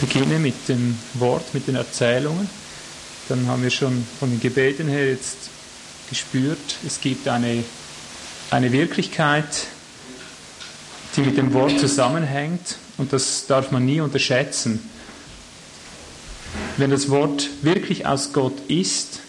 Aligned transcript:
beginne 0.00 0.38
mit 0.38 0.68
dem 0.68 0.98
Wort, 1.14 1.54
mit 1.54 1.66
den 1.66 1.76
Erzählungen, 1.76 2.48
dann 3.28 3.46
haben 3.46 3.62
wir 3.62 3.70
schon 3.70 4.06
von 4.18 4.30
den 4.30 4.40
Gebeten 4.40 4.88
her 4.88 5.10
jetzt 5.10 5.50
gespürt, 6.08 6.76
es 6.86 7.00
gibt 7.00 7.28
eine, 7.28 7.62
eine 8.50 8.72
Wirklichkeit, 8.72 9.66
die 11.16 11.20
mit 11.20 11.36
dem 11.36 11.52
Wort 11.52 11.78
zusammenhängt 11.78 12.76
und 12.96 13.12
das 13.12 13.46
darf 13.46 13.70
man 13.70 13.84
nie 13.84 14.00
unterschätzen. 14.00 14.88
Wenn 16.76 16.90
das 16.90 17.10
Wort 17.10 17.48
wirklich 17.62 18.06
aus 18.06 18.32
Gott 18.32 18.58
ist, 18.68 19.20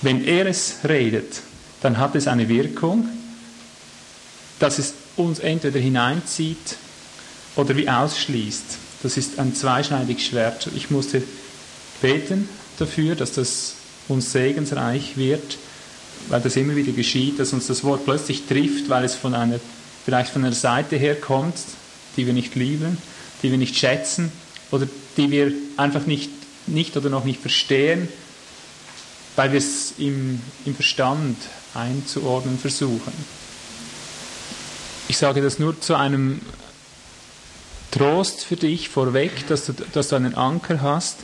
wenn 0.00 0.24
er 0.24 0.46
es 0.46 0.76
redet, 0.88 1.40
dann 1.82 1.98
hat 1.98 2.14
es 2.14 2.28
eine 2.28 2.48
Wirkung, 2.48 3.08
dass 4.58 4.78
es 4.78 4.94
uns 5.16 5.38
entweder 5.38 5.80
hineinzieht 5.80 6.76
oder 7.56 7.76
wie 7.76 7.88
ausschließt. 7.88 8.78
Das 9.04 9.18
ist 9.18 9.38
ein 9.38 9.54
zweischneidiges 9.54 10.24
Schwert. 10.24 10.66
Ich 10.74 10.90
musste 10.90 11.22
beten 12.00 12.48
dafür, 12.78 13.14
dass 13.14 13.32
das 13.32 13.74
uns 14.08 14.32
segensreich 14.32 15.18
wird, 15.18 15.58
weil 16.30 16.40
das 16.40 16.56
immer 16.56 16.74
wieder 16.74 16.92
geschieht, 16.92 17.38
dass 17.38 17.52
uns 17.52 17.66
das 17.66 17.84
Wort 17.84 18.06
plötzlich 18.06 18.46
trifft, 18.46 18.88
weil 18.88 19.04
es 19.04 19.14
von 19.14 19.34
einer, 19.34 19.60
vielleicht 20.06 20.30
von 20.32 20.42
einer 20.42 20.54
Seite 20.54 20.96
her 20.96 21.20
kommt, 21.20 21.54
die 22.16 22.24
wir 22.24 22.32
nicht 22.32 22.54
lieben, 22.54 22.96
die 23.42 23.50
wir 23.50 23.58
nicht 23.58 23.76
schätzen 23.76 24.32
oder 24.70 24.88
die 25.18 25.30
wir 25.30 25.52
einfach 25.76 26.06
nicht, 26.06 26.30
nicht 26.66 26.96
oder 26.96 27.10
noch 27.10 27.24
nicht 27.24 27.42
verstehen, 27.42 28.08
weil 29.36 29.52
wir 29.52 29.58
es 29.58 29.92
im, 29.98 30.40
im 30.64 30.74
Verstand 30.74 31.36
einzuordnen 31.74 32.58
versuchen. 32.58 33.12
Ich 35.08 35.18
sage 35.18 35.42
das 35.42 35.58
nur 35.58 35.78
zu 35.78 35.94
einem 35.94 36.40
Trost 37.94 38.44
für 38.44 38.56
dich 38.56 38.88
vorweg, 38.88 39.46
dass 39.46 39.66
du, 39.66 39.72
dass 39.92 40.08
du 40.08 40.16
einen 40.16 40.34
Anker 40.34 40.82
hast. 40.82 41.18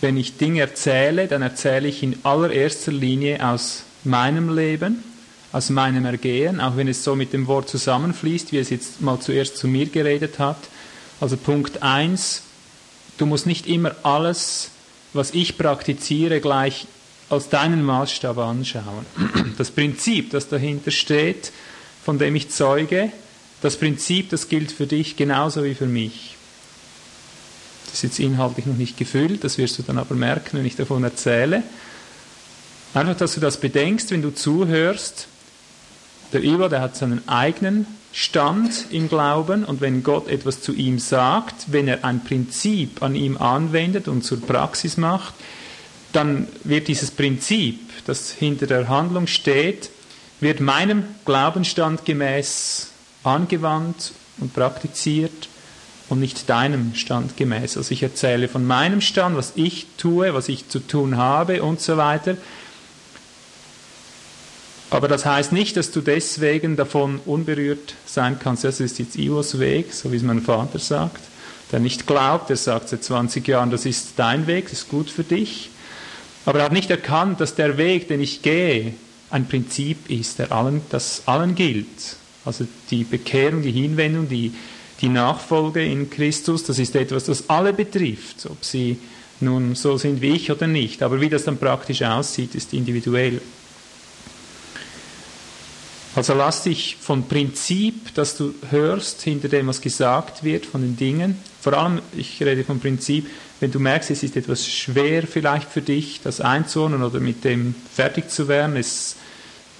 Wenn 0.00 0.16
ich 0.16 0.36
Dinge 0.36 0.62
erzähle, 0.62 1.28
dann 1.28 1.42
erzähle 1.42 1.86
ich 1.86 2.02
in 2.02 2.18
allererster 2.24 2.90
Linie 2.90 3.48
aus 3.48 3.84
meinem 4.02 4.52
Leben, 4.52 5.04
aus 5.52 5.70
meinem 5.70 6.04
Ergehen, 6.04 6.60
auch 6.60 6.76
wenn 6.76 6.88
es 6.88 7.04
so 7.04 7.14
mit 7.14 7.32
dem 7.32 7.46
Wort 7.46 7.68
zusammenfließt, 7.68 8.50
wie 8.50 8.58
es 8.58 8.70
jetzt 8.70 9.00
mal 9.00 9.20
zuerst 9.20 9.56
zu 9.58 9.68
mir 9.68 9.86
geredet 9.86 10.40
hat. 10.40 10.56
Also 11.20 11.36
Punkt 11.36 11.84
1, 11.84 12.42
du 13.18 13.26
musst 13.26 13.46
nicht 13.46 13.68
immer 13.68 13.94
alles, 14.02 14.70
was 15.12 15.30
ich 15.30 15.56
praktiziere, 15.56 16.40
gleich 16.40 16.88
als 17.30 17.48
deinen 17.48 17.84
Maßstab 17.84 18.38
anschauen. 18.38 19.06
Das 19.56 19.70
Prinzip, 19.70 20.30
das 20.30 20.48
dahinter 20.48 20.90
steht, 20.90 21.52
von 22.04 22.18
dem 22.18 22.34
ich 22.34 22.50
zeuge, 22.50 23.12
das 23.62 23.76
Prinzip, 23.76 24.28
das 24.30 24.48
gilt 24.48 24.72
für 24.72 24.86
dich 24.86 25.16
genauso 25.16 25.64
wie 25.64 25.74
für 25.74 25.86
mich. 25.86 26.36
Das 27.86 27.94
ist 27.94 28.02
jetzt 28.02 28.20
inhaltlich 28.20 28.66
noch 28.66 28.76
nicht 28.76 28.96
gefüllt, 28.96 29.44
das 29.44 29.56
wirst 29.56 29.78
du 29.78 29.82
dann 29.82 29.98
aber 29.98 30.14
merken, 30.14 30.58
wenn 30.58 30.66
ich 30.66 30.76
davon 30.76 31.04
erzähle. 31.04 31.62
Einfach, 32.94 33.16
dass 33.16 33.34
du 33.34 33.40
das 33.40 33.58
bedenkst, 33.58 34.10
wenn 34.10 34.22
du 34.22 34.34
zuhörst. 34.34 35.28
Der 36.32 36.42
Ivo, 36.42 36.68
der 36.68 36.80
hat 36.80 36.96
seinen 36.96 37.26
eigenen 37.28 37.86
Stand 38.12 38.86
im 38.90 39.08
Glauben 39.08 39.64
und 39.64 39.80
wenn 39.80 40.02
Gott 40.02 40.28
etwas 40.28 40.60
zu 40.60 40.72
ihm 40.74 40.98
sagt, 40.98 41.72
wenn 41.72 41.88
er 41.88 42.04
ein 42.04 42.24
Prinzip 42.24 43.02
an 43.02 43.14
ihm 43.14 43.36
anwendet 43.36 44.08
und 44.08 44.22
zur 44.22 44.40
Praxis 44.40 44.96
macht, 44.96 45.34
dann 46.12 46.48
wird 46.64 46.88
dieses 46.88 47.10
Prinzip, 47.10 47.80
das 48.06 48.30
hinter 48.30 48.66
der 48.66 48.88
Handlung 48.88 49.26
steht, 49.26 49.90
wird 50.40 50.60
meinem 50.60 51.04
Glaubensstand 51.24 52.04
gemäß 52.04 52.91
angewandt 53.24 54.12
und 54.38 54.52
praktiziert 54.54 55.48
und 56.08 56.20
nicht 56.20 56.48
deinem 56.48 56.94
Stand 56.94 57.36
gemäß. 57.36 57.76
Also 57.76 57.92
ich 57.92 58.02
erzähle 58.02 58.48
von 58.48 58.66
meinem 58.66 59.00
Stand, 59.00 59.36
was 59.36 59.52
ich 59.54 59.86
tue, 59.96 60.34
was 60.34 60.48
ich 60.48 60.68
zu 60.68 60.80
tun 60.80 61.16
habe 61.16 61.62
und 61.62 61.80
so 61.80 61.96
weiter. 61.96 62.36
Aber 64.90 65.08
das 65.08 65.24
heißt 65.24 65.52
nicht, 65.52 65.78
dass 65.78 65.90
du 65.90 66.02
deswegen 66.02 66.76
davon 66.76 67.20
unberührt 67.24 67.94
sein 68.04 68.38
kannst. 68.38 68.64
Das 68.64 68.78
ist 68.78 68.98
jetzt 68.98 69.16
Ios 69.16 69.58
Weg, 69.58 69.94
so 69.94 70.12
wie 70.12 70.16
es 70.16 70.22
mein 70.22 70.42
Vater 70.42 70.78
sagt. 70.78 71.20
Der 71.72 71.80
nicht 71.80 72.06
glaubt, 72.06 72.50
der 72.50 72.58
sagt 72.58 72.90
seit 72.90 73.02
20 73.02 73.48
Jahren, 73.48 73.70
das 73.70 73.86
ist 73.86 74.10
dein 74.16 74.46
Weg, 74.46 74.64
das 74.64 74.80
ist 74.80 74.90
gut 74.90 75.08
für 75.08 75.24
dich. 75.24 75.70
Aber 76.44 76.58
er 76.58 76.66
hat 76.66 76.72
nicht 76.72 76.90
erkannt, 76.90 77.40
dass 77.40 77.54
der 77.54 77.78
Weg, 77.78 78.08
den 78.08 78.20
ich 78.20 78.42
gehe, 78.42 78.92
ein 79.30 79.48
Prinzip 79.48 80.10
ist, 80.10 80.38
der 80.38 80.52
allen, 80.52 80.82
das 80.90 81.22
allen 81.24 81.54
gilt. 81.54 82.16
Also 82.44 82.66
die 82.90 83.04
Bekehrung, 83.04 83.62
die 83.62 83.72
Hinwendung, 83.72 84.28
die, 84.28 84.52
die 85.00 85.08
Nachfolge 85.08 85.84
in 85.84 86.10
Christus, 86.10 86.64
das 86.64 86.78
ist 86.78 86.96
etwas, 86.96 87.24
das 87.24 87.48
alle 87.48 87.72
betrifft, 87.72 88.46
ob 88.46 88.64
sie 88.64 88.98
nun 89.40 89.74
so 89.74 89.98
sind 89.98 90.20
wie 90.22 90.30
ich 90.30 90.50
oder 90.50 90.66
nicht. 90.66 91.02
Aber 91.02 91.20
wie 91.20 91.28
das 91.28 91.44
dann 91.44 91.58
praktisch 91.58 92.02
aussieht, 92.02 92.54
ist 92.54 92.72
individuell. 92.72 93.40
Also 96.14 96.34
lass 96.34 96.64
dich 96.64 96.98
vom 97.00 97.26
Prinzip, 97.26 98.14
das 98.14 98.36
du 98.36 98.54
hörst, 98.70 99.22
hinter 99.22 99.48
dem, 99.48 99.66
was 99.66 99.80
gesagt 99.80 100.44
wird, 100.44 100.66
von 100.66 100.82
den 100.82 100.96
Dingen, 100.96 101.38
vor 101.60 101.72
allem, 101.72 102.02
ich 102.14 102.42
rede 102.42 102.64
vom 102.64 102.80
Prinzip, 102.80 103.30
wenn 103.60 103.72
du 103.72 103.78
merkst, 103.78 104.10
es 104.10 104.22
ist 104.22 104.36
etwas 104.36 104.66
schwer 104.68 105.26
vielleicht 105.26 105.70
für 105.70 105.80
dich, 105.80 106.20
das 106.22 106.42
einzuordnen 106.42 107.02
oder 107.02 107.18
mit 107.18 107.44
dem 107.44 107.74
fertig 107.94 108.28
zu 108.28 108.46
werden, 108.48 108.76
es, 108.76 109.16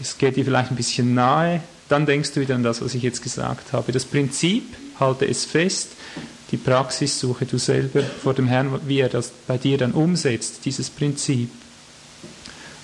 es 0.01 0.17
geht 0.17 0.37
dir 0.37 0.45
vielleicht 0.45 0.71
ein 0.71 0.77
bisschen 0.77 1.13
nahe, 1.13 1.61
dann 1.93 2.07
denkst 2.07 2.33
du 2.33 2.41
wieder 2.41 2.55
an 2.55 2.63
das, 2.63 2.81
was 2.81 2.95
ich 2.95 3.03
jetzt 3.03 3.23
gesagt 3.23 3.75
habe. 3.75 3.93
Das 3.93 4.07
Prinzip, 4.07 4.65
halte 4.99 5.27
es 5.27 5.45
fest, 5.45 5.91
die 6.51 6.57
Praxis 6.57 7.21
suche 7.21 7.45
du 7.45 7.59
selber 7.59 8.03
vor 8.03 8.33
dem 8.33 8.47
Herrn, 8.47 8.81
wie 8.87 9.01
er 9.01 9.11
das 9.11 9.31
bei 9.47 9.59
dir 9.59 9.77
dann 9.77 9.93
umsetzt, 9.93 10.65
dieses 10.65 10.89
Prinzip. 10.89 11.51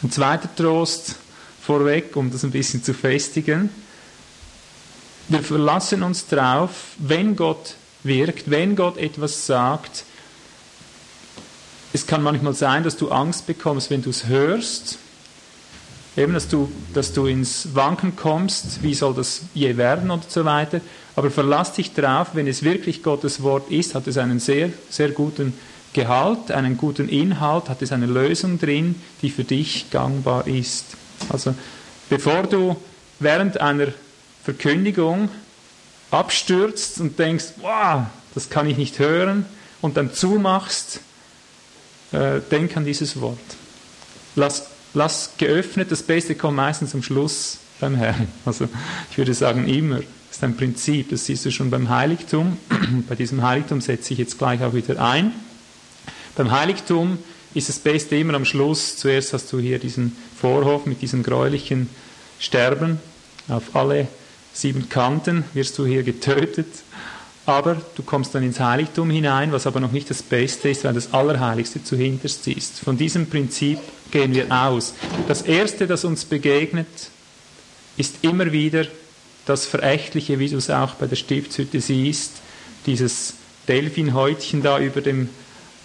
Ein 0.02 0.10
zweiter 0.10 0.54
Trost 0.54 1.16
vorweg, 1.62 2.16
um 2.16 2.30
das 2.30 2.44
ein 2.44 2.50
bisschen 2.50 2.84
zu 2.84 2.92
festigen. 2.92 3.70
Wir 5.28 5.42
verlassen 5.42 6.02
uns 6.02 6.26
darauf, 6.26 6.70
wenn 6.98 7.34
Gott 7.34 7.76
wirkt, 8.02 8.50
wenn 8.50 8.76
Gott 8.76 8.98
etwas 8.98 9.46
sagt. 9.46 10.04
Es 11.94 12.06
kann 12.06 12.22
manchmal 12.22 12.54
sein, 12.54 12.84
dass 12.84 12.98
du 12.98 13.10
Angst 13.10 13.46
bekommst, 13.46 13.88
wenn 13.88 14.02
du 14.02 14.10
es 14.10 14.26
hörst, 14.26 14.98
eben, 16.18 16.34
dass 16.34 16.48
du, 16.48 16.70
dass 16.92 17.12
du 17.12 17.26
ins 17.26 17.74
Wanken 17.74 18.16
kommst, 18.16 18.82
wie 18.82 18.94
soll 18.94 19.14
das 19.14 19.42
je 19.54 19.76
werden 19.76 20.10
und 20.10 20.30
so 20.30 20.44
weiter. 20.44 20.80
Aber 21.16 21.30
verlass 21.30 21.72
dich 21.72 21.94
darauf, 21.94 22.34
wenn 22.34 22.46
es 22.46 22.62
wirklich 22.62 23.02
Gottes 23.02 23.42
Wort 23.42 23.70
ist, 23.70 23.94
hat 23.94 24.06
es 24.06 24.18
einen 24.18 24.40
sehr, 24.40 24.70
sehr 24.90 25.10
guten 25.10 25.54
Gehalt, 25.92 26.50
einen 26.50 26.76
guten 26.76 27.08
Inhalt, 27.08 27.68
hat 27.68 27.82
es 27.82 27.92
eine 27.92 28.06
Lösung 28.06 28.58
drin, 28.58 28.94
die 29.22 29.30
für 29.30 29.44
dich 29.44 29.90
gangbar 29.90 30.46
ist. 30.46 30.84
Also 31.28 31.54
bevor 32.10 32.42
du 32.42 32.76
während 33.20 33.60
einer 33.60 33.88
Verkündigung 34.44 35.30
abstürzt 36.10 37.00
und 37.00 37.18
denkst, 37.18 37.46
wow, 37.60 38.02
das 38.34 38.50
kann 38.50 38.68
ich 38.68 38.76
nicht 38.76 38.98
hören, 38.98 39.44
und 39.80 39.96
dann 39.96 40.12
zumachst, 40.12 41.00
äh, 42.12 42.40
denk 42.50 42.76
an 42.76 42.84
dieses 42.84 43.20
Wort. 43.20 43.38
Lass 44.34 44.66
lass 44.94 45.32
geöffnet, 45.38 45.90
das 45.90 46.02
Beste 46.02 46.34
kommt 46.34 46.56
meistens 46.56 46.94
am 46.94 47.02
Schluss 47.02 47.58
beim 47.80 47.94
Herrn. 47.94 48.28
Also 48.44 48.68
ich 49.10 49.18
würde 49.18 49.34
sagen 49.34 49.68
immer. 49.68 49.96
Das 49.96 50.36
ist 50.36 50.44
ein 50.44 50.56
Prinzip, 50.56 51.10
das 51.10 51.26
siehst 51.26 51.44
du 51.46 51.50
schon 51.50 51.70
beim 51.70 51.88
Heiligtum. 51.88 52.58
Bei 53.08 53.14
diesem 53.14 53.42
Heiligtum 53.42 53.80
setze 53.80 54.12
ich 54.12 54.18
jetzt 54.18 54.38
gleich 54.38 54.62
auch 54.62 54.74
wieder 54.74 55.02
ein. 55.02 55.32
Beim 56.36 56.50
Heiligtum 56.50 57.18
ist 57.54 57.68
das 57.68 57.78
Beste 57.78 58.16
immer 58.16 58.34
am 58.34 58.44
Schluss. 58.44 58.96
Zuerst 58.96 59.32
hast 59.32 59.52
du 59.52 59.58
hier 59.58 59.78
diesen 59.78 60.16
Vorhof 60.38 60.86
mit 60.86 61.02
diesem 61.02 61.22
gräulichen 61.22 61.88
Sterben. 62.38 63.00
Auf 63.48 63.74
alle 63.74 64.06
sieben 64.52 64.88
Kanten 64.88 65.44
wirst 65.54 65.78
du 65.78 65.86
hier 65.86 66.02
getötet 66.02 66.66
aber 67.48 67.80
du 67.94 68.02
kommst 68.02 68.34
dann 68.34 68.42
ins 68.42 68.60
Heiligtum 68.60 69.08
hinein, 69.08 69.52
was 69.52 69.66
aber 69.66 69.80
noch 69.80 69.90
nicht 69.90 70.10
das 70.10 70.22
Beste 70.22 70.68
ist, 70.68 70.84
weil 70.84 70.92
das 70.92 71.14
Allerheiligste 71.14 71.82
zu 71.82 71.96
hinterst 71.96 72.46
ist. 72.46 72.80
Von 72.80 72.98
diesem 72.98 73.26
Prinzip 73.26 73.78
gehen 74.10 74.34
wir 74.34 74.52
aus. 74.52 74.92
Das 75.28 75.40
Erste, 75.40 75.86
das 75.86 76.04
uns 76.04 76.26
begegnet, 76.26 76.86
ist 77.96 78.16
immer 78.20 78.52
wieder 78.52 78.84
das 79.46 79.64
Verächtliche, 79.64 80.38
wie 80.38 80.50
du 80.50 80.58
es 80.58 80.68
auch 80.68 80.96
bei 80.96 81.06
der 81.06 81.16
Stiftshütte 81.16 81.80
siehst, 81.80 82.32
dieses 82.84 83.32
Delfinhäutchen 83.66 84.62
da 84.62 84.78
über 84.78 85.00
dem 85.00 85.30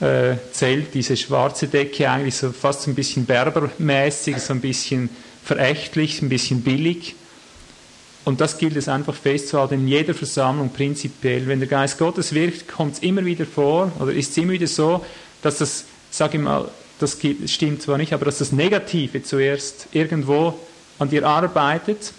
äh, 0.01 0.35
Zelt, 0.51 0.93
diese 0.93 1.15
schwarze 1.15 1.69
Decke, 1.69 2.09
eigentlich 2.09 2.35
so 2.35 2.51
fast 2.51 2.89
ein 2.89 2.95
bisschen 2.95 3.25
berbermäßig, 3.25 4.37
so 4.39 4.51
ein 4.51 4.59
bisschen 4.59 5.09
verächtlich, 5.41 6.21
ein 6.21 6.27
bisschen 6.27 6.61
billig. 6.61 7.15
Und 8.25 8.39
das 8.39 8.57
gilt 8.57 8.77
es 8.77 8.87
einfach 8.87 9.15
festzuhalten 9.15 9.75
in 9.75 9.87
jeder 9.87 10.13
Versammlung 10.13 10.69
prinzipiell. 10.71 11.45
Wenn 11.47 11.59
der 11.59 11.67
Geist 11.67 11.97
Gottes 11.97 12.33
wirkt, 12.33 12.67
kommt 12.67 12.93
es 12.93 12.99
immer 12.99 13.25
wieder 13.25 13.45
vor, 13.45 13.91
oder 13.99 14.13
ist 14.13 14.31
es 14.31 14.37
immer 14.37 14.53
wieder 14.53 14.67
so, 14.67 15.05
dass 15.41 15.57
das, 15.57 15.85
sage 16.09 16.37
ich 16.37 16.43
mal, 16.43 16.69
das 16.99 17.17
stimmt 17.47 17.81
zwar 17.81 17.97
nicht, 17.97 18.13
aber 18.13 18.25
dass 18.25 18.37
das 18.37 18.51
Negative 18.51 19.23
zuerst 19.23 19.87
irgendwo 19.91 20.57
an 20.99 21.09
dir 21.09 21.27
arbeitet 21.27 22.13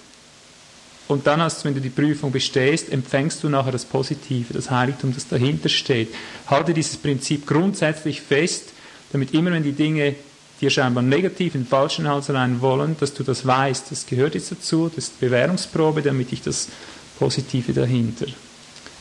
und 1.07 1.27
dann 1.27 1.43
hast, 1.43 1.65
wenn 1.65 1.75
du 1.75 1.81
die 1.81 1.91
Prüfung 1.91 2.33
bestehst, 2.33 2.91
empfängst 2.91 3.43
du 3.43 3.49
nachher 3.49 3.73
das 3.73 3.85
Positive, 3.85 4.55
das 4.55 4.71
Heiligtum, 4.71 5.15
das 5.15 5.29
dahinter 5.29 5.69
steht. 5.69 6.15
Halte 6.47 6.73
dieses 6.73 6.97
Prinzip 6.97 7.47
grundsätzlich 7.47 8.23
fest, 8.23 8.73
damit 9.13 9.35
immer, 9.35 9.53
wenn 9.53 9.63
die 9.63 9.73
Dinge 9.73 10.15
dir 10.61 10.71
scheinbar 10.71 11.03
negativ 11.03 11.55
in 11.55 11.63
den 11.63 11.67
falschen 11.67 12.09
Hals 12.09 12.31
rein 12.31 12.61
wollen, 12.61 12.97
dass 13.01 13.15
du 13.15 13.23
das 13.23 13.47
weißt. 13.47 13.91
Das 13.91 14.07
gehört 14.07 14.35
jetzt 14.35 14.53
dazu, 14.53 14.89
das 14.89 15.05
ist 15.05 15.21
Bewährungsprobe, 15.21 16.03
damit 16.03 16.33
ich 16.33 16.43
das 16.43 16.69
Positive 17.19 17.73
dahinter 17.73 18.27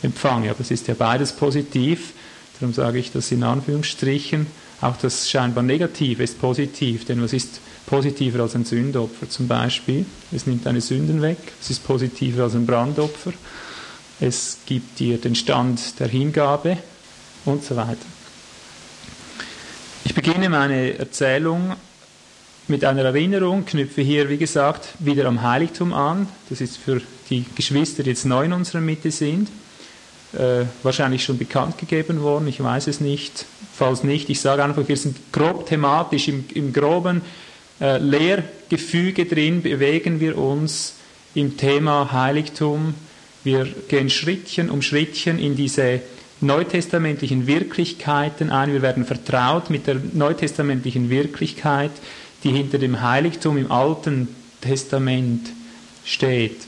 empfange. 0.01 0.50
Aber 0.50 0.59
es 0.59 0.71
ist 0.71 0.88
ja 0.88 0.94
beides 0.94 1.31
positiv, 1.33 2.13
darum 2.59 2.73
sage 2.73 3.00
ich 3.00 3.11
das 3.11 3.31
in 3.31 3.44
Anführungsstrichen. 3.44 4.47
Auch 4.81 4.97
das 4.97 5.29
scheinbar 5.29 5.63
Negative 5.63 6.21
ist 6.23 6.41
positiv, 6.41 7.05
denn 7.05 7.21
was 7.21 7.31
ist 7.31 7.61
positiver 7.85 8.41
als 8.41 8.55
ein 8.55 8.65
Sündopfer 8.65 9.29
zum 9.29 9.47
Beispiel? 9.47 10.05
Es 10.31 10.45
nimmt 10.45 10.65
deine 10.65 10.81
Sünden 10.81 11.21
weg. 11.21 11.38
Es 11.61 11.69
ist 11.69 11.85
positiver 11.85 12.44
als 12.44 12.55
ein 12.55 12.65
Brandopfer. 12.65 13.31
Es 14.19 14.57
gibt 14.65 15.00
dir 15.00 15.17
den 15.17 15.35
Stand 15.35 16.00
der 16.00 16.07
Hingabe 16.07 16.77
und 17.45 17.63
so 17.63 17.75
weiter. 17.75 18.12
Ich 20.05 20.13
beginne 20.13 20.50
meine 20.50 20.97
Erzählung 20.97 21.75
mit 22.67 22.85
einer 22.85 23.03
Erinnerung, 23.03 23.65
knüpfe 23.65 24.01
hier, 24.01 24.29
wie 24.29 24.38
gesagt, 24.38 24.89
wieder 25.00 25.25
am 25.25 25.41
Heiligtum 25.41 25.94
an. 25.94 26.27
Das 26.50 26.61
ist 26.61 26.77
für 26.77 27.01
die 27.29 27.45
Geschwister, 27.55 28.03
die 28.03 28.11
jetzt 28.11 28.25
neu 28.25 28.45
in 28.45 28.53
unserer 28.53 28.81
Mitte 28.81 29.11
sind 29.11 29.50
äh, 30.33 30.65
wahrscheinlich 30.81 31.23
schon 31.23 31.38
bekannt 31.38 31.77
gegeben 31.77 32.21
worden, 32.21 32.47
ich 32.47 32.61
weiß 32.61 32.88
es 32.88 33.00
nicht. 33.00 33.45
Falls 33.75 34.03
nicht, 34.03 34.29
ich 34.29 34.39
sage 34.39 34.63
einfach, 34.63 34.88
wir 34.88 34.97
sind 34.97 35.17
grob 35.31 35.67
thematisch 35.67 36.27
im, 36.27 36.45
im 36.53 36.73
groben 36.73 37.21
äh, 37.79 37.97
Lehrgefüge 37.97 39.25
drin, 39.25 39.61
bewegen 39.61 40.19
wir 40.19 40.38
uns 40.38 40.95
im 41.35 41.57
Thema 41.57 42.11
Heiligtum. 42.11 42.94
Wir 43.44 43.65
gehen 43.88 44.09
Schrittchen 44.09 44.69
um 44.69 44.81
Schrittchen 44.81 45.39
in 45.39 45.55
diese 45.55 46.01
neutestamentlichen 46.44 47.48
Wirklichkeiten 47.48 48.51
ein. 48.51 48.72
Wir 48.72 48.81
werden 48.81 49.06
vertraut 49.06 49.69
mit 49.69 49.88
der 49.88 49.98
neutestamentlichen 50.13 51.10
Wirklichkeit, 51.10 51.92
die 52.44 52.51
hinter 52.51 52.78
dem 52.78 53.01
Heiligtum 53.01 53.57
im 53.57 53.72
Alten 53.72 54.28
Testament 54.62 55.50
steht. 56.06 56.62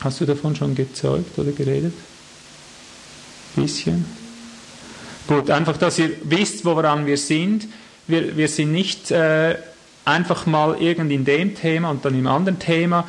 Hast 0.00 0.20
du 0.20 0.26
davon 0.26 0.54
schon 0.54 0.74
gezeugt 0.74 1.38
oder 1.38 1.52
geredet? 1.52 1.94
Bisschen. 3.56 4.04
Gut, 5.26 5.50
einfach, 5.50 5.76
dass 5.76 5.98
ihr 5.98 6.10
wisst, 6.22 6.64
woran 6.64 7.06
wir 7.06 7.16
sind. 7.16 7.66
Wir, 8.06 8.36
wir 8.36 8.48
sind 8.48 8.72
nicht 8.72 9.10
äh, 9.10 9.56
einfach 10.04 10.46
mal 10.46 10.80
irgend 10.80 11.12
in 11.12 11.24
dem 11.24 11.54
Thema 11.54 11.90
und 11.90 12.04
dann 12.04 12.18
im 12.18 12.26
anderen 12.26 12.58
Thema. 12.58 13.06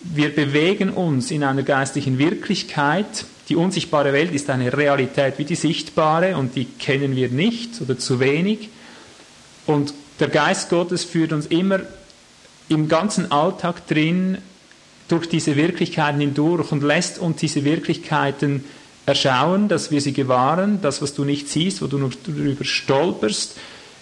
Wir 0.00 0.34
bewegen 0.34 0.90
uns 0.90 1.30
in 1.30 1.42
einer 1.42 1.62
geistlichen 1.62 2.18
Wirklichkeit. 2.18 3.26
Die 3.48 3.56
unsichtbare 3.56 4.12
Welt 4.12 4.32
ist 4.32 4.50
eine 4.50 4.76
Realität 4.76 5.38
wie 5.38 5.44
die 5.44 5.54
sichtbare 5.54 6.36
und 6.36 6.54
die 6.54 6.66
kennen 6.66 7.16
wir 7.16 7.28
nicht 7.30 7.80
oder 7.80 7.98
zu 7.98 8.20
wenig. 8.20 8.68
Und 9.66 9.94
der 10.20 10.28
Geist 10.28 10.68
Gottes 10.68 11.04
führt 11.04 11.32
uns 11.32 11.46
immer 11.46 11.80
im 12.68 12.88
ganzen 12.88 13.32
Alltag 13.32 13.86
drin 13.86 14.38
durch 15.08 15.28
diese 15.28 15.56
Wirklichkeiten 15.56 16.20
hindurch 16.20 16.70
und 16.72 16.82
lässt 16.82 17.18
uns 17.18 17.38
diese 17.38 17.64
Wirklichkeiten 17.64 18.64
erschauen, 19.06 19.68
dass 19.68 19.90
wir 19.90 20.02
sie 20.02 20.12
gewahren, 20.12 20.80
das, 20.82 21.00
was 21.00 21.14
du 21.14 21.24
nicht 21.24 21.48
siehst, 21.48 21.80
wo 21.80 21.86
du 21.86 21.96
nur 21.96 22.10
darüber 22.26 22.64
stolperst, 22.64 23.56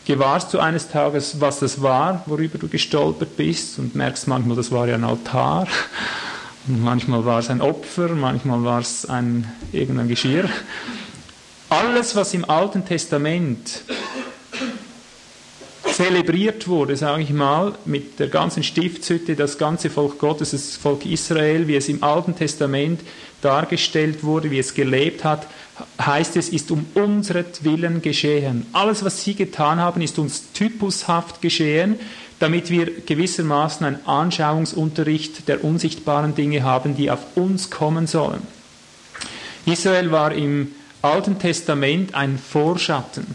gewahrst 0.04 0.52
du 0.52 0.58
eines 0.58 0.88
Tages, 0.88 1.40
was 1.40 1.60
das 1.60 1.80
war, 1.80 2.24
worüber 2.26 2.58
du 2.58 2.66
gestolpert 2.66 3.36
bist 3.36 3.78
und 3.78 3.94
merkst 3.94 4.26
manchmal, 4.26 4.56
das 4.56 4.72
war 4.72 4.88
ja 4.88 4.96
ein 4.96 5.04
Altar, 5.04 5.68
manchmal 6.66 7.24
war 7.24 7.38
es 7.38 7.50
ein 7.50 7.60
Opfer, 7.60 8.08
manchmal 8.08 8.64
war 8.64 8.80
es 8.80 9.06
ein 9.06 9.50
irgendein 9.72 10.08
Geschirr. 10.08 10.48
Alles, 11.68 12.14
was 12.14 12.34
im 12.34 12.48
Alten 12.48 12.84
Testament 12.84 13.82
zelebriert 15.92 16.68
wurde, 16.68 16.96
sage 16.96 17.22
ich 17.22 17.30
mal, 17.30 17.74
mit 17.86 18.18
der 18.18 18.28
ganzen 18.28 18.62
Stiftshütte, 18.62 19.34
das 19.34 19.56
ganze 19.56 19.88
Volk 19.88 20.18
Gottes, 20.18 20.50
das 20.50 20.76
Volk 20.76 21.06
Israel, 21.06 21.66
wie 21.68 21.76
es 21.76 21.88
im 21.88 22.02
Alten 22.04 22.36
Testament 22.36 23.00
dargestellt 23.40 24.22
wurde, 24.22 24.50
wie 24.50 24.58
es 24.58 24.74
gelebt 24.74 25.24
hat, 25.24 25.46
heißt 26.00 26.36
es, 26.36 26.48
ist 26.48 26.70
um 26.70 26.86
unseren 26.94 27.46
geschehen. 28.02 28.66
Alles, 28.72 29.04
was 29.04 29.22
sie 29.22 29.34
getan 29.34 29.78
haben, 29.78 30.00
ist 30.00 30.18
uns 30.18 30.52
typushaft 30.52 31.40
geschehen, 31.40 31.98
damit 32.38 32.70
wir 32.70 32.86
gewissermaßen 32.86 33.86
einen 33.86 34.06
Anschauungsunterricht 34.06 35.48
der 35.48 35.64
unsichtbaren 35.64 36.34
Dinge 36.34 36.62
haben, 36.62 36.96
die 36.96 37.10
auf 37.10 37.36
uns 37.36 37.70
kommen 37.70 38.06
sollen. 38.06 38.42
Israel 39.64 40.10
war 40.10 40.32
im 40.32 40.72
Alten 41.02 41.38
Testament 41.38 42.14
ein 42.14 42.38
Vorschatten, 42.38 43.26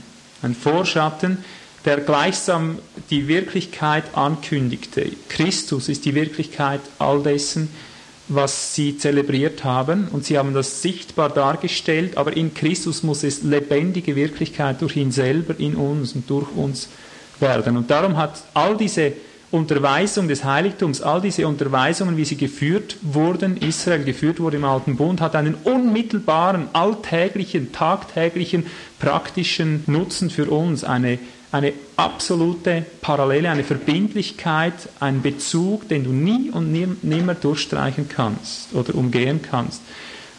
ein 0.41 0.55
Vorschatten 0.55 1.43
der 1.85 1.97
gleichsam 1.97 2.79
die 3.09 3.27
Wirklichkeit 3.27 4.03
ankündigte. 4.13 5.11
Christus 5.29 5.89
ist 5.89 6.05
die 6.05 6.13
Wirklichkeit 6.13 6.81
all 6.99 7.23
dessen, 7.23 7.69
was 8.27 8.75
sie 8.75 8.97
zelebriert 8.97 9.63
haben. 9.63 10.07
Und 10.11 10.25
sie 10.25 10.37
haben 10.37 10.53
das 10.53 10.81
sichtbar 10.81 11.29
dargestellt, 11.29 12.17
aber 12.17 12.35
in 12.37 12.53
Christus 12.53 13.03
muss 13.03 13.23
es 13.23 13.43
lebendige 13.43 14.15
Wirklichkeit 14.15 14.81
durch 14.81 14.95
ihn 14.95 15.11
selber, 15.11 15.59
in 15.59 15.75
uns 15.75 16.13
und 16.13 16.29
durch 16.29 16.51
uns 16.55 16.87
werden. 17.41 17.77
Und 17.77 17.89
darum 17.89 18.17
hat 18.17 18.43
all 18.53 18.77
diese 18.77 19.13
Unterweisung 19.51 20.27
des 20.27 20.45
Heiligtums, 20.45 21.01
all 21.01 21.19
diese 21.19 21.45
Unterweisungen, 21.47 22.15
wie 22.15 22.23
sie 22.23 22.37
geführt 22.37 22.97
wurden, 23.01 23.57
Israel 23.57 24.03
geführt 24.03 24.39
wurde 24.39 24.57
im 24.57 24.63
Alten 24.63 24.95
Bund, 24.95 25.19
hat 25.19 25.35
einen 25.35 25.55
unmittelbaren, 25.55 26.69
alltäglichen, 26.71 27.73
tagtäglichen, 27.73 28.65
praktischen 28.99 29.83
Nutzen 29.87 30.29
für 30.29 30.49
uns, 30.49 30.83
eine 30.83 31.19
eine 31.51 31.73
absolute 31.97 32.85
Parallele, 33.01 33.49
eine 33.49 33.63
Verbindlichkeit, 33.63 34.73
ein 34.99 35.21
Bezug, 35.21 35.87
den 35.89 36.03
du 36.03 36.11
nie 36.11 36.49
und 36.49 36.71
nimmer 37.03 37.35
durchstreichen 37.35 38.07
kannst 38.07 38.73
oder 38.73 38.95
umgehen 38.95 39.41
kannst. 39.41 39.81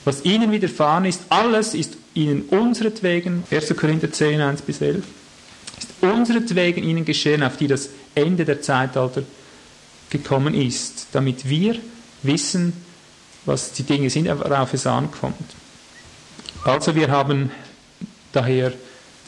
Was 0.05 0.25
ihnen 0.25 0.51
widerfahren 0.51 1.05
ist, 1.05 1.23
alles 1.29 1.75
ist 1.75 1.97
ihnen 2.15 2.43
unseretwegen, 2.43 3.45
1. 3.51 3.77
Korinther 3.77 4.11
10, 4.11 4.41
1 4.41 4.63
bis 4.63 4.81
11, 4.81 5.05
ist 5.85 5.91
unseretwegen 6.01 6.85
ihnen 6.85 7.05
geschehen, 7.05 7.43
auf 7.43 7.57
die 7.57 7.67
das 7.67 7.91
Ende 8.15 8.45
der 8.45 8.61
Zeitalter 8.61 9.23
gekommen 10.11 10.55
ist, 10.55 11.09
damit 11.13 11.49
wir 11.49 11.77
wissen, 12.23 12.73
was 13.45 13.73
die 13.73 13.83
Dinge 13.83 14.11
sind, 14.11 14.29
worauf 14.29 14.75
es 14.75 14.87
ankommt. 14.87 15.55
Also 16.65 16.95
wir 16.95 17.11
haben 17.11 17.51
daher 18.33 18.73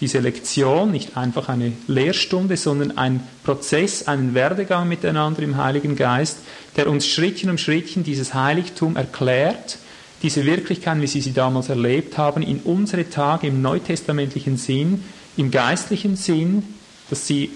diese 0.01 0.19
Lektion 0.19 0.91
nicht 0.91 1.17
einfach 1.17 1.49
eine 1.49 1.73
Lehrstunde, 1.87 2.57
sondern 2.57 2.99
ein 2.99 3.27
Prozess, 3.43 4.07
einen 4.07 4.35
Werdegang 4.35 4.89
miteinander 4.89 5.43
im 5.43 5.57
Heiligen 5.57 5.97
Geist, 5.97 6.39
der 6.77 6.89
uns 6.89 7.07
Schrittchen 7.07 7.51
um 7.51 7.59
Schrittchen 7.59 8.05
dieses 8.05 8.35
Heiligtum 8.35 8.97
erklärt, 8.97 9.79
diese 10.23 10.45
Wirklichkeit, 10.45 11.01
wie 11.01 11.07
sie 11.07 11.21
sie 11.21 11.33
damals 11.33 11.69
erlebt 11.69 12.19
haben, 12.19 12.43
in 12.43 12.61
unsere 12.61 13.09
Tage 13.09 13.47
im 13.47 13.63
neutestamentlichen 13.63 14.57
Sinn, 14.57 15.05
im 15.37 15.51
geistlichen 15.51 16.17
Sinn, 16.17 16.63
dass 17.11 17.27
sie 17.27 17.51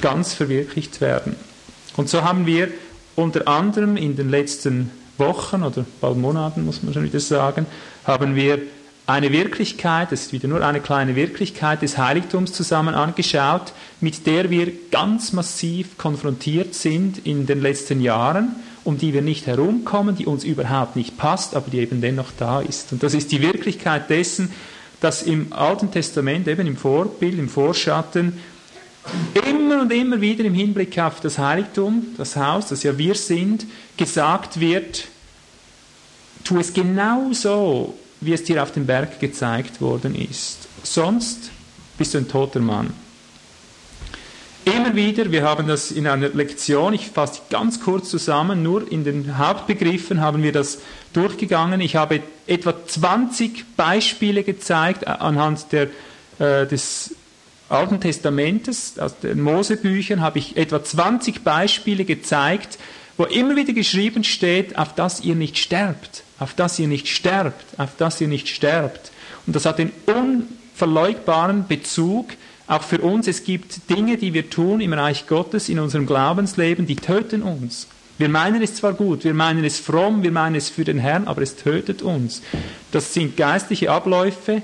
ganz 0.00 0.34
verwirklicht 0.34 1.00
werden. 1.00 1.36
Und 1.96 2.08
so 2.08 2.22
haben 2.22 2.46
wir 2.46 2.68
unter 3.14 3.46
anderem 3.48 3.96
in 3.96 4.16
den 4.16 4.30
letzten 4.30 4.90
Wochen 5.18 5.62
oder 5.62 5.84
bald 6.00 6.16
Monaten, 6.16 6.64
muss 6.64 6.82
man 6.82 6.94
schon 6.94 7.04
wieder 7.04 7.20
sagen, 7.20 7.66
haben 8.04 8.34
wir 8.34 8.58
eine 9.06 9.32
Wirklichkeit, 9.32 10.12
das 10.12 10.22
ist 10.22 10.32
wieder 10.32 10.48
nur 10.48 10.64
eine 10.64 10.80
kleine 10.80 11.16
Wirklichkeit 11.16 11.82
des 11.82 11.98
Heiligtums 11.98 12.52
zusammen 12.52 12.94
angeschaut, 12.94 13.72
mit 14.00 14.26
der 14.26 14.50
wir 14.50 14.72
ganz 14.90 15.32
massiv 15.32 15.98
konfrontiert 15.98 16.74
sind 16.74 17.26
in 17.26 17.46
den 17.46 17.60
letzten 17.60 18.00
Jahren, 18.00 18.56
um 18.84 18.98
die 18.98 19.12
wir 19.12 19.22
nicht 19.22 19.46
herumkommen, 19.46 20.16
die 20.16 20.26
uns 20.26 20.44
überhaupt 20.44 20.96
nicht 20.96 21.18
passt, 21.18 21.54
aber 21.56 21.70
die 21.70 21.78
eben 21.78 22.00
dennoch 22.00 22.30
da 22.38 22.60
ist. 22.60 22.92
Und 22.92 23.02
das 23.02 23.14
ist 23.14 23.32
die 23.32 23.42
Wirklichkeit 23.42 24.08
dessen, 24.08 24.50
dass 25.02 25.22
im 25.22 25.52
Alten 25.52 25.90
Testament, 25.90 26.46
eben 26.46 26.66
im 26.66 26.76
Vorbild, 26.76 27.36
im 27.38 27.48
Vorschatten, 27.48 28.38
immer 29.34 29.82
und 29.82 29.92
immer 29.92 30.20
wieder 30.20 30.44
im 30.44 30.54
Hinblick 30.54 30.96
auf 31.00 31.20
das 31.20 31.38
Heiligtum, 31.38 32.06
das 32.16 32.36
Haus, 32.36 32.68
das 32.68 32.84
ja 32.84 32.96
wir 32.96 33.16
sind, 33.16 33.66
gesagt 33.96 34.60
wird, 34.60 35.08
tu 36.44 36.58
es 36.58 36.72
genau 36.72 37.32
so, 37.32 37.94
wie 38.20 38.32
es 38.32 38.44
dir 38.44 38.62
auf 38.62 38.70
dem 38.70 38.86
Berg 38.86 39.18
gezeigt 39.18 39.80
worden 39.80 40.14
ist. 40.14 40.68
Sonst 40.84 41.50
bist 41.98 42.14
du 42.14 42.18
ein 42.18 42.28
toter 42.28 42.60
Mann. 42.60 42.94
Immer 44.64 44.94
wieder, 44.94 45.32
wir 45.32 45.42
haben 45.42 45.66
das 45.66 45.90
in 45.90 46.06
einer 46.06 46.28
Lektion, 46.28 46.94
ich 46.94 47.08
fasse 47.08 47.42
ganz 47.50 47.80
kurz 47.80 48.10
zusammen, 48.10 48.62
nur 48.62 48.90
in 48.90 49.02
den 49.02 49.36
Hauptbegriffen 49.36 50.20
haben 50.20 50.44
wir 50.44 50.52
das 50.52 50.78
durchgegangen. 51.12 51.80
Ich 51.80 51.96
habe 51.96 52.22
etwa 52.46 52.72
20 52.86 53.76
Beispiele 53.76 54.44
gezeigt 54.44 55.08
anhand 55.08 55.72
der, 55.72 55.88
äh, 56.38 56.66
des 56.68 57.16
Alten 57.68 58.00
Testamentes, 58.00 59.00
aus 59.00 59.18
den 59.18 59.40
Mosebüchern 59.40 60.20
habe 60.20 60.38
ich 60.38 60.56
etwa 60.56 60.84
20 60.84 61.42
Beispiele 61.42 62.04
gezeigt, 62.04 62.78
wo 63.16 63.24
immer 63.24 63.56
wieder 63.56 63.72
geschrieben 63.72 64.22
steht, 64.22 64.78
auf 64.78 64.94
dass 64.94 65.22
ihr 65.22 65.34
nicht 65.34 65.58
sterbt, 65.58 66.22
auf 66.38 66.54
dass 66.54 66.78
ihr 66.78 66.86
nicht 66.86 67.08
sterbt, 67.08 67.64
auf 67.78 67.96
dass 67.96 68.20
ihr 68.20 68.28
nicht 68.28 68.48
sterbt. 68.48 69.10
Und 69.44 69.56
das 69.56 69.66
hat 69.66 69.78
den 69.78 69.90
unverleugbaren 70.06 71.66
Bezug 71.66 72.34
auch 72.72 72.82
für 72.82 72.98
uns. 72.98 73.28
Es 73.28 73.44
gibt 73.44 73.90
Dinge, 73.90 74.16
die 74.16 74.32
wir 74.32 74.48
tun 74.48 74.80
im 74.80 74.92
Reich 74.92 75.26
Gottes, 75.26 75.68
in 75.68 75.78
unserem 75.78 76.06
Glaubensleben, 76.06 76.86
die 76.86 76.96
töten 76.96 77.42
uns. 77.42 77.86
Wir 78.18 78.28
meinen 78.28 78.62
es 78.62 78.74
zwar 78.74 78.94
gut, 78.94 79.24
wir 79.24 79.34
meinen 79.34 79.64
es 79.64 79.78
fromm, 79.78 80.22
wir 80.22 80.32
meinen 80.32 80.54
es 80.54 80.68
für 80.68 80.84
den 80.84 80.98
Herrn, 80.98 81.26
aber 81.26 81.42
es 81.42 81.56
tötet 81.56 82.02
uns. 82.02 82.42
Das 82.90 83.14
sind 83.14 83.36
geistliche 83.36 83.90
Abläufe 83.90 84.62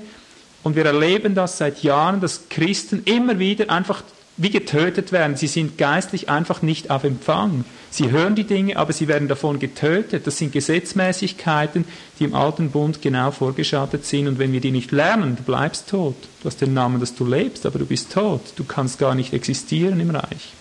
und 0.63 0.75
wir 0.75 0.85
erleben 0.85 1.35
das 1.35 1.57
seit 1.57 1.83
Jahren, 1.83 2.21
dass 2.21 2.49
Christen 2.49 3.03
immer 3.05 3.39
wieder 3.39 3.69
einfach 3.69 4.03
wie 4.37 4.49
getötet 4.49 5.11
werden. 5.11 5.35
Sie 5.35 5.47
sind 5.47 5.77
geistlich 5.77 6.29
einfach 6.29 6.61
nicht 6.61 6.89
auf 6.89 7.03
Empfang. 7.03 7.65
Sie 7.91 8.11
hören 8.11 8.35
die 8.35 8.43
Dinge, 8.43 8.77
aber 8.77 8.93
sie 8.93 9.07
werden 9.07 9.27
davon 9.27 9.57
getötet. 9.57 10.27
Das 10.27 10.37
sind 10.37 10.51
Gesetzmäßigkeiten, 10.51 11.85
die 12.19 12.25
im 12.25 12.35
alten 12.35 12.69
Bund 12.69 13.01
genau 13.01 13.31
vorgeschattet 13.31 14.05
sind. 14.05 14.27
Und 14.27 14.37
wenn 14.37 14.53
wir 14.53 14.61
die 14.61 14.71
nicht 14.71 14.91
lernen, 14.91 15.35
du 15.35 15.43
bleibst 15.43 15.89
tot. 15.89 16.15
Du 16.41 16.47
hast 16.47 16.61
den 16.61 16.73
Namen, 16.73 16.99
dass 16.99 17.15
du 17.15 17.25
lebst, 17.25 17.65
aber 17.65 17.79
du 17.79 17.85
bist 17.85 18.13
tot. 18.13 18.41
Du 18.55 18.63
kannst 18.63 18.99
gar 18.99 19.15
nicht 19.15 19.33
existieren 19.33 19.99
im 19.99 20.11
Reich. 20.11 20.53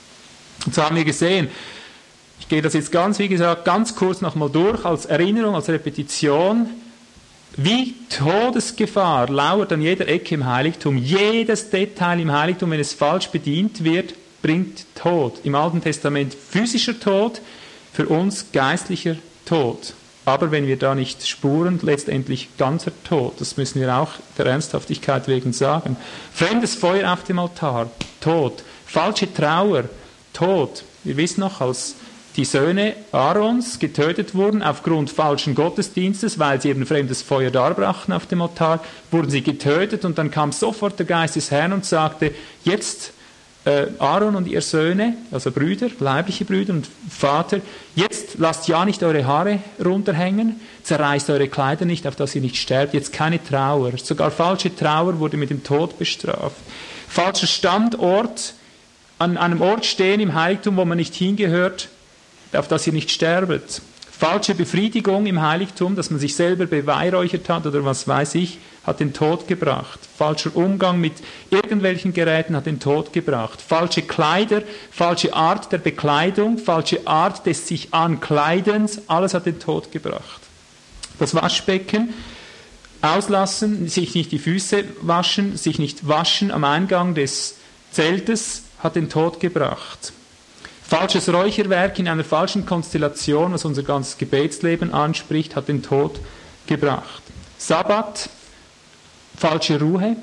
Und 0.64 0.74
so 0.74 0.82
haben 0.82 0.96
wir 0.96 1.04
gesehen, 1.04 1.48
ich 2.40 2.48
gehe 2.48 2.62
das 2.62 2.72
jetzt 2.72 2.92
ganz, 2.92 3.18
wie 3.18 3.28
gesagt, 3.28 3.64
ganz 3.64 3.94
kurz 3.94 4.22
nochmal 4.22 4.48
durch, 4.48 4.84
als 4.84 5.04
Erinnerung, 5.04 5.54
als 5.54 5.68
Repetition, 5.68 6.68
wie 7.56 7.94
Todesgefahr 8.08 9.28
lauert 9.28 9.72
an 9.72 9.82
jeder 9.82 10.08
Ecke 10.08 10.34
im 10.34 10.46
Heiligtum. 10.46 10.96
Jedes 10.96 11.68
Detail 11.70 12.20
im 12.20 12.32
Heiligtum, 12.32 12.70
wenn 12.70 12.80
es 12.80 12.94
falsch 12.94 13.28
bedient 13.28 13.84
wird, 13.84 14.14
bringt 14.42 14.86
Tod. 14.94 15.40
Im 15.44 15.54
Alten 15.54 15.80
Testament 15.80 16.34
physischer 16.34 16.98
Tod, 16.98 17.40
für 17.92 18.08
uns 18.08 18.52
geistlicher 18.52 19.16
Tod. 19.44 19.94
Aber 20.24 20.50
wenn 20.50 20.66
wir 20.66 20.76
da 20.76 20.94
nicht 20.94 21.26
spuren, 21.26 21.80
letztendlich 21.82 22.50
ganzer 22.58 22.92
Tod. 23.02 23.40
Das 23.40 23.56
müssen 23.56 23.80
wir 23.80 23.96
auch 23.96 24.10
der 24.36 24.46
Ernsthaftigkeit 24.46 25.26
wegen 25.26 25.52
sagen. 25.52 25.96
Fremdes 26.32 26.74
Feuer 26.74 27.12
auf 27.12 27.24
dem 27.24 27.38
Altar, 27.38 27.90
Tod. 28.20 28.62
Falsche 28.86 29.32
Trauer, 29.32 29.84
Tod. 30.34 30.84
Wir 31.02 31.16
wissen 31.16 31.40
noch, 31.40 31.62
als 31.62 31.94
die 32.36 32.44
Söhne 32.44 32.94
Aarons 33.10 33.78
getötet 33.78 34.34
wurden 34.34 34.62
aufgrund 34.62 35.10
falschen 35.10 35.54
Gottesdienstes, 35.54 36.38
weil 36.38 36.60
sie 36.60 36.68
eben 36.68 36.86
fremdes 36.86 37.22
Feuer 37.22 37.50
darbrachten 37.50 38.14
auf 38.14 38.26
dem 38.26 38.42
Altar, 38.42 38.80
wurden 39.10 39.30
sie 39.30 39.42
getötet 39.42 40.04
und 40.04 40.18
dann 40.18 40.30
kam 40.30 40.52
sofort 40.52 40.98
der 40.98 41.06
Geist 41.06 41.36
des 41.36 41.50
Herrn 41.50 41.72
und 41.72 41.84
sagte, 41.84 42.32
jetzt 42.64 43.12
Aaron 43.98 44.36
und 44.36 44.48
ihr 44.48 44.62
Söhne, 44.62 45.14
also 45.30 45.50
Brüder, 45.50 45.88
leibliche 46.00 46.44
Brüder 46.44 46.72
und 46.72 46.88
Vater, 47.10 47.60
jetzt 47.96 48.38
lasst 48.38 48.66
ja 48.68 48.84
nicht 48.84 49.02
eure 49.02 49.26
Haare 49.26 49.58
runterhängen, 49.84 50.60
zerreißt 50.84 51.28
eure 51.30 51.48
Kleider 51.48 51.84
nicht, 51.84 52.06
auf 52.06 52.16
dass 52.16 52.34
ihr 52.34 52.40
nicht 52.40 52.56
sterbt, 52.56 52.94
jetzt 52.94 53.12
keine 53.12 53.42
Trauer. 53.42 53.92
Sogar 53.98 54.30
falsche 54.30 54.74
Trauer 54.74 55.18
wurde 55.18 55.36
mit 55.36 55.50
dem 55.50 55.64
Tod 55.64 55.98
bestraft. 55.98 56.56
Falscher 57.08 57.46
Standort, 57.46 58.54
an 59.18 59.36
einem 59.36 59.60
Ort 59.60 59.84
stehen 59.84 60.20
im 60.20 60.34
Heiligtum, 60.34 60.76
wo 60.76 60.84
man 60.84 60.96
nicht 60.96 61.14
hingehört, 61.14 61.88
auf 62.52 62.68
dass 62.68 62.86
ihr 62.86 62.92
nicht 62.92 63.10
sterbet. 63.10 63.82
Falsche 64.10 64.54
Befriedigung 64.54 65.26
im 65.26 65.42
Heiligtum, 65.42 65.94
dass 65.94 66.10
man 66.10 66.20
sich 66.20 66.34
selber 66.34 66.66
beweihräuchert 66.66 67.48
hat 67.48 67.66
oder 67.66 67.84
was 67.84 68.08
weiß 68.08 68.34
ich, 68.36 68.58
hat 68.88 69.00
den 69.00 69.12
Tod 69.12 69.46
gebracht. 69.46 70.00
Falscher 70.16 70.56
Umgang 70.56 71.00
mit 71.00 71.12
irgendwelchen 71.50 72.12
Geräten 72.12 72.56
hat 72.56 72.66
den 72.66 72.80
Tod 72.80 73.12
gebracht. 73.12 73.60
Falsche 73.60 74.02
Kleider, 74.02 74.62
falsche 74.90 75.34
Art 75.34 75.70
der 75.70 75.78
Bekleidung, 75.78 76.58
falsche 76.58 77.06
Art 77.06 77.46
des 77.46 77.68
sich 77.68 77.92
Ankleidens, 77.92 79.02
alles 79.06 79.34
hat 79.34 79.46
den 79.46 79.60
Tod 79.60 79.92
gebracht. 79.92 80.40
Das 81.18 81.34
Waschbecken, 81.34 82.14
auslassen, 83.02 83.88
sich 83.88 84.14
nicht 84.14 84.32
die 84.32 84.38
Füße 84.38 84.84
waschen, 85.02 85.56
sich 85.56 85.78
nicht 85.78 86.08
waschen 86.08 86.50
am 86.50 86.64
Eingang 86.64 87.14
des 87.14 87.56
Zeltes, 87.92 88.62
hat 88.82 88.96
den 88.96 89.08
Tod 89.10 89.38
gebracht. 89.40 90.12
Falsches 90.82 91.30
Räucherwerk 91.30 91.98
in 91.98 92.08
einer 92.08 92.24
falschen 92.24 92.64
Konstellation, 92.64 93.52
was 93.52 93.66
unser 93.66 93.82
ganzes 93.82 94.16
Gebetsleben 94.16 94.94
anspricht, 94.94 95.54
hat 95.54 95.68
den 95.68 95.82
Tod 95.82 96.18
gebracht. 96.66 97.22
Sabbat, 97.58 98.30
falsche 99.38 99.80
Ruhe 99.80 100.16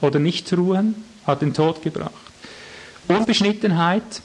oder 0.00 0.18
Nichtruhen, 0.18 1.04
hat 1.26 1.42
den 1.42 1.54
Tod 1.54 1.82
gebracht. 1.82 2.12
Unbeschnittenheit, 3.08 4.22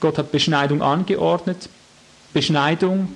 Gott 0.00 0.18
hat 0.18 0.32
Beschneidung 0.32 0.82
angeordnet. 0.82 1.68
Beschneidung 2.32 3.08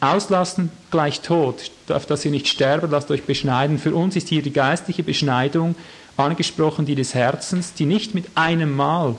auslassen 0.00 0.70
gleich 0.90 1.20
Tod, 1.20 1.70
auf 1.88 2.06
dass 2.06 2.24
ihr 2.24 2.30
nicht 2.30 2.48
sterben, 2.48 2.90
lasst 2.90 3.10
euch 3.10 3.24
beschneiden. 3.24 3.78
Für 3.78 3.94
uns 3.94 4.16
ist 4.16 4.28
hier 4.28 4.42
die 4.42 4.52
geistliche 4.52 5.02
Beschneidung 5.02 5.74
angesprochen, 6.16 6.86
die 6.86 6.94
des 6.94 7.14
Herzens, 7.14 7.74
die 7.74 7.86
nicht 7.86 8.14
mit 8.14 8.26
einem 8.34 8.74
Mal 8.74 9.16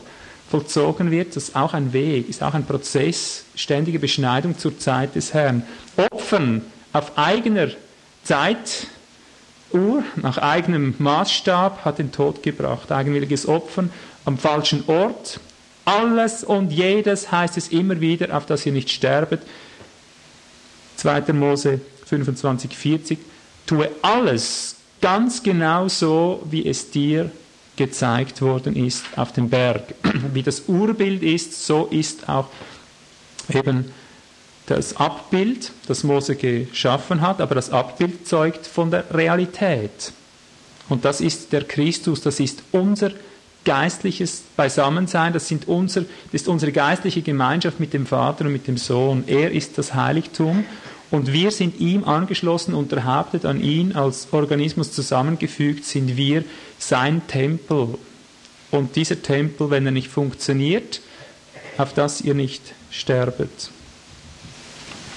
vollzogen 0.50 1.12
wird, 1.12 1.36
das 1.36 1.50
ist 1.50 1.56
auch 1.56 1.74
ein 1.74 1.94
Weg, 1.94 2.28
ist 2.28 2.42
auch 2.42 2.54
ein 2.54 2.66
Prozess, 2.66 3.46
ständige 3.56 4.00
Beschneidung 4.00 4.58
zur 4.58 4.80
Zeit 4.80 5.16
des 5.16 5.34
Herrn. 5.34 5.64
Opfern 5.96 6.64
auf 6.92 7.18
eigener 7.18 7.70
Zeituhr, 9.70 10.04
nach 10.16 10.38
eigenem 10.38 10.96
Maßstab 10.98 11.86
hat 11.86 12.00
den 12.00 12.12
Tod 12.12 12.44
gebracht. 12.44 12.92
Eigenwilliges 12.92 13.48
Opfern 13.48 13.92
am 14.26 14.38
falschen 14.38 14.84
Ort. 14.88 15.40
Alles 15.86 16.44
und 16.44 16.72
jedes 16.72 17.32
heißt 17.32 17.58
es 17.58 17.70
immer 17.70 18.00
wieder, 18.00 18.36
auf 18.36 18.46
dass 18.46 18.66
ihr 18.66 18.72
nicht 18.72 18.90
sterbet. 18.90 19.42
2. 20.98 21.34
Mose 21.34 21.82
25, 22.06 22.76
40. 22.76 23.20
Tue 23.66 23.90
alles 24.02 24.76
ganz 25.02 25.42
genau 25.42 25.88
so, 25.88 26.44
wie 26.50 26.68
es 26.68 26.92
dir 26.92 27.32
gezeigt 27.76 28.42
worden 28.42 28.76
ist 28.76 29.06
auf 29.16 29.32
dem 29.32 29.50
Berg. 29.50 29.94
Wie 30.34 30.44
das 30.44 30.64
Urbild 30.68 31.24
ist, 31.24 31.66
so 31.66 31.86
ist 31.86 32.28
auch 32.28 32.48
eben 33.54 33.92
das 34.70 34.98
Abbild, 34.98 35.72
das 35.88 36.04
Mose 36.04 36.36
geschaffen 36.36 37.22
hat, 37.22 37.42
aber 37.42 37.56
das 37.56 37.72
Abbild 37.72 38.28
zeugt 38.28 38.68
von 38.68 38.92
der 38.92 39.14
Realität. 39.14 40.14
Und 40.90 41.06
das 41.06 41.22
ist 41.22 41.52
der 41.54 41.64
Christus, 41.64 42.22
das 42.22 42.40
ist 42.40 42.64
unser 42.72 43.12
geistliches 43.66 44.44
Beisammensein, 44.56 45.34
das, 45.34 45.48
sind 45.48 45.68
unser, 45.68 46.02
das 46.02 46.42
ist 46.42 46.48
unsere 46.48 46.72
geistliche 46.72 47.22
Gemeinschaft 47.22 47.80
mit 47.80 47.94
dem 47.94 48.06
Vater 48.06 48.46
und 48.46 48.54
mit 48.54 48.68
dem 48.68 48.78
Sohn. 48.78 49.24
Er 49.28 49.52
ist 49.52 49.78
das 49.78 49.94
Heiligtum 49.94 50.66
und 51.12 51.34
wir 51.34 51.52
sind 51.52 51.80
ihm 51.80 52.04
angeschlossen, 52.04 52.74
unterhauptet 52.74 53.46
an 53.46 53.62
ihn 53.62 53.94
als 53.96 54.28
Organismus 54.32 54.92
zusammengefügt, 54.92 55.86
sind 55.86 56.16
wir 56.18 56.44
sein 56.78 57.28
Tempel. 57.28 57.96
Und 58.72 58.96
dieser 58.96 59.22
Tempel, 59.22 59.70
wenn 59.72 59.86
er 59.86 59.92
nicht 59.92 60.10
funktioniert, 60.10 61.02
auf 61.78 61.94
das 61.94 62.22
ihr 62.22 62.36
nicht 62.36 62.62
sterbet. 62.92 63.72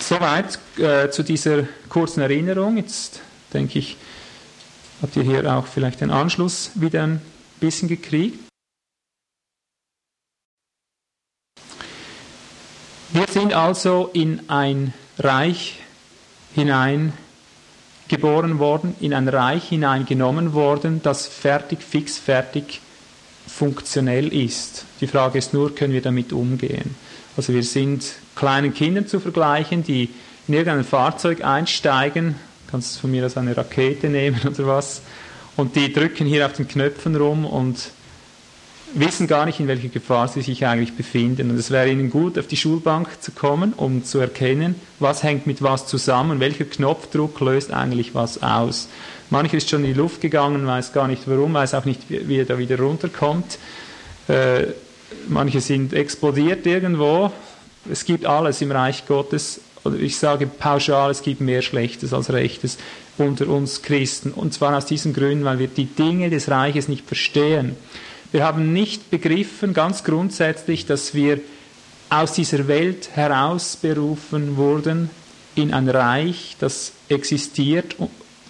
Soweit 0.02 0.59
äh, 0.78 1.11
zu 1.11 1.23
dieser 1.23 1.62
kurzen 1.88 2.23
Erinnerung. 2.23 2.76
Jetzt 2.76 3.21
denke 3.54 3.78
ich, 3.78 3.97
habt 5.00 5.14
ihr 5.16 5.23
hier 5.23 5.54
auch 5.54 5.66
vielleicht 5.66 6.00
den 6.00 6.11
Anschluss 6.11 6.73
wieder 6.75 7.04
ein 7.04 7.23
bisschen 7.61 7.88
gekriegt. 7.88 8.38
Wir 13.12 13.26
sind 13.28 13.54
also 13.54 14.11
in 14.12 14.49
ein 14.49 14.92
Reich 15.18 15.78
hinein 16.54 17.12
geboren 18.09 18.59
worden, 18.59 18.97
in 19.00 19.14
ein 19.14 19.28
Reich 19.28 19.68
hineingenommen 19.68 20.52
worden, 20.52 21.00
das 21.02 21.28
fertig, 21.28 21.80
fix, 21.80 22.18
fertig, 22.18 22.80
funktionell 23.47 24.32
ist. 24.32 24.85
Die 25.00 25.06
Frage 25.06 25.38
ist 25.38 25.54
nur, 25.54 25.73
können 25.75 25.92
wir 25.92 26.02
damit 26.02 26.32
umgehen? 26.32 26.97
Also 27.36 27.52
wir 27.52 27.62
sind 27.62 28.04
kleinen 28.36 28.74
Kindern 28.74 29.06
zu 29.06 29.20
vergleichen, 29.20 29.82
die 29.82 30.10
in 30.48 30.54
irgendein 30.54 30.84
Fahrzeug 30.84 31.44
einsteigen, 31.44 32.34
kannst 32.70 32.96
du 32.96 33.00
von 33.00 33.10
mir 33.10 33.22
als 33.22 33.36
eine 33.36 33.56
Rakete 33.56 34.08
nehmen 34.08 34.40
oder 34.46 34.66
was, 34.66 35.02
und 35.56 35.76
die 35.76 35.92
drücken 35.92 36.26
hier 36.26 36.46
auf 36.46 36.54
den 36.54 36.66
Knöpfen 36.66 37.14
rum 37.14 37.44
und 37.44 37.90
wissen 38.94 39.26
gar 39.26 39.46
nicht, 39.46 39.60
in 39.60 39.68
welcher 39.68 39.88
Gefahr 39.88 40.28
sie 40.28 40.42
sich 40.42 40.66
eigentlich 40.66 40.94
befinden. 40.94 41.50
Und 41.50 41.58
es 41.58 41.70
wäre 41.70 41.90
ihnen 41.90 42.10
gut, 42.10 42.38
auf 42.38 42.46
die 42.46 42.56
Schulbank 42.56 43.08
zu 43.20 43.32
kommen, 43.32 43.72
um 43.74 44.04
zu 44.04 44.18
erkennen, 44.18 44.74
was 44.98 45.22
hängt 45.22 45.46
mit 45.46 45.62
was 45.62 45.86
zusammen, 45.86 46.40
welcher 46.40 46.64
Knopfdruck 46.64 47.40
löst 47.40 47.72
eigentlich 47.72 48.14
was 48.14 48.42
aus. 48.42 48.88
Mancher 49.30 49.56
ist 49.56 49.70
schon 49.70 49.84
in 49.84 49.94
die 49.94 49.98
Luft 49.98 50.20
gegangen, 50.20 50.66
weiß 50.66 50.92
gar 50.92 51.08
nicht 51.08 51.22
warum, 51.26 51.54
weiß 51.54 51.74
auch 51.74 51.84
nicht, 51.84 52.02
wie 52.08 52.38
er 52.38 52.44
da 52.44 52.58
wieder 52.58 52.78
runterkommt. 52.78 53.58
Äh, 54.28 54.64
manche 55.28 55.61
sind 55.61 55.92
explodiert 55.92 56.66
irgendwo. 56.66 57.33
Es 57.90 58.04
gibt 58.04 58.26
alles 58.26 58.61
im 58.62 58.71
Reich 58.71 59.07
Gottes. 59.07 59.61
Ich 59.99 60.16
sage 60.16 60.47
pauschal, 60.47 61.11
es 61.11 61.23
gibt 61.23 61.40
mehr 61.40 61.62
Schlechtes 61.62 62.12
als 62.12 62.33
Rechtes 62.33 62.78
unter 63.19 63.49
uns 63.49 63.83
Christen. 63.83 64.31
Und 64.31 64.54
zwar 64.54 64.76
aus 64.76 64.87
diesen 64.87 65.12
Gründen, 65.12 65.45
weil 65.45 65.59
wir 65.59 65.69
die 65.69 65.87
Dinge 65.87 66.31
des 66.31 66.49
Reiches 66.49 66.88
nicht 66.88 67.07
verstehen. 67.07 67.76
Wir 68.31 68.45
haben 68.45 68.73
nicht 68.73 69.11
begriffen, 69.11 69.75
ganz 69.75 70.04
grundsätzlich, 70.04 70.87
dass 70.87 71.14
wir 71.14 71.40
aus 72.09 72.33
dieser 72.33 72.69
Welt 72.69 73.11
herausberufen 73.14 74.57
wurden 74.57 75.11
in 75.54 75.75
ein 75.75 75.88
Reich, 75.88 76.57
das 76.59 76.92
existiert, 77.09 77.97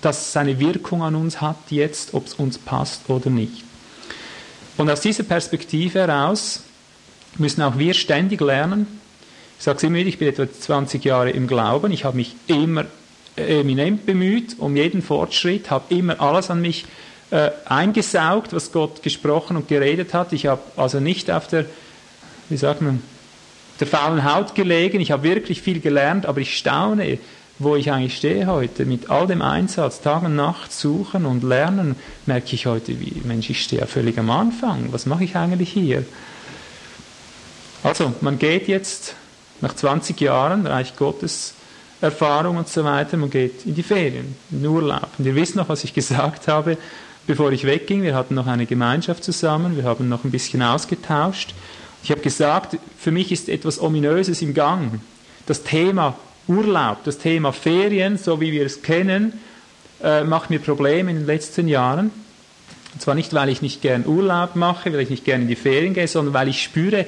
das 0.02 0.33
seine 0.33 0.59
Wirkung 0.59 1.02
an 1.02 1.14
uns 1.14 1.40
hat 1.40 1.71
jetzt, 1.71 2.14
ob 2.14 2.26
es 2.26 2.35
uns 2.35 2.59
passt 2.59 3.09
oder 3.09 3.31
nicht. 3.31 3.64
Und 4.76 4.91
aus 4.91 5.00
dieser 5.00 5.23
Perspektive 5.25 6.00
heraus 6.00 6.62
müssen 7.38 7.62
auch 7.62 7.79
wir 7.79 7.95
ständig 7.95 8.41
lernen. 8.41 8.87
Ich 9.59 9.64
sage 9.64 9.76
es 9.76 9.83
immer 9.83 9.99
wieder, 9.99 10.09
ich 10.09 10.19
bin 10.19 10.29
etwa 10.29 10.50
20 10.50 11.05
Jahre 11.05 11.31
im 11.31 11.47
Glauben, 11.47 11.93
ich 11.93 12.05
habe 12.05 12.17
mich 12.17 12.35
immer 12.47 12.87
eminent 13.37 14.05
bemüht 14.05 14.57
um 14.59 14.76
jeden 14.76 15.02
Fortschritt, 15.02 15.71
habe 15.71 15.95
immer 15.95 16.21
alles 16.21 16.50
an 16.50 16.61
mich 16.61 16.85
äh, 17.31 17.50
eingesaugt, 17.64 18.52
was 18.52 18.73
Gott 18.73 19.02
gesprochen 19.02 19.57
und 19.57 19.69
geredet 19.69 20.12
hat. 20.14 20.33
Ich 20.33 20.47
habe 20.47 20.61
also 20.76 21.00
nicht 21.00 21.31
auf 21.31 21.49
der, 21.49 21.64
wie 22.49 22.57
sagt 22.57 22.83
man, 22.83 23.02
der 23.81 23.87
faulen 23.87 24.25
Haut 24.25 24.55
gelegen. 24.55 25.00
Ich 25.00 25.11
habe 25.11 25.23
wirklich 25.23 25.62
viel 25.62 25.81
gelernt, 25.81 26.26
aber 26.26 26.41
ich 26.41 26.57
staune, 26.57 27.19
wo 27.62 27.76
ich 27.76 27.90
eigentlich 27.90 28.16
stehe 28.16 28.47
heute. 28.47 28.85
Mit 28.85 29.11
all 29.11 29.26
dem 29.26 29.42
Einsatz, 29.42 30.00
Tag 30.00 30.23
und 30.23 30.37
Nacht 30.37 30.73
suchen 30.73 31.26
und 31.26 31.42
lernen, 31.42 31.97
merke 32.26 32.54
ich 32.54 32.66
heute, 32.66 33.00
wie, 33.00 33.23
Mensch, 33.25 33.50
ich 33.50 33.62
stehe 33.62 33.81
ja 33.81 33.87
völlig 33.87 34.19
am 34.19 34.31
Anfang. 34.31 34.92
Was 34.92 35.07
mache 35.07 35.25
ich 35.25 35.37
eigentlich 35.37 35.71
hier? 35.71 36.04
Also, 37.83 38.12
man 38.21 38.38
geht 38.38 38.69
jetzt 38.69 39.14
nach 39.61 39.75
20 39.75 40.21
Jahren, 40.21 40.66
Reich 40.66 40.97
Gottes, 40.97 41.54
Erfahrung 42.00 42.57
und 42.57 42.69
so 42.69 42.85
weiter, 42.85 43.16
man 43.16 43.31
geht 43.31 43.64
in 43.64 43.75
die 43.75 43.83
Ferien, 43.83 44.35
in 44.50 44.62
den 44.62 44.66
Urlaub. 44.66 45.09
Und 45.19 45.25
ihr 45.25 45.35
wisst 45.35 45.57
noch, 45.57 45.69
was 45.69 45.85
ich 45.85 45.95
gesagt 45.95 46.49
habe, 46.49 46.76
bevor 47.26 47.52
ich 47.52 47.64
wegging. 47.64 48.02
Wir 48.02 48.14
hatten 48.14 48.35
noch 48.35 48.47
eine 48.47 48.66
Gemeinschaft 48.66 49.25
zusammen, 49.25 49.76
wir 49.76 49.85
haben 49.85 50.09
noch 50.09 50.25
ein 50.25 50.31
bisschen 50.31 50.62
ausgetauscht. 50.62 51.54
Ich 52.02 52.11
habe 52.11 52.21
gesagt, 52.21 52.76
für 52.99 53.12
mich 53.12 53.31
ist 53.31 53.49
etwas 53.49 53.81
Ominöses 53.81 54.42
im 54.42 54.54
Gang. 54.54 55.00
Das 55.47 55.62
Thema 55.62 56.16
Urlaub, 56.49 57.04
das 57.04 57.18
Thema 57.18 57.52
Ferien, 57.52 58.18
so 58.18 58.40
wie 58.40 58.52
wir 58.52 58.66
es 58.66 58.82
kennen, 58.82 59.32
äh, 60.02 60.25
macht 60.25 60.50
mir 60.50 60.58
Probleme 60.58 61.11
in 61.11 61.18
den 61.18 61.26
letzten 61.26 61.68
Jahren. 61.68 62.11
Und 62.92 63.00
zwar 63.00 63.14
nicht, 63.14 63.32
weil 63.32 63.49
ich 63.49 63.62
nicht 63.62 63.80
gern 63.80 64.06
Urlaub 64.06 64.56
mache, 64.56 64.92
weil 64.92 65.00
ich 65.00 65.11
nicht 65.11 65.25
gern 65.25 65.42
in 65.42 65.49
die 65.49 65.56
Ferien 65.56 65.94
gehe, 65.94 66.08
sondern 66.08 66.34
weil 66.34 66.49
ich 66.49 66.62
spüre, 66.62 67.06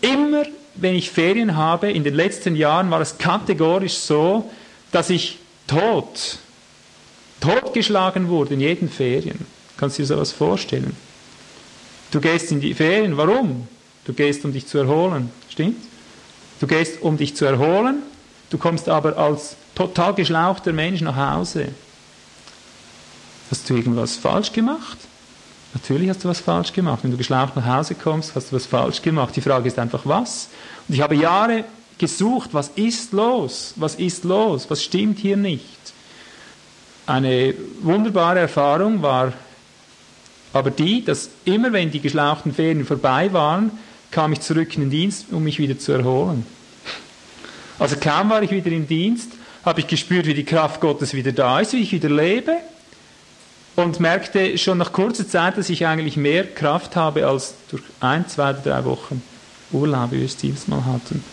immer 0.00 0.44
wenn 0.74 0.94
ich 0.94 1.10
Ferien 1.10 1.56
habe, 1.56 1.90
in 1.90 2.04
den 2.04 2.14
letzten 2.14 2.56
Jahren 2.56 2.90
war 2.90 3.00
es 3.00 3.18
kategorisch 3.18 3.94
so, 3.94 4.50
dass 4.92 5.10
ich 5.10 5.38
tot, 5.66 6.38
totgeschlagen 7.40 8.28
wurde 8.28 8.54
in 8.54 8.60
jeden 8.60 8.88
Ferien. 8.88 9.46
Kannst 9.76 9.98
du 9.98 10.02
dir 10.02 10.06
sowas 10.06 10.32
vorstellen? 10.32 10.96
Du 12.10 12.20
gehst 12.20 12.50
in 12.50 12.60
die 12.60 12.74
Ferien, 12.74 13.16
warum? 13.16 13.68
Du 14.04 14.12
gehst, 14.12 14.44
um 14.44 14.52
dich 14.52 14.66
zu 14.66 14.78
erholen, 14.78 15.30
stimmt? 15.48 15.76
Du 16.60 16.66
gehst, 16.66 17.02
um 17.02 17.16
dich 17.16 17.36
zu 17.36 17.44
erholen, 17.44 18.02
du 18.50 18.58
kommst 18.58 18.88
aber 18.88 19.16
als 19.16 19.56
total 19.74 20.14
geschlauchter 20.14 20.72
Mensch 20.72 21.00
nach 21.00 21.16
Hause. 21.16 21.68
Hast 23.50 23.68
du 23.68 23.74
irgendwas 23.74 24.16
falsch 24.16 24.52
gemacht? 24.52 24.98
Natürlich 25.74 26.08
hast 26.08 26.24
du 26.24 26.28
was 26.28 26.40
falsch 26.40 26.72
gemacht. 26.72 27.00
Wenn 27.02 27.10
du 27.10 27.16
geschlaucht 27.16 27.56
nach 27.56 27.66
Hause 27.66 27.94
kommst, 27.94 28.34
hast 28.34 28.50
du 28.50 28.56
was 28.56 28.66
falsch 28.66 29.02
gemacht. 29.02 29.34
Die 29.36 29.40
Frage 29.40 29.68
ist 29.68 29.78
einfach, 29.78 30.02
was? 30.04 30.48
Und 30.88 30.94
ich 30.94 31.00
habe 31.00 31.14
Jahre 31.14 31.64
gesucht, 31.98 32.50
was 32.52 32.68
ist 32.74 33.12
los? 33.12 33.74
Was 33.76 33.94
ist 33.94 34.24
los? 34.24 34.68
Was 34.68 34.82
stimmt 34.82 35.18
hier 35.18 35.36
nicht? 35.36 35.64
Eine 37.06 37.54
wunderbare 37.82 38.40
Erfahrung 38.40 39.02
war 39.02 39.32
aber 40.52 40.70
die, 40.70 41.04
dass 41.04 41.30
immer 41.44 41.72
wenn 41.72 41.90
die 41.90 42.00
geschlauchten 42.00 42.52
Ferien 42.52 42.84
vorbei 42.84 43.32
waren, 43.32 43.70
kam 44.10 44.32
ich 44.32 44.40
zurück 44.40 44.74
in 44.74 44.82
den 44.82 44.90
Dienst, 44.90 45.26
um 45.30 45.44
mich 45.44 45.58
wieder 45.58 45.78
zu 45.78 45.92
erholen. 45.92 46.44
Also 47.80 47.96
kaum 47.96 48.28
war 48.28 48.42
ich 48.42 48.50
wieder 48.50 48.70
im 48.70 48.86
Dienst, 48.86 49.32
habe 49.64 49.80
ich 49.80 49.86
gespürt, 49.86 50.26
wie 50.26 50.34
die 50.34 50.44
Kraft 50.44 50.82
Gottes 50.82 51.14
wieder 51.14 51.32
da 51.32 51.60
ist, 51.60 51.72
wie 51.72 51.80
ich 51.80 51.92
wieder 51.92 52.10
lebe 52.10 52.58
und 53.74 54.00
merkte 54.00 54.58
schon 54.58 54.76
nach 54.76 54.92
kurzer 54.92 55.26
Zeit, 55.26 55.56
dass 55.56 55.70
ich 55.70 55.86
eigentlich 55.86 56.18
mehr 56.18 56.44
Kraft 56.44 56.94
habe 56.94 57.26
als 57.26 57.54
durch 57.70 57.82
ein, 58.00 58.28
zwei, 58.28 58.52
drei 58.52 58.84
Wochen 58.84 59.22
Urlaub, 59.72 60.12
wie 60.12 60.18
wir 60.18 60.26
es 60.26 60.36
dieses 60.36 60.68
Mal 60.68 60.84
hatten. 60.84 61.24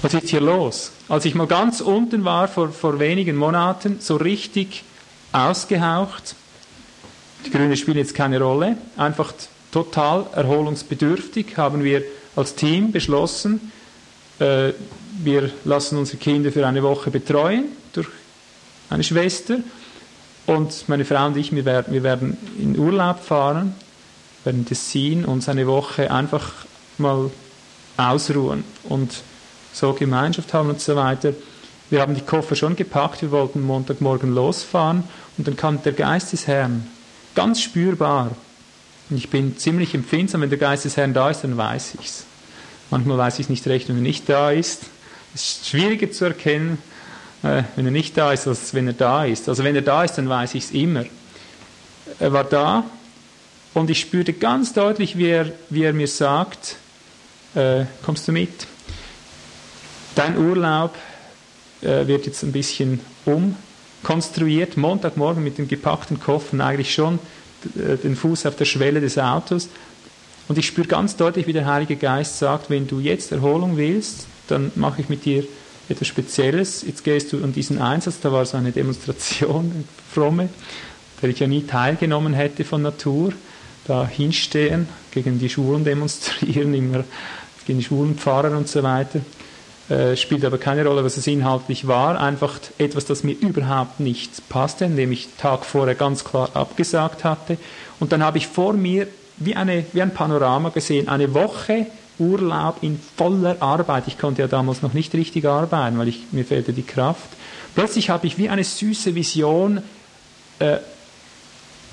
Was 0.00 0.14
ist 0.14 0.30
hier 0.30 0.40
los? 0.40 0.92
Als 1.06 1.26
ich 1.26 1.34
mal 1.34 1.46
ganz 1.46 1.82
unten 1.82 2.24
war, 2.24 2.48
vor, 2.48 2.70
vor 2.70 2.98
wenigen 2.98 3.36
Monaten, 3.36 3.98
so 4.00 4.16
richtig 4.16 4.84
ausgehaucht, 5.32 6.34
die 7.44 7.50
Grünen 7.50 7.76
spielen 7.76 7.98
jetzt 7.98 8.14
keine 8.14 8.40
Rolle, 8.40 8.78
einfach 8.96 9.34
total 9.70 10.26
erholungsbedürftig, 10.34 11.58
haben 11.58 11.84
wir 11.84 12.02
als 12.36 12.54
Team 12.54 12.90
beschlossen, 12.90 13.70
äh, 14.42 14.74
wir 15.22 15.50
lassen 15.64 15.98
unsere 15.98 16.18
Kinder 16.18 16.50
für 16.50 16.66
eine 16.66 16.82
Woche 16.82 17.10
betreuen 17.10 17.66
durch 17.92 18.08
eine 18.90 19.04
Schwester 19.04 19.58
und 20.46 20.88
meine 20.88 21.04
Frau 21.04 21.26
und 21.26 21.36
ich, 21.36 21.54
wir 21.54 21.64
werden, 21.64 21.92
wir 21.92 22.02
werden 22.02 22.36
in 22.58 22.78
Urlaub 22.78 23.20
fahren, 23.20 23.74
werden 24.44 24.66
Tessin 24.66 25.24
uns 25.24 25.48
eine 25.48 25.66
Woche 25.66 26.10
einfach 26.10 26.50
mal 26.98 27.30
ausruhen 27.96 28.64
und 28.84 29.22
so 29.72 29.92
Gemeinschaft 29.92 30.52
haben 30.52 30.70
und 30.70 30.80
so 30.80 30.96
weiter. 30.96 31.32
Wir 31.90 32.00
haben 32.00 32.14
die 32.14 32.22
Koffer 32.22 32.56
schon 32.56 32.74
gepackt, 32.74 33.22
wir 33.22 33.30
wollten 33.30 33.60
Montagmorgen 33.60 34.34
losfahren 34.34 35.04
und 35.38 35.46
dann 35.46 35.56
kam 35.56 35.82
der 35.82 35.92
Geist 35.92 36.32
des 36.32 36.46
Herrn, 36.46 36.88
ganz 37.34 37.60
spürbar. 37.60 38.30
Und 39.08 39.16
ich 39.16 39.30
bin 39.30 39.56
ziemlich 39.56 39.94
empfindsam, 39.94 40.40
wenn 40.40 40.50
der 40.50 40.58
Geist 40.58 40.84
des 40.84 40.96
Herrn 40.96 41.14
da 41.14 41.30
ist, 41.30 41.44
dann 41.44 41.56
weiß 41.56 41.94
ich 42.00 42.06
es. 42.06 42.26
Manchmal 42.92 43.16
weiß 43.16 43.38
ich 43.38 43.48
nicht 43.48 43.66
recht, 43.68 43.88
wenn 43.88 43.96
er 43.96 44.02
nicht 44.02 44.28
da 44.28 44.50
ist. 44.50 44.82
Es 45.34 45.42
ist 45.42 45.68
schwieriger 45.70 46.10
zu 46.12 46.26
erkennen, 46.26 46.76
äh, 47.42 47.62
wenn 47.74 47.86
er 47.86 47.90
nicht 47.90 48.18
da 48.18 48.34
ist, 48.34 48.46
als 48.46 48.74
wenn 48.74 48.86
er 48.86 48.92
da 48.92 49.24
ist. 49.24 49.48
Also 49.48 49.64
wenn 49.64 49.74
er 49.74 49.80
da 49.80 50.04
ist, 50.04 50.18
dann 50.18 50.28
weiß 50.28 50.54
ich 50.54 50.64
es 50.64 50.70
immer. 50.72 51.06
Er 52.18 52.34
war 52.34 52.44
da 52.44 52.84
und 53.72 53.88
ich 53.88 53.98
spürte 53.98 54.34
ganz 54.34 54.74
deutlich, 54.74 55.16
wie 55.16 55.28
er, 55.28 55.52
wie 55.70 55.84
er 55.84 55.94
mir 55.94 56.06
sagt, 56.06 56.76
äh, 57.54 57.86
kommst 58.04 58.28
du 58.28 58.32
mit? 58.32 58.66
Dein 60.14 60.36
Urlaub 60.36 60.94
äh, 61.80 62.06
wird 62.06 62.26
jetzt 62.26 62.42
ein 62.42 62.52
bisschen 62.52 63.00
umkonstruiert. 63.24 64.76
Montagmorgen 64.76 65.42
mit 65.42 65.56
dem 65.56 65.66
gepackten 65.66 66.20
Koffer 66.20 66.62
eigentlich 66.62 66.92
schon 66.92 67.20
äh, 67.74 67.96
den 67.96 68.16
Fuß 68.16 68.44
auf 68.44 68.56
der 68.56 68.66
Schwelle 68.66 69.00
des 69.00 69.16
Autos. 69.16 69.70
Und 70.52 70.58
ich 70.58 70.66
spüre 70.66 70.86
ganz 70.86 71.16
deutlich, 71.16 71.46
wie 71.46 71.54
der 71.54 71.64
Heilige 71.64 71.96
Geist 71.96 72.38
sagt, 72.38 72.68
wenn 72.68 72.86
du 72.86 73.00
jetzt 73.00 73.32
Erholung 73.32 73.78
willst, 73.78 74.26
dann 74.48 74.70
mache 74.74 75.00
ich 75.00 75.08
mit 75.08 75.24
dir 75.24 75.44
etwas 75.88 76.06
Spezielles. 76.06 76.84
Jetzt 76.86 77.04
gehst 77.04 77.32
du 77.32 77.42
an 77.42 77.54
diesen 77.54 77.80
Einsatz, 77.80 78.20
da 78.20 78.32
war 78.32 78.44
so 78.44 78.58
eine 78.58 78.70
Demonstration, 78.70 79.72
eine 79.74 79.84
fromme, 80.12 80.50
der 81.22 81.30
ich 81.30 81.38
ja 81.38 81.46
nie 81.46 81.62
teilgenommen 81.62 82.34
hätte 82.34 82.64
von 82.64 82.82
Natur. 82.82 83.32
Da 83.86 84.06
hinstehen, 84.06 84.88
gegen 85.10 85.38
die 85.38 85.48
Schulen 85.48 85.84
demonstrieren, 85.84 86.74
immer 86.74 87.04
gegen 87.66 87.78
die 87.78 87.84
Schulenpfarrer 87.86 88.54
und 88.54 88.68
so 88.68 88.82
weiter. 88.82 89.20
Äh, 89.88 90.18
spielt 90.18 90.44
aber 90.44 90.58
keine 90.58 90.84
Rolle, 90.84 91.02
was 91.02 91.16
es 91.16 91.26
inhaltlich 91.26 91.86
war. 91.86 92.20
Einfach 92.20 92.60
etwas, 92.76 93.06
das 93.06 93.24
mir 93.24 93.32
überhaupt 93.32 94.00
nicht 94.00 94.50
passte, 94.50 94.84
indem 94.84 95.12
ich 95.12 95.30
Tag 95.38 95.64
vorher 95.64 95.94
ganz 95.94 96.24
klar 96.24 96.50
abgesagt 96.52 97.24
hatte. 97.24 97.56
Und 98.00 98.12
dann 98.12 98.22
habe 98.22 98.36
ich 98.36 98.48
vor 98.48 98.74
mir 98.74 99.06
wie, 99.44 99.56
eine, 99.56 99.84
wie 99.92 100.02
ein 100.02 100.14
Panorama 100.14 100.70
gesehen, 100.70 101.08
eine 101.08 101.32
Woche 101.34 101.86
Urlaub 102.18 102.78
in 102.82 103.00
voller 103.16 103.60
Arbeit. 103.60 104.04
Ich 104.06 104.18
konnte 104.18 104.42
ja 104.42 104.48
damals 104.48 104.82
noch 104.82 104.92
nicht 104.92 105.14
richtig 105.14 105.46
arbeiten, 105.46 105.98
weil 105.98 106.08
ich, 106.08 106.24
mir 106.32 106.44
fehlte 106.44 106.72
die 106.72 106.82
Kraft. 106.82 107.28
Plötzlich 107.74 108.10
habe 108.10 108.26
ich 108.26 108.38
wie 108.38 108.48
eine 108.48 108.64
süße 108.64 109.14
Vision 109.14 109.82
äh, 110.58 110.78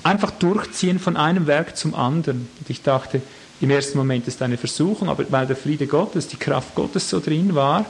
einfach 0.02 0.30
durchziehen 0.30 0.98
von 0.98 1.16
einem 1.16 1.46
Werk 1.46 1.76
zum 1.76 1.94
anderen. 1.94 2.48
Und 2.58 2.70
ich 2.70 2.82
dachte, 2.82 3.22
im 3.60 3.70
ersten 3.70 3.98
Moment 3.98 4.26
ist 4.28 4.40
eine 4.42 4.56
Versuchung, 4.56 5.08
aber 5.08 5.24
weil 5.30 5.46
der 5.46 5.56
Friede 5.56 5.86
Gottes, 5.86 6.28
die 6.28 6.36
Kraft 6.36 6.74
Gottes 6.74 7.08
so 7.08 7.20
drin 7.20 7.54
war, 7.54 7.84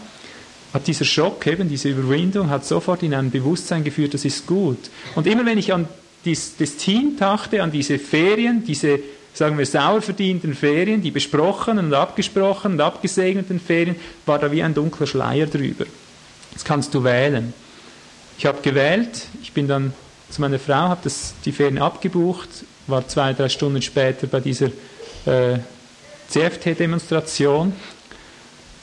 hat 0.73 0.87
dieser 0.87 1.05
Schock, 1.05 1.47
eben 1.47 1.69
diese 1.69 1.89
Überwindung, 1.89 2.49
hat 2.49 2.65
sofort 2.65 3.03
in 3.03 3.15
ein 3.15 3.31
Bewusstsein 3.31 3.83
geführt, 3.83 4.15
das 4.15 4.25
ist 4.25 4.47
gut. 4.47 4.79
Und 5.17 5.27
immer 5.27 5.45
wenn 5.45 5.59
ich 5.59 5.73
an 5.73 5.89
dies, 6.25 6.57
das 6.59 6.77
Team 6.77 7.17
dachte, 7.17 7.63
an 7.63 7.73
diese 7.73 7.99
Ferien, 7.99 8.65
diese 8.65 9.01
sagen 9.33 9.59
wir, 9.59 9.67
sauer 9.67 10.03
verdienten 10.03 10.55
Ferien, 10.55 11.03
die 11.03 11.11
besprochenen 11.11 11.87
und 11.87 11.95
abgesprochenen 11.95 12.79
und 12.79 12.85
abgesegneten 12.85 13.61
Ferien, 13.61 13.97
war 14.27 14.39
da 14.39 14.51
wie 14.51 14.63
ein 14.63 14.75
dunkler 14.75 15.07
Schleier 15.07 15.47
drüber. 15.47 15.87
Jetzt 16.53 16.65
kannst 16.65 16.95
du 16.95 17.05
wählen. 17.05 17.53
Ich 18.39 18.47
habe 18.47 18.61
gewählt, 18.63 19.27
ich 19.43 19.53
bin 19.53 19.69
dann 19.69 19.93
zu 20.31 20.41
meiner 20.41 20.59
Frau, 20.59 20.89
habe 20.89 21.11
die 21.45 21.53
Ferien 21.53 21.79
abgebucht, 21.79 22.49
war 22.87 23.07
zwei, 23.07 23.33
drei 23.33 23.49
Stunden 23.49 23.83
später 23.83 24.27
bei 24.27 24.41
dieser 24.41 24.67
äh, 25.27 25.59
CFT-Demonstration 26.29 27.73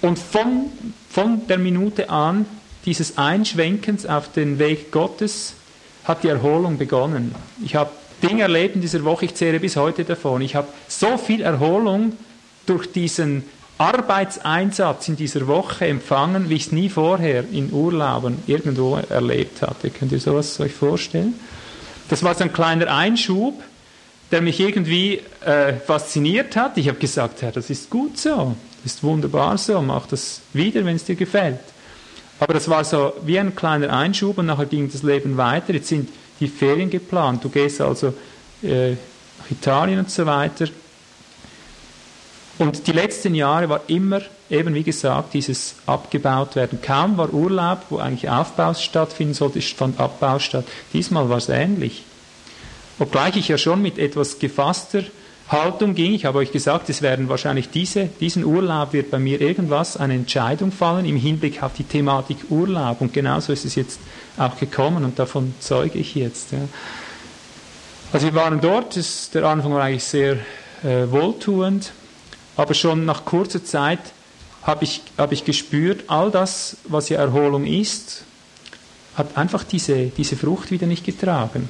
und 0.02 0.20
von, 0.20 0.72
von 1.10 1.48
der 1.48 1.58
Minute 1.58 2.10
an 2.10 2.46
dieses 2.86 3.18
Einschwenkens 3.18 4.06
auf 4.06 4.32
den 4.32 4.60
Weg 4.60 4.92
Gottes 4.92 5.54
hat 6.04 6.24
die 6.24 6.30
Erholung 6.30 6.78
begonnen. 6.78 7.36
Ich 7.64 7.76
habe 7.76 7.92
Dinge 8.24 8.44
erlebt 8.44 8.76
in 8.76 8.82
dieser 8.82 9.04
Woche, 9.04 9.26
ich 9.26 9.36
zehre 9.36 9.60
bis 9.60 9.76
heute 9.76 10.04
davon. 10.04 10.42
Ich 10.42 10.56
habe 10.56 10.68
so 10.88 11.18
viel 11.18 11.42
Erholung 11.42 12.14
durch 12.66 12.92
diesen 12.92 13.44
Arbeitseinsatz 13.78 15.08
in 15.08 15.16
dieser 15.16 15.48
Woche 15.48 15.86
empfangen, 15.86 16.50
wie 16.50 16.56
ich 16.56 16.68
es 16.68 16.72
nie 16.72 16.90
vorher 16.90 17.44
in 17.52 17.72
Urlauben 17.72 18.40
irgendwo 18.48 18.98
erlebt 19.10 19.62
hatte. 19.62 19.92
Könnt 19.92 20.12
ihr 20.12 20.20
sowas 20.20 20.60
euch 20.60 20.74
vorstellen? 20.74 21.36
Das 22.10 22.24
war 22.24 22.34
so 22.34 22.44
ein 22.44 22.54
kleiner 22.54 22.92
Einschub, 22.92 23.62
der 24.32 24.42
mich 24.42 24.60
irgendwie 24.60 25.22
äh, 25.46 25.74
fasziniert 25.74 26.56
hat. 26.56 26.78
Ich 26.78 26.88
habe 26.88 26.98
gesagt, 26.98 27.42
Herr, 27.42 27.52
das 27.52 27.70
ist 27.70 27.90
gut 27.90 28.18
so, 28.18 28.56
das 28.84 28.94
ist 28.96 29.04
wunderbar 29.04 29.58
so, 29.58 29.82
mach 29.82 30.08
das 30.08 30.42
wieder, 30.54 30.84
wenn 30.84 30.96
es 30.96 31.06
dir 31.06 31.16
gefällt. 31.16 31.60
Aber 32.40 32.54
das 32.54 32.70
war 32.70 32.84
so 32.84 33.14
wie 33.24 33.40
ein 33.40 33.56
kleiner 33.56 33.92
Einschub 33.92 34.38
und 34.38 34.48
nachher 34.48 34.66
ging 34.66 34.92
das 34.92 35.04
Leben 35.04 35.38
weiter. 35.38 35.74
Jetzt 35.74 35.88
sind 35.88 36.10
die 36.40 36.48
Ferien 36.48 36.90
geplant. 36.90 37.44
Du 37.44 37.50
gehst 37.50 37.82
also 37.82 38.14
äh, 38.64 38.92
nach 38.92 39.52
Italien 39.52 40.00
und 40.00 40.12
so 40.12 40.26
weiter. 40.26 40.68
Und 42.58 42.88
die 42.88 42.92
letzten 42.92 43.36
Jahre 43.36 43.70
war 43.70 43.82
immer, 43.88 44.22
eben 44.50 44.74
wie 44.74 44.84
gesagt, 44.84 45.34
dieses 45.34 45.76
abgebaut 45.86 46.56
werden. 46.56 46.80
Kaum 46.82 47.18
war 47.18 47.32
Urlaub, 47.32 47.84
wo 47.90 47.98
eigentlich 47.98 48.30
Aufbau 48.30 48.74
stattfinden 48.74 49.36
sollte, 49.36 49.62
fand 49.62 50.00
Abbau 50.00 50.40
statt. 50.40 50.66
Diesmal 50.92 51.30
war 51.30 51.38
es 51.38 51.50
ähnlich. 51.50 52.04
Obgleich 52.98 53.36
ich 53.36 53.48
ja 53.48 53.60
schon 53.60 53.82
mit 53.84 54.00
etwas 54.00 54.40
gefasster 54.40 55.04
Haltung 55.50 55.96
ging, 55.96 56.14
ich 56.14 56.26
habe 56.26 56.40
euch 56.40 56.52
gesagt, 56.52 56.90
es 56.90 57.02
werden 57.02 57.30
wahrscheinlich 57.30 57.70
diese, 57.70 58.10
diesen 58.20 58.44
Urlaub 58.44 58.92
wird 58.92 59.12
bei 59.12 59.20
mir 59.20 59.40
irgendwas, 59.40 59.96
eine 59.96 60.16
Entscheidung 60.16 60.74
fallen 60.74 61.06
im 61.06 61.16
Hinblick 61.16 61.64
auf 61.64 61.74
die 61.74 61.86
Thematik 61.86 62.38
Urlaub. 62.50 63.00
Und 63.00 63.14
genauso 63.14 63.54
ist 63.54 63.64
es 63.64 63.76
jetzt 63.76 64.00
auch 64.38 64.58
gekommen 64.58 65.04
und 65.04 65.20
davon 65.20 65.54
zeuge 65.60 66.00
ich 66.00 66.16
jetzt. 66.16 66.52
Ja. 66.52 66.60
Also 68.14 68.28
wir 68.28 68.36
waren 68.36 68.62
dort, 68.62 68.96
das, 68.96 69.30
der 69.32 69.44
Anfang 69.46 69.74
war 69.74 69.84
eigentlich 69.84 70.04
sehr 70.04 70.38
äh, 70.84 71.10
wohltuend. 71.10 71.92
Aber 72.56 72.74
schon 72.74 73.06
nach 73.06 73.26
kurzer 73.26 73.64
Zeit 73.64 74.00
habe 74.64 74.84
ich, 74.84 75.02
hab 75.18 75.32
ich 75.32 75.46
gespürt, 75.46 76.06
all 76.08 76.32
das, 76.32 76.78
was 76.86 77.10
ja 77.10 77.20
Erholung 77.20 77.66
ist, 77.66 78.24
hat 79.16 79.38
einfach 79.38 79.64
diese, 79.64 80.08
diese 80.08 80.36
Frucht 80.36 80.72
wieder 80.72 80.88
nicht 80.88 81.06
getragen. 81.06 81.70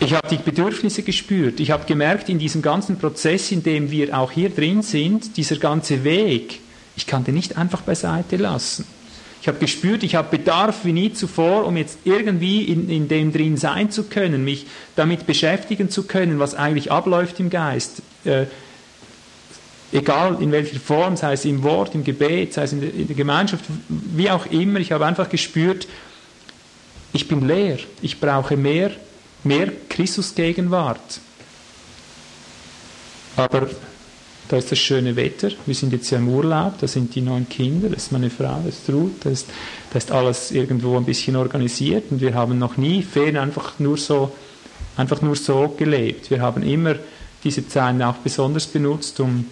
Ich 0.00 0.12
habe 0.12 0.28
die 0.28 0.36
Bedürfnisse 0.36 1.02
gespürt. 1.02 1.60
Ich 1.60 1.70
habe 1.70 1.86
gemerkt, 1.86 2.28
in 2.28 2.38
diesem 2.38 2.62
ganzen 2.62 2.98
Prozess, 2.98 3.52
in 3.52 3.62
dem 3.62 3.90
wir 3.90 4.18
auch 4.18 4.32
hier 4.32 4.50
drin 4.50 4.82
sind, 4.82 5.36
dieser 5.36 5.56
ganze 5.56 6.02
Weg, 6.02 6.60
ich 6.96 7.06
kann 7.06 7.24
den 7.24 7.34
nicht 7.34 7.56
einfach 7.56 7.82
beiseite 7.82 8.36
lassen. 8.36 8.84
Ich 9.44 9.48
habe 9.48 9.58
gespürt, 9.58 10.02
ich 10.04 10.14
habe 10.14 10.38
Bedarf 10.38 10.86
wie 10.86 10.94
nie 10.94 11.12
zuvor, 11.12 11.66
um 11.66 11.76
jetzt 11.76 11.98
irgendwie 12.04 12.62
in, 12.64 12.88
in 12.88 13.08
dem 13.08 13.30
drin 13.30 13.58
sein 13.58 13.90
zu 13.90 14.04
können, 14.04 14.42
mich 14.42 14.64
damit 14.96 15.26
beschäftigen 15.26 15.90
zu 15.90 16.04
können, 16.04 16.38
was 16.38 16.54
eigentlich 16.54 16.90
abläuft 16.90 17.38
im 17.40 17.50
Geist. 17.50 18.00
Äh, 18.24 18.46
egal 19.92 20.38
in 20.40 20.50
welcher 20.50 20.80
Form, 20.80 21.18
sei 21.18 21.34
es 21.34 21.44
im 21.44 21.62
Wort, 21.62 21.94
im 21.94 22.04
Gebet, 22.04 22.54
sei 22.54 22.62
es 22.62 22.72
in 22.72 22.80
der, 22.80 22.94
in 22.94 23.06
der 23.06 23.16
Gemeinschaft, 23.16 23.66
wie 23.90 24.30
auch 24.30 24.46
immer, 24.46 24.80
ich 24.80 24.92
habe 24.92 25.04
einfach 25.04 25.28
gespürt, 25.28 25.88
ich 27.12 27.28
bin 27.28 27.46
leer, 27.46 27.76
ich 28.00 28.20
brauche 28.20 28.56
mehr, 28.56 28.92
mehr 29.42 29.70
Christusgegenwart. 29.90 31.20
Aber 33.36 33.68
da 34.48 34.56
ist 34.56 34.70
das 34.70 34.78
schöne 34.78 35.16
Wetter, 35.16 35.50
wir 35.64 35.74
sind 35.74 35.92
jetzt 35.92 36.10
ja 36.10 36.18
im 36.18 36.28
Urlaub, 36.28 36.78
da 36.78 36.86
sind 36.86 37.14
die 37.14 37.20
neun 37.20 37.48
Kinder, 37.48 37.88
das 37.88 38.04
ist 38.04 38.12
meine 38.12 38.30
Frau, 38.30 38.60
das 38.64 38.74
ist 38.74 38.90
Ruth, 38.90 39.24
da 39.24 39.30
ist, 39.30 39.46
da 39.90 39.98
ist 39.98 40.12
alles 40.12 40.50
irgendwo 40.50 40.96
ein 40.96 41.04
bisschen 41.04 41.36
organisiert 41.36 42.04
und 42.10 42.20
wir 42.20 42.34
haben 42.34 42.58
noch 42.58 42.76
nie 42.76 43.02
Ferien 43.02 43.38
einfach 43.38 43.78
nur 43.78 43.96
so, 43.96 44.32
einfach 44.96 45.22
nur 45.22 45.36
so 45.36 45.74
gelebt. 45.76 46.30
Wir 46.30 46.42
haben 46.42 46.62
immer 46.62 46.96
diese 47.42 47.66
Zeiten 47.66 48.02
auch 48.02 48.16
besonders 48.16 48.66
benutzt, 48.66 49.18
um 49.20 49.46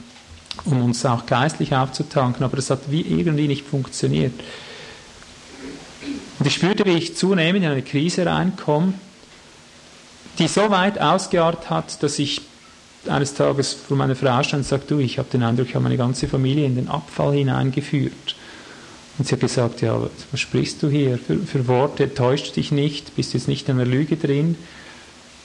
um 0.65 0.83
uns 0.83 1.05
auch 1.05 1.27
geistlich 1.27 1.75
aufzutanken, 1.75 2.45
aber 2.45 2.57
das 2.57 2.71
hat 2.71 2.91
wie 2.91 3.01
irgendwie 3.01 3.49
nicht 3.49 3.67
funktioniert. 3.67 4.33
Und 6.39 6.47
ich 6.47 6.55
spürte, 6.55 6.85
wie 6.85 6.97
ich 6.97 7.17
zunehmend 7.17 7.65
in 7.65 7.71
eine 7.71 7.83
Krise 7.83 8.27
reinkomme, 8.27 8.95
die 10.39 10.49
so 10.49 10.71
weit 10.71 11.01
ausgeartet 11.01 11.71
hat, 11.71 12.03
dass 12.03 12.19
ich 12.19 12.41
eines 13.09 13.35
Tages 13.35 13.75
vor 13.75 13.97
meiner 13.97 14.17
Frau 14.17 14.43
stand 14.43 14.63
und 14.63 14.69
sagte, 14.69 14.95
du, 14.95 15.01
ich 15.01 15.19
habe 15.19 15.29
den 15.33 15.43
Eindruck, 15.43 15.69
ich 15.69 15.75
habe 15.75 15.83
meine 15.83 15.97
ganze 15.97 16.29
Familie 16.29 16.67
in 16.67 16.77
den 16.77 16.89
Abfall 16.89 17.35
hineingeführt. 17.35 18.37
Und 19.19 19.27
sie 19.27 19.35
hat 19.35 19.41
gesagt, 19.41 19.83
ja, 19.83 20.01
was 20.31 20.41
sprichst 20.41 20.83
du 20.83 20.89
hier 20.89 21.19
für, 21.19 21.39
für 21.39 21.69
Worte? 21.69 22.15
Täuscht 22.15 22.57
dich 22.57 22.73
nicht? 22.73 23.15
Bist 23.17 23.35
du 23.35 23.39
jetzt 23.39 23.49
nicht 23.49 23.69
in 23.69 23.77
einer 23.77 23.85
Lüge 23.85 24.17
drin? 24.17 24.57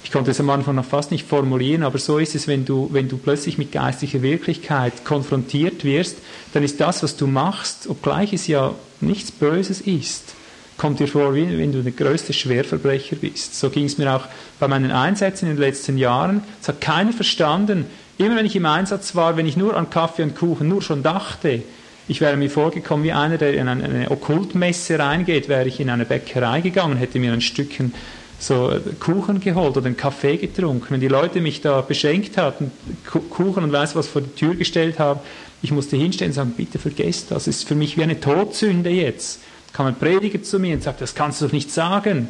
ich 0.08 0.14
konnte 0.14 0.32
es 0.32 0.40
am 0.40 0.50
Anfang 0.50 0.76
noch 0.76 0.86
fast 0.86 1.12
nicht 1.12 1.28
formulieren, 1.28 1.84
aber 1.84 1.98
so 1.98 2.18
ist 2.18 2.34
es, 2.34 2.48
wenn 2.48 2.64
du, 2.64 2.88
wenn 2.94 3.10
du 3.10 3.18
plötzlich 3.18 3.58
mit 3.58 3.74
geistlicher 3.74 4.22
Wirklichkeit 4.22 5.04
konfrontiert 5.04 5.84
wirst, 5.84 6.20
dann 6.54 6.64
ist 6.64 6.80
das, 6.80 7.04
was 7.04 7.18
du 7.18 7.28
machst, 7.28 7.88
obgleich 7.90 8.32
es 8.32 8.48
ja 8.48 8.74
nichts 9.02 9.34
Böses 9.34 9.82
ist, 9.82 10.36
kommt 10.78 11.00
dir 11.00 11.08
vor, 11.08 11.34
wie 11.34 11.58
wenn 11.58 11.72
du 11.72 11.82
der 11.82 11.92
größte 11.92 12.34
Schwerverbrecher 12.34 13.16
bist. 13.16 13.60
So 13.60 13.70
ging 13.70 13.86
es 13.86 13.98
mir 13.98 14.14
auch 14.14 14.26
bei 14.60 14.68
meinen 14.68 14.92
Einsätzen 14.92 15.50
in 15.50 15.56
den 15.56 15.62
letzten 15.62 15.98
Jahren. 15.98 16.44
Es 16.62 16.68
hat 16.68 16.82
keiner 16.82 17.14
verstanden. 17.14 17.86
Immer 18.18 18.38
wenn 18.38 18.46
ich 18.46 18.56
im 18.56 18.66
Einsatz 18.66 19.16
war, 19.16 19.38
wenn 19.38 19.48
ich 19.48 19.58
nur 19.58 19.76
an 19.76 19.90
Kaffee 19.90 20.24
und 20.24 20.36
Kuchen 20.36 20.68
nur 20.68 20.82
schon 20.82 21.04
dachte, 21.04 21.64
ich 22.08 22.22
wäre 22.22 22.38
mir 22.38 22.50
vorgekommen 22.50 23.04
wie 23.04 23.12
einer, 23.12 23.38
der 23.38 23.54
in 23.54 23.68
eine, 23.68 24.10
Okkultmesse 24.10 24.98
reingeht, 24.98 25.50
wäre 25.50 25.68
ich 25.68 25.80
in 25.80 25.90
eine 25.90 26.06
Bäckerei 26.06 26.62
gegangen, 26.62 26.98
hätte 26.98 27.20
mir 27.20 27.34
ein 27.34 27.42
Stückchen 27.42 27.94
so 28.40 28.72
Kuchen 29.00 29.40
geholt 29.40 29.78
oder 29.78 29.88
einen 29.88 29.98
Kaffee 29.98 30.38
getrunken. 30.38 30.88
Wenn 30.90 31.00
die 31.02 31.08
Leute 31.08 31.42
mich 31.42 31.62
da 31.62 31.82
beschenkt 31.82 32.38
hatten, 32.38 32.72
Kuchen 33.06 33.64
und 33.64 33.72
weiß 33.72 33.96
was 33.96 34.08
vor 34.08 34.22
die 34.22 34.36
Tür 34.36 34.56
gestellt 34.56 35.00
haben, 35.00 35.20
ich 35.62 35.72
musste 35.72 35.98
hinstellen 35.98 36.32
und 36.32 36.36
sagen, 36.36 36.54
bitte 36.56 36.78
vergesst 36.78 37.32
das. 37.32 37.48
Ist 37.48 37.68
für 37.68 37.76
mich 37.76 37.98
wie 37.98 38.04
eine 38.04 38.20
Todsünde 38.20 38.92
jetzt. 38.92 39.42
Kam 39.78 39.86
ein 39.86 39.96
Prediger 39.96 40.44
zu 40.44 40.60
mir 40.60 40.76
und 40.76 40.84
sagt, 40.84 41.00
das 41.00 41.16
kannst 41.16 41.40
du 41.40 41.46
doch 41.46 41.54
nicht 41.54 41.72
sagen. 41.72 42.28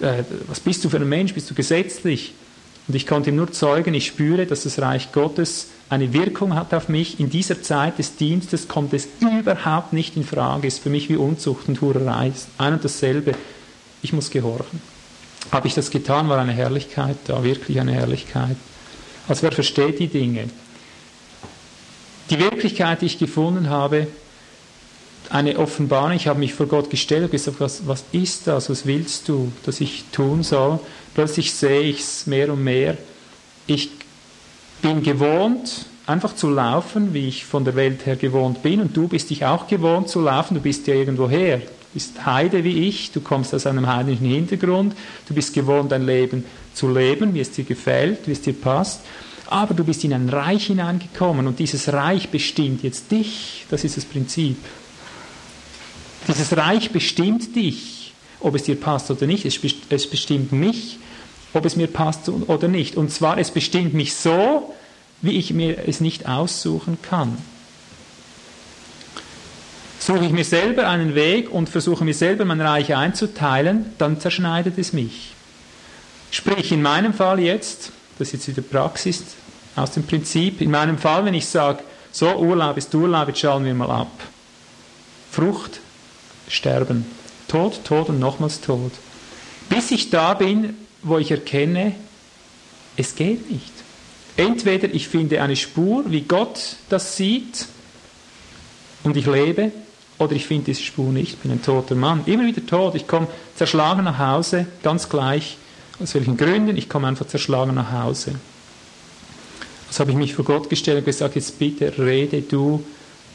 Äh, 0.00 0.24
was 0.48 0.58
bist 0.58 0.84
du 0.84 0.88
für 0.88 0.96
ein 0.96 1.08
Mensch? 1.08 1.34
Bist 1.34 1.48
du 1.50 1.54
gesetzlich? 1.54 2.34
Und 2.88 2.94
ich 2.94 3.06
konnte 3.06 3.30
ihm 3.30 3.36
nur 3.36 3.52
zeugen, 3.52 3.94
ich 3.94 4.06
spüre, 4.06 4.46
dass 4.46 4.62
das 4.62 4.80
Reich 4.80 5.12
Gottes 5.12 5.68
eine 5.90 6.12
Wirkung 6.14 6.54
hat 6.54 6.72
auf 6.74 6.88
mich. 6.88 7.20
In 7.20 7.28
dieser 7.28 7.62
Zeit 7.62 7.98
des 7.98 8.16
Dienstes 8.16 8.66
kommt 8.66 8.92
es 8.94 9.06
überhaupt 9.20 9.92
nicht 9.92 10.16
in 10.16 10.24
Frage. 10.24 10.66
Ist 10.66 10.78
für 10.78 10.90
mich 10.90 11.08
wie 11.08 11.16
Unzucht 11.16 11.68
und 11.68 11.80
Hurerei. 11.80 12.32
Ein 12.56 12.72
und 12.72 12.84
dasselbe. 12.84 13.34
Ich 14.00 14.12
muss 14.12 14.30
gehorchen 14.30 14.80
habe 15.50 15.68
ich 15.68 15.74
das 15.74 15.90
getan, 15.90 16.28
war 16.28 16.38
eine 16.38 16.52
Herrlichkeit 16.52 17.16
da, 17.26 17.42
wirklich 17.42 17.80
eine 17.80 17.92
Herrlichkeit. 17.92 18.56
Also 19.28 19.42
wer 19.42 19.52
versteht 19.52 19.98
die 19.98 20.08
Dinge? 20.08 20.48
Die 22.30 22.38
Wirklichkeit, 22.38 23.00
die 23.00 23.06
ich 23.06 23.18
gefunden 23.18 23.70
habe, 23.70 24.06
eine 25.30 25.58
Offenbarung, 25.58 26.12
ich 26.12 26.26
habe 26.26 26.38
mich 26.38 26.54
vor 26.54 26.66
Gott 26.66 26.90
gestellt 26.90 27.24
und 27.24 27.30
gesagt, 27.30 27.60
was, 27.60 27.86
was 27.86 28.04
ist 28.12 28.46
das, 28.46 28.70
was 28.70 28.86
willst 28.86 29.28
du, 29.28 29.52
dass 29.64 29.80
ich 29.80 30.04
tun 30.12 30.42
soll? 30.42 30.80
Plötzlich 31.14 31.52
sehe 31.52 31.80
ich 31.82 32.00
es 32.00 32.26
mehr 32.26 32.52
und 32.52 32.64
mehr. 32.64 32.96
Ich 33.66 33.90
bin 34.80 35.02
gewohnt, 35.02 35.86
einfach 36.06 36.34
zu 36.34 36.48
laufen, 36.48 37.12
wie 37.12 37.28
ich 37.28 37.44
von 37.44 37.64
der 37.64 37.76
Welt 37.76 38.06
her 38.06 38.16
gewohnt 38.16 38.62
bin. 38.62 38.80
Und 38.80 38.96
du 38.96 39.08
bist 39.08 39.30
dich 39.30 39.44
auch 39.44 39.66
gewohnt 39.66 40.08
zu 40.08 40.20
laufen, 40.20 40.54
du 40.54 40.60
bist 40.60 40.86
ja 40.86 40.94
irgendwo 40.94 41.28
her. 41.28 41.60
Bist 41.92 42.24
Heide 42.24 42.64
wie 42.64 42.88
ich, 42.88 43.12
du 43.12 43.20
kommst 43.20 43.54
aus 43.54 43.66
einem 43.66 43.86
heidnischen 43.86 44.26
Hintergrund, 44.26 44.94
du 45.26 45.34
bist 45.34 45.54
gewohnt, 45.54 45.90
dein 45.90 46.04
Leben 46.04 46.44
zu 46.74 46.88
leben, 46.88 47.34
wie 47.34 47.40
es 47.40 47.50
dir 47.50 47.64
gefällt, 47.64 48.26
wie 48.26 48.32
es 48.32 48.42
dir 48.42 48.52
passt, 48.52 49.00
aber 49.46 49.74
du 49.74 49.84
bist 49.84 50.04
in 50.04 50.12
ein 50.12 50.28
Reich 50.28 50.66
hineingekommen. 50.66 51.46
Und 51.46 51.58
dieses 51.58 51.92
Reich 51.92 52.28
bestimmt 52.28 52.82
jetzt 52.82 53.10
dich, 53.10 53.64
das 53.70 53.84
ist 53.84 53.96
das 53.96 54.04
Prinzip. 54.04 54.56
Dieses 56.28 56.56
Reich 56.56 56.90
bestimmt 56.90 57.56
dich, 57.56 58.12
ob 58.40 58.54
es 58.54 58.64
dir 58.64 58.76
passt 58.76 59.10
oder 59.10 59.26
nicht, 59.26 59.44
es 59.44 59.58
bestimmt 60.06 60.52
mich, 60.52 60.98
ob 61.54 61.64
es 61.64 61.74
mir 61.74 61.88
passt 61.88 62.28
oder 62.28 62.68
nicht. 62.68 62.96
Und 62.96 63.10
zwar, 63.10 63.38
es 63.38 63.50
bestimmt 63.50 63.94
mich 63.94 64.14
so, 64.14 64.74
wie 65.22 65.38
ich 65.38 65.52
mir 65.52 65.88
es 65.88 66.00
nicht 66.00 66.28
aussuchen 66.28 66.98
kann 67.02 67.38
suche 70.08 70.24
ich 70.24 70.32
mir 70.32 70.44
selber 70.44 70.88
einen 70.88 71.14
Weg 71.14 71.52
und 71.52 71.68
versuche 71.68 72.02
mir 72.02 72.14
selber 72.14 72.46
mein 72.46 72.62
Reich 72.62 72.94
einzuteilen, 72.94 73.92
dann 73.98 74.18
zerschneidet 74.18 74.78
es 74.78 74.94
mich. 74.94 75.34
Sprich, 76.30 76.72
in 76.72 76.80
meinem 76.80 77.12
Fall 77.12 77.40
jetzt, 77.40 77.92
das 78.18 78.28
ist 78.28 78.46
jetzt 78.46 78.56
wieder 78.56 78.62
Praxis 78.62 79.22
aus 79.76 79.90
dem 79.90 80.04
Prinzip, 80.04 80.62
in 80.62 80.70
meinem 80.70 80.96
Fall, 80.96 81.26
wenn 81.26 81.34
ich 81.34 81.46
sage, 81.46 81.80
so 82.10 82.38
Urlaub 82.38 82.78
ist 82.78 82.94
Urlaub, 82.94 83.28
jetzt 83.28 83.40
schauen 83.40 83.66
wir 83.66 83.74
mal 83.74 83.90
ab. 83.90 84.10
Frucht, 85.30 85.80
Sterben. 86.48 87.06
Tod, 87.48 87.84
Tod 87.84 88.08
und 88.08 88.18
nochmals 88.18 88.60
Tod. 88.60 88.92
Bis 89.68 89.90
ich 89.90 90.10
da 90.10 90.34
bin, 90.34 90.76
wo 91.02 91.18
ich 91.18 91.30
erkenne, 91.30 91.94
es 92.96 93.14
geht 93.14 93.50
nicht. 93.50 93.72
Entweder 94.36 94.92
ich 94.92 95.08
finde 95.08 95.42
eine 95.42 95.56
Spur, 95.56 96.04
wie 96.08 96.22
Gott 96.22 96.76
das 96.88 97.16
sieht, 97.16 97.66
und 99.04 99.16
ich 99.16 99.26
lebe, 99.26 99.72
oder 100.18 100.32
ich 100.32 100.46
finde 100.46 100.66
diese 100.66 100.82
Spur 100.82 101.12
nicht, 101.12 101.34
ich 101.34 101.38
bin 101.38 101.52
ein 101.52 101.62
toter 101.62 101.94
Mann. 101.94 102.22
Immer 102.26 102.46
wieder 102.46 102.64
tot. 102.66 102.94
Ich 102.94 103.06
komme 103.06 103.28
zerschlagen 103.54 104.04
nach 104.04 104.18
Hause, 104.18 104.66
ganz 104.82 105.08
gleich 105.08 105.56
aus 106.00 106.14
welchen 106.14 106.36
Gründen, 106.36 106.76
ich 106.76 106.88
komme 106.88 107.08
einfach 107.08 107.26
zerschlagen 107.26 107.74
nach 107.74 107.92
Hause. 107.92 108.34
Also 109.88 110.00
habe 110.00 110.10
ich 110.10 110.16
mich 110.16 110.34
vor 110.34 110.44
Gott 110.44 110.68
gestellt 110.68 110.98
und 110.98 111.04
gesagt, 111.06 111.34
jetzt 111.34 111.58
bitte 111.58 111.92
rede 111.98 112.42
du, 112.42 112.84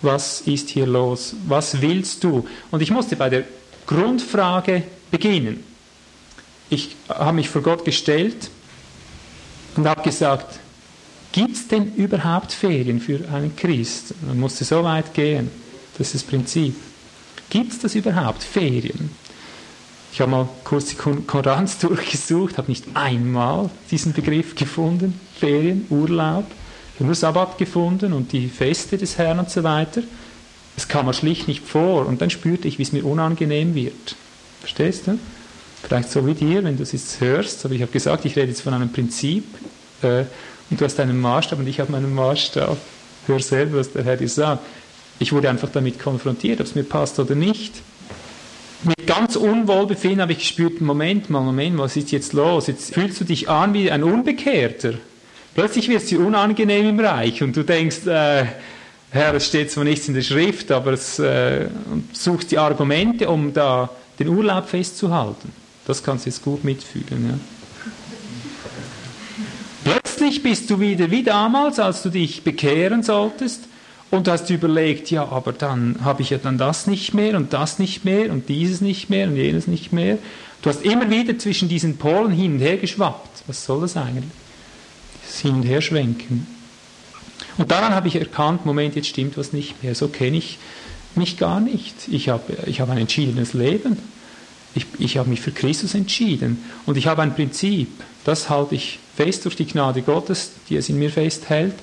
was 0.03 0.41
ist 0.41 0.69
hier 0.69 0.85
los? 0.85 1.35
Was 1.47 1.81
willst 1.81 2.23
du? 2.23 2.47
Und 2.71 2.81
ich 2.81 2.91
musste 2.91 3.15
bei 3.15 3.29
der 3.29 3.43
Grundfrage 3.85 4.83
beginnen. 5.11 5.63
Ich 6.69 6.95
habe 7.09 7.33
mich 7.33 7.49
vor 7.49 7.61
Gott 7.61 7.85
gestellt 7.85 8.49
und 9.75 9.87
habe 9.87 10.01
gesagt, 10.01 10.59
gibt 11.31 11.55
es 11.55 11.67
denn 11.67 11.93
überhaupt 11.95 12.51
Ferien 12.51 12.99
für 12.99 13.19
einen 13.31 13.55
Christ? 13.55 14.13
Man 14.25 14.39
musste 14.39 14.63
so 14.63 14.83
weit 14.83 15.13
gehen. 15.13 15.49
Das 15.97 16.07
ist 16.07 16.15
das 16.15 16.23
Prinzip. 16.23 16.75
Gibt 17.49 17.71
es 17.71 17.79
das 17.79 17.95
überhaupt, 17.95 18.43
Ferien? 18.43 19.11
Ich 20.11 20.21
habe 20.21 20.31
mal 20.31 20.49
kurz 20.63 20.85
die 20.85 20.95
Konkurrenz 20.95 21.77
durchgesucht, 21.79 22.57
habe 22.57 22.69
nicht 22.69 22.85
einmal 22.93 23.69
diesen 23.91 24.13
Begriff 24.13 24.55
gefunden, 24.55 25.19
Ferien, 25.39 25.85
Urlaub. 25.89 26.45
Nur 26.99 27.15
Sabbat 27.15 27.57
gefunden 27.57 28.13
und 28.13 28.31
die 28.31 28.47
Feste 28.47 28.97
des 28.97 29.17
Herrn 29.17 29.39
und 29.39 29.49
so 29.49 29.63
weiter. 29.63 30.01
Es 30.77 30.87
kam 30.87 31.05
mir 31.05 31.13
schlicht 31.13 31.47
nicht 31.47 31.65
vor 31.65 32.05
und 32.07 32.21
dann 32.21 32.29
spürte 32.29 32.67
ich, 32.67 32.77
wie 32.77 32.83
es 32.83 32.91
mir 32.91 33.05
unangenehm 33.05 33.75
wird. 33.75 34.15
Verstehst 34.59 35.07
du? 35.07 35.19
Vielleicht 35.81 36.09
so 36.09 36.25
wie 36.25 36.33
dir, 36.33 36.63
wenn 36.63 36.77
du 36.77 36.83
es 36.83 36.93
jetzt 36.93 37.19
hörst, 37.19 37.65
aber 37.65 37.73
ich 37.73 37.81
habe 37.81 37.91
gesagt, 37.91 38.25
ich 38.25 38.35
rede 38.35 38.47
jetzt 38.47 38.61
von 38.61 38.73
einem 38.73 38.91
Prinzip 38.91 39.43
äh, 40.01 40.23
und 40.69 40.79
du 40.79 40.85
hast 40.85 40.99
einen 40.99 41.19
Maßstab 41.19 41.59
und 41.59 41.67
ich 41.67 41.79
habe 41.79 41.91
meinen 41.91 42.13
Maßstab. 42.13 42.77
Hör 43.27 43.39
selber, 43.39 43.79
was 43.79 43.91
der 43.91 44.03
Herr 44.03 44.17
dir 44.17 44.29
sagt. 44.29 44.63
Ich 45.19 45.33
wurde 45.33 45.49
einfach 45.49 45.69
damit 45.69 45.99
konfrontiert, 45.99 46.61
ob 46.61 46.67
es 46.67 46.75
mir 46.75 46.83
passt 46.83 47.19
oder 47.19 47.35
nicht. 47.35 47.73
Mit 48.83 49.07
ganz 49.07 49.35
Unwohlbefinden 49.35 50.21
habe 50.21 50.33
ich 50.33 50.39
gespürt, 50.39 50.81
Moment 50.81 51.29
mal, 51.29 51.41
Moment, 51.41 51.77
was 51.77 51.95
ist 51.95 52.11
jetzt 52.11 52.33
los? 52.33 52.67
Jetzt 52.67 52.93
fühlst 52.93 53.19
du 53.19 53.25
dich 53.25 53.49
an 53.49 53.73
wie 53.73 53.91
ein 53.91 54.03
Unbekehrter. 54.03 54.95
Plötzlich 55.55 55.87
wird 55.87 56.01
es 56.01 56.09
dir 56.09 56.19
unangenehm 56.19 56.89
im 56.89 56.99
Reich 56.99 57.43
und 57.43 57.55
du 57.55 57.63
denkst, 57.63 58.07
äh, 58.07 58.45
Herr, 59.11 59.35
es 59.35 59.45
steht 59.45 59.69
zwar 59.69 59.83
nichts 59.83 60.07
in 60.07 60.15
der 60.15 60.23
Schrift, 60.23 60.71
aber 60.71 60.93
es 60.93 61.19
äh, 61.19 61.67
suchst 62.11 62.49
die 62.51 62.57
Argumente, 62.57 63.29
um 63.29 63.53
da 63.53 63.89
den 64.17 64.29
Urlaub 64.29 64.67
festzuhalten. 64.67 65.51
Das 65.85 66.01
kannst 66.01 66.25
du 66.25 66.31
jetzt 66.31 66.43
gut 66.43 66.63
mitfühlen. 66.63 67.29
Ja. 67.29 67.39
Plötzlich 69.83 70.41
bist 70.41 70.69
du 70.71 70.79
wieder 70.79 71.11
wie 71.11 71.21
damals, 71.21 71.79
als 71.79 72.01
du 72.01 72.09
dich 72.09 72.43
bekehren 72.43 73.03
solltest 73.03 73.65
und 74.09 74.25
du 74.25 74.31
hast 74.31 74.49
überlegt, 74.49 75.11
ja, 75.11 75.27
aber 75.27 75.51
dann 75.51 75.97
habe 76.03 76.23
ich 76.23 76.31
ja 76.31 76.39
dann 76.39 76.57
das 76.57 76.87
nicht 76.87 77.13
mehr 77.13 77.37
und 77.37 77.53
das 77.53 77.77
nicht 77.77 78.05
mehr 78.05 78.31
und 78.31 78.49
dieses 78.49 78.81
nicht 78.81 79.11
mehr 79.11 79.27
und 79.27 79.35
jenes 79.35 79.67
nicht 79.67 79.93
mehr. 79.93 80.17
Du 80.63 80.69
hast 80.69 80.83
immer 80.83 81.11
wieder 81.11 81.37
zwischen 81.37 81.69
diesen 81.69 81.97
Polen 81.97 82.31
hin 82.31 82.53
und 82.53 82.59
her 82.59 82.77
geschwappt. 82.77 83.43
Was 83.45 83.65
soll 83.65 83.81
das 83.81 83.95
eigentlich? 83.97 84.31
Hin 85.41 85.55
und 85.55 85.63
Her 85.63 85.81
schwenken. 85.81 86.47
Und 87.57 87.71
daran 87.71 87.93
habe 87.93 88.07
ich 88.07 88.15
erkannt, 88.15 88.65
Moment, 88.65 88.95
jetzt 88.95 89.07
stimmt 89.07 89.37
was 89.37 89.53
nicht 89.53 89.83
mehr. 89.83 89.95
So 89.95 90.07
kenne 90.07 90.37
ich 90.37 90.57
mich 91.15 91.37
gar 91.37 91.59
nicht. 91.59 92.07
Ich 92.09 92.29
habe, 92.29 92.57
ich 92.65 92.81
habe 92.81 92.91
ein 92.93 92.97
entschiedenes 92.97 93.53
Leben. 93.53 93.97
Ich, 94.75 94.85
ich 94.97 95.17
habe 95.17 95.29
mich 95.29 95.41
für 95.41 95.51
Christus 95.51 95.93
entschieden. 95.93 96.63
Und 96.85 96.97
ich 96.97 97.07
habe 97.07 97.21
ein 97.21 97.35
Prinzip. 97.35 97.89
Das 98.25 98.49
halte 98.49 98.75
ich 98.75 98.99
fest 99.15 99.45
durch 99.45 99.55
die 99.55 99.65
Gnade 99.65 100.01
Gottes, 100.01 100.51
die 100.69 100.77
es 100.77 100.89
in 100.89 100.97
mir 100.97 101.11
festhält. 101.11 101.75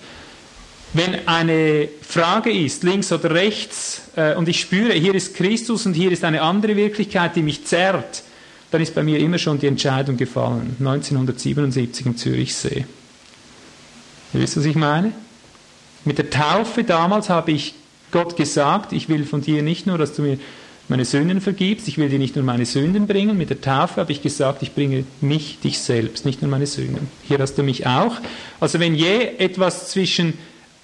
Wenn 0.92 1.28
eine 1.28 1.88
Frage 2.02 2.50
ist, 2.50 2.82
links 2.82 3.12
oder 3.12 3.30
rechts, 3.30 4.02
äh, 4.16 4.34
und 4.34 4.48
ich 4.48 4.60
spüre, 4.60 4.92
hier 4.94 5.14
ist 5.14 5.36
Christus 5.36 5.86
und 5.86 5.94
hier 5.94 6.10
ist 6.10 6.24
eine 6.24 6.42
andere 6.42 6.74
Wirklichkeit, 6.74 7.36
die 7.36 7.42
mich 7.42 7.64
zerrt, 7.64 8.24
dann 8.72 8.80
ist 8.80 8.94
bei 8.94 9.04
mir 9.04 9.20
immer 9.20 9.38
schon 9.38 9.60
die 9.60 9.68
Entscheidung 9.68 10.16
gefallen. 10.16 10.74
1977 10.80 12.06
im 12.06 12.16
Zürichsee. 12.16 12.86
Ihr 14.32 14.40
wisst, 14.40 14.56
was 14.56 14.64
ich 14.64 14.76
meine? 14.76 15.12
Mit 16.04 16.18
der 16.18 16.30
Taufe 16.30 16.84
damals 16.84 17.28
habe 17.28 17.52
ich 17.52 17.74
Gott 18.10 18.36
gesagt, 18.36 18.92
ich 18.92 19.08
will 19.08 19.24
von 19.24 19.40
dir 19.40 19.62
nicht 19.62 19.86
nur, 19.86 19.98
dass 19.98 20.14
du 20.14 20.22
mir 20.22 20.38
meine 20.88 21.04
Sünden 21.04 21.40
vergibst, 21.40 21.86
ich 21.86 21.98
will 21.98 22.08
dir 22.08 22.18
nicht 22.18 22.34
nur 22.34 22.44
meine 22.44 22.66
Sünden 22.66 23.06
bringen, 23.06 23.38
mit 23.38 23.50
der 23.50 23.60
Taufe 23.60 24.00
habe 24.00 24.10
ich 24.10 24.22
gesagt, 24.22 24.62
ich 24.62 24.74
bringe 24.74 25.04
mich, 25.20 25.60
dich 25.60 25.78
selbst, 25.78 26.24
nicht 26.24 26.42
nur 26.42 26.50
meine 26.50 26.66
Sünden. 26.66 27.08
Hier 27.22 27.38
hast 27.38 27.54
du 27.56 27.62
mich 27.62 27.86
auch. 27.86 28.16
Also 28.58 28.80
wenn 28.80 28.96
je 28.96 29.36
etwas 29.38 29.90
zwischen, 29.90 30.34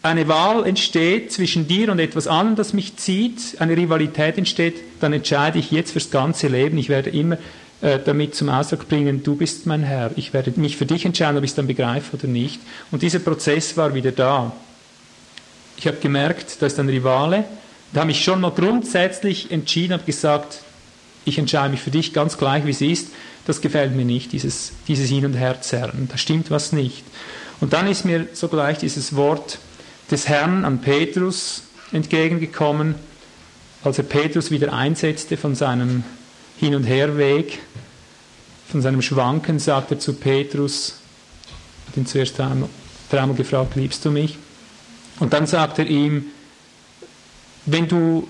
eine 0.03 0.29
Wahl 0.29 0.65
entsteht 0.65 1.33
zwischen 1.33 1.67
dir 1.67 1.91
und 1.91 1.99
etwas 1.99 2.29
anderem, 2.29 2.55
das 2.55 2.73
mich 2.73 2.97
zieht, 2.97 3.57
eine 3.59 3.77
Rivalität 3.77 4.39
entsteht, 4.39 4.77
dann 5.01 5.13
entscheide 5.13 5.59
ich 5.59 5.73
jetzt 5.73 5.91
fürs 5.91 6.13
ganze 6.13 6.47
Leben, 6.47 6.79
ich 6.79 6.89
werde 6.89 7.11
immer 7.11 7.39
damit 7.81 8.35
zum 8.35 8.49
Ausdruck 8.49 8.89
bringen, 8.89 9.23
du 9.23 9.37
bist 9.37 9.67
mein 9.67 9.83
Herr, 9.83 10.11
ich 10.17 10.33
werde 10.33 10.53
mich 10.59 10.77
für 10.77 10.87
dich 10.87 11.05
entscheiden, 11.05 11.37
ob 11.37 11.45
ich 11.45 11.51
es 11.51 11.57
dann 11.57 11.67
begreife 11.67 12.17
oder 12.17 12.27
nicht. 12.27 12.61
Und 12.91 13.03
dieser 13.03 13.19
Prozess 13.19 13.77
war 13.77 13.95
wieder 13.95 14.13
da. 14.13 14.53
Ich 15.77 15.87
habe 15.87 15.99
gemerkt, 15.99 16.57
da 16.61 16.67
ist 16.67 16.79
ein 16.81 16.89
Rivale, 16.89 17.45
da 17.93 18.01
habe 18.01 18.11
ich 18.11 18.25
schon 18.25 18.41
mal 18.41 18.51
grundsätzlich 18.51 19.51
entschieden, 19.51 19.93
habe 19.93 20.05
gesagt, 20.05 20.61
ich 21.27 21.39
entscheide 21.39 21.71
mich 21.71 21.81
für 21.81 21.91
dich 21.91 22.13
ganz 22.13 22.39
gleich, 22.39 22.65
wie 22.65 22.71
es 22.71 22.81
ist. 22.81 23.09
Das 23.47 23.61
gefällt 23.61 23.95
mir 23.95 24.05
nicht, 24.05 24.33
dieses, 24.33 24.73
dieses 24.89 25.09
Hin- 25.09 25.27
und 25.27 25.35
Herzerren. 25.35 26.09
Da 26.11 26.17
stimmt 26.17 26.51
was 26.51 26.73
nicht. 26.73 27.05
Und 27.61 27.73
dann 27.73 27.87
ist 27.89 28.05
mir 28.05 28.29
sogleich 28.33 28.79
dieses 28.79 29.17
Wort 29.17 29.59
des 30.11 30.29
Herrn 30.29 30.65
an 30.65 30.81
Petrus 30.81 31.63
entgegengekommen, 31.93 32.95
als 33.83 33.99
er 33.99 34.05
Petrus 34.05 34.51
wieder 34.51 34.73
einsetzte 34.73 35.37
von 35.37 35.55
seinem 35.55 36.05
Hin- 36.59 36.75
und 36.75 36.85
Herweg, 36.85 37.59
von 38.69 38.83
seinem 38.83 39.03
Schwanken, 39.03 39.59
sagt 39.59 39.93
er 39.93 39.99
zu 39.99 40.15
Petrus, 40.15 40.97
hat 41.87 41.97
ihn 41.97 42.07
zuerst 42.07 42.39
dreimal, 42.39 42.69
dreimal 43.11 43.37
gefragt, 43.37 43.77
liebst 43.77 44.05
du 44.05 44.11
mich? 44.11 44.39
Und 45.21 45.33
dann 45.33 45.47
sagt 45.47 45.79
er 45.79 45.87
ihm, 45.87 46.27
wenn 47.65 47.89
du, 47.89 48.29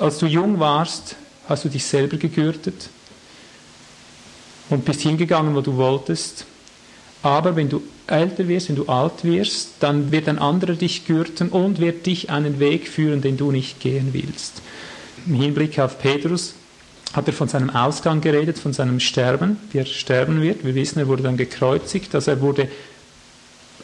als 0.00 0.18
du 0.18 0.26
jung 0.26 0.60
warst, 0.60 1.16
hast 1.48 1.64
du 1.64 1.68
dich 1.68 1.84
selber 1.84 2.16
gegürtet 2.16 2.90
und 4.68 4.84
bist 4.84 5.00
hingegangen, 5.00 5.54
wo 5.54 5.60
du 5.60 5.76
wolltest. 5.76 6.44
Aber 7.22 7.56
wenn 7.56 7.68
du 7.68 7.82
älter 8.06 8.46
wirst, 8.46 8.68
wenn 8.68 8.76
du 8.76 8.86
alt 8.86 9.24
wirst, 9.24 9.70
dann 9.80 10.12
wird 10.12 10.28
ein 10.28 10.38
anderer 10.38 10.74
dich 10.74 11.06
gürten 11.06 11.48
und 11.48 11.80
wird 11.80 12.06
dich 12.06 12.30
einen 12.30 12.60
Weg 12.60 12.88
führen, 12.88 13.20
den 13.20 13.36
du 13.36 13.50
nicht 13.50 13.80
gehen 13.80 14.10
willst. 14.12 14.62
Im 15.26 15.34
Hinblick 15.34 15.78
auf 15.78 15.98
Petrus 15.98 16.54
hat 17.12 17.26
er 17.26 17.32
von 17.32 17.48
seinem 17.48 17.70
Ausgang 17.70 18.20
geredet, 18.20 18.58
von 18.58 18.72
seinem 18.72 19.00
Sterben, 19.00 19.58
wie 19.72 19.78
er 19.78 19.86
sterben 19.86 20.42
wird. 20.42 20.64
Wir 20.64 20.74
wissen, 20.74 20.98
er 20.98 21.08
wurde 21.08 21.22
dann 21.22 21.36
gekreuzigt, 21.36 22.14
also 22.14 22.30
er 22.30 22.40
wurde 22.40 22.68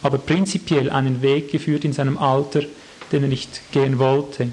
aber 0.02 0.18
prinzipiell 0.18 0.90
einen 0.90 1.22
Weg 1.22 1.50
geführt 1.50 1.84
in 1.84 1.94
seinem 1.94 2.18
Alter, 2.18 2.62
den 3.12 3.22
er 3.22 3.28
nicht 3.28 3.72
gehen 3.72 3.98
wollte. 3.98 4.48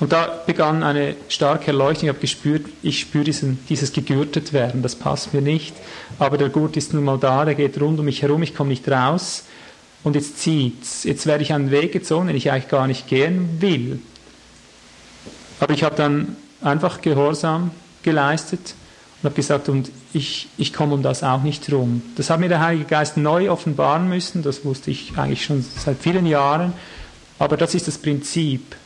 Und 0.00 0.12
da 0.12 0.42
begann 0.46 0.82
eine 0.82 1.14
starke 1.28 1.68
Erleuchtung. 1.68 2.04
Ich 2.04 2.08
habe 2.08 2.18
gespürt, 2.18 2.66
ich 2.82 3.00
spüre 3.00 3.24
diesen, 3.24 3.58
dieses 3.68 3.92
gegürtet 3.92 4.52
werden. 4.52 4.82
Das 4.82 4.96
passt 4.96 5.32
mir 5.32 5.40
nicht. 5.40 5.74
Aber 6.18 6.36
der 6.36 6.48
Gurt 6.48 6.76
ist 6.76 6.92
nun 6.92 7.04
mal 7.04 7.18
da, 7.18 7.44
der 7.44 7.54
geht 7.54 7.80
rund 7.80 7.98
um 7.98 8.04
mich 8.04 8.20
herum, 8.22 8.42
ich 8.42 8.54
komme 8.54 8.70
nicht 8.70 8.86
raus. 8.88 9.44
Und 10.02 10.16
jetzt 10.16 10.40
zieht's. 10.40 11.04
Jetzt 11.04 11.26
werde 11.26 11.42
ich 11.42 11.54
einen 11.54 11.70
Weg 11.70 11.92
gezogen, 11.92 12.26
den 12.26 12.36
ich 12.36 12.50
eigentlich 12.50 12.68
gar 12.68 12.86
nicht 12.86 13.06
gehen 13.06 13.48
will. 13.60 14.00
Aber 15.60 15.72
ich 15.72 15.84
habe 15.84 15.96
dann 15.96 16.36
einfach 16.64 17.00
Gehorsam 17.00 17.70
geleistet 18.02 18.74
und 19.22 19.28
habe 19.28 19.36
gesagt, 19.36 19.68
und 19.68 19.90
ich, 20.12 20.48
ich 20.58 20.72
komme 20.72 20.94
um 20.94 21.02
das 21.02 21.22
auch 21.22 21.42
nicht 21.42 21.70
rum. 21.72 22.02
Das 22.16 22.30
hat 22.30 22.40
mir 22.40 22.48
der 22.48 22.60
Heilige 22.60 22.86
Geist 22.86 23.16
neu 23.16 23.50
offenbaren 23.50 24.08
müssen, 24.08 24.42
das 24.42 24.64
wusste 24.64 24.90
ich 24.90 25.16
eigentlich 25.16 25.44
schon 25.44 25.62
seit 25.62 25.98
vielen 25.98 26.26
Jahren. 26.26 26.72
Aber 27.38 27.56
das 27.56 27.74
ist 27.74 27.88
das 27.88 27.98
Prinzip 27.98 28.76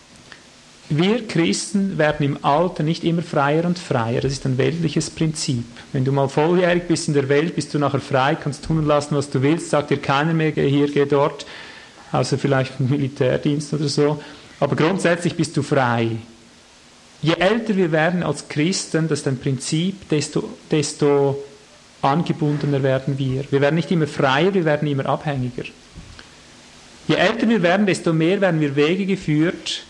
wir 0.90 1.26
Christen 1.26 1.98
werden 1.98 2.24
im 2.24 2.44
Alter 2.44 2.82
nicht 2.82 3.04
immer 3.04 3.22
freier 3.22 3.64
und 3.66 3.78
freier. 3.78 4.20
Das 4.22 4.32
ist 4.32 4.46
ein 4.46 4.56
weltliches 4.56 5.10
Prinzip. 5.10 5.64
Wenn 5.92 6.04
du 6.04 6.12
mal 6.12 6.28
volljährig 6.28 6.88
bist 6.88 7.08
in 7.08 7.14
der 7.14 7.28
Welt, 7.28 7.54
bist 7.54 7.74
du 7.74 7.78
nachher 7.78 8.00
frei, 8.00 8.36
kannst 8.36 8.64
tun 8.64 8.78
und 8.78 8.86
lassen, 8.86 9.14
was 9.14 9.28
du 9.28 9.42
willst, 9.42 9.70
sagt 9.70 9.90
dir 9.90 9.98
keiner 9.98 10.32
mehr, 10.32 10.52
geh 10.52 10.68
hier, 10.68 10.90
geh 10.90 11.04
dort, 11.04 11.44
außer 12.12 12.38
vielleicht 12.38 12.80
im 12.80 12.88
Militärdienst 12.88 13.74
oder 13.74 13.88
so. 13.88 14.22
Aber 14.60 14.76
grundsätzlich 14.76 15.36
bist 15.36 15.56
du 15.56 15.62
frei. 15.62 16.16
Je 17.20 17.34
älter 17.34 17.76
wir 17.76 17.90
werden 17.90 18.22
als 18.22 18.48
Christen, 18.48 19.08
das 19.08 19.20
ist 19.20 19.28
ein 19.28 19.38
Prinzip, 19.38 20.08
desto, 20.08 20.48
desto 20.70 21.42
angebundener 22.00 22.82
werden 22.82 23.18
wir. 23.18 23.44
Wir 23.50 23.60
werden 23.60 23.74
nicht 23.74 23.90
immer 23.90 24.06
freier, 24.06 24.54
wir 24.54 24.64
werden 24.64 24.86
immer 24.86 25.06
abhängiger. 25.06 25.64
Je 27.08 27.16
älter 27.16 27.48
wir 27.48 27.62
werden, 27.62 27.86
desto 27.86 28.12
mehr 28.12 28.40
werden 28.40 28.60
wir 28.60 28.76
Wege 28.76 29.06
geführt, 29.06 29.82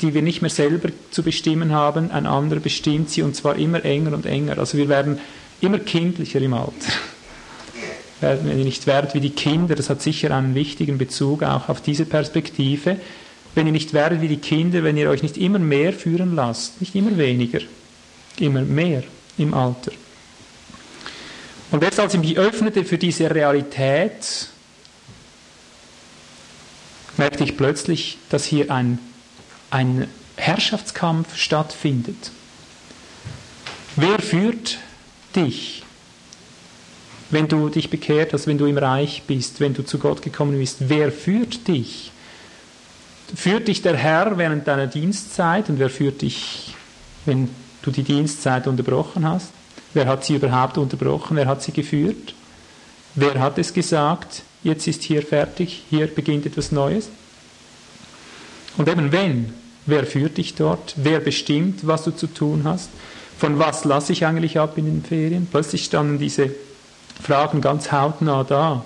die 0.00 0.14
wir 0.14 0.22
nicht 0.22 0.42
mehr 0.42 0.50
selber 0.50 0.90
zu 1.10 1.22
bestimmen 1.22 1.72
haben, 1.72 2.10
ein 2.10 2.26
anderer 2.26 2.60
bestimmt 2.60 3.10
sie 3.10 3.22
und 3.22 3.34
zwar 3.34 3.56
immer 3.56 3.84
enger 3.84 4.12
und 4.12 4.26
enger. 4.26 4.58
Also 4.58 4.78
wir 4.78 4.88
werden 4.88 5.18
immer 5.60 5.78
kindlicher 5.78 6.40
im 6.40 6.54
Alter. 6.54 6.92
Werden 8.20 8.48
wir 8.48 8.54
nicht 8.54 8.86
werdet 8.86 9.14
wie 9.14 9.20
die 9.20 9.30
Kinder, 9.30 9.74
das 9.74 9.90
hat 9.90 10.00
sicher 10.00 10.34
einen 10.34 10.54
wichtigen 10.54 10.96
Bezug 10.96 11.42
auch 11.42 11.68
auf 11.68 11.82
diese 11.82 12.06
Perspektive. 12.06 12.96
Wenn 13.56 13.66
ihr 13.66 13.72
nicht 13.72 13.94
werdet 13.94 14.20
wie 14.20 14.28
die 14.28 14.36
Kinder, 14.36 14.84
wenn 14.84 14.98
ihr 14.98 15.08
euch 15.08 15.22
nicht 15.22 15.38
immer 15.38 15.58
mehr 15.58 15.94
führen 15.94 16.36
lasst, 16.36 16.78
nicht 16.80 16.94
immer 16.94 17.16
weniger, 17.16 17.60
immer 18.38 18.60
mehr 18.60 19.02
im 19.38 19.54
Alter. 19.54 19.92
Und 21.70 21.82
jetzt, 21.82 21.98
als 21.98 22.12
ich 22.12 22.20
mich 22.20 22.36
öffnete 22.36 22.84
für 22.84 22.98
diese 22.98 23.34
Realität, 23.34 24.50
merkte 27.16 27.44
ich 27.44 27.56
plötzlich, 27.56 28.18
dass 28.28 28.44
hier 28.44 28.70
ein, 28.70 28.98
ein 29.70 30.06
Herrschaftskampf 30.36 31.34
stattfindet. 31.34 32.30
Wer 33.96 34.18
führt 34.18 34.76
dich, 35.34 35.82
wenn 37.30 37.48
du 37.48 37.70
dich 37.70 37.88
bekehrt 37.88 38.34
hast, 38.34 38.46
wenn 38.46 38.58
du 38.58 38.66
im 38.66 38.76
Reich 38.76 39.22
bist, 39.26 39.60
wenn 39.60 39.72
du 39.72 39.82
zu 39.82 39.98
Gott 39.98 40.20
gekommen 40.20 40.58
bist? 40.58 40.90
Wer 40.90 41.10
führt 41.10 41.66
dich? 41.68 42.12
Führt 43.34 43.66
dich 43.66 43.82
der 43.82 43.96
Herr 43.96 44.38
während 44.38 44.68
deiner 44.68 44.86
Dienstzeit 44.86 45.68
und 45.68 45.78
wer 45.78 45.90
führt 45.90 46.22
dich, 46.22 46.74
wenn 47.24 47.48
du 47.82 47.90
die 47.90 48.04
Dienstzeit 48.04 48.68
unterbrochen 48.68 49.26
hast? 49.28 49.50
Wer 49.94 50.06
hat 50.06 50.24
sie 50.24 50.36
überhaupt 50.36 50.78
unterbrochen? 50.78 51.36
Wer 51.36 51.46
hat 51.46 51.62
sie 51.62 51.72
geführt? 51.72 52.34
Wer 53.14 53.40
hat 53.40 53.58
es 53.58 53.72
gesagt? 53.72 54.42
Jetzt 54.62 54.86
ist 54.86 55.02
hier 55.02 55.22
fertig, 55.22 55.84
hier 55.90 56.06
beginnt 56.06 56.46
etwas 56.46 56.70
Neues. 56.70 57.08
Und 58.76 58.88
eben 58.88 59.10
wenn, 59.10 59.54
wer 59.86 60.04
führt 60.04 60.36
dich 60.36 60.54
dort? 60.54 60.94
Wer 60.96 61.20
bestimmt, 61.20 61.86
was 61.86 62.04
du 62.04 62.12
zu 62.12 62.26
tun 62.28 62.62
hast? 62.64 62.90
Von 63.38 63.58
was 63.58 63.84
lasse 63.84 64.12
ich 64.12 64.24
eigentlich 64.24 64.58
ab 64.58 64.78
in 64.78 64.84
den 64.84 65.02
Ferien? 65.02 65.48
Plötzlich 65.50 65.84
standen 65.84 66.18
diese 66.18 66.50
Fragen 67.20 67.60
ganz 67.60 67.90
hautnah 67.90 68.44
da. 68.44 68.84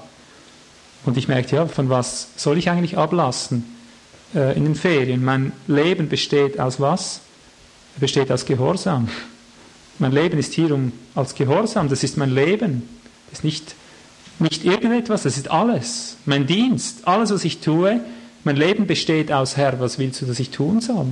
Und 1.04 1.16
ich 1.16 1.28
merkte, 1.28 1.56
ja, 1.56 1.66
von 1.66 1.88
was 1.90 2.28
soll 2.36 2.56
ich 2.56 2.70
eigentlich 2.70 2.96
ablassen 2.96 3.79
äh, 4.34 4.56
in 4.56 4.64
den 4.64 4.74
Ferien? 4.74 5.24
Mein 5.24 5.52
Leben 5.66 6.08
besteht 6.08 6.58
aus 6.58 6.80
was? 6.80 7.20
Besteht 7.98 8.30
aus 8.30 8.44
Gehorsam. 8.46 9.08
Mein 9.98 10.12
Leben 10.12 10.38
ist 10.38 10.54
hier 10.54 10.74
um, 10.74 10.92
als 11.14 11.34
Gehorsam, 11.34 11.88
das 11.88 12.02
ist 12.02 12.16
mein 12.16 12.34
Leben. 12.34 12.88
Das 13.28 13.40
ist 13.40 13.44
nicht, 13.44 13.74
nicht 14.38 14.64
irgendetwas, 14.64 15.24
das 15.24 15.36
ist 15.36 15.50
alles. 15.50 16.16
Mein 16.24 16.46
Dienst, 16.46 17.06
alles, 17.06 17.30
was 17.30 17.44
ich 17.44 17.60
tue, 17.60 18.00
mein 18.42 18.56
Leben 18.56 18.86
besteht 18.86 19.30
aus 19.30 19.56
Herr, 19.56 19.78
was 19.80 19.98
willst 19.98 20.22
du, 20.22 20.26
dass 20.26 20.40
ich 20.40 20.50
tun 20.50 20.80
soll? 20.80 21.08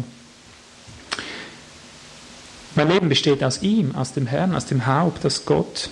Mein 2.74 2.88
Leben 2.88 3.08
besteht 3.08 3.44
aus 3.44 3.60
ihm, 3.62 3.94
aus 3.94 4.14
dem 4.14 4.26
Herrn, 4.26 4.54
aus 4.54 4.66
dem 4.66 4.86
Haupt, 4.86 5.26
aus 5.26 5.44
Gott. 5.44 5.90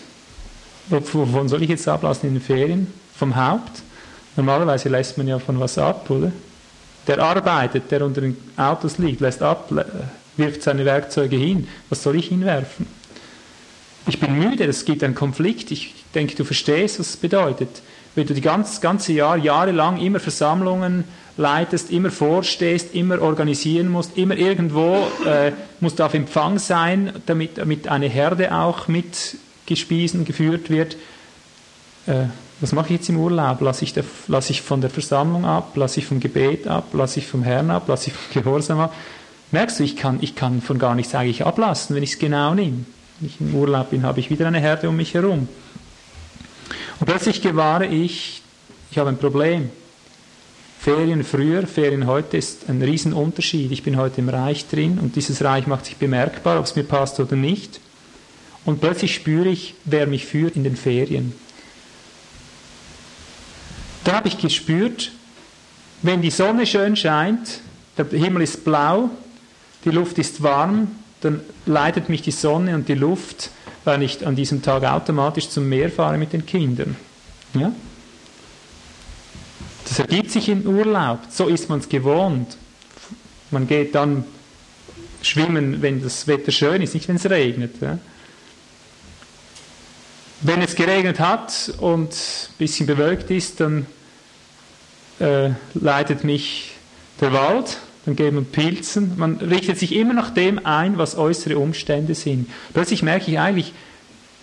Wovon 0.88 1.48
soll 1.48 1.62
ich 1.62 1.68
jetzt 1.68 1.88
ablassen 1.88 2.28
in 2.28 2.36
den 2.36 2.42
Ferien? 2.42 2.86
Vom 3.18 3.36
Haupt? 3.36 3.82
Normalerweise 4.36 4.88
lässt 4.88 5.18
man 5.18 5.26
ja 5.26 5.38
von 5.38 5.58
was 5.58 5.78
ab, 5.78 6.08
oder? 6.10 6.32
Der 7.06 7.18
arbeitet, 7.20 7.90
der 7.90 8.04
unter 8.04 8.20
den 8.20 8.36
Autos 8.56 8.98
liegt, 8.98 9.20
lässt 9.20 9.42
ab, 9.42 9.70
wirft 10.36 10.62
seine 10.62 10.84
Werkzeuge 10.84 11.36
hin. 11.36 11.68
Was 11.88 12.02
soll 12.02 12.16
ich 12.16 12.28
hinwerfen? 12.28 12.86
Ich 14.08 14.20
bin 14.20 14.38
müde, 14.38 14.64
es 14.64 14.84
gibt 14.84 15.02
einen 15.02 15.14
Konflikt. 15.14 15.70
Ich 15.70 15.94
denke, 16.14 16.36
du 16.36 16.44
verstehst, 16.44 17.00
was 17.00 17.10
es 17.10 17.16
bedeutet. 17.16 17.68
Wenn 18.14 18.26
du 18.26 18.34
die 18.34 18.40
ganze, 18.40 18.80
ganze 18.80 19.12
Jahr, 19.12 19.36
jahrelang 19.36 20.00
immer 20.00 20.20
Versammlungen 20.20 21.04
leitest, 21.36 21.90
immer 21.90 22.10
vorstehst, 22.10 22.94
immer 22.94 23.20
organisieren 23.20 23.88
musst, 23.88 24.16
immer 24.16 24.36
irgendwo 24.36 25.06
äh, 25.26 25.52
musst 25.80 25.98
du 25.98 26.04
auf 26.04 26.14
Empfang 26.14 26.58
sein, 26.58 27.12
damit, 27.26 27.58
damit 27.58 27.88
eine 27.88 28.06
Herde 28.08 28.54
auch 28.54 28.88
mitgespiesen, 28.88 30.24
geführt 30.24 30.70
wird. 30.70 30.96
Äh, 32.06 32.26
was 32.60 32.72
mache 32.72 32.86
ich 32.86 33.00
jetzt 33.00 33.08
im 33.08 33.18
Urlaub? 33.18 33.60
Lasse 33.60 33.84
ich, 33.84 33.92
der, 33.92 34.04
ich 34.48 34.62
von 34.62 34.80
der 34.80 34.90
Versammlung 34.90 35.44
ab? 35.44 35.76
Lasse 35.76 36.00
ich 36.00 36.06
vom 36.06 36.20
Gebet 36.20 36.66
ab? 36.66 36.86
Lasse 36.92 37.18
ich 37.18 37.26
vom 37.26 37.42
Herrn 37.42 37.70
ab? 37.70 37.86
Lasse 37.88 38.10
ich 38.10 38.16
vom 38.16 38.42
Gehorsam 38.42 38.80
ab? 38.80 38.94
Merkst 39.52 39.78
du, 39.78 39.84
ich 39.84 39.96
kann, 39.96 40.18
ich 40.22 40.34
kann 40.34 40.62
von 40.62 40.78
gar 40.78 40.94
nichts 40.94 41.14
eigentlich 41.14 41.44
ablassen, 41.44 41.94
wenn 41.94 42.02
ich 42.02 42.12
es 42.12 42.18
genau 42.18 42.54
nehme. 42.54 42.84
Wenn 43.20 43.28
ich 43.28 43.40
im 43.40 43.54
Urlaub 43.54 43.90
bin, 43.90 44.02
habe 44.02 44.20
ich 44.20 44.30
wieder 44.30 44.46
eine 44.46 44.58
Herde 44.58 44.88
um 44.88 44.96
mich 44.96 45.14
herum. 45.14 45.48
Und 46.98 47.06
plötzlich 47.06 47.42
gewahre 47.42 47.86
ich, 47.86 48.42
ich 48.90 48.98
habe 48.98 49.10
ein 49.10 49.18
Problem. 49.18 49.70
Ferien 50.78 51.24
früher, 51.24 51.66
Ferien 51.66 52.06
heute 52.06 52.36
ist 52.36 52.68
ein 52.68 52.80
Riesenunterschied. 52.80 53.70
Ich 53.72 53.82
bin 53.82 53.96
heute 53.96 54.20
im 54.20 54.28
Reich 54.28 54.66
drin 54.68 54.98
und 55.00 55.16
dieses 55.16 55.42
Reich 55.42 55.66
macht 55.66 55.86
sich 55.86 55.96
bemerkbar, 55.96 56.58
ob 56.58 56.64
es 56.64 56.76
mir 56.76 56.84
passt 56.84 57.20
oder 57.20 57.36
nicht. 57.36 57.80
Und 58.64 58.80
plötzlich 58.80 59.14
spüre 59.14 59.48
ich, 59.48 59.74
wer 59.84 60.06
mich 60.06 60.26
führt 60.26 60.56
in 60.56 60.64
den 60.64 60.76
Ferien. 60.76 61.34
Da 64.06 64.12
habe 64.12 64.28
ich 64.28 64.38
gespürt, 64.38 65.10
wenn 66.02 66.22
die 66.22 66.30
Sonne 66.30 66.64
schön 66.64 66.94
scheint, 66.94 67.58
der 67.98 68.06
Himmel 68.06 68.42
ist 68.42 68.64
blau, 68.64 69.10
die 69.84 69.90
Luft 69.90 70.18
ist 70.18 70.44
warm, 70.44 70.92
dann 71.22 71.40
leitet 71.66 72.08
mich 72.08 72.22
die 72.22 72.30
Sonne 72.30 72.76
und 72.76 72.88
die 72.88 72.94
Luft, 72.94 73.50
weil 73.82 74.04
ich 74.04 74.24
an 74.24 74.36
diesem 74.36 74.62
Tag 74.62 74.84
automatisch 74.84 75.48
zum 75.48 75.68
Meer 75.68 75.90
fahre 75.90 76.18
mit 76.18 76.32
den 76.32 76.46
Kindern. 76.46 76.94
Ja? 77.54 77.72
Das 79.88 79.98
ergibt 79.98 80.30
sich 80.30 80.48
im 80.50 80.64
Urlaub. 80.64 81.18
So 81.28 81.48
ist 81.48 81.68
man 81.68 81.80
es 81.80 81.88
gewohnt. 81.88 82.56
Man 83.50 83.66
geht 83.66 83.96
dann 83.96 84.22
schwimmen, 85.20 85.82
wenn 85.82 86.00
das 86.00 86.28
Wetter 86.28 86.52
schön 86.52 86.80
ist, 86.80 86.94
nicht 86.94 87.08
wenn 87.08 87.16
es 87.16 87.28
regnet. 87.28 87.80
Ja? 87.80 87.98
Wenn 90.42 90.62
es 90.62 90.76
geregnet 90.76 91.18
hat 91.18 91.72
und 91.78 92.12
ein 92.12 92.54
bisschen 92.56 92.86
bewölkt 92.86 93.32
ist, 93.32 93.58
dann 93.58 93.86
äh, 95.18 95.50
leitet 95.74 96.24
mich 96.24 96.72
der 97.20 97.32
Wald 97.32 97.78
dann 98.06 98.14
geht 98.14 98.32
man 98.32 98.46
pilzen. 98.46 99.12
Man 99.16 99.36
richtet 99.38 99.78
sich 99.78 99.94
immer 99.94 100.14
nach 100.14 100.30
dem 100.30 100.64
ein, 100.64 100.96
was 100.96 101.18
äußere 101.18 101.58
Umstände 101.58 102.14
sind. 102.14 102.48
Plötzlich 102.72 103.02
merke 103.02 103.30
ich 103.30 103.38
eigentlich, 103.38 103.72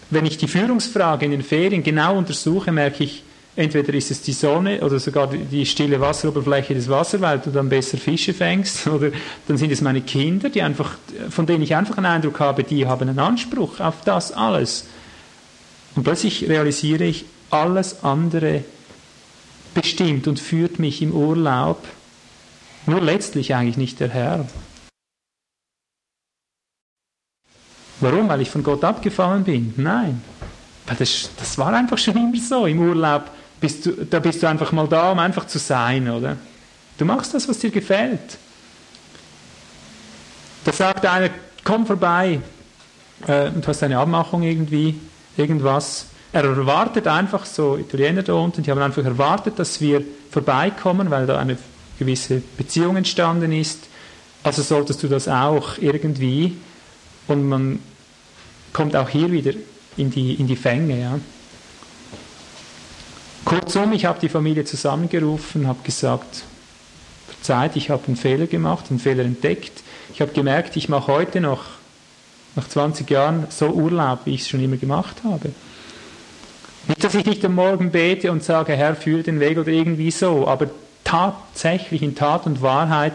wenn 0.10 0.26
ich 0.26 0.38
die 0.38 0.50
Führungsfrage 0.50 1.26
in 1.26 1.32
den 1.32 1.42
Ferien 1.42 1.82
genau 1.82 2.18
untersuche, 2.18 2.74
merke 2.74 3.06
ich, 3.06 3.24
entweder 3.56 3.94
ist 3.94 4.12
es 4.12 4.22
die 4.22 4.34
Sonne 4.34 4.82
oder 4.82 5.00
sogar 5.00 5.28
die 5.28 5.66
stille 5.66 6.02
Wasseroberfläche 6.02 6.74
des 6.74 6.90
Wassers, 6.90 7.22
weil 7.22 7.40
du 7.40 7.52
dann 7.52 7.70
besser 7.70 7.98
Fische 7.98 8.34
fängst, 8.34 8.86
oder 8.88 9.12
dann 9.48 9.58
sind 9.58 9.72
es 9.72 9.80
meine 9.80 10.02
Kinder, 10.02 10.50
die 10.50 10.62
einfach, 10.62 10.98
von 11.30 11.46
denen 11.46 11.64
ich 11.64 11.74
einfach 11.74 11.98
einen 11.98 12.08
Eindruck 12.08 12.42
habe, 12.42 12.66
die 12.66 12.86
haben 12.86 13.08
einen 13.08 13.20
Anspruch 13.20 13.80
auf 13.80 14.02
das 14.04 14.34
alles. 14.34 14.88
Und 15.96 16.04
plötzlich 16.04 16.50
realisiere 16.50 17.06
ich, 17.06 17.26
alles 17.50 18.04
andere 18.04 18.66
bestimmt 19.74 20.28
und 20.28 20.40
führt 20.40 20.80
mich 20.80 21.02
im 21.02 21.12
Urlaub 21.12 21.86
nur 22.86 23.02
letztlich 23.02 23.56
eigentlich 23.56 23.78
nicht 23.78 24.00
der 24.00 24.10
Herr. 24.10 24.46
Warum? 28.00 28.28
Weil 28.28 28.42
ich 28.42 28.50
von 28.50 28.64
Gott 28.64 28.84
abgefallen 28.84 29.44
bin? 29.44 29.74
Nein. 29.78 30.22
Das, 30.86 31.30
das 31.38 31.58
war 31.58 31.74
einfach 31.74 31.98
schon 31.98 32.18
immer 32.18 32.38
so. 32.38 32.66
Im 32.66 32.80
Urlaub 32.80 33.30
bist 33.62 33.86
du, 33.86 34.06
da 34.06 34.20
bist 34.20 34.44
du 34.44 34.48
einfach 34.48 34.74
mal 34.74 34.88
da, 34.88 35.12
um 35.12 35.20
einfach 35.20 35.48
zu 35.48 35.58
sein, 35.58 36.10
oder? 36.10 36.36
Du 36.98 37.06
machst 37.06 37.34
das, 37.34 37.48
was 37.48 37.60
dir 37.60 37.72
gefällt. 37.72 38.38
Da 40.66 40.74
sagt 40.74 41.06
einer, 41.06 41.30
komm 41.64 41.86
vorbei 41.86 42.42
äh, 43.28 43.48
und 43.48 43.64
du 43.64 43.68
hast 43.68 43.84
eine 43.84 43.98
Abmachung 43.98 44.44
irgendwie, 44.44 45.00
irgendwas. 45.38 46.08
Er 46.34 46.46
erwartet 46.46 47.08
einfach, 47.08 47.46
so 47.46 47.78
Italiener 47.78 48.24
da 48.24 48.34
unten, 48.34 48.63
die 48.63 48.72
haben 48.72 48.82
einfach 48.82 49.06
erwartet, 49.06 49.60
dass 49.60 49.80
wir 49.80 50.04
vorbeikommen, 50.32 51.12
weil 51.12 51.28
da 51.28 51.38
eine 51.38 51.58
gewisse 52.00 52.41
Beziehung 52.58 52.98
entstanden 52.98 53.52
ist. 53.52 53.88
Also 54.41 54.63
solltest 54.63 55.04
du 55.04 55.08
das 55.08 55.28
auch 55.28 55.78
irgendwie 55.78 56.58
und 57.28 57.48
man 57.48 57.80
kommt 58.74 58.96
auch 58.96 59.10
hier 59.10 59.32
wieder 59.32 59.54
in 59.96 60.10
die, 60.10 60.34
in 60.34 60.48
die 60.48 60.56
Fänge. 60.56 61.00
Ja. 61.00 61.19
Kurzum, 63.46 63.93
ich 63.93 64.06
habe 64.06 64.19
die 64.19 64.30
Familie 64.30 64.65
zusammengerufen, 64.65 65.67
habe 65.67 65.84
gesagt, 65.84 66.43
verzeiht, 67.28 67.76
ich 67.76 67.91
habe 67.91 68.08
einen 68.08 68.15
Fehler 68.15 68.48
gemacht, 68.48 68.86
einen 68.89 69.00
Fehler 69.00 69.24
entdeckt. 69.24 69.84
Ich 70.13 70.22
habe 70.22 70.32
gemerkt, 70.32 70.76
ich 70.78 70.89
mache 70.89 71.12
heute 71.12 71.41
noch, 71.41 71.65
nach 72.56 72.67
20 72.67 73.10
Jahren, 73.10 73.48
so 73.50 73.67
Urlaub, 73.67 74.22
wie 74.26 74.34
ich 74.34 74.41
es 74.41 74.50
schon 74.50 74.63
immer 74.63 74.78
gemacht 74.78 75.17
habe. 75.24 75.52
Nicht, 76.88 77.04
dass 77.04 77.15
ich 77.15 77.26
nicht 77.26 77.46
am 77.46 77.56
Morgen 77.56 77.91
bete 77.91 78.32
und 78.32 78.43
sage, 78.43 78.74
Herr, 78.74 78.96
führe 78.96 79.24
den 79.24 79.39
Weg 79.39 79.58
oder 79.58 79.69
irgendwie 79.69 80.12
so, 80.12 80.48
aber 80.48 80.69
tatsächlich 81.04 82.02
in 82.02 82.15
Tat 82.15 82.46
und 82.46 82.62
Wahrheit 82.62 83.13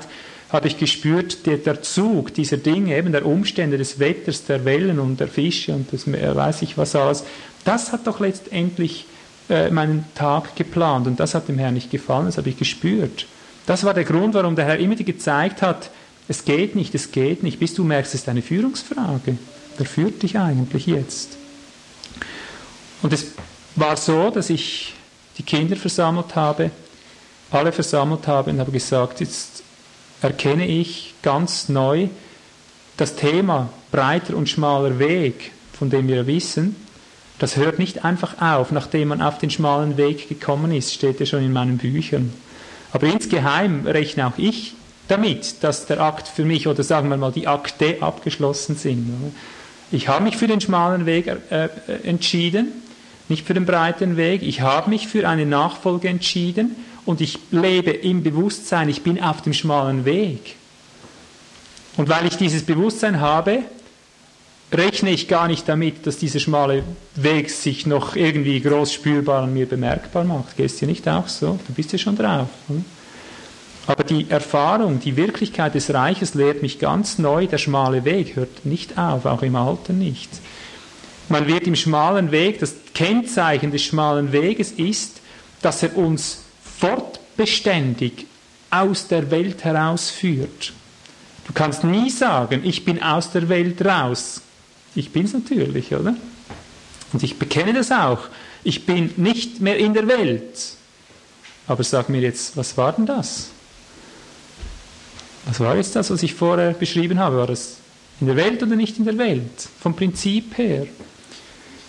habe 0.51 0.69
ich 0.69 0.79
gespürt, 0.79 1.45
der, 1.47 1.59
der 1.59 1.83
Zug 1.83 2.33
dieser 2.33 2.57
Dinge, 2.57 2.97
eben 2.97 3.13
der 3.13 3.27
Umstände 3.27 3.77
des 3.77 3.99
Wetters, 3.99 4.47
der 4.47 4.65
Wellen 4.65 4.99
und 4.99 5.21
der 5.21 5.29
Fische 5.29 5.75
und 5.75 5.93
das 5.93 6.11
weiß 6.11 6.63
ich 6.63 6.79
was 6.79 6.97
alles, 6.97 7.25
das 7.65 7.93
hat 7.93 8.07
doch 8.07 8.21
letztendlich 8.21 9.05
äh, 9.51 9.71
meinen 9.71 10.07
Tag 10.15 10.57
geplant 10.57 11.07
und 11.07 11.21
das 11.21 11.35
hat 11.35 11.49
dem 11.49 11.59
Herrn 11.59 11.75
nicht 11.75 11.91
gefallen, 11.91 12.27
das 12.27 12.39
habe 12.39 12.49
ich 12.49 12.57
gespürt. 12.57 13.27
Das 13.67 13.85
war 13.85 13.93
der 13.93 14.05
Grund, 14.05 14.33
warum 14.33 14.57
der 14.57 14.65
Herr 14.65 14.79
immer 14.79 14.97
gezeigt 14.97 15.61
hat, 15.61 15.91
es 16.29 16.47
geht 16.47 16.75
nicht, 16.75 16.95
es 16.95 17.13
geht 17.13 17.43
nicht, 17.43 17.59
bis 17.59 17.75
du 17.75 17.85
merkst, 17.85 18.15
es 18.15 18.23
ist 18.23 18.29
eine 18.29 18.43
Führungsfrage. 18.43 19.37
Wer 19.77 19.87
führt 19.87 20.23
dich 20.23 20.39
eigentlich 20.39 20.87
jetzt? 20.87 21.37
Und 23.03 23.13
es 23.13 23.33
war 23.79 23.97
so, 23.97 24.31
dass 24.31 24.51
ich 24.51 24.95
die 25.39 25.43
Kinder 25.43 25.77
versammelt 25.77 26.35
habe 26.35 26.71
alle 27.51 27.73
versammelt 27.73 28.27
habe 28.27 28.51
und 28.51 28.61
habe 28.61 28.73
gesagt, 28.73 29.21
jetzt 29.21 29.63
erkenne 30.21 30.67
ich 30.67 31.15
ganz 31.23 31.69
neu 31.69 32.09
das 32.97 33.17
Thema 33.17 33.71
breiter 33.91 34.37
und 34.37 34.49
schmaler 34.49 34.99
Weg, 34.99 35.53
von 35.73 35.91
dem 35.91 36.09
wir 36.09 36.27
wissen, 36.27 36.77
das 37.39 37.57
hört 37.57 37.79
nicht 37.79 38.05
einfach 38.05 38.41
auf, 38.43 38.73
nachdem 38.73 39.09
man 39.09 39.23
auf 39.23 39.39
den 39.39 39.51
schmalen 39.51 39.97
Weg 39.97 40.29
gekommen 40.29 40.73
ist, 40.73 40.93
steht 40.93 41.21
ja 41.21 41.27
schon 41.27 41.45
in 41.45 41.53
meinen 41.53 41.79
Büchern. 41.79 42.33
Aber 42.93 43.07
insgeheim 43.07 43.87
rechne 43.87 44.27
auch 44.27 44.39
ich 44.39 44.75
damit, 45.07 45.63
dass 45.63 45.87
der 45.87 46.01
Akt 46.01 46.27
für 46.27 46.45
mich 46.45 46.67
oder 46.67 46.83
sagen 46.83 47.09
wir 47.09 47.17
mal 47.17 47.31
die 47.31 47.47
Akte 47.47 47.99
abgeschlossen 48.01 48.77
sind. 48.77 49.09
Ich 49.93 50.09
habe 50.09 50.25
mich 50.25 50.37
für 50.37 50.49
den 50.49 50.61
schmalen 50.61 51.07
Weg 51.07 51.29
äh, 51.29 51.69
entschieden, 52.03 52.73
nicht 53.29 53.47
für 53.47 53.55
den 53.55 53.67
breiten 53.67 54.17
Weg. 54.17 54.43
Ich 54.43 54.61
habe 54.61 54.91
mich 54.91 55.09
für 55.09 55.29
eine 55.29 55.47
Nachfolge 55.47 56.09
entschieden 56.09 56.77
und 57.05 57.21
ich 57.21 57.39
lebe 57.51 57.91
im 57.91 58.23
Bewusstsein, 58.23 58.89
ich 58.89 59.03
bin 59.03 59.23
auf 59.23 59.43
dem 59.43 59.53
schmalen 59.53 60.05
Weg. 60.05 60.57
Und 61.97 62.09
weil 62.09 62.27
ich 62.27 62.37
dieses 62.37 62.65
Bewusstsein 62.65 63.21
habe, 63.21 63.61
rechne 64.73 65.11
ich 65.11 65.29
gar 65.29 65.49
nicht 65.49 65.69
damit, 65.69 66.07
dass 66.07 66.19
dieser 66.19 66.39
schmale 66.39 66.85
Weg 67.17 67.51
sich 67.51 67.87
noch 67.87 68.17
irgendwie 68.17 68.61
groß 68.61 68.93
spürbar 68.93 69.43
an 69.45 69.55
mir 69.55 69.67
bemerkbar 69.67 70.25
macht. 70.25 70.57
Gehst 70.57 70.81
du 70.81 70.87
nicht 70.87 71.09
auch 71.09 71.29
so? 71.29 71.59
Du 71.67 71.73
bist 71.73 71.93
ja 71.93 71.99
schon 71.99 72.17
drauf. 72.17 72.49
Oder? 72.69 72.83
Aber 73.89 74.05
die 74.05 74.27
Erfahrung, 74.29 75.01
die 75.01 75.17
Wirklichkeit 75.17 75.75
des 75.75 75.93
Reiches 75.95 76.35
lehrt 76.35 76.61
mich 76.61 76.79
ganz 76.79 77.17
neu, 77.17 77.47
der 77.47 77.57
schmale 77.57 78.05
Weg 78.05 78.37
hört 78.37 78.67
nicht 78.67 78.99
auf, 78.99 79.25
auch 79.25 79.43
im 79.43 79.57
Alter 79.57 79.95
nicht. 79.95 80.29
Man 81.29 81.47
wird 81.47 81.67
im 81.67 81.77
schmalen 81.77 82.31
Weg, 82.31 82.59
das 82.59 82.75
Kennzeichen 82.95 83.71
des 83.71 83.83
schmalen 83.83 84.33
Weges 84.33 84.73
ist, 84.73 85.21
dass 85.61 85.83
er 85.83 85.97
uns 85.97 86.45
fortbeständig 86.79 88.27
aus 88.71 89.09
der 89.09 89.31
Welt 89.31 89.65
herausführt. 89.65 90.73
Du 91.47 91.53
kannst 91.53 91.85
nie 91.85 92.11
sagen, 92.11 92.63
ich 92.65 92.85
bin 92.85 93.03
aus 93.03 93.31
der 93.33 93.49
Welt 93.49 93.85
raus. 93.85 94.43
Ich 94.95 95.11
bin 95.11 95.25
es 95.25 95.33
natürlich, 95.33 95.95
oder? 95.95 96.15
Und 97.13 97.23
ich 97.23 97.39
bekenne 97.39 97.73
das 97.73 97.91
auch. 97.91 98.21
Ich 98.65 98.87
bin 98.87 99.13
nicht 99.17 99.61
mehr 99.61 99.79
in 99.79 99.95
der 99.95 100.09
Welt. 100.09 100.75
Aber 101.67 101.83
sag 101.85 102.09
mir 102.09 102.21
jetzt, 102.21 102.57
was 102.57 102.77
war 102.77 102.93
denn 102.93 103.07
das? 103.07 103.49
Was 105.47 105.61
war 105.61 105.77
jetzt 105.77 105.97
das, 105.97 106.11
was 106.11 106.23
ich 106.23 106.35
vorher 106.35 106.73
beschrieben 106.73 107.19
habe? 107.19 107.37
War 107.37 107.47
das 107.47 107.77
in 108.21 108.27
der 108.27 108.37
Welt 108.37 108.63
oder 108.63 108.77
nicht 108.77 108.99
in 108.99 109.05
der 109.05 109.17
Welt? 109.17 109.69
Vom 109.81 109.95
Prinzip 109.95 110.59
her. 110.59 110.87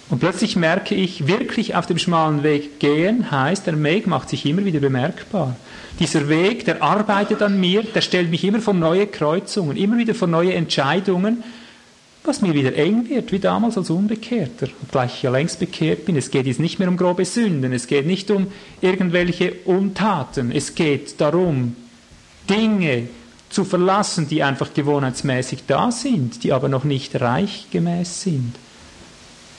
Und 0.10 0.20
plötzlich 0.20 0.56
merke 0.56 0.96
ich, 0.96 1.28
wirklich 1.28 1.76
auf 1.76 1.86
dem 1.86 2.00
schmalen 2.00 2.42
Weg 2.42 2.80
gehen 2.80 3.30
heißt, 3.30 3.68
der 3.68 3.82
Weg 3.84 4.08
macht 4.08 4.30
sich 4.30 4.46
immer 4.46 4.66
wieder 4.66 4.80
bemerkbar. 4.80 5.56
Dieser 6.00 6.28
Weg, 6.30 6.66
der 6.66 6.82
arbeitet 6.82 7.42
an 7.44 7.60
mir, 7.60 7.84
der 7.84 8.02
stellt 8.02 8.32
mich 8.32 8.44
immer 8.44 8.60
vor 8.60 8.74
neue 8.74 9.06
Kreuzungen, 9.06 9.78
immer 9.78 9.98
wieder 9.98 10.16
vor 10.16 10.28
neue 10.28 10.54
Entscheidungen, 10.54 11.44
was 12.24 12.42
mir 12.42 12.54
wieder 12.54 12.76
eng 12.76 13.08
wird, 13.08 13.32
wie 13.32 13.40
damals 13.40 13.78
als 13.78 13.90
Unbekehrter, 13.90 14.68
obgleich 14.84 15.16
ich 15.16 15.24
ja 15.24 15.32
längst 15.32 15.60
bekehrt 15.60 16.06
bin. 16.06 16.16
Es 16.16 16.32
geht 16.32 16.48
jetzt 16.48 16.60
nicht 16.60 16.80
mehr 16.80 16.90
um 16.90 16.98
grobe 16.98 17.26
Sünden, 17.26 17.72
es 17.72 17.88
geht 17.88 18.08
nicht 18.08 18.30
um 18.32 18.48
irgendwelche 18.82 19.54
Untaten, 19.66 20.52
es 20.52 20.76
geht 20.76 21.22
darum, 21.22 21.76
Dinge 22.50 23.08
zu 23.50 23.64
verlassen, 23.64 24.28
die 24.28 24.44
einfach 24.44 24.74
gewohnheitsmäßig 24.74 25.64
da 25.68 25.92
sind, 25.92 26.44
die 26.44 26.52
aber 26.52 26.68
noch 26.68 26.84
nicht 26.84 27.20
reichgemäß 27.20 28.22
sind. 28.22 28.56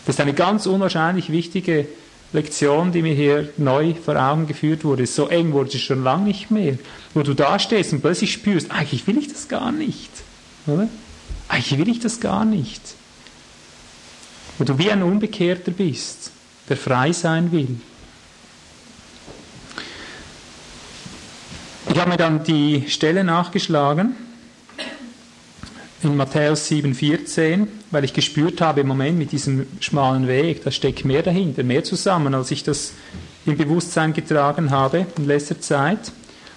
Das 0.07 0.17
ist 0.17 0.21
eine 0.21 0.35
ganz 0.35 0.67
unwahrscheinlich 0.67 1.31
wichtige 1.31 1.87
Lektion, 2.33 2.93
die 2.93 3.03
mir 3.03 3.15
hier 3.15 3.53
neu 3.57 3.95
vor 3.95 4.17
Augen 4.17 4.47
geführt 4.47 4.85
wurde. 4.85 5.07
So 5.07 5.29
eng 5.29 5.53
wurde 5.53 5.71
es 5.71 5.81
schon 5.81 6.05
lange 6.05 6.25
nicht 6.25 6.51
mehr. 6.51 6.79
Wo 7.13 7.23
du 7.23 7.35
da 7.35 7.59
stehst 7.59 7.93
und 7.93 8.01
plötzlich 8.01 8.33
spürst, 8.33 8.71
eigentlich 8.71 9.07
will 9.07 9.19
ich 9.19 9.29
das 9.29 9.49
gar 9.49 9.73
nicht. 9.73 10.11
Oder? 10.67 10.89
Eigentlich 11.49 11.79
will 11.79 11.89
ich 11.89 12.01
das 12.01 12.21
gar 12.21 12.45
nicht. 12.45 12.81
Wo 14.59 14.65
du 14.65 14.79
wie 14.79 14.91
ein 14.91 15.03
Unbekehrter 15.03 15.73
bist, 15.73 16.31
der 16.69 16.77
frei 16.77 17.13
sein 17.13 17.51
will. 17.51 17.81
Ich 21.93 21.99
habe 21.99 22.11
mir 22.11 22.17
dann 22.17 22.45
die 22.45 22.85
Stelle 22.89 23.25
nachgeschlagen 23.25 24.15
in 26.03 26.17
Matthäus 26.17 26.71
7,14, 26.71 27.67
weil 27.91 28.05
ich 28.05 28.15
gespürt 28.15 28.61
habe, 28.61 28.81
im 28.81 28.89
Moment 28.89 29.19
mit 29.19 29.33
diesem 29.33 29.67
schmalen 29.81 30.27
Weg, 30.29 30.65
da 30.65 30.71
steckt 30.71 31.05
mehr 31.05 31.23
dahinter, 31.23 31.63
mehr 31.63 31.85
zusammen, 31.85 32.35
als 32.35 32.51
ich 32.51 32.63
das 32.63 32.93
im 33.45 33.57
Bewusstsein 33.57 34.13
getragen 34.13 34.71
habe 34.71 35.07
in 35.19 35.27
letzter 35.27 35.61
Zeit. 35.61 36.13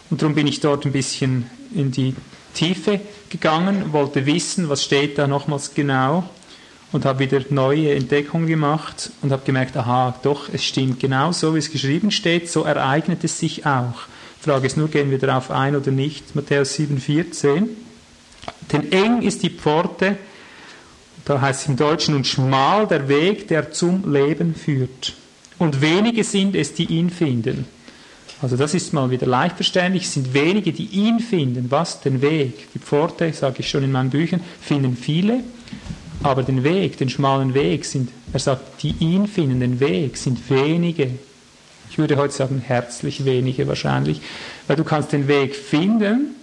Und 0.10 0.22
darum 0.22 0.36
bin 0.36 0.48
ich 0.48 0.60
dort 0.60 0.86
ein 0.86 0.92
bisschen 0.92 1.50
in 1.76 1.92
die 1.92 2.16
Tiefe 2.54 3.02
gegangen, 3.30 3.92
wollte 3.92 4.26
wissen, 4.26 4.70
was 4.70 4.84
steht 4.84 5.18
da 5.18 5.28
nochmals 5.28 5.74
genau 5.74 6.24
und 6.92 7.06
habe 7.06 7.20
wieder 7.20 7.42
neue 7.50 7.96
Entdeckungen 7.96 8.48
gemacht 8.48 9.12
und 9.22 9.32
habe 9.32 9.44
gemerkt, 9.44 9.76
aha, 9.76 10.16
doch, 10.22 10.48
es 10.54 10.64
stimmt 10.64 11.00
genau 11.00 11.32
so, 11.32 11.56
wie 11.56 11.60
es 11.60 11.72
geschrieben 11.72 12.12
steht, 12.12 12.50
so 12.50 12.64
ereignet 12.64 13.24
es 13.24 13.40
sich 13.40 13.66
auch. 13.66 14.04
Die 14.40 14.50
Frage 14.50 14.68
ist 14.68 14.78
nur, 14.78 14.90
gehen 14.90 15.10
wir 15.10 15.18
darauf 15.18 15.52
ein 15.52 15.76
oder 15.76 15.92
nicht? 15.92 16.36
Matthäus 16.36 16.78
7,14. 16.78 17.70
Denn 18.72 18.92
eng 18.92 19.22
ist 19.22 19.44
die 19.44 19.50
Pforte, 19.50 20.18
da 21.26 21.40
heißt 21.40 21.62
es 21.62 21.68
im 21.68 21.76
Deutschen, 21.76 22.16
und 22.16 22.28
schmal 22.28 22.88
der 22.88 23.08
Weg, 23.08 23.48
der 23.48 23.72
zum 23.72 24.12
Leben 24.12 24.56
führt. 24.56 25.14
Und 25.60 25.82
wenige 25.82 26.24
sind 26.24 26.56
es, 26.56 26.74
die 26.74 26.86
ihn 26.86 27.10
finden. 27.10 27.66
Also 28.42 28.58
das 28.58 28.74
ist 28.74 28.92
mal 28.92 29.10
wieder 29.10 29.26
leicht 29.26 29.56
verständlich. 29.56 30.04
Es 30.04 30.14
sind 30.16 30.34
wenige, 30.34 30.74
die 30.74 30.88
ihn 30.88 31.22
finden. 31.22 31.72
Was? 31.72 32.02
Den 32.02 32.22
Weg. 32.22 32.74
Die 32.74 32.80
Pforte, 32.80 33.32
sage 33.32 33.58
ich 33.60 33.70
schon 33.70 33.84
in 33.84 33.92
meinen 33.92 34.10
Büchern, 34.10 34.42
finden 34.60 34.98
viele. 34.98 35.40
Aber 36.24 36.44
den 36.44 36.64
Weg, 36.64 36.98
den 36.98 37.10
schmalen 37.10 37.54
Weg 37.54 37.86
sind, 37.86 38.10
er 38.34 38.40
sagt, 38.40 38.84
die 38.84 38.96
ihn 39.00 39.28
finden, 39.28 39.62
den 39.62 39.80
Weg 39.80 40.18
sind 40.18 40.50
wenige. 40.50 41.12
Ich 41.90 41.98
würde 41.98 42.18
heute 42.18 42.34
sagen, 42.34 42.62
herzlich 42.66 43.24
wenige 43.24 43.68
wahrscheinlich, 43.68 44.20
weil 44.68 44.76
du 44.76 44.84
kannst 44.84 45.12
den 45.14 45.28
Weg 45.28 45.56
finden, 45.56 46.36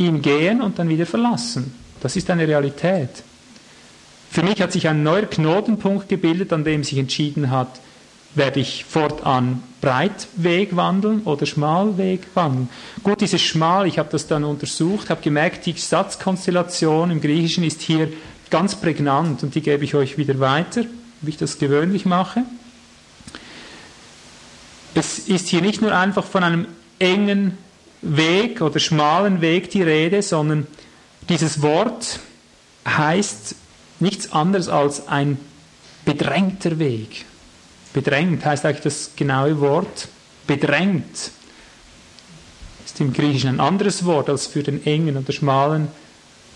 ihn 0.00 0.22
gehen 0.22 0.62
und 0.62 0.78
dann 0.78 0.88
wieder 0.88 1.06
verlassen. 1.06 1.74
Das 2.00 2.16
ist 2.16 2.30
eine 2.30 2.48
Realität. 2.48 3.22
Für 4.30 4.42
mich 4.42 4.62
hat 4.62 4.72
sich 4.72 4.88
ein 4.88 5.02
neuer 5.02 5.26
Knotenpunkt 5.26 6.08
gebildet, 6.08 6.52
an 6.52 6.64
dem 6.64 6.82
sich 6.84 6.98
entschieden 6.98 7.50
hat, 7.50 7.80
werde 8.34 8.60
ich 8.60 8.84
fortan 8.84 9.62
Breitweg 9.80 10.76
wandeln 10.76 11.22
oder 11.24 11.46
Schmalweg 11.46 12.26
wandeln. 12.34 12.68
Gut, 13.02 13.20
dieses 13.20 13.42
Schmal, 13.42 13.86
ich 13.86 13.98
habe 13.98 14.08
das 14.10 14.28
dann 14.28 14.44
untersucht, 14.44 15.10
habe 15.10 15.20
gemerkt, 15.20 15.66
die 15.66 15.72
Satzkonstellation 15.72 17.10
im 17.10 17.20
Griechischen 17.20 17.64
ist 17.64 17.82
hier 17.82 18.08
ganz 18.50 18.76
prägnant 18.76 19.42
und 19.42 19.54
die 19.54 19.60
gebe 19.60 19.84
ich 19.84 19.94
euch 19.94 20.16
wieder 20.16 20.38
weiter, 20.38 20.84
wie 21.22 21.30
ich 21.30 21.36
das 21.36 21.58
gewöhnlich 21.58 22.06
mache. 22.06 22.44
Es 24.94 25.18
ist 25.18 25.48
hier 25.48 25.60
nicht 25.60 25.82
nur 25.82 25.96
einfach 25.96 26.24
von 26.24 26.44
einem 26.44 26.66
engen 26.98 27.58
Weg 28.02 28.60
oder 28.60 28.78
schmalen 28.80 29.40
Weg 29.40 29.70
die 29.70 29.82
Rede, 29.82 30.22
sondern 30.22 30.66
dieses 31.28 31.62
Wort 31.62 32.20
heißt 32.86 33.54
nichts 34.00 34.32
anderes 34.32 34.68
als 34.68 35.08
ein 35.08 35.38
bedrängter 36.04 36.78
Weg. 36.78 37.26
Bedrängt 37.92 38.44
heißt 38.44 38.64
eigentlich 38.64 38.82
das 38.82 39.10
genaue 39.16 39.60
Wort. 39.60 40.08
Bedrängt 40.46 41.30
ist 42.84 43.00
im 43.00 43.12
Griechischen 43.12 43.50
ein 43.50 43.60
anderes 43.60 44.04
Wort 44.04 44.28
als 44.28 44.46
für 44.46 44.62
den 44.62 44.84
engen 44.86 45.16
oder 45.16 45.32
schmalen, 45.32 45.88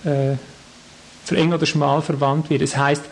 äh, 0.05 0.37
für 1.25 1.37
eng 1.37 1.53
oder 1.53 1.67
schmal 1.67 2.03
verwandt 2.03 2.51
wird. 2.51 2.63
Es 2.63 2.77
heißt 2.77 3.03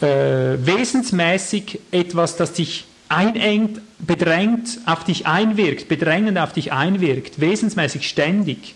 äh, 0.00 0.56
wesensmäßig 0.58 1.80
etwas, 1.90 2.36
das 2.36 2.52
dich 2.52 2.87
einengt, 3.08 3.80
bedrängt, 3.98 4.78
auf 4.86 5.04
dich 5.04 5.26
einwirkt, 5.26 5.88
bedrängend 5.88 6.38
auf 6.38 6.52
dich 6.52 6.72
einwirkt, 6.72 7.40
wesensmäßig 7.40 8.08
ständig 8.08 8.74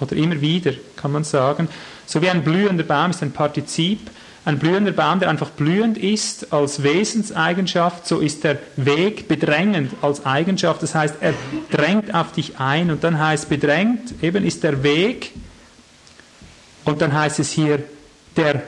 oder 0.00 0.16
immer 0.16 0.40
wieder, 0.40 0.72
kann 0.96 1.12
man 1.12 1.24
sagen. 1.24 1.68
So 2.06 2.22
wie 2.22 2.30
ein 2.30 2.42
blühender 2.42 2.84
Baum 2.84 3.10
ist 3.10 3.22
ein 3.22 3.32
Partizip, 3.32 4.10
ein 4.44 4.58
blühender 4.58 4.92
Baum, 4.92 5.20
der 5.20 5.30
einfach 5.30 5.50
blühend 5.50 5.96
ist 5.96 6.52
als 6.52 6.82
Wesenseigenschaft, 6.82 8.06
so 8.06 8.20
ist 8.20 8.44
der 8.44 8.58
Weg 8.76 9.26
bedrängend 9.26 9.92
als 10.02 10.26
Eigenschaft. 10.26 10.82
Das 10.82 10.94
heißt, 10.94 11.16
er 11.20 11.32
drängt 11.70 12.14
auf 12.14 12.32
dich 12.32 12.58
ein 12.58 12.90
und 12.90 13.04
dann 13.04 13.18
heißt 13.18 13.48
bedrängt, 13.48 14.22
eben 14.22 14.44
ist 14.44 14.62
der 14.62 14.82
Weg 14.82 15.32
und 16.84 17.00
dann 17.00 17.14
heißt 17.14 17.38
es 17.38 17.52
hier 17.52 17.82
der 18.36 18.62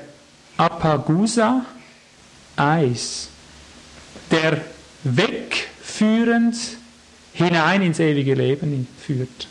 Apagusa 0.57 1.67
Eis, 2.57 3.29
der 4.31 4.63
wegführend 5.07 6.57
hinein 7.33 7.83
ins 7.83 8.01
ewige 8.01 8.35
Leben 8.35 8.87
führt. 8.99 9.49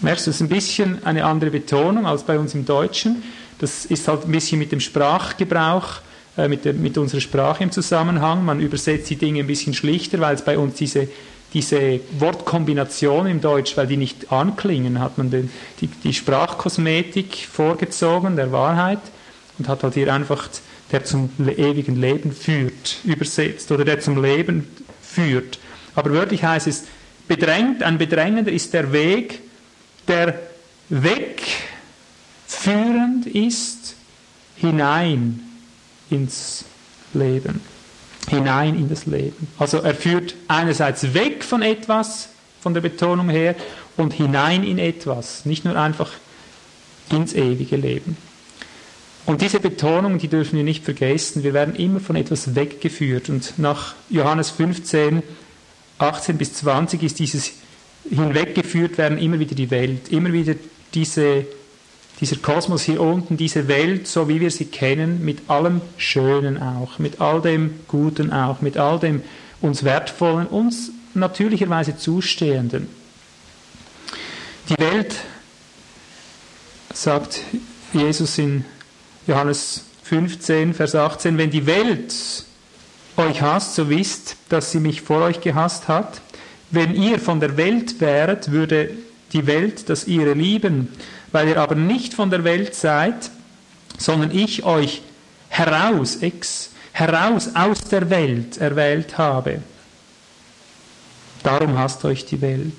Merkst 0.00 0.26
du, 0.26 0.30
das 0.30 0.36
ist 0.36 0.42
ein 0.42 0.48
bisschen 0.48 1.04
eine 1.04 1.24
andere 1.24 1.50
Betonung 1.50 2.06
als 2.06 2.22
bei 2.22 2.38
uns 2.38 2.54
im 2.54 2.64
Deutschen. 2.64 3.22
Das 3.58 3.84
ist 3.84 4.06
halt 4.06 4.24
ein 4.24 4.30
bisschen 4.30 4.58
mit 4.60 4.70
dem 4.70 4.78
Sprachgebrauch, 4.78 6.00
äh, 6.36 6.46
mit, 6.46 6.64
der, 6.64 6.74
mit 6.74 6.96
unserer 6.96 7.20
Sprache 7.20 7.64
im 7.64 7.72
Zusammenhang. 7.72 8.44
Man 8.44 8.60
übersetzt 8.60 9.10
die 9.10 9.16
Dinge 9.16 9.40
ein 9.40 9.48
bisschen 9.48 9.74
schlichter, 9.74 10.20
weil 10.20 10.36
es 10.36 10.42
bei 10.42 10.56
uns 10.56 10.76
diese, 10.76 11.08
diese 11.52 11.98
Wortkombination 12.18 13.26
im 13.26 13.40
Deutsch, 13.40 13.76
weil 13.76 13.88
die 13.88 13.96
nicht 13.96 14.30
anklingen, 14.30 15.00
hat 15.00 15.18
man 15.18 15.30
den, 15.30 15.50
die, 15.80 15.88
die 15.88 16.14
Sprachkosmetik 16.14 17.48
vorgezogen, 17.50 18.36
der 18.36 18.52
Wahrheit, 18.52 19.00
und 19.58 19.66
hat 19.66 19.82
halt 19.82 19.94
hier 19.94 20.14
einfach 20.14 20.48
der 20.92 21.04
zum 21.04 21.30
ewigen 21.38 21.96
Leben 21.96 22.32
führt, 22.32 22.98
übersetzt, 23.04 23.70
oder 23.70 23.84
der 23.84 24.00
zum 24.00 24.22
Leben 24.22 24.66
führt. 25.02 25.58
Aber 25.94 26.12
wörtlich 26.12 26.44
heißt 26.44 26.66
es, 26.66 26.84
bedrängt, 27.26 27.82
ein 27.82 27.98
bedrängender 27.98 28.52
ist 28.52 28.72
der 28.72 28.90
Weg, 28.92 29.40
der 30.06 30.38
wegführend 30.88 33.26
ist 33.26 33.96
hinein 34.56 35.40
ins 36.10 36.64
Leben. 37.12 37.60
Hinein 38.28 38.76
in 38.76 38.88
das 38.88 39.04
Leben. 39.06 39.48
Also 39.58 39.78
er 39.78 39.94
führt 39.94 40.34
einerseits 40.48 41.14
weg 41.14 41.44
von 41.44 41.62
etwas, 41.62 42.28
von 42.60 42.74
der 42.74 42.82
Betonung 42.82 43.30
her, 43.30 43.54
und 43.96 44.12
hinein 44.12 44.64
in 44.64 44.78
etwas. 44.78 45.44
Nicht 45.44 45.64
nur 45.64 45.76
einfach 45.76 46.10
ins 47.10 47.34
ewige 47.34 47.76
Leben. 47.76 48.16
Und 49.28 49.42
diese 49.42 49.60
Betonung, 49.60 50.16
die 50.16 50.28
dürfen 50.28 50.56
wir 50.56 50.64
nicht 50.64 50.82
vergessen. 50.82 51.42
Wir 51.42 51.52
werden 51.52 51.76
immer 51.76 52.00
von 52.00 52.16
etwas 52.16 52.54
weggeführt. 52.54 53.28
Und 53.28 53.58
nach 53.58 53.94
Johannes 54.08 54.48
15, 54.48 55.22
18 55.98 56.38
bis 56.38 56.54
20 56.54 57.02
ist 57.02 57.18
dieses 57.18 57.52
hinweggeführt 58.08 58.96
werden 58.96 59.18
immer 59.18 59.38
wieder 59.38 59.54
die 59.54 59.70
Welt, 59.70 60.08
immer 60.08 60.32
wieder 60.32 60.54
diese, 60.94 61.44
dieser 62.22 62.36
Kosmos 62.36 62.84
hier 62.84 63.02
unten, 63.02 63.36
diese 63.36 63.68
Welt, 63.68 64.08
so 64.08 64.30
wie 64.30 64.40
wir 64.40 64.50
sie 64.50 64.64
kennen, 64.64 65.22
mit 65.22 65.50
allem 65.50 65.82
Schönen 65.98 66.62
auch, 66.62 66.98
mit 66.98 67.20
all 67.20 67.42
dem 67.42 67.80
Guten 67.86 68.32
auch, 68.32 68.62
mit 68.62 68.78
all 68.78 68.98
dem 68.98 69.22
uns 69.60 69.84
Wertvollen, 69.84 70.46
uns 70.46 70.90
natürlicherweise 71.12 71.98
Zustehenden. 71.98 72.88
Die 74.70 74.78
Welt, 74.78 75.16
sagt 76.94 77.40
Jesus 77.92 78.38
in 78.38 78.64
Johannes 79.28 79.84
15, 80.04 80.72
Vers 80.72 80.94
18, 80.94 81.36
wenn 81.36 81.50
die 81.50 81.66
Welt 81.66 82.14
euch 83.18 83.42
hasst, 83.42 83.74
so 83.74 83.90
wisst, 83.90 84.36
dass 84.48 84.72
sie 84.72 84.80
mich 84.80 85.02
vor 85.02 85.20
euch 85.22 85.42
gehasst 85.42 85.86
hat. 85.86 86.22
Wenn 86.70 86.94
ihr 86.94 87.18
von 87.18 87.38
der 87.38 87.58
Welt 87.58 88.00
wäret, 88.00 88.50
würde 88.50 88.90
die 89.34 89.46
Welt 89.46 89.90
das 89.90 90.06
ihre 90.06 90.32
lieben. 90.32 90.88
Weil 91.30 91.48
ihr 91.48 91.60
aber 91.60 91.74
nicht 91.74 92.14
von 92.14 92.30
der 92.30 92.42
Welt 92.44 92.74
seid, 92.74 93.30
sondern 93.98 94.30
ich 94.30 94.64
euch 94.64 95.02
heraus, 95.50 96.16
ex, 96.22 96.70
heraus 96.92 97.50
aus 97.54 97.80
der 97.80 98.08
Welt 98.08 98.56
erwählt 98.56 99.18
habe. 99.18 99.60
Darum 101.42 101.78
hasst 101.78 102.02
euch 102.06 102.24
die 102.24 102.40
Welt. 102.40 102.72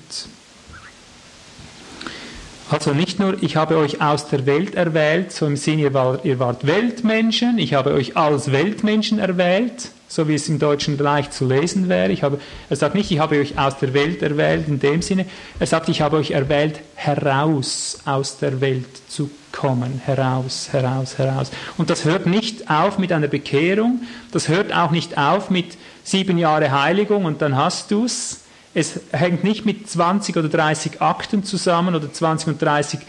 Also 2.70 2.92
nicht 2.92 3.18
nur, 3.18 3.42
ich 3.42 3.56
habe 3.56 3.78
euch 3.78 4.00
aus 4.00 4.28
der 4.28 4.46
Welt 4.46 4.76
erwählt, 4.76 5.32
so 5.32 5.44
im 5.44 5.56
Sinne, 5.56 5.82
ihr 5.82 5.94
wart, 5.94 6.24
ihr 6.24 6.38
wart 6.38 6.64
Weltmenschen, 6.68 7.58
ich 7.58 7.74
habe 7.74 7.92
euch 7.92 8.16
als 8.16 8.52
Weltmenschen 8.52 9.18
erwählt, 9.18 9.90
so 10.06 10.28
wie 10.28 10.36
es 10.36 10.48
im 10.48 10.60
Deutschen 10.60 10.96
leicht 10.96 11.32
zu 11.32 11.48
lesen 11.48 11.88
wäre. 11.88 12.12
Ich 12.12 12.22
habe, 12.22 12.38
er 12.68 12.76
sagt 12.76 12.94
nicht, 12.94 13.10
ich 13.10 13.18
habe 13.18 13.40
euch 13.40 13.58
aus 13.58 13.78
der 13.78 13.92
Welt 13.92 14.22
erwählt 14.22 14.68
in 14.68 14.78
dem 14.78 15.02
Sinne, 15.02 15.26
er 15.58 15.66
sagt, 15.66 15.88
ich 15.88 16.00
habe 16.00 16.16
euch 16.16 16.30
erwählt, 16.30 16.78
heraus 16.94 17.98
aus 18.04 18.38
der 18.38 18.60
Welt 18.60 18.86
zu 19.08 19.30
kommen, 19.50 20.00
heraus, 20.04 20.68
heraus, 20.70 21.18
heraus. 21.18 21.50
Und 21.76 21.90
das 21.90 22.04
hört 22.04 22.26
nicht 22.26 22.70
auf 22.70 22.98
mit 22.98 23.10
einer 23.10 23.26
Bekehrung, 23.26 24.02
das 24.30 24.46
hört 24.46 24.72
auch 24.72 24.92
nicht 24.92 25.18
auf 25.18 25.50
mit 25.50 25.76
sieben 26.04 26.38
Jahre 26.38 26.70
Heiligung 26.70 27.24
und 27.24 27.42
dann 27.42 27.56
hast 27.56 27.90
du's, 27.90 28.42
es 28.74 29.00
hängt 29.10 29.44
nicht 29.44 29.66
mit 29.66 29.88
20 29.88 30.36
oder 30.36 30.48
30 30.48 31.00
Akten 31.02 31.44
zusammen 31.44 31.94
oder 31.94 32.12
20 32.12 32.48
und 32.48 32.62
30 32.62 33.00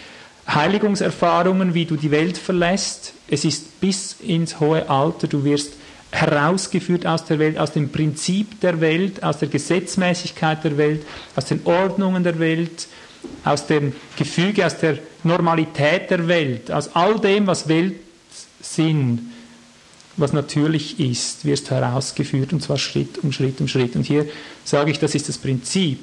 Heiligungserfahrungen, 0.47 1.73
wie 1.73 1.85
du 1.85 1.95
die 1.95 2.11
Welt 2.11 2.37
verlässt. 2.37 3.13
Es 3.27 3.45
ist 3.45 3.79
bis 3.79 4.15
ins 4.21 4.59
hohe 4.59 4.89
Alter, 4.89 5.27
du 5.27 5.43
wirst 5.43 5.73
herausgeführt 6.11 7.05
aus 7.05 7.25
der 7.25 7.39
Welt, 7.39 7.57
aus 7.57 7.71
dem 7.71 7.89
Prinzip 7.89 8.59
der 8.59 8.81
Welt, 8.81 9.23
aus 9.23 9.37
der 9.37 9.47
Gesetzmäßigkeit 9.47 10.63
der 10.63 10.77
Welt, 10.77 11.05
aus 11.35 11.45
den 11.45 11.61
Ordnungen 11.63 12.23
der 12.23 12.39
Welt, 12.39 12.87
aus 13.45 13.67
dem 13.67 13.93
Gefüge, 14.17 14.65
aus 14.65 14.77
der 14.77 14.97
Normalität 15.23 16.09
der 16.09 16.27
Welt, 16.27 16.71
aus 16.71 16.95
all 16.95 17.19
dem, 17.19 17.47
was 17.47 17.67
Weltsinn 17.67 19.30
was 20.17 20.33
natürlich 20.33 20.99
ist, 20.99 21.45
wirst 21.45 21.71
herausgeführt 21.71 22.53
und 22.53 22.61
zwar 22.61 22.77
Schritt 22.77 23.19
um 23.23 23.31
Schritt 23.31 23.61
um 23.61 23.67
Schritt. 23.67 23.95
Und 23.95 24.05
hier 24.05 24.25
sage 24.63 24.91
ich, 24.91 24.99
das 24.99 25.15
ist 25.15 25.29
das 25.29 25.37
Prinzip. 25.37 25.99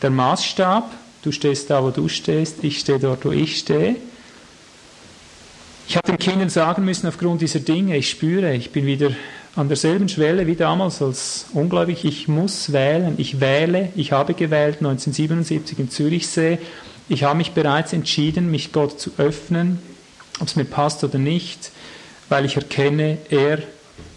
Der 0.00 0.10
Maßstab, 0.10 0.90
du 1.22 1.32
stehst 1.32 1.70
da, 1.70 1.82
wo 1.82 1.90
du 1.90 2.08
stehst, 2.08 2.62
ich 2.62 2.78
stehe 2.78 2.98
dort, 2.98 3.24
wo 3.24 3.32
ich 3.32 3.58
stehe. 3.58 3.96
Ich 5.88 5.96
habe 5.96 6.06
den 6.06 6.18
Kindern 6.18 6.48
sagen 6.48 6.84
müssen, 6.84 7.06
aufgrund 7.08 7.42
dieser 7.42 7.60
Dinge, 7.60 7.96
ich 7.96 8.10
spüre, 8.10 8.54
ich 8.54 8.70
bin 8.70 8.86
wieder 8.86 9.10
an 9.56 9.68
derselben 9.68 10.08
Schwelle 10.08 10.46
wie 10.46 10.54
damals 10.54 11.02
als 11.02 11.46
ungläubig. 11.52 12.04
Ich 12.04 12.28
muss 12.28 12.72
wählen, 12.72 13.14
ich 13.18 13.40
wähle, 13.40 13.90
ich 13.96 14.12
habe 14.12 14.34
gewählt 14.34 14.76
1977 14.78 15.78
in 15.78 15.90
Zürichsee. 15.90 16.58
Ich 17.08 17.24
habe 17.24 17.36
mich 17.36 17.52
bereits 17.52 17.92
entschieden, 17.92 18.50
mich 18.50 18.72
Gott 18.72 18.98
zu 18.98 19.10
öffnen, 19.18 19.80
ob 20.40 20.46
es 20.46 20.56
mir 20.56 20.64
passt 20.64 21.04
oder 21.04 21.18
nicht 21.18 21.72
weil 22.32 22.46
ich 22.46 22.56
erkenne, 22.56 23.18
er 23.28 23.58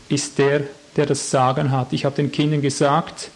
ist 0.08 0.38
der, 0.38 0.62
der 0.96 1.06
das 1.06 1.32
Sagen 1.32 1.72
hat. 1.72 1.92
Ich 1.92 2.06
habe 2.06 2.16
den 2.16 2.32
Kindern 2.32 2.62
gesagt, 2.62 3.30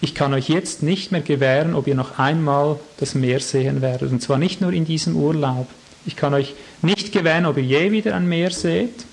ich 0.00 0.12
kann 0.12 0.34
euch 0.34 0.48
jetzt 0.48 0.82
nicht 0.82 1.12
mehr 1.12 1.20
gewähren, 1.20 1.76
ob 1.76 1.86
ihr 1.86 1.94
noch 1.94 2.18
einmal 2.18 2.80
das 2.98 3.14
Meer 3.14 3.38
sehen 3.38 3.80
werdet. 3.80 4.10
Und 4.10 4.20
zwar 4.20 4.38
nicht 4.38 4.60
nur 4.60 4.72
in 4.72 4.86
diesem 4.86 5.14
Urlaub. 5.14 5.68
Ich 6.04 6.16
kann 6.16 6.34
euch 6.34 6.52
nicht 6.82 7.12
gewähren, 7.12 7.46
ob 7.46 7.58
ihr 7.58 7.62
je 7.62 7.92
wieder 7.92 8.16
ein 8.16 8.28
Meer 8.28 8.50
seht. 8.50 9.04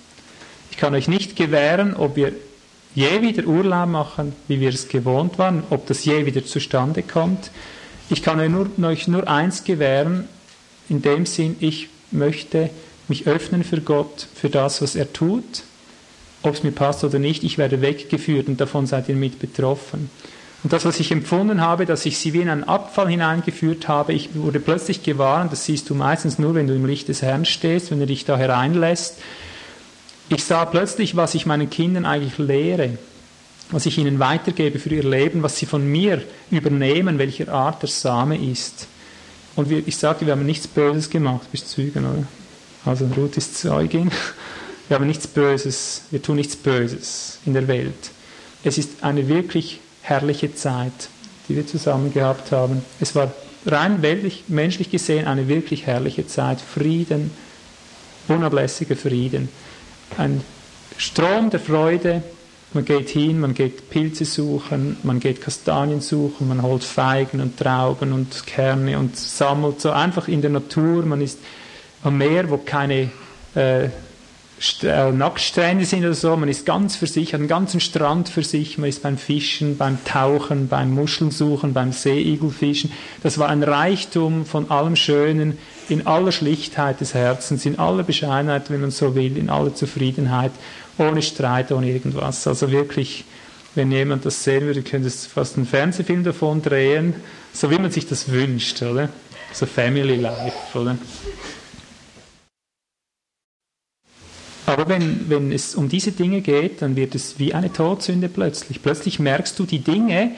Ich 0.72 0.78
kann 0.78 0.96
euch 0.96 1.08
nicht 1.08 1.36
gewähren, 1.36 1.96
ob 1.96 2.16
wir 2.16 2.32
je 2.96 3.22
wieder 3.22 3.46
Urlaub 3.46 3.90
machen, 3.90 4.34
wie 4.48 4.60
wir 4.60 4.70
es 4.70 4.88
gewohnt 4.88 5.38
waren, 5.38 5.62
ob 5.70 5.86
das 5.86 6.04
je 6.04 6.26
wieder 6.26 6.44
zustande 6.44 7.04
kommt. 7.04 7.52
Ich 8.10 8.24
kann 8.24 8.40
euch 8.40 8.50
nur, 8.50 8.72
euch 8.90 9.08
nur 9.08 9.28
eins 9.30 9.66
gewähren, 9.66 10.28
in 10.90 11.04
dem 11.04 11.28
Sinn, 11.28 11.58
ich 11.60 11.90
möchte 12.10 12.72
mich 13.12 13.28
öffnen 13.28 13.64
für 13.66 13.82
Gott, 13.82 14.26
für 14.34 14.50
das, 14.50 14.82
was 14.82 14.96
er 14.96 15.12
tut, 15.12 15.64
ob 16.44 16.56
es 16.56 16.64
mir 16.64 16.72
passt 16.72 17.04
oder 17.04 17.20
nicht, 17.20 17.44
ich 17.44 17.58
werde 17.58 17.82
weggeführt 17.82 18.48
und 18.48 18.62
davon 18.62 18.88
seid 18.88 19.10
ihr 19.10 19.16
mit 19.16 19.38
betroffen. 19.40 20.10
Und 20.64 20.72
das, 20.72 20.86
was 20.86 21.00
ich 21.00 21.12
empfunden 21.12 21.60
habe, 21.60 21.86
dass 21.86 22.06
ich 22.06 22.18
sie 22.18 22.34
wie 22.34 22.42
in 22.42 22.50
einen 22.50 22.64
Abfall 22.64 23.10
hineingeführt 23.10 23.88
habe, 23.88 24.14
ich 24.14 24.34
wurde 24.34 24.60
plötzlich 24.60 25.04
gewarnt, 25.04 25.52
das 25.52 25.66
siehst 25.66 25.90
du 25.90 25.96
meistens 25.96 26.40
nur, 26.40 26.56
wenn 26.56 26.68
du 26.68 26.76
im 26.76 26.86
Licht 26.86 27.10
des 27.10 27.22
Herrn 27.22 27.44
stehst, 27.46 27.92
wenn 27.92 28.00
er 28.00 28.06
dich 28.06 28.24
da 28.24 28.38
hereinlässt. 28.38 29.18
Ich 30.30 30.46
sah 30.46 30.64
plötzlich, 30.66 31.18
was 31.18 31.36
ich 31.36 31.46
meinen 31.46 31.70
Kindern 31.70 32.06
eigentlich 32.06 32.38
lehre, 32.38 32.98
was 33.72 33.86
ich 33.86 33.98
ihnen 33.98 34.20
weitergebe 34.20 34.80
für 34.80 34.90
ihr 34.90 35.04
Leben, 35.04 35.44
was 35.44 35.58
sie 35.58 35.66
von 35.66 35.86
mir 35.86 36.22
übernehmen, 36.50 37.18
welcher 37.18 37.52
Art 37.52 37.82
der 37.82 37.90
Same 37.90 38.38
ist. 38.38 38.88
Und 39.58 39.70
ich 39.70 39.98
sagte, 39.98 40.26
wir 40.26 40.32
haben 40.32 40.46
nichts 40.46 40.68
Böses 40.68 41.10
gemacht, 41.10 41.52
bis 41.52 41.68
Zügen, 41.68 42.06
oder? 42.06 42.26
Also 42.86 43.06
Ruth 43.16 43.38
ist 43.38 43.58
Zeugin. 43.58 44.12
Wir 44.88 44.96
haben 44.96 45.08
nichts 45.08 45.28
Böses, 45.28 46.04
wir 46.12 46.22
tun 46.22 46.36
nichts 46.36 46.56
Böses 46.56 47.40
in 47.46 47.54
der 47.54 47.68
Welt. 47.68 48.12
Es 48.64 48.78
ist 48.78 49.04
eine 49.04 49.28
wirklich 49.28 49.80
herrliche 50.02 50.54
Zeit, 50.54 50.92
die 51.48 51.56
wir 51.56 51.66
zusammen 51.66 52.14
gehabt 52.14 52.52
haben. 52.52 52.84
Es 53.00 53.16
war 53.16 53.32
rein 53.66 54.02
weltlich, 54.02 54.46
menschlich 54.48 54.90
gesehen 54.90 55.28
eine 55.28 55.48
wirklich 55.48 55.86
herrliche 55.86 56.28
Zeit. 56.28 56.60
Frieden, 56.60 57.32
unablässiger 58.28 58.96
Frieden. 58.96 59.50
Ein 60.18 60.42
Strom 60.98 61.50
der 61.50 61.60
Freude. 61.60 62.24
Man 62.74 62.86
geht 62.86 63.10
hin, 63.10 63.40
man 63.40 63.54
geht 63.54 63.90
Pilze 63.90 64.24
suchen, 64.24 64.96
man 65.04 65.20
geht 65.20 65.42
Kastanien 65.42 66.00
suchen, 66.00 66.48
man 66.48 66.62
holt 66.62 66.86
Feigen 66.86 67.42
und 67.42 67.58
Trauben 67.58 68.14
und 68.14 68.48
Kerne 68.48 68.98
und 68.98 69.18
sammelt 69.18 69.82
so 69.82 69.92
einfach 69.92 70.30
in 70.30 70.42
der 70.42 70.52
Natur. 70.52 71.06
Man 71.06 71.20
ist 71.20 71.40
am 72.04 72.18
Meer, 72.18 72.50
wo 72.50 72.58
keine 72.58 73.10
äh, 73.56 73.90
äh, 74.84 75.12
Nacktstrände 75.12 75.86
sind 75.86 76.06
oder 76.06 76.14
so. 76.14 76.36
Man 76.38 76.48
ist 76.48 76.68
ganz 76.68 76.96
für 76.96 77.08
sich, 77.08 77.34
hat 77.34 77.40
einen 77.40 77.48
ganzen 77.48 77.80
Strand 77.80 78.30
für 78.30 78.44
sich. 78.44 78.78
Man 78.78 78.90
ist 78.90 79.02
beim 79.02 79.18
Fischen, 79.18 79.76
beim 79.76 80.04
Tauchen, 80.06 80.68
beim 80.68 80.92
Muschelsuchen, 80.92 81.74
beim 81.74 81.92
Seeigelfischen. 81.92 82.92
Das 83.24 83.40
war 83.40 83.50
ein 83.50 83.64
Reichtum 83.64 84.46
von 84.46 84.70
allem 84.70 84.96
Schönen, 84.96 85.58
in 85.90 86.06
aller 86.06 86.32
Schlichtheit 86.32 87.02
des 87.02 87.16
Herzens, 87.16 87.66
in 87.66 87.80
aller 87.80 88.04
Bescheidenheit, 88.04 88.70
wenn 88.70 88.82
man 88.82 88.92
so 88.92 89.16
will, 89.16 89.36
in 89.36 89.50
aller 89.50 89.74
Zufriedenheit, 89.74 90.52
ohne 91.00 91.24
Streit, 91.24 91.72
ohne 91.72 91.90
irgendwas. 91.90 92.46
Also 92.46 92.72
wirklich, 92.72 93.26
wenn 93.74 93.92
jemand 93.92 94.26
das 94.26 94.44
sehen 94.44 94.66
würde, 94.66 94.84
könnte 94.84 95.08
es 95.08 95.26
fast 95.26 95.58
einen 95.58 95.66
Fernsehfilm 95.66 96.24
davon 96.24 96.62
drehen, 96.62 97.16
so 97.52 97.72
wie 97.72 97.80
man 97.80 97.90
sich 97.90 98.08
das 98.08 98.32
wünscht, 98.32 98.82
oder? 98.84 99.10
So 99.54 99.66
Family 99.66 100.18
Life, 100.18 100.80
oder? 100.80 100.98
Aber 104.72 104.88
wenn, 104.88 105.30
wenn 105.30 105.52
es 105.52 105.76
um 105.76 105.90
diese 105.90 106.14
Dinge 106.14 106.42
geht, 106.42 106.82
dann 106.82 106.96
wird 106.96 107.14
es 107.14 107.40
wie 107.40 107.54
eine 107.54 107.74
Todsünde 107.74 108.30
plötzlich. 108.30 108.82
Plötzlich 108.82 109.20
merkst 109.20 109.60
du 109.60 109.66
die 109.66 109.80
Dinge, 109.80 110.32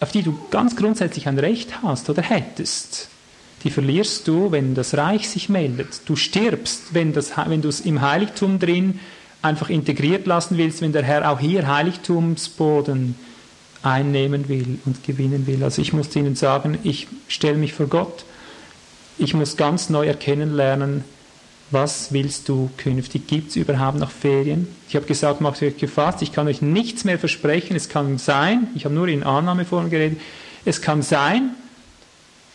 auf 0.00 0.12
die 0.12 0.22
du 0.22 0.38
ganz 0.50 0.76
grundsätzlich 0.76 1.28
ein 1.28 1.38
Recht 1.38 1.82
hast 1.82 2.08
oder 2.08 2.22
hättest. 2.22 3.08
Die 3.64 3.70
verlierst 3.70 4.28
du, 4.28 4.50
wenn 4.50 4.74
das 4.74 4.96
Reich 4.96 5.28
sich 5.28 5.48
meldet. 5.48 6.02
Du 6.06 6.16
stirbst, 6.16 6.94
wenn, 6.94 7.12
das, 7.12 7.32
wenn 7.46 7.62
du 7.62 7.68
es 7.68 7.80
im 7.80 8.00
Heiligtum 8.00 8.58
drin 8.58 9.00
einfach 9.42 9.68
integriert 9.68 10.26
lassen 10.26 10.56
willst, 10.56 10.80
wenn 10.80 10.92
der 10.92 11.02
Herr 11.02 11.30
auch 11.30 11.40
hier 11.40 11.66
Heiligtumsboden 11.66 13.14
einnehmen 13.82 14.48
will 14.48 14.78
und 14.84 15.04
gewinnen 15.04 15.46
will. 15.46 15.62
Also 15.62 15.82
ich 15.82 15.92
muss 15.92 16.14
ihnen 16.16 16.34
sagen, 16.34 16.78
ich 16.82 17.08
stelle 17.28 17.58
mich 17.58 17.72
vor 17.72 17.86
Gott, 17.86 18.24
ich 19.18 19.34
muss 19.34 19.56
ganz 19.56 19.90
neu 19.90 20.06
erkennen 20.06 20.54
lernen, 20.54 21.04
was 21.70 22.12
willst 22.12 22.48
du 22.48 22.70
künftig? 22.76 23.26
Gibt 23.26 23.50
es 23.50 23.56
überhaupt 23.56 23.98
noch 23.98 24.10
Ferien? 24.10 24.68
Ich 24.88 24.94
habe 24.94 25.06
gesagt, 25.06 25.40
macht 25.40 25.62
euch 25.62 25.76
gefasst, 25.76 26.22
ich 26.22 26.32
kann 26.32 26.46
euch 26.46 26.62
nichts 26.62 27.04
mehr 27.04 27.18
versprechen. 27.18 27.74
Es 27.74 27.88
kann 27.88 28.18
sein, 28.18 28.68
ich 28.74 28.84
habe 28.84 28.94
nur 28.94 29.08
in 29.08 29.24
Annahmeform 29.24 29.90
geredet, 29.90 30.20
es 30.64 30.80
kann 30.80 31.02
sein, 31.02 31.50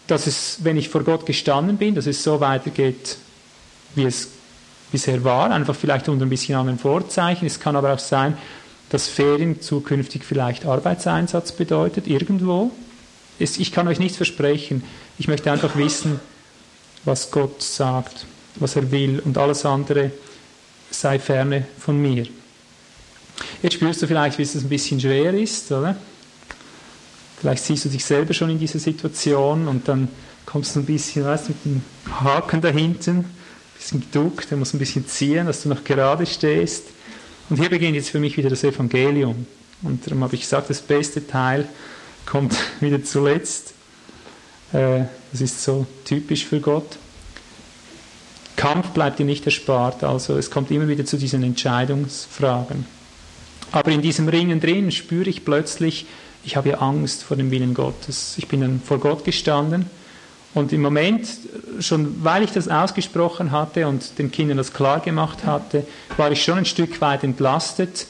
dass 0.08 0.28
es, 0.28 0.60
wenn 0.64 0.78
ich 0.78 0.90
vor 0.90 1.04
Gott 1.04 1.26
gestanden 1.26 1.78
bin, 1.78 1.96
dass 1.96 2.08
es 2.08 2.24
so 2.24 2.40
weitergeht, 2.40 3.18
wie 3.96 4.06
es 4.06 4.30
bisher 4.92 5.24
war, 5.24 5.52
einfach 5.52 5.76
vielleicht 5.76 6.10
unter 6.10 6.26
ein 6.26 6.30
bisschen 6.30 6.56
anderen 6.56 6.80
Vorzeichen. 6.80 7.46
Es 7.46 7.60
kann 7.60 7.76
aber 7.76 7.94
auch 7.94 8.00
sein, 8.00 8.38
dass 8.90 9.08
Ferien 9.08 9.62
zukünftig 9.62 10.24
vielleicht 10.26 10.66
Arbeitseinsatz 10.66 11.54
bedeutet, 11.54 12.08
irgendwo. 12.08 12.72
Ich 13.40 13.72
kann 13.72 13.88
euch 13.88 14.00
nichts 14.00 14.18
versprechen. 14.18 14.84
Ich 15.18 15.28
möchte 15.28 15.52
einfach 15.52 15.76
wissen, 15.76 16.20
was 17.06 17.32
Gott 17.32 17.62
sagt 17.64 18.26
was 18.56 18.76
er 18.76 18.92
will 18.92 19.20
und 19.24 19.38
alles 19.38 19.66
andere 19.66 20.12
sei 20.90 21.20
ferne 21.20 21.66
von 21.80 22.00
mir. 22.00 22.28
Jetzt 23.62 23.74
spürst 23.74 24.02
du 24.02 24.08
vielleicht, 24.08 24.38
wie 24.38 24.44
es 24.44 24.56
ein 24.56 24.70
bisschen 24.70 25.00
schwer 25.00 25.34
ist, 25.34 25.72
oder? 25.72 25.96
Vielleicht 27.40 27.64
siehst 27.64 27.86
du 27.86 27.90
dich 27.90 28.06
selber 28.06 28.34
schon 28.34 28.50
in 28.50 28.60
dieser 28.60 28.80
Situation 28.80 29.68
und 29.68 29.88
dann 29.88 30.10
kommst 30.46 30.76
du 30.76 30.80
ein 30.80 30.86
bisschen, 30.86 31.26
weißt 31.26 31.50
mit 31.50 31.66
dem 31.66 31.82
Haken 32.20 32.62
da 32.62 32.70
hinten, 32.70 33.18
ein 33.20 33.26
bisschen 33.78 34.02
geduckt, 34.02 34.52
der 34.52 34.58
muss 34.58 34.74
ein 34.74 34.80
bisschen 34.80 35.08
ziehen, 35.08 35.48
dass 35.48 35.64
du 35.64 35.70
noch 35.70 35.84
gerade 35.84 36.26
stehst. 36.26 36.86
Und 37.50 37.58
hier 37.58 37.70
beginnt 37.70 37.96
jetzt 37.96 38.10
für 38.10 38.20
mich 38.20 38.38
wieder 38.38 38.50
das 38.50 38.64
Evangelium. 38.64 39.48
Und 39.82 40.06
darum 40.06 40.24
habe 40.24 40.36
ich 40.36 40.42
gesagt, 40.42 40.70
das 40.70 40.82
beste 40.82 41.26
Teil 41.26 41.68
kommt 42.26 42.56
wieder 42.80 43.04
zuletzt. 43.04 43.74
Äh, 44.74 45.06
das 45.32 45.42
ist 45.42 45.64
so 45.64 45.88
typisch 46.06 46.46
für 46.46 46.60
Gott. 46.60 46.98
Kampf 48.62 48.90
bleibt 48.90 49.20
ihm 49.20 49.26
nicht 49.26 49.44
erspart, 49.48 50.04
also 50.04 50.38
es 50.38 50.52
kommt 50.52 50.70
immer 50.70 50.88
wieder 50.88 51.04
zu 51.04 51.18
diesen 51.18 51.42
Entscheidungsfragen. 51.42 52.86
Aber 53.72 53.90
in 53.90 54.04
diesem 54.04 54.28
Ringen 54.28 54.60
drin 54.60 54.92
spüre 54.92 55.32
ich 55.32 55.44
plötzlich, 55.44 56.06
ich 56.44 56.58
habe 56.58 56.70
ja 56.70 56.78
Angst 56.78 57.24
vor 57.24 57.36
dem 57.36 57.50
Willen 57.50 57.74
Gottes. 57.74 58.36
Ich 58.38 58.48
bin 58.48 58.62
dann 58.62 58.80
vor 58.80 59.00
Gott 59.00 59.26
gestanden 59.26 59.90
und 60.54 60.74
im 60.74 60.84
Moment, 60.84 61.28
schon 61.80 62.24
weil 62.24 62.44
ich 62.44 62.52
das 62.52 62.68
ausgesprochen 62.68 63.50
hatte 63.50 63.88
und 63.88 64.20
den 64.20 64.30
Kindern 64.30 64.58
das 64.58 64.74
klar 64.74 65.00
gemacht 65.00 65.44
hatte, 65.44 65.88
war 66.18 66.32
ich 66.32 66.44
schon 66.44 66.60
ein 66.60 66.66
Stück 66.66 67.02
weit 67.02 67.24
entlastet 67.24 68.06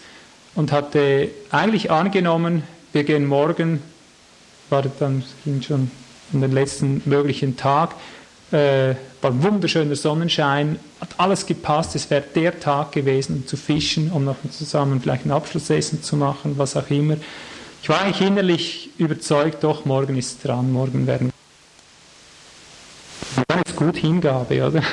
und 0.53 0.73
hatte 0.73 1.29
eigentlich 1.51 1.91
angenommen, 1.91 2.63
wir 2.91 3.05
gehen 3.05 3.25
morgen, 3.25 3.81
war 4.69 4.83
dann 4.99 5.23
ging 5.45 5.61
schon 5.61 5.91
an 6.33 6.41
den 6.41 6.51
letzten 6.51 7.03
möglichen 7.05 7.55
Tag, 7.55 7.95
äh, 8.51 8.95
war 9.21 9.43
wunderschöner 9.43 9.95
Sonnenschein, 9.95 10.79
hat 10.99 11.09
alles 11.17 11.45
gepasst, 11.45 11.95
es 11.95 12.09
wäre 12.09 12.23
der 12.35 12.59
Tag 12.59 12.91
gewesen, 12.91 13.37
um 13.37 13.47
zu 13.47 13.57
fischen, 13.57 14.11
um 14.11 14.25
noch 14.25 14.35
zusammen 14.51 15.01
vielleicht 15.01 15.25
ein 15.25 15.31
Abschlussessen 15.31 16.03
zu 16.03 16.15
machen, 16.15 16.57
was 16.57 16.75
auch 16.75 16.89
immer. 16.89 17.17
Ich 17.81 17.89
war 17.89 18.01
eigentlich 18.01 18.27
innerlich 18.27 18.89
überzeugt, 18.97 19.63
doch, 19.63 19.85
morgen 19.85 20.17
ist 20.17 20.45
dran, 20.45 20.71
morgen 20.71 21.07
werden. 21.07 21.31
Dann 23.47 23.61
ist 23.65 23.75
gut 23.75 23.97
Hingabe, 23.97 24.67
oder? 24.67 24.83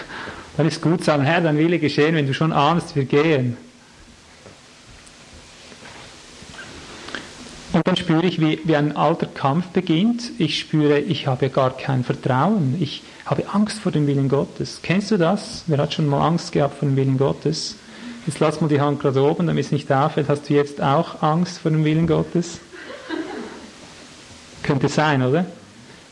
Dann 0.56 0.66
ist 0.66 0.80
gut 0.82 1.04
sagen, 1.04 1.22
Herr, 1.22 1.40
dein 1.40 1.59
Wille 1.59 1.78
geschehen, 1.78 2.14
wenn 2.14 2.26
du 2.26 2.34
schon 2.34 2.52
ahnst, 2.52 2.96
wir 2.96 3.04
gehen. 3.04 3.56
Und 7.72 7.86
dann 7.86 7.96
spüre 7.96 8.26
ich, 8.26 8.40
wie, 8.40 8.61
wie 8.64 8.74
ein 8.74 8.96
alter 8.96 9.26
Kampf 9.26 9.66
beginnt. 9.68 10.32
Ich 10.38 10.59
spüre, 10.59 10.98
ich 10.98 11.26
habe 11.26 11.50
gar 11.50 11.76
kein 11.76 12.02
Vertrauen. 12.02 12.76
Ich, 12.80 13.02
habe 13.29 13.45
Angst 13.53 13.79
vor 13.81 13.93
dem 13.93 14.07
Willen 14.07 14.29
Gottes. 14.29 14.81
Kennst 14.83 15.11
du 15.11 15.18
das? 15.18 15.64
Wer 15.66 15.79
hat 15.79 15.93
schon 15.93 16.07
mal 16.07 16.26
Angst 16.26 16.53
gehabt 16.53 16.79
vor 16.79 16.89
dem 16.89 16.97
Willen 16.97 17.18
Gottes? 17.18 17.76
Jetzt 18.26 18.41
lass 18.41 18.61
mal 18.61 18.68
die 18.68 18.81
Hand 18.81 19.01
gerade 19.01 19.22
oben, 19.22 19.47
damit 19.47 19.66
es 19.66 19.72
nicht 19.72 19.91
auffällt. 19.93 20.29
Hast 20.29 20.49
du 20.49 20.55
jetzt 20.55 20.81
auch 20.81 21.22
Angst 21.22 21.59
vor 21.59 21.70
dem 21.70 21.85
Willen 21.85 22.07
Gottes? 22.07 22.59
Könnte 24.62 24.89
sein, 24.89 25.22
oder? 25.22 25.45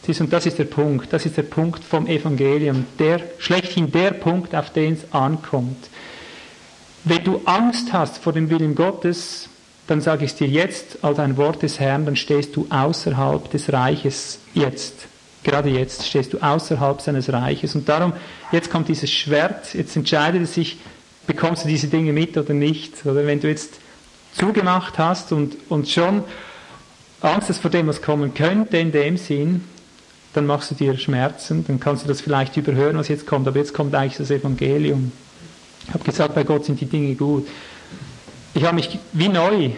Siehst, 0.05 0.21
und 0.21 0.33
das 0.33 0.47
ist 0.47 0.59
der 0.59 0.64
Punkt. 0.64 1.12
Das 1.12 1.25
ist 1.27 1.37
der 1.37 1.43
Punkt 1.43 1.83
vom 1.83 2.07
Evangelium. 2.07 2.85
Der, 2.99 3.21
schlechthin 3.39 3.91
der 3.91 4.12
Punkt, 4.12 4.55
auf 4.55 4.71
den 4.71 4.95
es 4.95 5.12
ankommt. 5.12 5.89
Wenn 7.05 7.25
du 7.25 7.41
Angst 7.45 7.93
hast 7.93 8.19
vor 8.19 8.33
dem 8.33 8.51
Willen 8.51 8.75
Gottes, 8.75 9.49
dann 9.87 10.01
sage 10.01 10.25
ich 10.25 10.33
es 10.33 10.37
dir 10.37 10.49
jetzt 10.49 11.03
als 11.03 11.19
ein 11.19 11.37
Wort 11.37 11.62
des 11.62 11.81
Herrn, 11.81 12.05
dann 12.05 12.17
stehst 12.17 12.57
du 12.57 12.67
außerhalb 12.69 13.51
des 13.51 13.73
Reiches 13.73 14.39
jetzt. 14.55 15.07
Gerade 15.47 15.68
jetzt 15.68 16.05
stehst 16.05 16.32
du 16.32 16.38
außerhalb 16.38 17.01
seines 17.01 17.32
Reiches. 17.32 17.76
Und 17.76 17.88
darum, 17.88 18.12
jetzt 18.51 18.68
kommt 18.68 18.88
dieses 18.88 19.12
Schwert, 19.12 19.74
jetzt 19.74 19.94
entscheidet 19.94 20.42
es 20.42 20.55
sich, 20.55 20.78
bekommst 21.28 21.62
du 21.62 21.68
diese 21.68 21.86
Dinge 21.86 22.12
mit 22.12 22.36
oder 22.36 22.53
nicht. 22.53 23.07
Oder 23.07 23.24
wenn 23.28 23.38
du 23.38 23.49
jetzt 23.49 23.74
zugemacht 24.36 24.99
hast 24.99 25.30
und, 25.30 25.57
und 25.68 25.88
schon 25.88 26.24
Angst 27.20 27.49
hast 27.49 27.61
vor 27.61 27.70
dem, 27.70 27.86
was 27.86 28.03
kommen 28.03 28.34
könnte, 28.34 28.76
in 28.78 28.90
dem 28.90 29.16
Sinn, 29.16 29.62
dann 30.32 30.47
machst 30.47 30.72
du 30.72 30.74
dir 30.74 30.99
Schmerzen, 30.99 31.64
dann 31.64 31.78
kannst 31.78 32.03
du 32.03 32.09
das 32.09 32.20
vielleicht 32.20 32.57
überhören, 32.57 32.99
was 32.99 33.07
jetzt 33.07 33.24
kommt. 33.24 33.47
Aber 33.47 33.57
jetzt 33.57 33.72
kommt 33.72 33.94
eigentlich 33.94 34.16
das 34.16 34.32
Evangelium. 34.32 35.12
Ich 35.86 35.94
habe 35.94 36.03
gesagt, 36.03 36.34
bei 36.34 36.42
Gott 36.42 36.64
sind 36.64 36.80
die 36.80 36.86
Dinge 36.86 37.14
gut. 37.14 37.47
Ich 38.53 38.64
habe 38.64 38.74
mich 38.74 38.99
wie 39.12 39.28
neu 39.28 39.70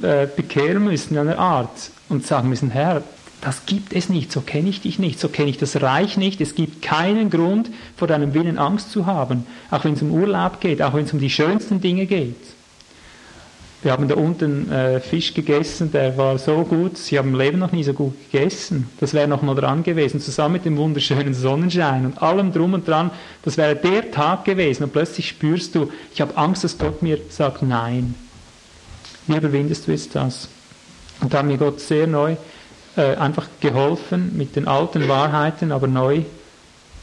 äh, 0.00 0.28
bekehren 0.28 0.84
müssen 0.84 1.14
in 1.14 1.22
einer 1.22 1.40
Art 1.40 1.90
und 2.08 2.24
sagen 2.24 2.48
müssen, 2.48 2.70
Herr, 2.70 3.02
das 3.40 3.66
gibt 3.66 3.92
es 3.92 4.08
nicht, 4.08 4.32
so 4.32 4.40
kenne 4.40 4.68
ich 4.68 4.80
dich 4.80 4.98
nicht, 4.98 5.20
so 5.20 5.28
kenne 5.28 5.50
ich 5.50 5.58
das 5.58 5.80
Reich 5.80 6.16
nicht. 6.16 6.40
Es 6.40 6.54
gibt 6.54 6.82
keinen 6.82 7.30
Grund, 7.30 7.70
vor 7.96 8.08
deinem 8.08 8.34
Willen 8.34 8.58
Angst 8.58 8.90
zu 8.90 9.06
haben, 9.06 9.46
auch 9.70 9.84
wenn 9.84 9.94
es 9.94 10.02
um 10.02 10.10
Urlaub 10.10 10.60
geht, 10.60 10.82
auch 10.82 10.94
wenn 10.94 11.04
es 11.04 11.12
um 11.12 11.20
die 11.20 11.30
schönsten 11.30 11.80
Dinge 11.80 12.06
geht. 12.06 12.36
Wir 13.82 13.92
haben 13.92 14.08
da 14.08 14.16
unten 14.16 14.72
äh, 14.72 15.00
Fisch 15.00 15.34
gegessen, 15.34 15.92
der 15.92 16.16
war 16.16 16.38
so 16.38 16.64
gut, 16.64 16.96
sie 16.96 17.18
haben 17.18 17.28
im 17.28 17.38
Leben 17.38 17.58
noch 17.58 17.72
nie 17.72 17.84
so 17.84 17.92
gut 17.92 18.14
gegessen. 18.32 18.88
Das 18.98 19.14
wäre 19.14 19.28
noch 19.28 19.42
mal 19.42 19.54
dran 19.54 19.84
gewesen, 19.84 20.20
zusammen 20.20 20.54
mit 20.54 20.64
dem 20.64 20.76
wunderschönen 20.76 21.34
Sonnenschein 21.34 22.06
und 22.06 22.20
allem 22.20 22.52
drum 22.52 22.72
und 22.72 22.88
dran. 22.88 23.10
Das 23.42 23.58
wäre 23.58 23.76
der 23.76 24.10
Tag 24.10 24.44
gewesen 24.44 24.84
und 24.84 24.92
plötzlich 24.92 25.28
spürst 25.28 25.74
du, 25.74 25.92
ich 26.12 26.20
habe 26.20 26.36
Angst, 26.36 26.64
dass 26.64 26.78
Gott 26.78 27.02
mir 27.02 27.18
sagt 27.28 27.62
Nein. 27.62 28.14
Wie 29.26 29.36
überwindest 29.36 29.86
du 29.86 29.92
jetzt 29.92 30.14
das? 30.16 30.48
Und 31.20 31.32
da 31.32 31.38
hat 31.38 31.46
mir 31.46 31.58
Gott 31.58 31.78
sehr 31.78 32.06
neu 32.06 32.36
äh, 32.96 33.16
einfach 33.16 33.48
geholfen, 33.60 34.36
mit 34.36 34.56
den 34.56 34.66
alten 34.66 35.08
Wahrheiten, 35.08 35.72
aber 35.72 35.86
neu 35.86 36.22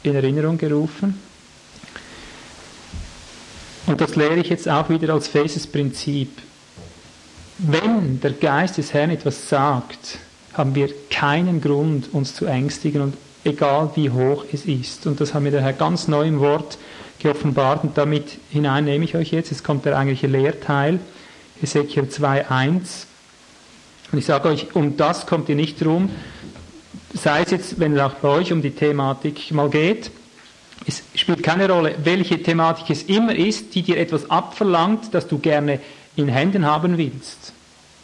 in 0.03 0.15
Erinnerung 0.15 0.57
gerufen. 0.57 1.19
Und 3.85 4.01
das 4.01 4.15
lehre 4.15 4.37
ich 4.37 4.49
jetzt 4.49 4.67
auch 4.69 4.89
wieder 4.89 5.13
als 5.13 5.27
festes 5.27 5.67
Prinzip. 5.67 6.29
Wenn 7.57 8.19
der 8.21 8.31
Geist 8.31 8.77
des 8.77 8.93
Herrn 8.93 9.11
etwas 9.11 9.49
sagt, 9.49 10.19
haben 10.53 10.75
wir 10.75 10.89
keinen 11.09 11.61
Grund, 11.61 12.13
uns 12.13 12.35
zu 12.35 12.45
ängstigen 12.45 13.01
und 13.01 13.17
egal 13.43 13.91
wie 13.95 14.09
hoch 14.09 14.45
es 14.51 14.65
ist. 14.65 15.05
Und 15.05 15.19
das 15.19 15.33
haben 15.33 15.45
wir 15.45 15.51
der 15.51 15.61
Herr 15.61 15.73
ganz 15.73 16.07
neu 16.07 16.27
im 16.27 16.39
Wort 16.39 16.77
geoffenbart 17.19 17.83
und 17.83 17.97
damit 17.97 18.39
hinein 18.49 18.85
nehme 18.85 19.05
ich 19.05 19.15
euch 19.15 19.31
jetzt. 19.31 19.49
Jetzt 19.49 19.63
kommt 19.63 19.85
der 19.85 19.97
eigentliche 19.97 20.27
Lehrteil, 20.27 20.99
Ezekiel 21.61 22.03
2.1. 22.03 23.05
Und 24.13 24.19
ich 24.19 24.25
sage 24.25 24.47
euch, 24.47 24.75
um 24.75 24.95
das 24.95 25.25
kommt 25.25 25.49
ihr 25.49 25.55
nicht 25.55 25.83
drum. 25.83 26.09
Sei 27.15 27.41
es 27.41 27.49
jetzt, 27.49 27.79
wenn 27.79 27.95
es 27.95 27.99
auch 27.99 28.13
bei 28.13 28.29
euch 28.29 28.53
um 28.53 28.61
die 28.61 28.69
Thematik 28.69 29.51
mal 29.51 29.69
geht, 29.71 30.11
es 30.85 31.01
spielt 31.15 31.41
keine 31.41 31.67
Rolle, 31.67 31.95
welche 32.03 32.41
Thematik 32.41 32.91
es 32.91 33.03
immer 33.03 33.35
ist, 33.35 33.73
die 33.73 33.81
dir 33.81 33.97
etwas 33.97 34.29
abverlangt, 34.29 35.13
das 35.13 35.27
du 35.27 35.39
gerne 35.39 35.79
in 36.15 36.27
Händen 36.27 36.65
haben 36.65 36.99
willst. 36.99 37.53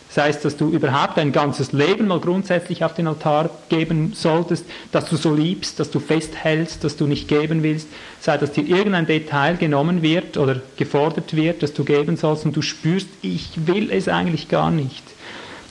Das 0.08 0.24
heißt, 0.24 0.46
dass 0.46 0.58
du 0.58 0.70
überhaupt 0.72 1.18
dein 1.18 1.32
ganzes 1.32 1.74
Leben 1.74 2.08
mal 2.08 2.20
grundsätzlich 2.20 2.84
auf 2.84 2.96
den 2.96 3.06
Altar 3.06 3.52
geben 3.70 4.14
solltest, 4.16 4.66
dass 4.92 5.06
du 5.06 5.16
so 5.16 5.36
liebst, 5.36 5.80
dass 5.80 5.92
du 5.92 6.00
festhältst, 6.00 6.84
dass 6.84 6.98
du 6.98 7.06
nicht 7.06 7.28
geben 7.28 7.62
willst, 7.62 7.88
sei 8.20 8.38
dass 8.38 8.54
dir 8.54 8.66
irgendein 8.66 9.06
Detail 9.06 9.58
genommen 9.58 10.02
wird 10.02 10.38
oder 10.38 10.60
gefordert 10.78 11.36
wird, 11.36 11.62
dass 11.62 11.74
du 11.74 11.84
geben 11.84 12.18
sollst 12.18 12.46
und 12.46 12.56
du 12.56 12.64
spürst, 12.64 13.10
ich 13.22 13.68
will 13.68 13.92
es 13.92 14.08
eigentlich 14.08 14.50
gar 14.50 14.72
nicht 14.72 15.04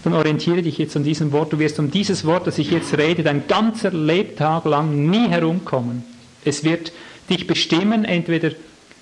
dann 0.05 0.14
orientiere 0.14 0.62
dich 0.62 0.78
jetzt 0.78 0.96
an 0.96 1.05
diesem 1.05 1.32
Wort. 1.32 1.53
Du 1.53 1.59
wirst 1.59 1.78
um 1.78 1.90
dieses 1.90 2.24
Wort, 2.24 2.46
das 2.46 2.59
ich 2.59 2.70
jetzt 2.70 2.96
rede, 2.96 3.22
dein 3.22 3.46
ganzer 3.46 3.90
Lebtag 3.90 4.64
lang 4.64 5.11
nie 5.11 5.28
herumkommen. 5.28 6.05
Es 6.44 6.64
wird 6.64 6.92
dich 7.28 7.46
bestimmen, 7.46 8.05
entweder 8.05 8.53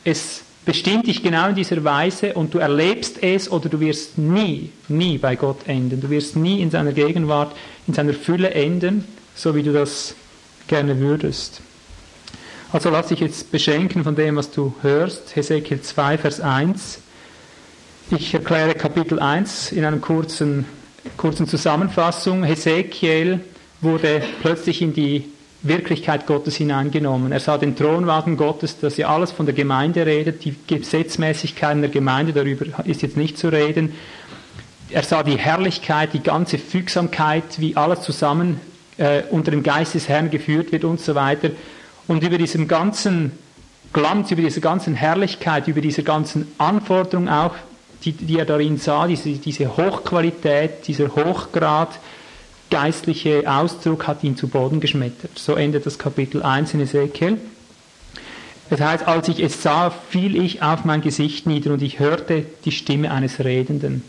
es 0.05 0.43
bestimmt 0.65 1.07
dich 1.07 1.23
genau 1.23 1.49
in 1.49 1.55
dieser 1.55 1.85
Weise 1.85 2.35
und 2.35 2.53
du 2.53 2.59
erlebst 2.59 3.23
es 3.23 3.51
oder 3.51 3.69
du 3.69 3.79
wirst 3.81 4.19
nie, 4.19 4.71
nie 4.89 5.17
bei 5.19 5.37
Gott 5.37 5.67
enden. 5.67 6.01
Du 6.01 6.11
wirst 6.11 6.37
nie 6.37 6.61
in 6.61 6.71
seiner 6.71 6.93
Gegenwart, 6.93 7.55
in 7.87 7.95
seiner 7.95 8.15
Fülle 8.15 8.51
enden, 8.51 9.05
so 9.35 9.55
wie 9.55 9.63
du 9.63 9.73
das 9.73 10.15
gerne 10.67 10.99
würdest. 10.99 11.61
Also 12.73 12.91
lass 12.91 13.09
dich 13.09 13.21
jetzt 13.21 13.53
beschenken 13.53 14.03
von 14.03 14.17
dem, 14.17 14.37
was 14.37 14.51
du 14.51 14.75
hörst. 14.83 15.37
Hesekiel 15.37 15.81
2, 15.81 16.19
Vers 16.19 16.41
1. 16.41 16.99
Ich 18.11 18.35
erkläre 18.35 18.75
Kapitel 18.75 19.21
1 19.21 19.73
in 19.73 19.85
einem 19.85 20.01
kurzen 20.01 20.65
kurzen 21.17 21.47
Zusammenfassung, 21.47 22.45
Hesekiel 22.45 23.41
wurde 23.81 24.23
plötzlich 24.41 24.83
in 24.83 24.93
die 24.93 25.25
Wirklichkeit 25.63 26.27
Gottes 26.27 26.57
hineingenommen. 26.57 27.33
Er 27.33 27.41
sah 27.41 27.59
den 27.59 27.77
Thronwagen 27.77 28.37
Gottes, 28.37 28.79
dass 28.79 28.97
ja 28.97 29.09
alles 29.09 29.33
von 29.33 29.47
der 29.47 29.55
Gemeinde 29.55 30.07
redet, 30.07 30.45
die 30.45 30.55
Gesetzmäßigkeiten 30.67 31.81
der 31.83 31.91
Gemeinde, 31.91 32.33
darüber 32.33 32.67
ist 32.85 33.03
jetzt 33.03 33.17
nicht 33.17 33.39
zu 33.39 33.49
reden. 33.49 33.93
Er 34.91 35.03
sah 35.03 35.23
die 35.23 35.37
Herrlichkeit, 35.37 36.13
die 36.13 36.23
ganze 36.23 36.59
Fügsamkeit, 36.59 37.59
wie 37.59 37.77
alles 37.77 38.03
zusammen 38.03 38.61
äh, 38.99 39.23
unter 39.31 39.51
dem 39.51 39.63
Geist 39.63 39.95
des 39.95 40.09
Herrn 40.09 40.31
geführt 40.31 40.73
wird 40.73 40.85
und 40.85 41.01
so 41.01 41.15
weiter. 41.15 41.51
Und 42.07 42.23
über 42.23 42.39
diesem 42.39 42.69
ganzen 42.69 43.33
Glanz, 43.93 44.31
über 44.31 44.43
diese 44.43 44.61
ganzen 44.61 44.95
Herrlichkeit, 44.95 45.67
über 45.69 45.81
diese 45.81 46.03
ganzen 46.03 46.47
Anforderungen 46.59 47.29
auch, 47.29 47.55
die, 48.07 48.13
die 48.13 48.39
er 48.39 48.47
darin 48.47 48.79
sah, 48.79 49.07
diese, 49.07 49.33
diese 49.33 49.77
Hochqualität, 49.77 50.87
dieser 50.87 51.15
Hochgrad, 51.15 51.99
geistliche 52.71 53.45
Ausdruck 53.47 54.07
hat 54.07 54.25
ihn 54.25 54.37
zu 54.37 54.49
Boden 54.49 54.81
geschmettert. 54.81 55.39
So 55.39 55.55
endet 55.55 55.87
das 55.87 55.99
Kapitel 55.99 56.43
1 56.43 56.75
in 56.75 56.81
Ezekiel. 56.81 57.39
Das 58.71 58.81
heißt, 58.81 59.07
als 59.07 59.29
ich 59.29 59.41
es 59.41 59.63
sah, 59.63 59.91
fiel 59.91 60.43
ich 60.43 60.63
auf 60.63 60.85
mein 60.85 61.01
Gesicht 61.01 61.47
nieder 61.47 61.73
und 61.73 61.83
ich 61.83 62.01
hörte 62.01 62.45
die 62.65 62.73
Stimme 62.73 63.13
eines 63.13 63.45
Redenden. 63.45 64.03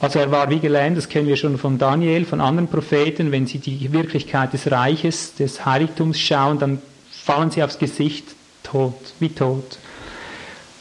Also 0.00 0.18
er 0.20 0.30
war 0.30 0.48
wie 0.50 0.60
gelähmt, 0.60 0.96
das 0.96 1.08
kennen 1.08 1.26
wir 1.26 1.36
schon 1.36 1.58
von 1.58 1.78
Daniel, 1.78 2.24
von 2.24 2.40
anderen 2.40 2.68
Propheten, 2.68 3.32
wenn 3.32 3.46
sie 3.46 3.58
die 3.58 3.92
Wirklichkeit 3.92 4.52
des 4.52 4.70
Reiches, 4.70 5.34
des 5.34 5.64
Heiligtums 5.66 6.18
schauen, 6.18 6.58
dann 6.58 6.80
fallen 7.10 7.50
sie 7.50 7.62
aufs 7.62 7.78
Gesicht 7.78 8.24
tot, 8.62 8.94
wie 9.18 9.30
tot, 9.30 9.78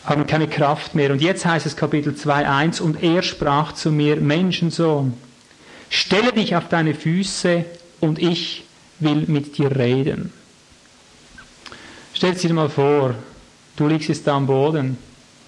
haben 0.07 0.25
keine 0.25 0.47
Kraft 0.47 0.95
mehr. 0.95 1.11
Und 1.11 1.21
jetzt 1.21 1.45
heißt 1.45 1.67
es 1.67 1.75
Kapitel 1.75 2.13
2.1, 2.13 2.81
und 2.81 3.03
er 3.03 3.21
sprach 3.21 3.73
zu 3.73 3.91
mir, 3.91 4.15
Menschensohn, 4.15 5.13
Stelle 5.89 6.33
dich 6.33 6.55
auf 6.55 6.67
deine 6.67 6.93
Füße 6.93 7.65
und 7.99 8.19
ich 8.19 8.65
will 8.99 9.23
mit 9.27 9.57
dir 9.57 9.75
reden. 9.75 10.33
Stell 12.13 12.33
dir 12.33 12.53
mal 12.53 12.69
vor, 12.69 13.15
du 13.75 13.87
liegst 13.87 14.09
jetzt 14.09 14.27
da 14.27 14.35
am 14.35 14.47
Boden. 14.47 14.97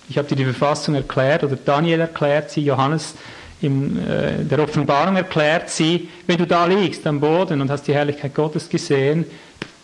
Ich 0.07 0.18
habe 0.18 0.28
dir 0.28 0.36
die 0.36 0.45
Verfassung 0.45 0.95
erklärt 0.95 1.43
oder 1.43 1.55
Daniel 1.55 2.01
erklärt 2.01 2.51
sie, 2.51 2.62
Johannes 2.62 3.16
in 3.62 3.99
äh, 4.07 4.45
der 4.45 4.60
Offenbarung 4.60 5.18
erklärt 5.18 5.70
sie, 5.70 6.07
wenn 6.26 6.38
du 6.38 6.47
da 6.47 6.66
liegst 6.66 7.05
am 7.05 7.20
Boden 7.20 7.60
und 7.60 7.70
hast 7.70 7.88
die 7.88 7.93
Herrlichkeit 7.93 8.34
Gottes 8.34 8.70
gesehen, 8.70 9.26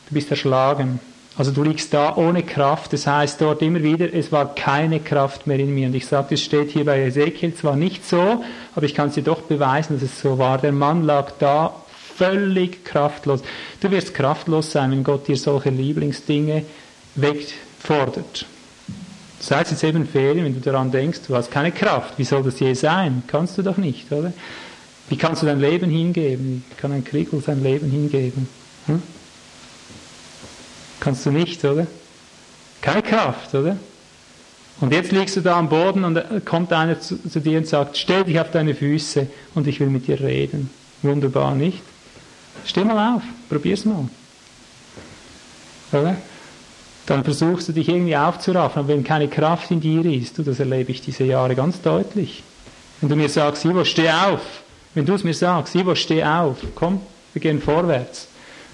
du 0.07 0.13
bist 0.13 0.31
erschlagen. 0.31 0.99
Also 1.37 1.51
du 1.51 1.63
liegst 1.63 1.93
da 1.93 2.15
ohne 2.15 2.43
Kraft. 2.43 2.93
Das 2.93 3.07
heißt 3.07 3.41
dort 3.41 3.61
immer 3.61 3.83
wieder, 3.83 4.13
es 4.13 4.31
war 4.31 4.55
keine 4.55 4.99
Kraft 4.99 5.47
mehr 5.47 5.59
in 5.59 5.73
mir. 5.73 5.87
Und 5.87 5.95
ich 5.95 6.05
sage, 6.05 6.35
es 6.35 6.41
steht 6.41 6.71
hier 6.71 6.85
bei 6.85 7.03
Ezekiel 7.03 7.53
zwar 7.53 7.75
nicht 7.75 8.07
so, 8.07 8.43
aber 8.75 8.85
ich 8.85 8.95
kann 8.95 9.09
es 9.09 9.15
dir 9.15 9.23
doch 9.23 9.41
beweisen, 9.41 9.99
dass 9.99 10.03
es 10.03 10.21
so 10.21 10.37
war. 10.37 10.57
Der 10.57 10.71
Mann 10.71 11.03
lag 11.03 11.31
da 11.39 11.73
völlig 12.15 12.85
kraftlos. 12.85 13.41
Du 13.81 13.91
wirst 13.91 14.13
kraftlos 14.13 14.71
sein, 14.71 14.91
wenn 14.91 15.03
Gott 15.03 15.27
dir 15.27 15.35
solche 15.35 15.69
Lieblingsdinge 15.69 16.63
wegfordert. 17.15 18.45
Das 19.39 19.51
heißt 19.51 19.71
jetzt 19.71 19.83
eben 19.83 20.07
Ferien, 20.07 20.45
wenn 20.45 20.53
du 20.53 20.61
daran 20.61 20.91
denkst, 20.91 21.19
du 21.27 21.35
hast 21.35 21.51
keine 21.51 21.71
Kraft. 21.71 22.17
Wie 22.17 22.23
soll 22.23 22.43
das 22.43 22.59
je 22.59 22.73
sein? 22.73 23.23
Kannst 23.27 23.57
du 23.57 23.61
doch 23.61 23.77
nicht, 23.77 24.11
oder? 24.11 24.31
Wie 25.09 25.17
kannst 25.17 25.43
du 25.43 25.45
dein 25.45 25.59
Leben 25.59 25.89
hingeben? 25.91 26.63
Wie 26.69 26.75
kann 26.75 26.91
ein 26.93 27.03
Kriegel 27.03 27.41
sein 27.41 27.61
Leben 27.61 27.91
hingeben? 27.91 28.47
Hm? 28.87 29.03
Kannst 31.05 31.23
du 31.23 31.29
nicht, 31.29 31.63
oder? 31.63 31.85
Keine 32.81 33.03
Kraft, 33.03 33.53
oder? 33.53 33.77
Und 34.81 34.91
jetzt 34.91 35.11
liegst 35.11 35.35
du 35.35 35.41
da 35.41 35.59
am 35.59 35.69
Boden 35.69 36.03
und 36.03 36.19
kommt 36.45 36.73
einer 36.73 36.99
zu, 36.99 37.21
zu, 37.29 37.39
dir 37.39 37.59
und 37.59 37.67
sagt, 37.67 37.95
stell 37.95 38.23
dich 38.23 38.39
auf 38.39 38.49
deine 38.49 38.73
Füße 38.73 39.27
und 39.53 39.67
ich 39.67 39.79
will 39.79 39.91
mit 39.91 40.07
dir 40.07 40.19
reden. 40.19 40.71
Wunderbar, 41.03 41.53
nicht? 41.53 41.83
Steh 42.65 42.83
mal 42.83 43.17
auf, 43.17 43.21
probier's 43.49 43.85
mal. 43.85 44.09
Oder? 45.91 46.15
Dann 47.05 47.23
versuchst 47.23 47.67
du 47.67 47.73
dich 47.73 47.87
irgendwie 47.87 48.17
aufzuraffen, 48.17 48.79
aber 48.79 48.87
wenn 48.87 49.03
keine 49.03 49.27
Kraft 49.27 49.69
in 49.69 49.81
dir 49.81 50.03
ist, 50.05 50.39
du, 50.39 50.41
das 50.41 50.59
erlebe 50.59 50.91
ich 50.91 51.01
diese 51.01 51.23
Jahre 51.23 51.53
ganz 51.53 51.83
deutlich. 51.83 52.41
Wenn 52.99 53.09
du 53.09 53.15
mir 53.15 53.29
sagst, 53.29 53.63
Ivo, 53.63 53.85
steh 53.85 54.09
auf. 54.09 54.41
Wenn 54.95 55.05
du 55.05 55.13
es 55.13 55.23
mir 55.23 55.35
sagst, 55.35 55.75
Ivo, 55.75 55.93
steh 55.93 56.23
auf. 56.23 56.57
Komm, 56.73 56.99
wir 57.33 57.43
gehen 57.43 57.61
vorwärts. 57.61 58.27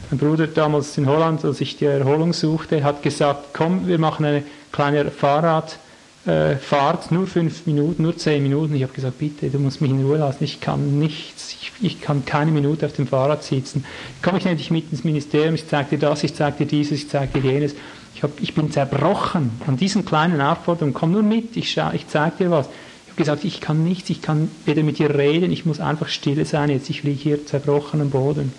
Mein 0.09 0.19
Bruder 0.19 0.47
damals 0.47 0.97
in 0.97 1.07
Holland, 1.07 1.45
als 1.45 1.61
ich 1.61 1.77
die 1.77 1.85
Erholung 1.85 2.33
suchte, 2.33 2.83
hat 2.83 3.01
gesagt, 3.01 3.53
komm, 3.53 3.87
wir 3.87 3.97
machen 3.97 4.25
eine 4.25 4.43
kleine 4.71 5.11
Fahrradfahrt, 5.11 7.11
nur 7.11 7.27
fünf 7.27 7.65
Minuten, 7.65 8.03
nur 8.03 8.17
zehn 8.17 8.43
Minuten. 8.43 8.75
Ich 8.75 8.83
habe 8.83 8.93
gesagt, 8.93 9.19
bitte, 9.19 9.49
du 9.49 9.59
musst 9.59 9.79
mich 9.79 9.91
in 9.91 10.03
Ruhe 10.03 10.17
lassen, 10.17 10.43
ich 10.43 10.59
kann 10.59 10.99
nichts, 10.99 11.55
ich, 11.61 11.71
ich 11.81 12.01
kann 12.01 12.25
keine 12.25 12.51
Minute 12.51 12.85
auf 12.85 12.93
dem 12.93 13.07
Fahrrad 13.07 13.43
sitzen. 13.43 13.85
Komm, 14.21 14.35
ich 14.35 14.45
nehme 14.45 14.59
mit 14.71 14.91
ins 14.91 15.03
Ministerium, 15.03 15.55
ich 15.55 15.67
zeige 15.67 15.91
dir 15.91 16.09
das, 16.09 16.23
ich 16.23 16.35
zeige 16.35 16.57
dir 16.57 16.65
dieses, 16.65 17.03
ich 17.03 17.09
zeige 17.09 17.39
dir 17.39 17.51
jenes. 17.51 17.75
Ich, 18.13 18.23
hab, 18.23 18.31
ich 18.41 18.53
bin 18.53 18.71
zerbrochen 18.71 19.51
an 19.65 19.77
diesen 19.77 20.05
kleinen 20.05 20.41
Aufforderungen, 20.41 20.93
komm 20.93 21.13
nur 21.13 21.23
mit, 21.23 21.55
ich, 21.55 21.77
ich 21.93 22.07
zeige 22.07 22.35
dir 22.37 22.51
was. 22.51 22.67
Ich 22.67 23.13
habe 23.13 23.17
gesagt, 23.17 23.45
ich 23.45 23.61
kann 23.61 23.83
nichts, 23.83 24.09
ich 24.09 24.21
kann 24.21 24.51
weder 24.65 24.83
mit 24.83 24.99
dir 24.99 25.15
reden, 25.15 25.51
ich 25.51 25.65
muss 25.65 25.79
einfach 25.79 26.07
stille 26.07 26.45
sein 26.45 26.69
jetzt, 26.69 26.89
ich 26.89 27.03
liege 27.03 27.19
hier 27.19 27.45
zerbrochen 27.45 28.01
am 28.01 28.09
Boden. 28.09 28.53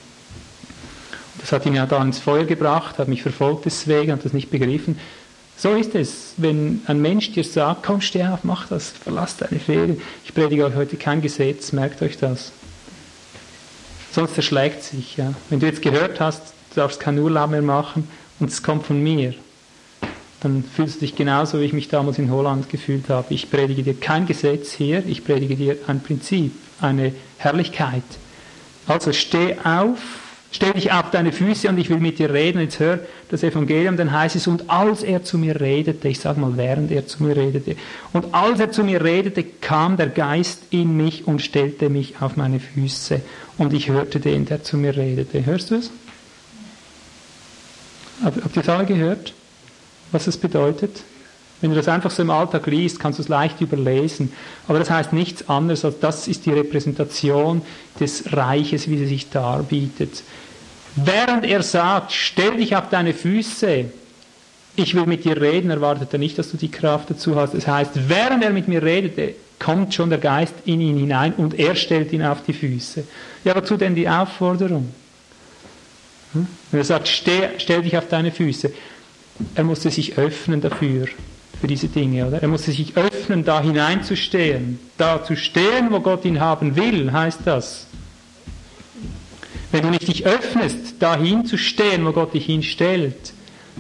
Das 1.43 1.53
hat 1.53 1.67
ihn 1.67 1.75
ja 1.75 1.87
da 1.87 2.01
ins 2.01 2.21
Feuer 2.21 2.45
gebracht, 2.45 2.99
hat 2.99 3.09
mich 3.09 3.23
verfolgt 3.23 3.67
deswegen, 3.67 4.13
hat 4.13 4.25
das 4.25 4.33
nicht 4.33 4.51
begriffen. 4.51 4.99
So 5.57 5.75
ist 5.75 5.95
es, 5.95 6.35
wenn 6.39 6.83
ein 6.87 7.01
Mensch 7.03 7.33
dir 7.33 7.45
sagt, 7.45 7.83
komm, 7.83 8.01
steh 8.01 8.25
auf, 8.25 8.45
mach 8.45 8.69
das, 8.69 8.91
verlass 8.91 9.37
deine 9.37 9.61
Ferien. 9.61 10.01
Ich 10.25 10.33
predige 10.33 10.65
euch 10.65 10.75
heute 10.75 10.97
kein 10.97 11.21
Gesetz, 11.21 11.73
merkt 11.73 12.01
euch 12.01 12.17
das. 12.17 12.53
Sonst 14.13 14.37
erschlägt 14.37 14.83
sich. 14.83 15.17
Ja. 15.17 15.35
Wenn 15.51 15.61
du 15.61 15.67
jetzt 15.67 15.83
gehört 15.83 16.21
hast, 16.21 16.55
du 16.71 16.81
darfst 16.81 17.01
keinen 17.01 17.19
Urlaub 17.19 17.51
mehr 17.51 17.63
machen 17.63 18.09
und 18.41 18.51
es 18.51 18.63
kommt 18.63 18.87
von 18.87 19.03
mir, 19.03 19.35
dann 20.41 20.65
fühlst 20.65 20.97
du 20.97 21.01
dich 21.01 21.15
genauso, 21.15 21.61
wie 21.61 21.65
ich 21.65 21.73
mich 21.73 21.89
damals 21.89 22.19
in 22.19 22.31
Holland 22.31 22.69
gefühlt 22.69 23.09
habe. 23.09 23.33
Ich 23.33 23.51
predige 23.51 23.83
dir 23.83 23.95
kein 23.95 24.27
Gesetz 24.27 24.73
hier, 24.73 25.05
ich 25.07 25.25
predige 25.25 25.57
dir 25.57 25.77
ein 25.87 26.01
Prinzip, 26.01 26.53
eine 26.81 27.15
Herrlichkeit. 27.39 28.03
Also 28.87 29.13
steh 29.13 29.57
auf, 29.63 29.99
Stell 30.55 30.75
dich 30.75 30.93
auf 30.93 31.11
deine 31.11 31.33
Füße 31.33 31.67
und 31.71 31.79
ich 31.79 31.89
will 31.89 31.97
mit 31.97 32.19
dir 32.19 32.31
reden. 32.31 32.61
Jetzt 32.61 32.79
hör 32.79 32.99
das 33.31 33.43
Evangelium, 33.43 33.97
dann 33.97 34.13
heißt 34.13 34.37
es, 34.37 34.47
und 34.47 34.69
als 34.69 35.03
er 35.03 35.25
zu 35.25 35.39
mir 35.39 35.59
redete, 35.59 36.09
ich 36.09 36.21
sage 36.21 36.39
mal, 36.39 36.59
während 36.59 36.93
er 36.93 37.07
zu 37.07 37.23
mir 37.23 37.35
redete, 37.35 37.75
und 38.13 38.35
als 38.35 38.61
er 38.61 38.71
zu 38.71 38.85
mir 38.85 39.03
redete, 39.03 39.45
kam 39.45 39.97
der 39.97 40.09
Geist 40.09 40.65
in 40.69 40.95
mich 40.95 41.27
und 41.27 41.41
stellte 41.41 41.89
mich 41.89 42.21
auf 42.21 42.37
meine 42.37 42.61
Füße. 42.61 43.23
Und 43.57 43.73
ich 43.73 43.89
hörte 43.89 44.21
den, 44.21 44.45
der 44.45 44.63
zu 44.63 44.77
mir 44.77 44.95
redete. 44.95 45.45
Hörst 45.47 45.71
du 45.71 45.77
es? 45.77 45.91
Habt 48.23 48.55
ihr 48.55 48.63
es 48.63 48.69
alle 48.69 48.85
gehört, 48.85 49.33
was 50.13 50.27
es 50.27 50.37
bedeutet? 50.37 51.03
Wenn 51.63 51.71
du 51.71 51.77
das 51.77 51.89
einfach 51.89 52.11
so 52.11 52.23
im 52.23 52.31
Alltag 52.31 52.67
liest, 52.67 52.99
kannst 52.99 53.21
du 53.21 53.23
es 53.23 53.29
leicht 53.29 53.61
überlesen. 53.61 54.33
Aber 54.69 54.81
das 54.81 54.91
heißt 54.91 55.13
nichts 55.13 55.49
anderes 55.49 55.85
als 55.85 56.01
das 56.01 56.29
ist 56.29 56.45
die 56.45 56.51
Repräsentation 56.51 57.63
des 58.01 58.33
Reiches, 58.33 58.89
wie 58.89 58.99
sie 58.99 59.07
sich 59.07 59.31
darbietet. 59.31 60.25
Während 60.97 61.45
er 61.45 61.63
sagt, 61.63 62.13
stell 62.13 62.57
dich 62.59 62.77
auf 62.77 62.89
deine 62.91 63.15
Füße, 63.15 63.87
ich 64.77 64.95
will 64.95 65.07
mit 65.07 65.25
dir 65.25 65.41
reden, 65.41 65.71
erwartet 65.71 66.13
er 66.13 66.19
nicht, 66.19 66.39
dass 66.39 66.51
du 66.51 66.57
die 66.57 66.71
Kraft 66.71 67.11
dazu 67.11 67.37
hast. 67.37 67.55
Das 67.55 67.67
heißt, 67.67 68.09
während 68.09 68.43
er 68.43 68.51
mit 68.51 68.69
mir 68.69 68.83
redet, 68.83 69.37
kommt 69.59 69.95
schon 69.95 70.11
der 70.11 70.19
Geist 70.19 70.55
in 70.65 70.81
ihn 70.81 70.97
hinein 70.97 71.35
und 71.35 71.59
er 71.59 71.75
stellt 71.77 72.13
ihn 72.13 72.23
auf 72.23 72.43
die 72.45 72.53
Füße. 72.53 73.05
Ja, 73.45 73.55
wozu 73.55 73.77
denn 73.77 73.95
die 73.95 74.09
Aufforderung? 74.09 74.93
Hm? 76.33 76.47
Er 76.73 76.85
sagt, 76.85 77.09
stell, 77.09 77.51
stell 77.59 77.83
dich 77.83 77.97
auf 77.97 78.09
deine 78.09 78.33
Füße, 78.33 78.73
er 79.55 79.65
musste 79.65 79.91
sich 79.91 80.19
öffnen 80.19 80.61
dafür 80.61 81.07
für 81.61 81.67
diese 81.67 81.89
Dinge, 81.89 82.27
oder? 82.27 82.43
Er 82.43 82.49
musste 82.49 82.73
sich 82.73 82.97
öffnen, 82.97 83.45
da 83.45 83.63
hineinzustehen. 83.63 84.79
Da 84.99 85.23
zu 85.23 85.37
stehen, 85.37 85.91
wo 85.91 86.01
Gott 86.01 86.25
ihn 86.25 86.41
haben 86.41 86.75
will, 86.77 87.13
heißt 87.13 87.41
das. 87.45 87.87
Wenn 89.73 89.83
du 89.83 89.91
nicht 89.91 90.07
dich 90.07 90.27
öffnest, 90.27 91.01
dahin 91.01 91.47
zu 91.47 91.57
stehen, 91.57 92.05
wo 92.05 92.13
Gott 92.13 92.35
dich 92.35 92.45
hinstellt, 92.45 93.33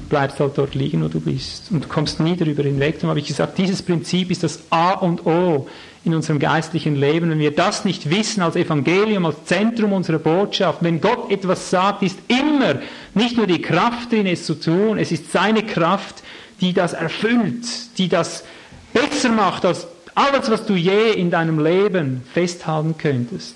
bleibst 0.08 0.40
halt 0.40 0.56
dort 0.56 0.74
liegen, 0.74 1.04
wo 1.04 1.08
du 1.08 1.20
bist. 1.20 1.70
Und 1.70 1.84
du 1.84 1.88
kommst 1.88 2.18
nie 2.18 2.34
darüber 2.34 2.62
hinweg. 2.62 2.94
Darum 2.96 3.10
habe 3.10 3.20
ich 3.20 3.26
gesagt, 3.26 3.58
dieses 3.58 3.82
Prinzip 3.82 4.30
ist 4.30 4.42
das 4.42 4.60
A 4.70 4.92
und 4.92 5.26
O 5.26 5.68
in 6.04 6.14
unserem 6.14 6.38
geistlichen 6.38 6.96
Leben. 6.96 7.28
Wenn 7.28 7.38
wir 7.38 7.54
das 7.54 7.84
nicht 7.84 8.08
wissen 8.08 8.42
als 8.42 8.56
Evangelium, 8.56 9.26
als 9.26 9.44
Zentrum 9.44 9.92
unserer 9.92 10.18
Botschaft, 10.18 10.78
wenn 10.82 11.00
Gott 11.00 11.30
etwas 11.30 11.68
sagt, 11.68 12.02
ist 12.02 12.18
immer 12.28 12.76
nicht 13.12 13.36
nur 13.36 13.46
die 13.46 13.60
Kraft 13.60 14.12
drin, 14.12 14.26
es 14.26 14.46
zu 14.46 14.54
tun, 14.54 14.98
es 14.98 15.12
ist 15.12 15.30
seine 15.30 15.62
Kraft, 15.62 16.22
die 16.62 16.72
das 16.72 16.94
erfüllt, 16.94 17.98
die 17.98 18.08
das 18.08 18.44
besser 18.94 19.28
macht 19.28 19.66
als 19.66 19.86
alles, 20.14 20.50
was 20.50 20.64
du 20.64 20.74
je 20.74 21.12
in 21.12 21.30
deinem 21.30 21.62
Leben 21.62 22.22
festhalten 22.32 22.96
könntest. 22.96 23.54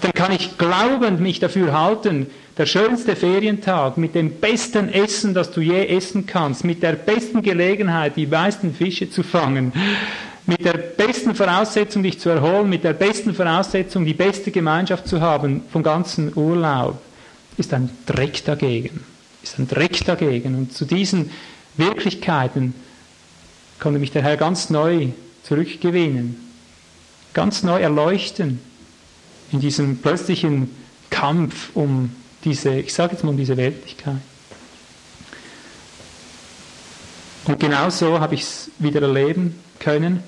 Dann 0.00 0.12
kann 0.12 0.32
ich 0.32 0.58
glaubend 0.58 1.20
mich 1.20 1.40
dafür 1.40 1.72
halten, 1.72 2.26
der 2.58 2.66
schönste 2.66 3.16
Ferientag 3.16 3.96
mit 3.96 4.14
dem 4.14 4.32
besten 4.32 4.92
Essen, 4.92 5.32
das 5.32 5.50
du 5.50 5.60
je 5.60 5.86
essen 5.86 6.26
kannst, 6.26 6.64
mit 6.64 6.82
der 6.82 6.92
besten 6.92 7.42
Gelegenheit, 7.42 8.16
die 8.16 8.26
meisten 8.26 8.74
Fische 8.74 9.10
zu 9.10 9.22
fangen, 9.22 9.72
mit 10.46 10.64
der 10.64 10.74
besten 10.74 11.34
Voraussetzung, 11.34 12.02
dich 12.02 12.18
zu 12.18 12.28
erholen, 12.28 12.68
mit 12.68 12.84
der 12.84 12.92
besten 12.92 13.34
Voraussetzung, 13.34 14.04
die 14.04 14.14
beste 14.14 14.50
Gemeinschaft 14.50 15.06
zu 15.06 15.20
haben 15.20 15.62
vom 15.72 15.82
ganzen 15.82 16.36
Urlaub, 16.36 17.00
ist 17.56 17.72
ein 17.72 17.88
Dreck 18.06 18.44
dagegen. 18.44 19.04
Ist 19.42 19.58
ein 19.58 19.68
Dreck 19.68 20.04
dagegen. 20.04 20.54
Und 20.54 20.74
zu 20.74 20.84
diesen 20.84 21.30
Wirklichkeiten 21.76 22.74
konnte 23.78 23.98
mich 23.98 24.10
der 24.10 24.22
Herr 24.22 24.36
ganz 24.36 24.68
neu 24.70 25.08
zurückgewinnen, 25.44 26.36
ganz 27.32 27.62
neu 27.62 27.80
erleuchten 27.80 28.60
in 29.52 29.60
diesem 29.60 29.98
plötzlichen 29.98 30.70
Kampf 31.10 31.70
um 31.74 32.14
diese, 32.44 32.74
ich 32.74 32.94
sage 32.94 33.12
jetzt 33.12 33.24
mal 33.24 33.30
um 33.30 33.36
diese 33.36 33.56
Weltlichkeit. 33.56 34.20
Und 37.44 37.58
genau 37.58 37.90
so 37.90 38.20
habe 38.20 38.34
ich 38.34 38.42
es 38.42 38.70
wieder 38.78 39.02
erleben 39.02 39.58
können. 39.78 40.22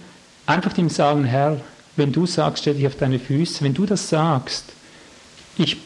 Einfach 0.47 0.73
dem 0.73 0.89
sagen, 0.89 1.25
Herr, 1.25 1.61
wenn 1.97 2.13
du 2.13 2.27
sagst, 2.27 2.63
stell 2.63 2.75
dich 2.75 2.87
auf 2.87 2.97
deine 2.97 3.19
Füße, 3.19 3.63
wenn 3.63 3.75
du 3.75 3.87
das 3.87 4.09
sagst, 4.09 4.73
ich, 5.57 5.77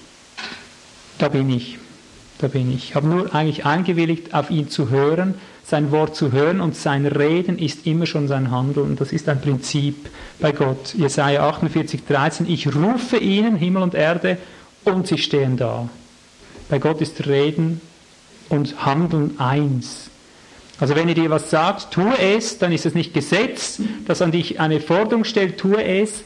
da 1.19 1.29
bin 1.29 1.51
ich, 1.51 1.79
da 2.39 2.49
bin 2.49 2.73
ich. 2.73 2.91
Ich 2.91 2.95
habe 2.95 3.09
nur 3.09 3.35
eigentlich 3.35 3.67
eingewilligt, 3.67 4.35
auf 4.35 4.51
ihn 4.51 4.71
zu 4.71 4.89
hören, 4.89 5.35
sein 5.67 5.91
Wort 5.91 6.15
zu 6.15 6.31
hören 6.31 6.61
und 6.61 6.77
sein 6.77 7.07
Reden 7.07 7.59
ist 7.59 7.87
immer 7.87 8.07
schon 8.07 8.29
sein 8.29 8.53
Handeln. 8.53 8.95
Das 8.95 9.13
ist 9.13 9.29
ein 9.29 9.41
Prinzip 9.41 10.09
bei 10.39 10.53
Gott. 10.53 10.95
Jesaja 10.95 11.49
48, 11.49 12.05
13. 12.07 12.49
Ich 12.49 12.73
rufe 12.73 13.17
ihnen, 13.17 13.57
Himmel 13.57 13.83
und 13.83 13.95
Erde, 13.95 14.39
und 14.85 15.09
sie 15.09 15.19
stehen 15.19 15.57
da. 15.57 15.89
Bei 16.69 16.79
Gott 16.79 17.01
ist 17.01 17.27
Reden 17.27 17.81
und 18.49 18.87
Handeln 18.87 19.41
eins. 19.41 20.09
Also 20.79 20.95
wenn 20.95 21.09
er 21.09 21.15
dir 21.15 21.31
was 21.31 21.51
sagt, 21.51 21.91
tue 21.93 22.17
es, 22.17 22.59
dann 22.59 22.71
ist 22.71 22.87
es 22.87 22.95
nicht 22.95 23.13
Gesetz, 23.13 23.81
das 24.07 24.23
an 24.23 24.31
dich 24.31 24.61
eine 24.61 24.81
Forderung 24.81 25.25
stellt, 25.25 25.59
tue 25.59 25.83
es, 25.83 26.23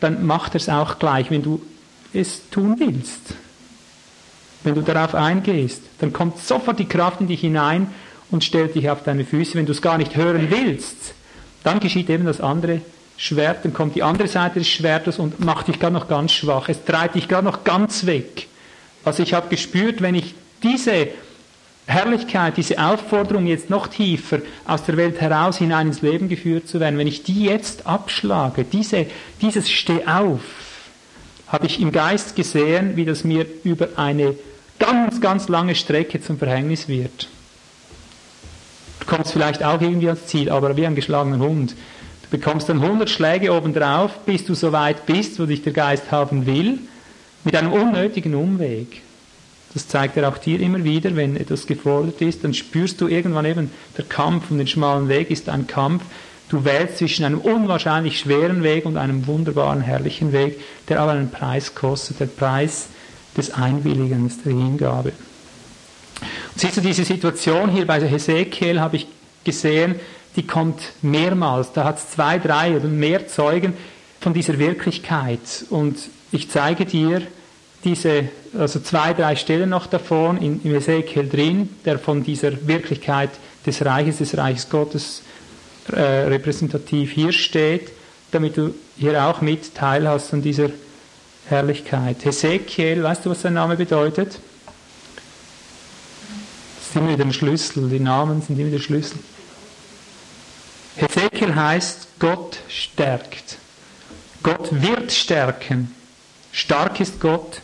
dann 0.00 0.26
macht 0.26 0.54
es 0.54 0.68
auch 0.68 0.98
gleich, 0.98 1.30
wenn 1.30 1.42
du 1.42 1.62
es 2.12 2.50
tun 2.50 2.76
willst. 2.78 3.34
Wenn 4.64 4.74
du 4.74 4.82
darauf 4.82 5.14
eingehst, 5.14 5.82
dann 6.00 6.12
kommt 6.12 6.38
sofort 6.38 6.78
die 6.78 6.84
Kraft 6.84 7.22
in 7.22 7.28
dich 7.28 7.40
hinein 7.40 7.86
und 8.32 8.44
stellt 8.44 8.74
dich 8.74 8.90
auf 8.90 9.02
deine 9.02 9.24
Füße. 9.24 9.54
Wenn 9.54 9.66
du 9.66 9.72
es 9.72 9.82
gar 9.82 9.98
nicht 9.98 10.16
hören 10.16 10.48
willst, 10.50 11.14
dann 11.64 11.80
geschieht 11.80 12.10
eben 12.10 12.24
das 12.24 12.40
andere 12.40 12.80
Schwert, 13.16 13.64
dann 13.64 13.72
kommt 13.72 13.94
die 13.94 14.02
andere 14.02 14.28
Seite 14.28 14.58
des 14.58 14.68
Schwertes 14.68 15.18
und 15.18 15.44
macht 15.44 15.68
dich 15.68 15.78
gar 15.78 15.90
noch 15.90 16.08
ganz 16.08 16.32
schwach. 16.32 16.68
Es 16.68 16.84
treibt 16.84 17.14
dich 17.14 17.28
gar 17.28 17.42
noch 17.42 17.64
ganz 17.64 18.06
weg. 18.06 18.48
Also 19.04 19.22
ich 19.22 19.34
habe 19.34 19.48
gespürt, 19.48 20.02
wenn 20.02 20.14
ich 20.14 20.34
diese 20.62 21.08
Herrlichkeit, 21.86 22.56
diese 22.56 22.82
Aufforderung, 22.82 23.46
jetzt 23.46 23.68
noch 23.68 23.88
tiefer 23.88 24.38
aus 24.66 24.84
der 24.84 24.96
Welt 24.96 25.20
heraus 25.20 25.58
hinein 25.58 25.88
ins 25.88 26.02
Leben 26.02 26.28
geführt 26.28 26.68
zu 26.68 26.80
werden, 26.80 26.98
wenn 26.98 27.08
ich 27.08 27.24
die 27.24 27.44
jetzt 27.44 27.86
abschlage, 27.86 28.64
diese, 28.64 29.06
dieses 29.40 29.70
Steh 29.70 30.06
auf, 30.06 30.40
habe 31.48 31.66
ich 31.66 31.80
im 31.80 31.92
Geist 31.92 32.34
gesehen, 32.36 32.96
wie 32.96 33.04
das 33.04 33.24
mir 33.24 33.46
über 33.64 33.88
eine 33.96 34.34
ganz, 34.78 35.20
ganz 35.20 35.48
lange 35.48 35.74
Strecke 35.74 36.20
zum 36.20 36.38
Verhängnis 36.38 36.88
wird. 36.88 37.28
Du 39.02 39.16
kommst 39.16 39.32
vielleicht 39.32 39.64
auch 39.64 39.80
irgendwie 39.80 40.06
ans 40.06 40.26
Ziel, 40.26 40.48
aber 40.48 40.76
wie 40.76 40.86
ein 40.86 40.94
geschlagener 40.94 41.40
Hund. 41.40 41.74
Du 42.22 42.28
bekommst 42.30 42.68
dann 42.68 42.80
100 42.80 43.10
Schläge 43.10 43.52
obendrauf, 43.52 44.20
bis 44.24 44.44
du 44.44 44.54
so 44.54 44.70
weit 44.70 45.06
bist, 45.06 45.40
wo 45.40 45.44
dich 45.44 45.62
der 45.62 45.72
Geist 45.72 46.12
haben 46.12 46.46
will, 46.46 46.78
mit 47.42 47.56
einem 47.56 47.72
unnötigen 47.72 48.36
Umweg. 48.36 49.02
Das 49.74 49.88
zeigt 49.88 50.16
er 50.16 50.28
auch 50.28 50.38
dir 50.38 50.60
immer 50.60 50.84
wieder, 50.84 51.16
wenn 51.16 51.36
etwas 51.36 51.66
gefordert 51.66 52.22
ist, 52.22 52.44
dann 52.44 52.54
spürst 52.54 53.00
du 53.00 53.08
irgendwann 53.08 53.44
eben, 53.44 53.72
der 53.98 54.04
Kampf 54.04 54.52
um 54.52 54.58
den 54.58 54.68
schmalen 54.68 55.08
Weg 55.08 55.32
ist 55.32 55.48
ein 55.48 55.66
Kampf. 55.66 56.04
Du 56.48 56.64
wählst 56.64 56.98
zwischen 56.98 57.24
einem 57.24 57.38
unwahrscheinlich 57.38 58.20
schweren 58.20 58.62
Weg 58.62 58.86
und 58.86 58.96
einem 58.96 59.26
wunderbaren, 59.26 59.80
herrlichen 59.80 60.32
Weg, 60.32 60.60
der 60.88 61.00
aber 61.00 61.12
einen 61.12 61.32
Preis 61.32 61.74
kostet, 61.74 62.20
der 62.20 62.26
Preis 62.26 62.86
des 63.36 63.52
Einwilligens, 63.52 64.44
der 64.44 64.52
Hingabe. 64.52 65.12
Siehst 66.56 66.76
du, 66.76 66.80
diese 66.80 67.04
Situation 67.04 67.70
hier 67.70 67.86
bei 67.86 68.00
Hesekiel 68.00 68.80
habe 68.80 68.96
ich 68.96 69.06
gesehen, 69.44 69.96
die 70.36 70.46
kommt 70.46 70.80
mehrmals. 71.02 71.72
Da 71.72 71.84
hat 71.84 71.98
es 71.98 72.10
zwei, 72.10 72.38
drei 72.38 72.76
oder 72.76 72.88
mehr 72.88 73.28
Zeugen 73.28 73.74
von 74.20 74.32
dieser 74.32 74.58
Wirklichkeit. 74.58 75.40
Und 75.70 75.96
ich 76.30 76.50
zeige 76.50 76.86
dir, 76.86 77.22
diese, 77.84 78.28
also 78.56 78.80
zwei, 78.80 79.12
drei 79.12 79.36
Stellen 79.36 79.68
noch 79.68 79.86
davon 79.86 80.38
in, 80.38 80.60
im 80.62 80.74
Ezekiel 80.74 81.28
drin, 81.28 81.68
der 81.84 81.98
von 81.98 82.22
dieser 82.22 82.66
Wirklichkeit 82.66 83.30
des 83.66 83.84
Reiches, 83.84 84.18
des 84.18 84.36
Reiches 84.36 84.70
Gottes 84.70 85.22
äh, 85.90 86.00
repräsentativ 86.00 87.10
hier 87.10 87.32
steht, 87.32 87.90
damit 88.30 88.56
du 88.56 88.74
hier 88.96 89.24
auch 89.24 89.40
mit 89.40 89.74
Teil 89.74 90.08
hast 90.08 90.32
an 90.32 90.42
dieser 90.42 90.70
Herrlichkeit. 91.48 92.24
Ezekiel, 92.24 93.02
weißt 93.02 93.26
du, 93.26 93.30
was 93.30 93.42
sein 93.42 93.54
Name 93.54 93.76
bedeutet? 93.76 94.38
Immer 96.94 97.12
wieder 97.12 97.24
ein 97.24 97.32
Schlüssel, 97.32 97.88
die 97.88 98.00
Namen 98.00 98.42
sind 98.42 98.58
immer 98.58 98.70
der 98.70 98.78
Schlüssel. 98.78 99.18
Ezekiel 100.96 101.54
heißt, 101.54 102.08
Gott 102.18 102.58
stärkt. 102.68 103.56
Gott 104.42 104.68
wird 104.70 105.10
stärken. 105.10 105.94
Stark 106.52 107.00
ist 107.00 107.18
Gott, 107.18 107.62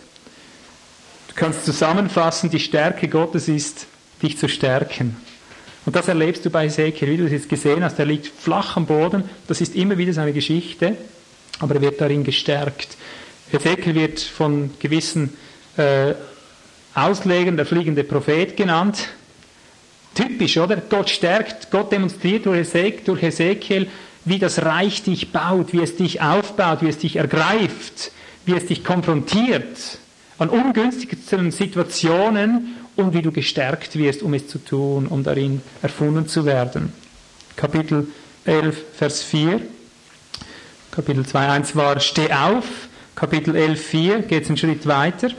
kannst 1.39 1.65
zusammenfassen, 1.65 2.51
die 2.51 2.59
Stärke 2.59 3.09
Gottes 3.09 3.49
ist, 3.49 3.87
dich 4.23 4.39
zu 4.39 4.49
stärken. 4.49 5.17
Und 5.87 5.95
das 5.95 6.09
erlebst 6.09 6.45
du 6.45 6.51
bei 6.51 6.67
Ezekiel, 6.67 7.09
wie 7.09 7.17
du 7.17 7.25
es 7.27 7.33
jetzt 7.33 7.49
gesehen 7.49 7.85
hast. 7.85 7.99
Er 7.99 8.07
liegt 8.07 8.27
flach 8.27 8.77
am 8.77 8.87
Boden. 8.87 9.25
Das 9.47 9.61
ist 9.61 9.75
immer 9.75 9.97
wieder 9.97 10.13
seine 10.13 10.33
Geschichte, 10.33 10.97
aber 11.61 11.77
er 11.77 11.81
wird 11.81 12.01
darin 12.01 12.25
gestärkt. 12.25 12.97
Ezekiel 13.53 13.95
wird 13.95 14.21
von 14.21 14.71
gewissen 14.81 15.33
äh, 15.77 16.15
Auslegern 17.05 17.57
der 17.57 17.67
fliegende 17.67 18.05
Prophet 18.05 18.57
genannt. 18.57 19.09
Typisch, 20.15 20.57
oder? 20.59 20.77
Gott 20.77 21.11
stärkt, 21.11 21.71
Gott 21.71 21.93
demonstriert 21.93 22.47
durch 22.47 23.23
Ezekiel, 23.23 23.89
wie 24.25 24.39
das 24.39 24.65
Reich 24.65 25.03
dich 25.03 25.33
baut, 25.33 25.73
wie 25.73 25.83
es 25.83 25.97
dich 25.97 26.21
aufbaut, 26.21 26.83
wie 26.83 26.89
es 26.89 26.99
dich 26.99 27.17
ergreift, 27.17 28.13
wie 28.45 28.55
es 28.55 28.67
dich 28.67 28.85
konfrontiert 28.85 29.99
an 30.39 30.51
ungünstigsten 30.51 31.51
Situationen 31.51 32.77
und 32.97 33.13
wie 33.13 33.23
du 33.23 33.33
gestärkt 33.33 33.97
wirst, 33.97 34.23
um 34.23 34.35
es 34.35 34.49
zu 34.49 34.59
tun, 34.59 35.07
um 35.07 35.23
darin 35.25 35.63
erfunden 35.83 36.29
zu 36.29 36.45
werden. 36.45 36.93
Kapitel 37.57 38.07
11, 38.45 38.77
Vers 38.97 39.23
4. 39.23 39.61
Kapitel 40.93 41.27
2, 41.27 41.49
1 41.49 41.77
war, 41.77 42.01
steh 42.01 42.33
auf. 42.33 42.65
Kapitel 43.15 43.55
11, 43.57 43.87
4 43.87 44.19
geht 44.23 44.45
es 44.45 44.49
einen 44.49 44.57
Schritt 44.57 44.87
weiter. 44.87 45.31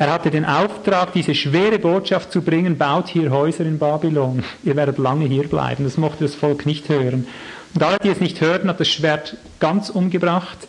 Er 0.00 0.12
hatte 0.12 0.30
den 0.30 0.44
Auftrag, 0.44 1.12
diese 1.12 1.34
schwere 1.34 1.80
Botschaft 1.80 2.30
zu 2.30 2.42
bringen, 2.42 2.78
baut 2.78 3.08
hier 3.08 3.32
Häuser 3.32 3.64
in 3.66 3.78
Babylon. 3.80 4.44
Ihr 4.62 4.76
werdet 4.76 4.96
lange 4.98 5.26
hier 5.26 5.48
bleiben. 5.48 5.82
Das 5.82 5.96
mochte 5.96 6.24
das 6.24 6.36
Volk 6.36 6.66
nicht 6.66 6.88
hören. 6.88 7.26
Und 7.74 7.82
alle, 7.82 7.98
die 7.98 8.08
es 8.08 8.20
nicht 8.20 8.40
hörten, 8.40 8.68
hat 8.68 8.78
das 8.78 8.88
Schwert 8.88 9.36
ganz 9.58 9.90
umgebracht 9.90 10.68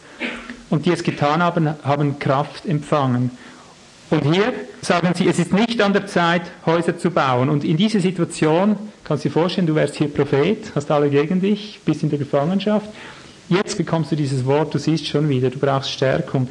und 0.71 0.87
die 0.87 0.91
es 0.91 1.03
getan 1.03 1.43
haben, 1.43 1.69
haben 1.83 2.17
Kraft 2.17 2.65
empfangen. 2.65 3.31
Und 4.09 4.23
hier 4.23 4.51
sagen 4.81 5.13
sie, 5.13 5.27
es 5.27 5.37
ist 5.37 5.53
nicht 5.53 5.79
an 5.81 5.93
der 5.93 6.07
Zeit, 6.07 6.41
Häuser 6.65 6.97
zu 6.97 7.11
bauen. 7.11 7.49
Und 7.49 7.63
in 7.63 7.77
dieser 7.77 7.99
Situation, 7.99 8.75
kannst 9.03 9.23
du 9.23 9.29
dir 9.29 9.33
vorstellen, 9.33 9.67
du 9.67 9.75
wärst 9.75 9.95
hier 9.95 10.11
Prophet, 10.11 10.71
hast 10.73 10.89
alle 10.89 11.11
gegen 11.11 11.39
dich, 11.39 11.79
bist 11.85 12.01
in 12.01 12.09
der 12.09 12.17
Gefangenschaft. 12.17 12.89
Jetzt 13.47 13.77
bekommst 13.77 14.11
du 14.11 14.15
dieses 14.15 14.45
Wort, 14.47 14.73
du 14.73 14.79
siehst 14.79 15.07
schon 15.07 15.29
wieder, 15.29 15.51
du 15.51 15.59
brauchst 15.59 15.91
Stärkung. 15.91 16.47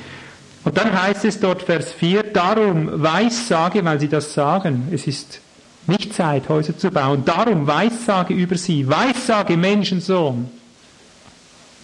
Und 0.64 0.76
dann 0.76 1.00
heißt 1.00 1.24
es 1.24 1.40
dort 1.40 1.62
Vers 1.62 1.92
4, 1.92 2.24
darum 2.24 3.02
Weissage, 3.02 3.84
weil 3.84 4.00
sie 4.00 4.08
das 4.08 4.34
sagen, 4.34 4.88
es 4.92 5.06
ist 5.06 5.40
nicht 5.86 6.14
Zeit, 6.14 6.48
Häuser 6.48 6.76
zu 6.76 6.90
bauen, 6.90 7.24
darum 7.24 7.66
Weissage 7.66 8.34
über 8.34 8.56
sie, 8.56 8.88
Weissage 8.88 9.56
Menschensohn. 9.56 10.50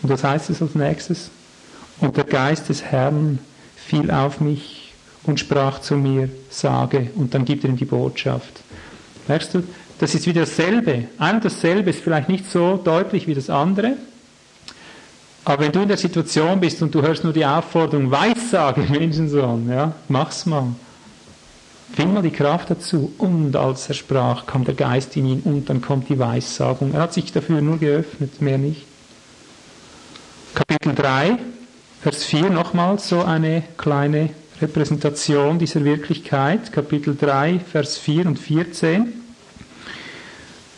Und 0.02 0.10
was 0.10 0.22
heißt 0.22 0.50
es 0.50 0.60
als 0.60 0.74
nächstes? 0.74 1.30
Und 2.00 2.16
der 2.16 2.24
Geist 2.24 2.68
des 2.68 2.82
Herrn 2.82 3.38
fiel 3.76 4.10
auf 4.10 4.40
mich 4.40 4.92
und 5.22 5.40
sprach 5.40 5.80
zu 5.80 5.96
mir, 5.96 6.28
sage, 6.50 7.10
und 7.14 7.34
dann 7.34 7.44
gibt 7.44 7.64
er 7.64 7.70
ihm 7.70 7.76
die 7.76 7.86
Botschaft. 7.86 8.60
Merkst 9.28 9.54
du, 9.54 9.62
das 9.98 10.14
ist 10.14 10.26
wieder 10.26 10.42
dasselbe. 10.42 11.04
Ein 11.18 11.36
und 11.36 11.44
dasselbe 11.44 11.90
ist 11.90 12.02
vielleicht 12.02 12.28
nicht 12.28 12.50
so 12.50 12.76
deutlich 12.76 13.26
wie 13.26 13.34
das 13.34 13.48
andere, 13.48 13.96
aber 15.44 15.64
wenn 15.64 15.72
du 15.72 15.82
in 15.82 15.88
der 15.88 15.96
Situation 15.96 16.58
bist 16.60 16.80
und 16.80 16.94
du 16.94 17.02
hörst 17.02 17.24
nur 17.24 17.32
die 17.32 17.44
Aufforderung, 17.44 18.10
Weissage, 18.10 18.80
Menschensohn, 18.88 19.68
ja, 19.68 19.92
mach's 20.08 20.46
mal. 20.46 20.68
Find 21.94 22.12
mal 22.14 22.22
die 22.22 22.30
Kraft 22.30 22.70
dazu. 22.70 23.12
Und 23.18 23.54
als 23.54 23.88
er 23.88 23.94
sprach, 23.94 24.46
kam 24.46 24.64
der 24.64 24.74
Geist 24.74 25.16
in 25.16 25.26
ihn 25.26 25.42
und 25.44 25.68
dann 25.68 25.80
kommt 25.80 26.08
die 26.08 26.18
Weissagung. 26.18 26.94
Er 26.94 27.02
hat 27.02 27.12
sich 27.12 27.32
dafür 27.32 27.60
nur 27.60 27.78
geöffnet, 27.78 28.40
mehr 28.40 28.58
nicht. 28.58 28.84
Kapitel 30.54 30.94
3, 30.94 31.38
Vers 32.02 32.24
4 32.24 32.50
nochmals 32.50 33.08
so 33.08 33.22
eine 33.22 33.62
kleine 33.76 34.30
Repräsentation 34.60 35.58
dieser 35.58 35.84
Wirklichkeit, 35.84 36.72
Kapitel 36.72 37.16
3, 37.16 37.60
Vers 37.60 37.98
4 37.98 38.26
und 38.26 38.38
14. 38.38 39.12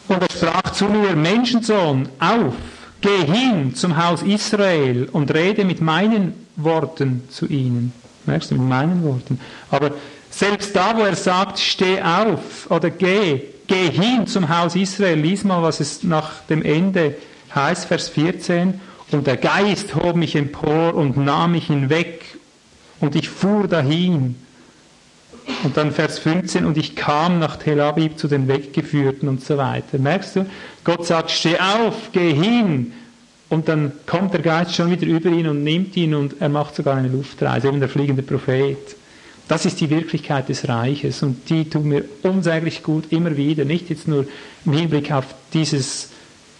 Und 0.08 0.22
er 0.22 0.30
sprach 0.30 0.72
zu 0.72 0.86
mir, 0.86 1.14
Menschensohn, 1.16 2.08
auf, 2.18 2.54
geh 3.00 3.24
hin 3.26 3.74
zum 3.74 3.96
Haus 3.96 4.22
Israel 4.22 5.08
und 5.12 5.32
rede 5.32 5.64
mit 5.64 5.80
meinen 5.80 6.34
Worten 6.56 7.24
zu 7.30 7.46
ihnen. 7.46 7.92
Merkst 8.24 8.50
du, 8.50 8.56
mit 8.56 8.68
meinen 8.68 9.02
Worten. 9.04 9.38
Aber 9.70 9.92
selbst 10.30 10.74
da, 10.74 10.96
wo 10.96 11.02
er 11.02 11.16
sagt, 11.16 11.58
steh 11.58 12.02
auf 12.02 12.70
oder 12.70 12.90
geh, 12.90 13.42
geh 13.66 13.90
hin 13.90 14.26
zum 14.26 14.48
Haus 14.48 14.74
Israel, 14.74 15.18
lies 15.18 15.44
mal, 15.44 15.62
was 15.62 15.80
es 15.80 16.02
nach 16.02 16.42
dem 16.48 16.62
Ende 16.62 17.14
heißt, 17.54 17.86
Vers 17.86 18.08
14. 18.08 18.80
Und 19.12 19.26
der 19.26 19.36
Geist 19.36 19.94
hob 19.94 20.16
mich 20.16 20.34
empor 20.34 20.94
und 20.94 21.16
nahm 21.16 21.52
mich 21.52 21.68
hinweg 21.68 22.24
und 23.00 23.14
ich 23.14 23.28
fuhr 23.28 23.68
dahin. 23.68 24.36
Und 25.62 25.76
dann 25.76 25.92
Vers 25.92 26.18
15, 26.18 26.66
und 26.66 26.76
ich 26.76 26.96
kam 26.96 27.38
nach 27.38 27.56
Tel 27.56 27.80
Aviv 27.80 28.16
zu 28.16 28.26
den 28.26 28.48
Weggeführten 28.48 29.28
und 29.28 29.44
so 29.44 29.56
weiter. 29.56 29.98
Merkst 29.98 30.36
du? 30.36 30.46
Gott 30.86 31.04
sagt, 31.04 31.32
steh 31.32 31.58
auf, 31.58 32.12
geh 32.12 32.32
hin. 32.32 32.92
Und 33.48 33.66
dann 33.66 33.90
kommt 34.06 34.34
der 34.34 34.40
Geist 34.40 34.76
schon 34.76 34.88
wieder 34.88 35.04
über 35.04 35.30
ihn 35.30 35.48
und 35.48 35.64
nimmt 35.64 35.96
ihn 35.96 36.14
und 36.14 36.36
er 36.40 36.48
macht 36.48 36.76
sogar 36.76 36.94
eine 36.94 37.08
Luftreise, 37.08 37.66
eben 37.66 37.80
der 37.80 37.88
fliegende 37.88 38.22
Prophet. 38.22 38.78
Das 39.48 39.66
ist 39.66 39.80
die 39.80 39.90
Wirklichkeit 39.90 40.48
des 40.48 40.68
Reiches 40.68 41.24
und 41.24 41.50
die 41.50 41.68
tut 41.68 41.84
mir 41.84 42.04
unsäglich 42.22 42.84
gut 42.84 43.10
immer 43.10 43.36
wieder, 43.36 43.64
nicht 43.64 43.90
jetzt 43.90 44.06
nur 44.06 44.26
im 44.64 44.72
Hinblick 44.72 45.10
auf 45.10 45.24
dieses 45.52 46.10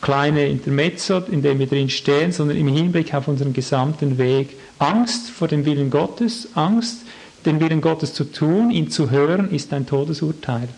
kleine 0.01 0.47
Intermezzo, 0.47 1.19
in 1.31 1.43
dem 1.43 1.61
wir 1.61 1.69
drin 1.69 1.89
stehen, 1.89 2.33
sondern 2.33 2.57
im 2.57 2.69
Hinblick 2.69 3.15
auf 3.15 3.29
unseren 3.29 3.53
gesamten 3.53 4.19
Weg. 4.19 4.57
Angst 4.81 5.31
vor 5.31 5.47
dem 5.47 5.65
Willen 5.65 5.89
Gottes, 5.89 6.49
Angst, 6.55 7.03
den 7.45 7.61
Willen 7.61 7.81
Gottes 7.81 8.13
zu 8.13 8.25
tun, 8.25 8.73
ihn 8.73 8.91
zu 8.91 9.13
hören, 9.13 9.53
ist 9.53 9.73
ein 9.73 9.87
Todesurteil. 9.87 10.69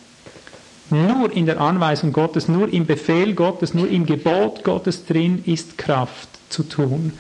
Nur 0.91 1.33
in 1.33 1.47
der 1.47 1.61
Anweisung 1.61 2.13
Gottes, 2.13 2.49
nur 2.49 2.73
im 2.73 2.87
Befehl 2.87 3.35
Gottes, 3.35 3.75
nur 3.75 3.89
im 3.89 4.07
Gebot 4.07 4.65
Gottes 4.65 5.05
drin 5.05 5.43
ist 5.45 5.77
Kraft 5.77 6.29
zu 6.49 6.63
tun. 6.63 7.13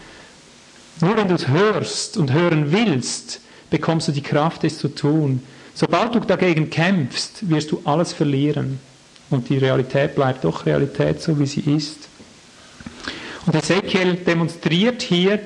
Nur 1.00 1.16
wenn 1.16 1.28
du 1.28 1.34
es 1.34 1.48
hörst 1.48 2.16
und 2.16 2.32
hören 2.32 2.72
willst, 2.72 3.40
bekommst 3.70 4.08
du 4.08 4.12
die 4.12 4.22
Kraft, 4.22 4.64
es 4.64 4.78
zu 4.78 4.88
tun. 4.88 5.42
Sobald 5.74 6.14
du 6.14 6.20
dagegen 6.20 6.70
kämpfst, 6.70 7.48
wirst 7.48 7.70
du 7.70 7.80
alles 7.84 8.12
verlieren. 8.12 8.80
Und 9.30 9.50
die 9.50 9.58
Realität 9.58 10.14
bleibt 10.14 10.44
doch 10.44 10.64
Realität, 10.64 11.20
so 11.20 11.38
wie 11.38 11.46
sie 11.46 11.60
ist. 11.60 12.08
Und 13.46 13.54
Ezekiel 13.54 14.14
demonstriert 14.14 15.02
hier, 15.02 15.40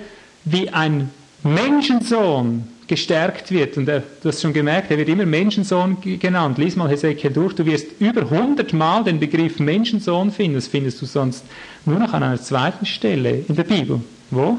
wie 0.44 0.70
ein 0.70 1.10
Menschensohn 1.42 2.68
gestärkt 2.92 3.50
wird. 3.50 3.78
Und 3.78 3.88
er, 3.88 4.02
du 4.22 4.28
hast 4.28 4.42
schon 4.42 4.52
gemerkt, 4.52 4.90
er 4.90 4.98
wird 4.98 5.08
immer 5.08 5.24
Menschensohn 5.24 5.96
genannt. 6.18 6.58
Lies 6.58 6.76
mal 6.76 6.90
Hesekiel 6.90 7.30
durch. 7.30 7.54
Du 7.54 7.64
wirst 7.64 7.86
über 8.00 8.20
100 8.20 8.74
Mal 8.74 9.02
den 9.02 9.18
Begriff 9.18 9.58
Menschensohn 9.58 10.30
finden. 10.30 10.56
Das 10.56 10.66
findest 10.66 11.00
du 11.00 11.06
sonst 11.06 11.42
nur 11.86 11.98
noch 11.98 12.12
an 12.12 12.22
einer 12.22 12.42
zweiten 12.42 12.84
Stelle 12.84 13.44
in 13.48 13.56
der 13.56 13.64
Bibel. 13.64 14.02
Wo? 14.30 14.58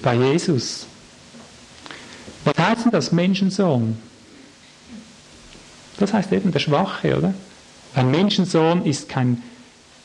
Bei 0.00 0.14
Jesus. 0.14 0.86
Was 2.44 2.56
heißt 2.56 2.84
denn 2.84 2.92
das 2.92 3.10
Menschensohn? 3.10 3.98
Das 5.98 6.12
heißt 6.12 6.32
eben 6.32 6.52
der 6.52 6.60
Schwache, 6.60 7.18
oder? 7.18 7.34
Ein 7.96 8.12
Menschensohn 8.12 8.84
ist 8.84 9.08
kein 9.08 9.42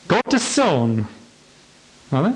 Gottessohn. 0.08 1.06
Oder? 2.10 2.34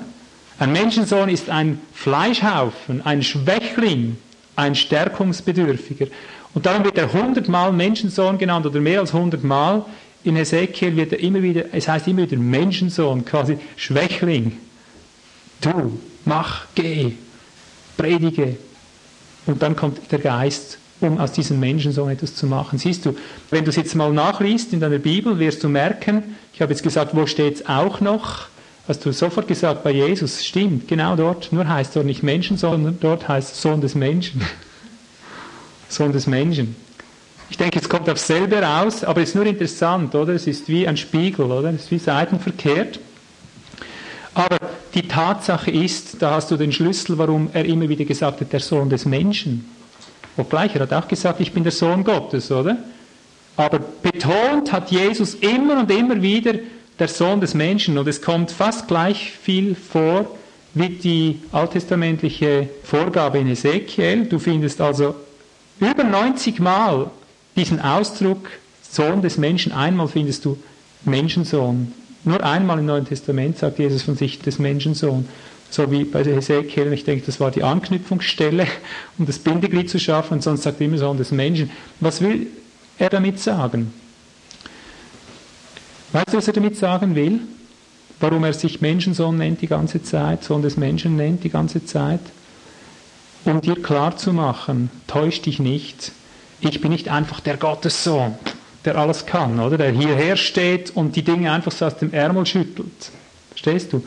Ein 0.57 0.71
Menschensohn 0.71 1.27
ist 1.27 1.49
ein 1.49 1.81
Fleischhaufen, 1.93 3.05
ein 3.05 3.23
Schwächling, 3.23 4.17
ein 4.55 4.75
Stärkungsbedürftiger. 4.75 6.07
Und 6.53 6.65
darum 6.65 6.83
wird 6.83 6.97
er 6.97 7.11
hundertmal 7.11 7.71
Menschensohn 7.71 8.37
genannt 8.37 8.65
oder 8.65 8.79
mehr 8.79 8.99
als 8.99 9.13
hundertmal. 9.13 9.85
In 10.23 10.37
Ezekiel 10.37 10.95
wird 10.95 11.13
er 11.13 11.19
immer 11.19 11.41
wieder, 11.41 11.65
es 11.71 11.87
heißt 11.87 12.07
immer 12.07 12.21
wieder 12.21 12.37
Menschensohn, 12.37 13.25
quasi 13.25 13.57
Schwächling. 13.75 14.57
Du, 15.61 15.99
mach, 16.25 16.65
geh, 16.75 17.13
predige. 17.97 18.57
Und 19.45 19.61
dann 19.61 19.75
kommt 19.75 19.99
der 20.11 20.19
Geist 20.19 20.77
um 21.03 21.19
aus 21.19 21.31
diesem 21.31 21.59
Menschen 21.59 21.91
so 21.91 22.07
etwas 22.07 22.35
zu 22.35 22.47
machen. 22.47 22.79
Siehst 22.79 23.05
du, 23.05 23.15
wenn 23.49 23.63
du 23.63 23.69
es 23.69 23.75
jetzt 23.75 23.95
mal 23.95 24.11
nachliest 24.11 24.73
in 24.73 24.79
deiner 24.79 24.99
Bibel, 24.99 25.37
wirst 25.39 25.63
du 25.63 25.69
merken, 25.69 26.35
ich 26.53 26.61
habe 26.61 26.71
jetzt 26.71 26.83
gesagt, 26.83 27.15
wo 27.15 27.25
steht 27.25 27.55
es 27.55 27.65
auch 27.67 27.99
noch? 27.99 28.47
Hast 28.85 29.05
du 29.05 29.13
sofort 29.13 29.47
gesagt, 29.47 29.83
bei 29.83 29.91
Jesus, 29.91 30.43
stimmt, 30.43 30.89
genau 30.89 31.15
dort, 31.15 31.53
nur 31.53 31.67
heißt 31.67 31.95
dort 31.95 32.05
nicht 32.05 32.21
Menschen, 32.21 32.57
sondern 32.57 32.97
dort 32.99 33.29
heißt 33.29 33.61
Sohn 33.61 33.79
des 33.79 33.95
Menschen. 33.95 34.41
Sohn 35.89 36.11
des 36.11 36.27
Menschen. 36.27 36.75
Ich 37.49 37.57
denke, 37.57 37.79
es 37.79 37.87
kommt 37.87 38.09
aufs 38.09 38.27
selbe 38.27 38.57
raus, 38.61 39.03
aber 39.05 39.21
es 39.21 39.29
ist 39.29 39.35
nur 39.35 39.45
interessant, 39.45 40.13
oder? 40.15 40.33
Es 40.33 40.47
ist 40.47 40.67
wie 40.67 40.85
ein 40.85 40.97
Spiegel, 40.97 41.45
oder? 41.45 41.69
Es 41.69 41.83
ist 41.83 41.91
wie 41.91 41.99
seitenverkehrt. 41.99 42.99
Aber 44.33 44.57
die 44.93 45.07
Tatsache 45.07 45.71
ist, 45.71 46.21
da 46.21 46.31
hast 46.31 46.51
du 46.51 46.57
den 46.57 46.71
Schlüssel, 46.71 47.17
warum 47.17 47.49
er 47.53 47.63
immer 47.63 47.87
wieder 47.87 48.03
gesagt 48.03 48.41
hat, 48.41 48.51
der 48.51 48.59
Sohn 48.59 48.89
des 48.89 49.05
Menschen. 49.05 49.69
Obgleich, 50.35 50.75
er 50.75 50.81
hat 50.81 50.93
auch 50.93 51.07
gesagt, 51.07 51.39
ich 51.39 51.53
bin 51.53 51.63
der 51.63 51.71
Sohn 51.71 52.03
Gottes, 52.03 52.51
oder? 52.51 52.77
Aber 53.55 53.79
betont 53.79 54.71
hat 54.71 54.91
Jesus 54.91 55.35
immer 55.35 55.79
und 55.79 55.91
immer 55.91 56.21
wieder 56.21 56.55
der 56.99 57.07
Sohn 57.07 57.41
des 57.41 57.53
Menschen. 57.53 57.97
Und 57.97 58.07
es 58.07 58.21
kommt 58.21 58.51
fast 58.51 58.87
gleich 58.87 59.31
viel 59.31 59.75
vor 59.75 60.27
wie 60.73 60.89
die 60.89 61.39
alttestamentliche 61.51 62.69
Vorgabe 62.83 63.39
in 63.39 63.47
Ezekiel. 63.47 64.25
Du 64.25 64.39
findest 64.39 64.81
also 64.81 65.15
über 65.79 66.03
90 66.03 66.59
Mal 66.59 67.11
diesen 67.55 67.79
Ausdruck 67.79 68.49
Sohn 68.81 69.21
des 69.21 69.37
Menschen. 69.37 69.71
Einmal 69.71 70.07
findest 70.07 70.45
du 70.45 70.57
Menschensohn. 71.05 71.93
Nur 72.23 72.43
einmal 72.43 72.79
im 72.79 72.85
Neuen 72.85 73.05
Testament 73.05 73.57
sagt 73.57 73.79
Jesus 73.79 74.03
von 74.03 74.15
sich 74.15 74.39
des 74.39 74.57
Menschensohn 74.59 75.27
so 75.73 75.89
wie 75.91 76.03
bei 76.03 76.23
Hesekiel, 76.23 76.93
ich 76.93 77.03
denke, 77.03 77.25
das 77.25 77.39
war 77.39 77.49
die 77.49 77.63
Anknüpfungsstelle, 77.63 78.67
um 79.17 79.25
das 79.25 79.39
Bindeglied 79.39 79.89
zu 79.89 79.99
schaffen, 79.99 80.35
und 80.35 80.43
sonst 80.43 80.63
sagt 80.63 80.79
er 80.79 80.85
immer 80.85 80.99
so 80.99 81.13
des 81.15 81.31
Menschen. 81.31 81.71
Was 81.99 82.21
will 82.21 82.47
er 82.99 83.09
damit 83.09 83.39
sagen? 83.39 83.91
Weißt 86.13 86.31
du, 86.31 86.37
was 86.37 86.47
er 86.47 86.53
damit 86.53 86.77
sagen 86.77 87.15
will? 87.15 87.39
Warum 88.19 88.43
er 88.43 88.53
sich 88.53 88.81
Menschensohn 88.81 89.35
nennt 89.35 89.61
die 89.61 89.67
ganze 89.67 90.03
Zeit, 90.03 90.43
Sohn 90.43 90.61
des 90.61 90.77
Menschen 90.77 91.17
nennt 91.17 91.43
die 91.43 91.49
ganze 91.49 91.85
Zeit? 91.85 92.21
Um 93.43 93.59
dir 93.59 93.81
klarzumachen, 93.81 94.91
täusch 95.07 95.41
dich 95.41 95.59
nicht, 95.59 96.11
ich 96.61 96.79
bin 96.79 96.91
nicht 96.91 97.09
einfach 97.09 97.39
der 97.39 97.57
Gottessohn, 97.57 98.35
der 98.85 98.95
alles 98.97 99.25
kann, 99.25 99.59
oder? 99.59 99.77
Der 99.77 99.91
hierher 99.91 100.37
steht 100.37 100.95
und 100.95 101.15
die 101.15 101.23
Dinge 101.23 101.51
einfach 101.51 101.71
so 101.71 101.85
aus 101.85 101.97
dem 101.97 102.13
Ärmel 102.13 102.45
schüttelt. 102.45 103.11
Verstehst 103.49 103.91
du? 103.91 104.03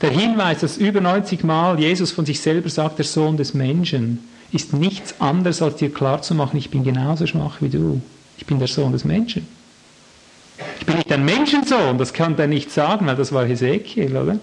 Der 0.00 0.10
Hinweis, 0.10 0.60
dass 0.60 0.76
über 0.76 1.00
90 1.00 1.42
Mal 1.42 1.80
Jesus 1.80 2.12
von 2.12 2.24
sich 2.24 2.40
selber 2.40 2.70
sagt, 2.70 2.98
der 2.98 3.04
Sohn 3.04 3.36
des 3.36 3.52
Menschen, 3.52 4.20
ist 4.52 4.72
nichts 4.72 5.20
anderes, 5.20 5.60
als 5.60 5.76
dir 5.76 5.92
klarzumachen, 5.92 6.58
ich 6.58 6.70
bin 6.70 6.84
genauso 6.84 7.26
schwach 7.26 7.60
wie 7.60 7.68
du. 7.68 8.00
Ich 8.38 8.46
bin 8.46 8.60
der 8.60 8.68
Sohn 8.68 8.92
des 8.92 9.04
Menschen. 9.04 9.57
Ich 10.80 10.86
bin 10.86 10.96
nicht 10.96 11.12
ein 11.12 11.24
Menschensohn, 11.24 11.98
das 11.98 12.12
kann 12.12 12.36
der 12.36 12.48
nicht 12.48 12.70
sagen, 12.70 13.06
weil 13.06 13.16
das 13.16 13.32
war 13.32 13.44
Hesekiel, 13.44 14.16
oder? 14.16 14.38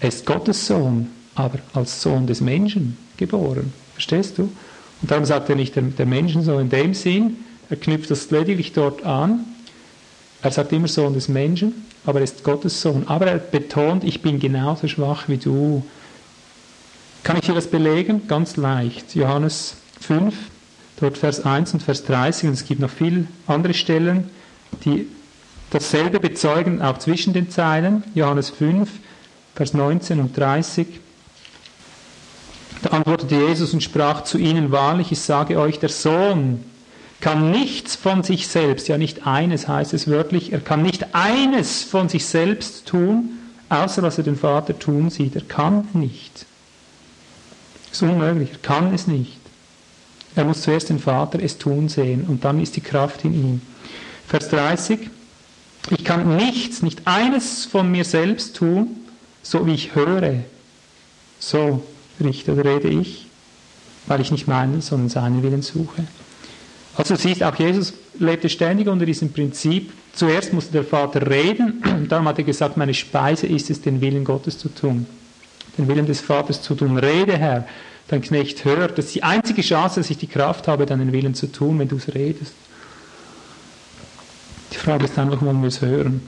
Er 0.00 0.08
ist 0.08 0.26
Gottes 0.26 0.66
Sohn, 0.66 1.10
aber 1.34 1.58
als 1.72 2.02
Sohn 2.02 2.26
des 2.26 2.40
Menschen 2.40 2.96
geboren. 3.16 3.72
Verstehst 3.94 4.38
du? 4.38 4.42
Und 5.02 5.10
darum 5.10 5.24
sagt 5.24 5.48
er 5.48 5.56
nicht 5.56 5.76
der, 5.76 5.82
der 5.82 6.06
Menschensohn 6.06 6.60
in 6.60 6.68
dem 6.68 6.94
Sinn, 6.94 7.36
er 7.68 7.76
knüpft 7.76 8.10
das 8.10 8.30
lediglich 8.30 8.72
dort 8.72 9.04
an. 9.04 9.44
Er 10.42 10.52
sagt 10.52 10.72
immer 10.72 10.88
Sohn 10.88 11.14
des 11.14 11.28
Menschen, 11.28 11.86
aber 12.04 12.20
er 12.20 12.24
ist 12.24 12.44
Gottes 12.44 12.80
Sohn. 12.80 13.04
Aber 13.08 13.26
er 13.26 13.38
betont, 13.38 14.04
ich 14.04 14.22
bin 14.22 14.38
genauso 14.38 14.86
schwach 14.86 15.28
wie 15.28 15.38
du. 15.38 15.84
Kann 17.24 17.36
ich 17.36 17.46
dir 17.46 17.54
das 17.54 17.66
belegen? 17.66 18.28
Ganz 18.28 18.56
leicht. 18.56 19.16
Johannes 19.16 19.76
5, 20.00 20.34
dort 21.00 21.18
Vers 21.18 21.44
1 21.44 21.74
und 21.74 21.82
Vers 21.82 22.04
30, 22.04 22.48
und 22.48 22.54
es 22.54 22.64
gibt 22.64 22.80
noch 22.80 22.90
viele 22.90 23.26
andere 23.48 23.74
Stellen, 23.74 24.30
die 24.84 25.08
dasselbe 25.70 26.20
bezeugen, 26.20 26.82
auch 26.82 26.98
zwischen 26.98 27.32
den 27.32 27.50
Zeilen. 27.50 28.04
Johannes 28.14 28.50
5, 28.50 28.88
Vers 29.54 29.74
19 29.74 30.20
und 30.20 30.36
30. 30.36 30.86
Da 32.82 32.90
antwortete 32.90 33.34
Jesus 33.34 33.72
und 33.72 33.82
sprach 33.82 34.24
zu 34.24 34.38
ihnen, 34.38 34.70
wahrlich, 34.70 35.10
ich 35.10 35.20
sage 35.20 35.58
euch, 35.58 35.78
der 35.78 35.88
Sohn 35.88 36.64
kann 37.20 37.50
nichts 37.50 37.96
von 37.96 38.22
sich 38.22 38.48
selbst, 38.48 38.88
ja 38.88 38.98
nicht 38.98 39.26
eines 39.26 39.66
heißt 39.66 39.94
es 39.94 40.08
wörtlich, 40.08 40.52
er 40.52 40.60
kann 40.60 40.82
nicht 40.82 41.14
eines 41.14 41.82
von 41.82 42.08
sich 42.08 42.26
selbst 42.26 42.86
tun, 42.86 43.30
außer 43.70 44.02
was 44.02 44.18
er 44.18 44.24
den 44.24 44.36
Vater 44.36 44.78
tun 44.78 45.10
sieht. 45.10 45.34
Er 45.34 45.42
kann 45.42 45.88
nicht. 45.94 46.46
Das 47.88 48.02
ist 48.02 48.08
unmöglich, 48.08 48.50
er 48.52 48.58
kann 48.58 48.94
es 48.94 49.06
nicht. 49.06 49.38
Er 50.34 50.44
muss 50.44 50.60
zuerst 50.60 50.90
den 50.90 50.98
Vater 50.98 51.42
es 51.42 51.56
tun 51.56 51.88
sehen 51.88 52.26
und 52.28 52.44
dann 52.44 52.60
ist 52.60 52.76
die 52.76 52.82
Kraft 52.82 53.24
in 53.24 53.32
ihm. 53.32 53.62
Vers 54.28 54.50
30. 54.50 55.10
Ich 55.90 56.04
kann 56.04 56.36
nichts, 56.36 56.82
nicht 56.82 57.06
eines 57.06 57.64
von 57.64 57.90
mir 57.90 58.04
selbst 58.04 58.56
tun, 58.56 58.96
so 59.42 59.66
wie 59.66 59.74
ich 59.74 59.94
höre. 59.94 60.40
So 61.38 61.84
richte 62.22 62.52
oder 62.52 62.64
rede 62.64 62.88
ich, 62.88 63.26
weil 64.06 64.20
ich 64.20 64.32
nicht 64.32 64.48
meinen, 64.48 64.80
sondern 64.80 65.08
seinen 65.08 65.42
Willen 65.42 65.62
suche. 65.62 66.06
Also 66.96 67.14
siehst, 67.14 67.42
auch 67.42 67.54
Jesus 67.56 67.92
lebte 68.18 68.48
ständig 68.48 68.88
unter 68.88 69.06
diesem 69.06 69.32
Prinzip. 69.32 69.92
Zuerst 70.14 70.52
musste 70.52 70.72
der 70.72 70.84
Vater 70.84 71.30
reden, 71.30 71.82
und 71.84 72.10
darum 72.10 72.26
hat 72.26 72.38
er 72.38 72.44
gesagt, 72.44 72.76
meine 72.76 72.94
Speise 72.94 73.46
ist 73.46 73.68
es, 73.70 73.82
den 73.82 74.00
Willen 74.00 74.24
Gottes 74.24 74.58
zu 74.58 74.70
tun. 74.70 75.06
Den 75.76 75.88
Willen 75.88 76.06
des 76.06 76.22
Vaters 76.22 76.62
zu 76.62 76.74
tun. 76.74 76.96
Rede, 76.96 77.36
Herr, 77.36 77.68
dein 78.08 78.22
Knecht 78.22 78.64
hört. 78.64 78.96
Das 78.96 79.06
ist 79.06 79.14
die 79.14 79.22
einzige 79.22 79.60
Chance, 79.60 80.00
dass 80.00 80.10
ich 80.10 80.16
die 80.16 80.26
Kraft 80.26 80.68
habe, 80.68 80.86
deinen 80.86 81.12
Willen 81.12 81.34
zu 81.34 81.52
tun, 81.52 81.78
wenn 81.78 81.88
du 81.88 81.96
es 81.96 82.14
redest. 82.14 82.54
Frage 84.86 85.06
ist 85.06 85.18
einfach, 85.18 85.42
wir 85.42 85.64
es 85.64 85.80
hören. 85.80 86.20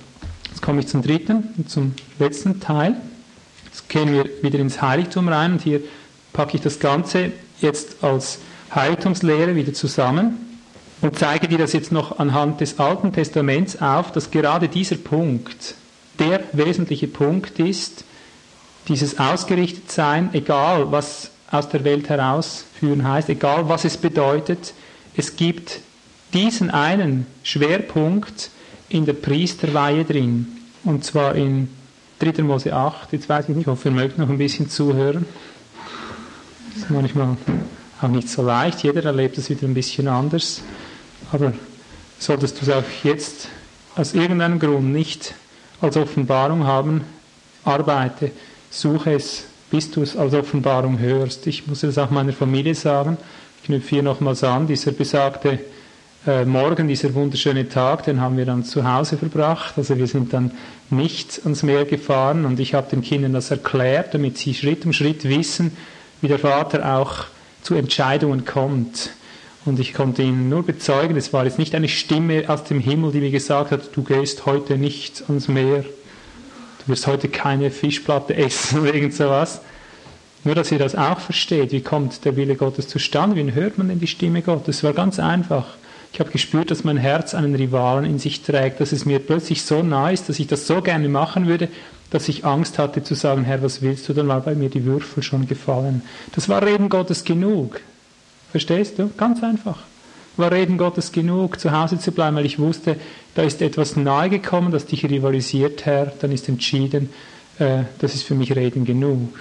Jetzt 0.48 0.62
komme 0.62 0.80
ich 0.80 0.88
zum 0.88 1.00
dritten 1.00 1.54
und 1.56 1.70
zum 1.70 1.94
letzten 2.18 2.58
Teil. 2.58 2.96
Jetzt 3.66 3.88
gehen 3.88 4.12
wir 4.12 4.28
wieder 4.42 4.58
ins 4.58 4.82
Heiligtum 4.82 5.28
rein 5.28 5.52
und 5.52 5.62
hier 5.62 5.80
packe 6.32 6.56
ich 6.56 6.60
das 6.60 6.80
Ganze 6.80 7.30
jetzt 7.60 8.02
als 8.02 8.40
Heiligtumslehre 8.74 9.54
wieder 9.54 9.74
zusammen 9.74 10.58
und 11.02 11.16
zeige 11.16 11.46
dir 11.46 11.58
das 11.58 11.72
jetzt 11.72 11.92
noch 11.92 12.18
anhand 12.18 12.60
des 12.60 12.80
Alten 12.80 13.12
Testaments 13.12 13.80
auf, 13.80 14.10
dass 14.10 14.32
gerade 14.32 14.66
dieser 14.66 14.96
Punkt 14.96 15.76
der 16.18 16.40
wesentliche 16.52 17.06
Punkt 17.06 17.60
ist, 17.60 18.02
dieses 18.88 19.20
Ausgerichtetsein, 19.20 20.30
egal 20.32 20.90
was 20.90 21.30
aus 21.52 21.68
der 21.68 21.84
Welt 21.84 22.08
herausführen 22.08 23.06
heißt, 23.06 23.28
egal 23.28 23.68
was 23.68 23.84
es 23.84 23.96
bedeutet, 23.96 24.74
es 25.16 25.36
gibt 25.36 25.78
diesen 26.32 26.70
einen 26.70 27.26
Schwerpunkt 27.42 28.50
in 28.88 29.06
der 29.06 29.14
Priesterweihe 29.14 30.04
drin. 30.04 30.46
Und 30.84 31.04
zwar 31.04 31.34
in 31.34 31.68
3. 32.20 32.42
Mose 32.42 32.74
8. 32.74 33.12
Jetzt 33.12 33.28
weiß 33.28 33.48
ich 33.48 33.54
nicht, 33.54 33.62
ich 33.62 33.66
hoffe, 33.66 33.88
ihr 33.88 33.94
mögt 33.94 34.18
noch 34.18 34.28
ein 34.28 34.38
bisschen 34.38 34.68
zuhören. 34.68 35.26
Das 36.74 36.84
ist 36.84 36.90
manchmal 36.90 37.36
auch 38.00 38.08
nicht 38.08 38.28
so 38.28 38.42
leicht. 38.42 38.82
Jeder 38.82 39.04
erlebt 39.04 39.38
es 39.38 39.50
wieder 39.50 39.66
ein 39.66 39.74
bisschen 39.74 40.08
anders. 40.08 40.62
Aber 41.32 41.52
solltest 42.18 42.60
du 42.60 42.62
es 42.62 42.70
auch 42.70 42.84
jetzt 43.04 43.48
aus 43.96 44.14
irgendeinem 44.14 44.58
Grund 44.58 44.92
nicht 44.92 45.34
als 45.80 45.96
Offenbarung 45.96 46.66
haben, 46.66 47.02
arbeite, 47.64 48.30
suche 48.70 49.14
es, 49.14 49.44
bis 49.70 49.90
du 49.90 50.02
es 50.02 50.16
als 50.16 50.34
Offenbarung 50.34 50.98
hörst. 50.98 51.46
Ich 51.46 51.66
muss 51.66 51.80
das 51.80 51.98
auch 51.98 52.10
meiner 52.10 52.32
Familie 52.32 52.74
sagen. 52.74 53.18
Ich 53.60 53.66
knüpfe 53.66 53.90
hier 53.90 54.02
nochmals 54.02 54.44
an, 54.44 54.66
dieser 54.66 54.92
besagte 54.92 55.58
äh, 56.28 56.44
Morgen, 56.44 56.88
dieser 56.88 57.14
wunderschöne 57.14 57.70
Tag, 57.70 58.04
den 58.04 58.20
haben 58.20 58.36
wir 58.36 58.44
dann 58.44 58.62
zu 58.62 58.86
Hause 58.86 59.16
verbracht. 59.16 59.74
Also 59.78 59.96
wir 59.96 60.06
sind 60.06 60.34
dann 60.34 60.50
nicht 60.90 61.40
ans 61.44 61.62
Meer 61.62 61.86
gefahren 61.86 62.44
und 62.44 62.60
ich 62.60 62.74
habe 62.74 62.90
den 62.90 63.00
Kindern 63.00 63.32
das 63.32 63.50
erklärt, 63.50 64.12
damit 64.12 64.36
sie 64.36 64.52
Schritt 64.52 64.84
um 64.84 64.92
Schritt 64.92 65.24
wissen, 65.24 65.74
wie 66.20 66.28
der 66.28 66.38
Vater 66.38 66.98
auch 66.98 67.24
zu 67.62 67.74
Entscheidungen 67.74 68.44
kommt. 68.44 69.10
Und 69.64 69.80
ich 69.80 69.94
konnte 69.94 70.22
ihnen 70.22 70.50
nur 70.50 70.64
bezeugen, 70.64 71.16
es 71.16 71.32
war 71.32 71.46
jetzt 71.46 71.58
nicht 71.58 71.74
eine 71.74 71.88
Stimme 71.88 72.44
aus 72.48 72.64
dem 72.64 72.80
Himmel, 72.80 73.12
die 73.12 73.20
mir 73.20 73.30
gesagt 73.30 73.70
hat, 73.70 73.96
du 73.96 74.02
gehst 74.02 74.44
heute 74.44 74.76
nicht 74.76 75.24
ans 75.28 75.48
Meer, 75.48 75.82
du 75.82 76.92
wirst 76.92 77.06
heute 77.06 77.28
keine 77.28 77.70
Fischplatte 77.70 78.36
essen 78.36 78.80
oder 78.80 78.94
irgend 78.94 79.14
sowas. 79.14 79.62
Nur, 80.44 80.54
dass 80.54 80.70
ihr 80.70 80.78
das 80.78 80.94
auch 80.94 81.20
versteht, 81.20 81.72
wie 81.72 81.80
kommt 81.80 82.26
der 82.26 82.36
Wille 82.36 82.54
Gottes 82.54 82.86
zustande, 82.86 83.34
wie 83.36 83.52
hört 83.54 83.78
man 83.78 83.88
denn 83.88 83.98
die 83.98 84.06
Stimme 84.06 84.42
Gottes? 84.42 84.76
Es 84.76 84.84
war 84.84 84.92
ganz 84.92 85.18
einfach. 85.18 85.78
Ich 86.12 86.20
habe 86.20 86.30
gespürt, 86.30 86.70
dass 86.70 86.84
mein 86.84 86.96
Herz 86.96 87.34
einen 87.34 87.54
Rivalen 87.54 88.04
in 88.04 88.18
sich 88.18 88.42
trägt, 88.42 88.80
dass 88.80 88.92
es 88.92 89.04
mir 89.04 89.18
plötzlich 89.18 89.62
so 89.62 89.82
nah 89.82 90.10
ist, 90.10 90.28
dass 90.28 90.38
ich 90.38 90.46
das 90.46 90.66
so 90.66 90.80
gerne 90.80 91.08
machen 91.08 91.46
würde, 91.46 91.68
dass 92.10 92.28
ich 92.28 92.44
Angst 92.44 92.78
hatte 92.78 93.02
zu 93.02 93.14
sagen, 93.14 93.44
Herr, 93.44 93.62
was 93.62 93.82
willst 93.82 94.08
du? 94.08 94.14
Dann 94.14 94.28
war 94.28 94.40
bei 94.40 94.54
mir 94.54 94.70
die 94.70 94.84
Würfel 94.84 95.22
schon 95.22 95.46
gefallen. 95.46 96.02
Das 96.34 96.48
war 96.48 96.64
Reden 96.64 96.88
Gottes 96.88 97.24
genug. 97.24 97.80
Verstehst 98.50 98.98
du? 98.98 99.10
Ganz 99.16 99.42
einfach. 99.42 99.80
War 100.38 100.52
Reden 100.52 100.78
Gottes 100.78 101.12
genug, 101.12 101.60
zu 101.60 101.72
Hause 101.72 101.98
zu 101.98 102.12
bleiben, 102.12 102.36
weil 102.36 102.46
ich 102.46 102.58
wusste, 102.58 102.96
da 103.34 103.42
ist 103.42 103.60
etwas 103.60 103.96
nahe 103.96 104.30
gekommen, 104.30 104.72
das 104.72 104.86
dich 104.86 105.04
rivalisiert, 105.04 105.84
Herr. 105.84 106.12
Dann 106.20 106.32
ist 106.32 106.48
entschieden, 106.48 107.10
äh, 107.58 107.82
das 107.98 108.14
ist 108.14 108.22
für 108.22 108.34
mich 108.34 108.56
Reden 108.56 108.84
genug. 108.84 109.40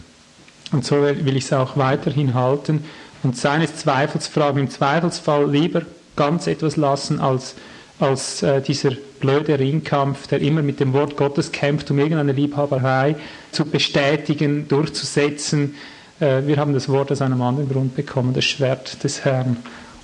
Und 0.72 0.84
so 0.86 0.98
will 1.02 1.38
ich 1.38 1.46
es 1.46 1.54
auch 1.54 1.78
weiterhin 1.78 2.34
halten 2.34 2.84
und 3.24 3.38
seines 3.38 3.76
Zweifels 3.78 4.28
fragen. 4.28 4.60
Im 4.60 4.70
Zweifelsfall 4.70 5.50
lieber 5.50 5.84
ganz 6.18 6.48
etwas 6.48 6.76
lassen 6.76 7.22
als, 7.22 7.56
als 8.00 8.44
äh, 8.44 8.62
dieser 8.62 8.92
blöde 9.22 9.58
Ringkampf, 9.58 10.28
der 10.28 10.42
immer 10.42 10.62
mit 10.62 10.82
dem 10.82 10.92
Wort 10.92 11.16
Gottes 11.16 11.54
kämpft, 11.54 11.90
um 11.90 12.00
irgendeine 12.00 12.34
Liebhaberei 12.34 13.16
zu 13.52 13.64
bestätigen, 13.64 14.68
durchzusetzen. 14.68 15.76
Äh, 16.20 16.46
wir 16.46 16.58
haben 16.58 16.74
das 16.74 16.90
Wort 16.90 17.12
aus 17.12 17.22
einem 17.22 17.42
anderen 17.42 17.70
Grund 17.70 17.96
bekommen, 17.96 18.34
das 18.34 18.44
Schwert 18.44 19.04
des 19.06 19.24
Herrn. 19.24 19.58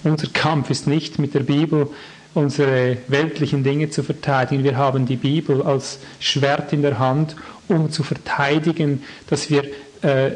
Unser 0.03 0.27
Kampf 0.27 0.69
ist 0.69 0.87
nicht 0.87 1.19
mit 1.19 1.33
der 1.33 1.41
Bibel, 1.41 1.89
unsere 2.33 2.97
weltlichen 3.07 3.63
Dinge 3.63 3.89
zu 3.89 4.03
verteidigen. 4.03 4.63
Wir 4.63 4.77
haben 4.77 5.05
die 5.05 5.17
Bibel 5.17 5.61
als 5.61 5.99
Schwert 6.19 6.73
in 6.73 6.81
der 6.81 6.99
Hand, 6.99 7.35
um 7.67 7.91
zu 7.91 8.03
verteidigen, 8.03 9.03
dass 9.29 9.49
wir 9.49 9.63
äh, 10.01 10.31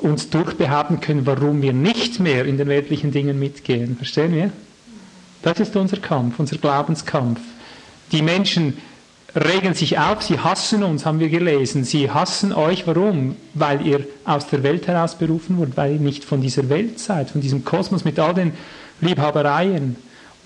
uns 0.00 0.30
durchbehaupten 0.30 1.00
können, 1.00 1.26
warum 1.26 1.62
wir 1.62 1.72
nicht 1.72 2.20
mehr 2.20 2.44
in 2.44 2.56
den 2.56 2.68
weltlichen 2.68 3.10
Dingen 3.10 3.38
mitgehen. 3.38 3.96
Verstehen 3.96 4.34
wir? 4.34 4.50
Das 5.42 5.60
ist 5.60 5.76
unser 5.76 5.98
Kampf, 5.98 6.38
unser 6.38 6.56
Glaubenskampf. 6.56 7.40
Die 8.12 8.22
Menschen 8.22 8.78
regen 9.34 9.74
sich 9.74 9.98
auf, 9.98 10.22
sie 10.22 10.38
hassen 10.38 10.82
uns, 10.82 11.04
haben 11.04 11.20
wir 11.20 11.28
gelesen. 11.28 11.84
Sie 11.84 12.10
hassen 12.10 12.52
euch, 12.52 12.86
warum? 12.86 13.36
Weil 13.54 13.86
ihr 13.86 14.06
aus 14.24 14.46
der 14.48 14.62
Welt 14.62 14.86
heraus 14.86 15.16
berufen 15.16 15.58
wurdet, 15.58 15.76
weil 15.76 15.92
ihr 15.94 16.00
nicht 16.00 16.24
von 16.24 16.40
dieser 16.40 16.68
Welt 16.68 16.98
seid, 16.98 17.30
von 17.30 17.40
diesem 17.40 17.64
Kosmos 17.64 18.04
mit 18.04 18.18
all 18.18 18.34
den 18.34 18.52
Liebhabereien. 19.00 19.96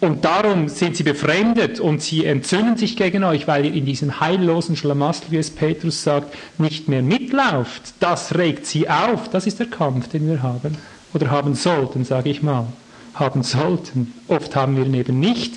Und 0.01 0.25
darum 0.25 0.69
sind 0.69 0.97
sie 0.97 1.05
befremdet 1.05 1.79
und 1.79 2.03
sie 2.03 2.25
entzünden 2.25 2.77
sich 2.77 2.97
gegen 2.97 3.23
euch, 3.23 3.47
weil 3.47 3.67
ihr 3.67 3.73
in 3.73 3.87
diesem 3.87 4.19
heillosen 4.19 4.75
Schlamassel, 4.75 5.27
wie 5.31 5.37
es 5.37 5.51
Petrus 5.51 6.03
sagt, 6.03 6.35
nicht 6.59 6.89
mehr 6.89 7.03
mitlauft. 7.03 7.95
Das 8.01 8.35
regt 8.35 8.67
sie 8.67 8.91
auf. 8.91 9.29
Das 9.31 9.47
ist 9.47 9.61
der 9.61 9.67
Kampf, 9.67 10.09
den 10.09 10.29
wir 10.29 10.43
haben. 10.43 10.77
Oder 11.15 11.31
haben 11.31 11.55
sollten, 11.55 12.05
sage 12.05 12.31
ich 12.31 12.43
mal. 12.43 12.67
Haben 13.15 13.43
sollten. 13.43 14.15
Oft 14.29 14.57
haben 14.57 14.77
wir 14.77 14.87
ihn 14.87 14.95
eben 14.95 15.21
nicht 15.21 15.55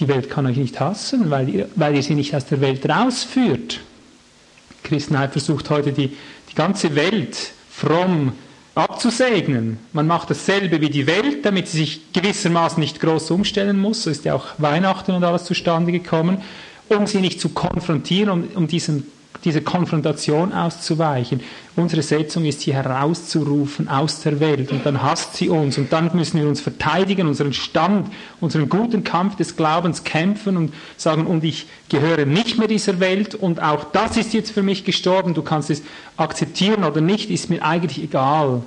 die 0.00 0.08
Welt 0.08 0.30
kann 0.30 0.46
euch 0.46 0.56
nicht 0.56 0.78
hassen, 0.80 1.30
weil 1.30 1.48
ihr, 1.48 1.68
weil 1.74 1.94
ihr 1.94 2.02
sie 2.02 2.14
nicht 2.14 2.34
aus 2.34 2.46
der 2.46 2.60
Welt 2.60 2.88
rausführt. 2.88 3.80
Christenheit 4.82 5.32
versucht 5.32 5.70
heute 5.70 5.92
die, 5.92 6.16
die 6.50 6.54
ganze 6.54 6.94
Welt 6.94 7.36
fromm 7.70 8.32
abzusegnen. 8.74 9.78
Man 9.92 10.06
macht 10.06 10.30
dasselbe 10.30 10.80
wie 10.80 10.90
die 10.90 11.06
Welt, 11.06 11.44
damit 11.44 11.68
sie 11.68 11.78
sich 11.78 12.12
gewissermaßen 12.12 12.78
nicht 12.78 13.00
groß 13.00 13.30
umstellen 13.30 13.78
muss. 13.78 14.02
So 14.02 14.10
ist 14.10 14.24
ja 14.24 14.34
auch 14.34 14.48
Weihnachten 14.58 15.12
und 15.12 15.24
alles 15.24 15.44
zustande 15.44 15.92
gekommen, 15.92 16.42
um 16.88 17.06
sie 17.06 17.20
nicht 17.20 17.40
zu 17.40 17.48
konfrontieren, 17.48 18.30
um, 18.30 18.44
um 18.54 18.66
diesen 18.66 19.10
dieser 19.44 19.60
Konfrontation 19.60 20.52
auszuweichen. 20.52 21.40
Unsere 21.76 22.02
Setzung 22.02 22.44
ist, 22.44 22.62
sie 22.62 22.74
herauszurufen 22.74 23.88
aus 23.88 24.22
der 24.22 24.40
Welt 24.40 24.72
und 24.72 24.84
dann 24.86 25.02
hasst 25.02 25.36
sie 25.36 25.48
uns 25.48 25.78
und 25.78 25.92
dann 25.92 26.10
müssen 26.14 26.40
wir 26.40 26.48
uns 26.48 26.60
verteidigen, 26.60 27.26
unseren 27.26 27.52
Stand, 27.52 28.08
unseren 28.40 28.68
guten 28.68 29.04
Kampf 29.04 29.36
des 29.36 29.56
Glaubens 29.56 30.04
kämpfen 30.04 30.56
und 30.56 30.74
sagen, 30.96 31.26
und 31.26 31.44
ich 31.44 31.66
gehöre 31.88 32.24
nicht 32.24 32.58
mehr 32.58 32.68
dieser 32.68 33.00
Welt 33.00 33.34
und 33.34 33.62
auch 33.62 33.84
das 33.84 34.16
ist 34.16 34.32
jetzt 34.32 34.50
für 34.50 34.62
mich 34.62 34.84
gestorben, 34.84 35.34
du 35.34 35.42
kannst 35.42 35.70
es 35.70 35.82
akzeptieren 36.16 36.84
oder 36.84 37.00
nicht, 37.00 37.30
ist 37.30 37.50
mir 37.50 37.62
eigentlich 37.62 38.02
egal. 38.02 38.62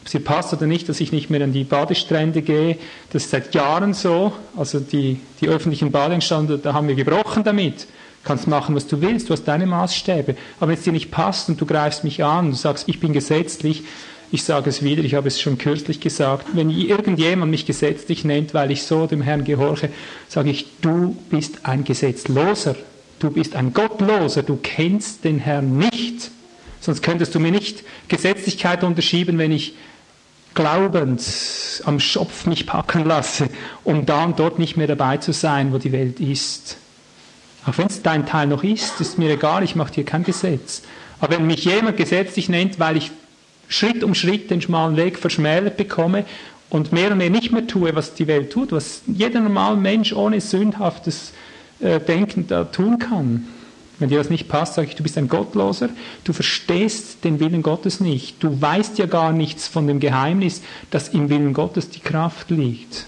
Ob 0.00 0.06
es 0.06 0.12
dir 0.12 0.20
passt 0.20 0.52
oder 0.54 0.66
nicht, 0.66 0.88
dass 0.88 1.00
ich 1.00 1.12
nicht 1.12 1.28
mehr 1.28 1.42
an 1.44 1.52
die 1.52 1.64
Badestrände 1.64 2.40
gehe, 2.40 2.78
das 3.12 3.24
ist 3.24 3.30
seit 3.30 3.54
Jahren 3.54 3.92
so. 3.92 4.32
Also 4.56 4.80
die, 4.80 5.20
die 5.42 5.48
öffentlichen 5.48 5.90
Badestrände, 5.90 6.56
da 6.56 6.72
haben 6.72 6.88
wir 6.88 6.94
gebrochen 6.94 7.44
damit 7.44 7.86
kannst 8.24 8.46
machen, 8.46 8.74
was 8.74 8.86
du 8.86 9.00
willst, 9.00 9.28
du 9.28 9.32
hast 9.32 9.44
deine 9.44 9.66
Maßstäbe. 9.66 10.36
Aber 10.58 10.68
wenn 10.68 10.78
es 10.78 10.84
dir 10.84 10.92
nicht 10.92 11.10
passt 11.10 11.48
und 11.48 11.60
du 11.60 11.66
greifst 11.66 12.04
mich 12.04 12.22
an, 12.22 12.50
du 12.50 12.56
sagst, 12.56 12.88
ich 12.88 13.00
bin 13.00 13.12
gesetzlich, 13.12 13.84
ich 14.32 14.44
sage 14.44 14.70
es 14.70 14.82
wieder, 14.82 15.02
ich 15.02 15.14
habe 15.14 15.26
es 15.26 15.40
schon 15.40 15.58
kürzlich 15.58 16.00
gesagt, 16.00 16.48
wenn 16.54 16.70
irgendjemand 16.70 17.50
mich 17.50 17.66
gesetzlich 17.66 18.24
nennt, 18.24 18.54
weil 18.54 18.70
ich 18.70 18.84
so 18.84 19.06
dem 19.06 19.22
Herrn 19.22 19.44
gehorche, 19.44 19.90
sage 20.28 20.50
ich, 20.50 20.66
du 20.80 21.16
bist 21.30 21.66
ein 21.66 21.82
Gesetzloser, 21.84 22.76
du 23.18 23.30
bist 23.30 23.56
ein 23.56 23.72
Gottloser, 23.72 24.42
du 24.42 24.58
kennst 24.62 25.24
den 25.24 25.38
Herrn 25.38 25.78
nicht. 25.78 26.30
Sonst 26.80 27.02
könntest 27.02 27.34
du 27.34 27.40
mir 27.40 27.50
nicht 27.50 27.82
Gesetzlichkeit 28.08 28.84
unterschieben, 28.84 29.36
wenn 29.38 29.52
ich 29.52 29.74
glaubend 30.54 31.22
am 31.84 32.00
Schopf 32.00 32.46
mich 32.46 32.66
packen 32.66 33.04
lasse, 33.04 33.48
um 33.84 34.06
da 34.06 34.24
und 34.24 34.38
dort 34.38 34.58
nicht 34.58 34.76
mehr 34.76 34.86
dabei 34.86 35.16
zu 35.16 35.32
sein, 35.32 35.72
wo 35.72 35.78
die 35.78 35.92
Welt 35.92 36.20
ist. 36.20 36.76
Auch 37.66 37.76
wenn 37.78 37.86
es 37.86 38.02
dein 38.02 38.26
Teil 38.26 38.46
noch 38.46 38.64
ist, 38.64 39.00
ist 39.00 39.18
mir 39.18 39.30
egal, 39.30 39.62
ich 39.62 39.76
mache 39.76 39.92
dir 39.92 40.04
kein 40.04 40.24
Gesetz. 40.24 40.82
Aber 41.20 41.36
wenn 41.36 41.46
mich 41.46 41.64
jemand 41.64 41.96
gesetzlich 41.96 42.48
nennt, 42.48 42.78
weil 42.78 42.96
ich 42.96 43.10
Schritt 43.68 44.02
um 44.02 44.14
Schritt 44.14 44.50
den 44.50 44.62
schmalen 44.62 44.96
Weg 44.96 45.18
verschmälert 45.18 45.76
bekomme 45.76 46.24
und 46.70 46.92
mehr 46.92 47.12
und 47.12 47.18
mehr 47.18 47.30
nicht 47.30 47.52
mehr 47.52 47.66
tue, 47.66 47.94
was 47.94 48.14
die 48.14 48.26
Welt 48.26 48.52
tut, 48.52 48.72
was 48.72 49.02
jeder 49.06 49.40
normale 49.40 49.76
Mensch 49.76 50.12
ohne 50.12 50.40
sündhaftes 50.40 51.32
äh, 51.80 52.00
Denken 52.00 52.46
da 52.48 52.64
tun 52.64 52.98
kann. 52.98 53.46
Wenn 53.98 54.08
dir 54.08 54.18
das 54.18 54.30
nicht 54.30 54.48
passt, 54.48 54.74
sage 54.74 54.88
ich, 54.88 54.96
du 54.96 55.02
bist 55.02 55.18
ein 55.18 55.28
Gottloser, 55.28 55.90
du 56.24 56.32
verstehst 56.32 57.22
den 57.22 57.38
Willen 57.38 57.62
Gottes 57.62 58.00
nicht, 58.00 58.42
du 58.42 58.58
weißt 58.60 58.96
ja 58.98 59.04
gar 59.04 59.32
nichts 59.32 59.68
von 59.68 59.86
dem 59.86 60.00
Geheimnis, 60.00 60.62
dass 60.90 61.10
im 61.10 61.28
Willen 61.28 61.52
Gottes 61.52 61.90
die 61.90 62.00
Kraft 62.00 62.50
liegt. 62.50 63.04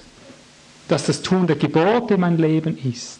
dass 0.93 1.07
das 1.07 1.23
Tun 1.23 1.47
der 1.47 1.57
Gebote 1.57 2.19
mein 2.19 2.37
Leben 2.37 2.77
ist, 2.77 3.19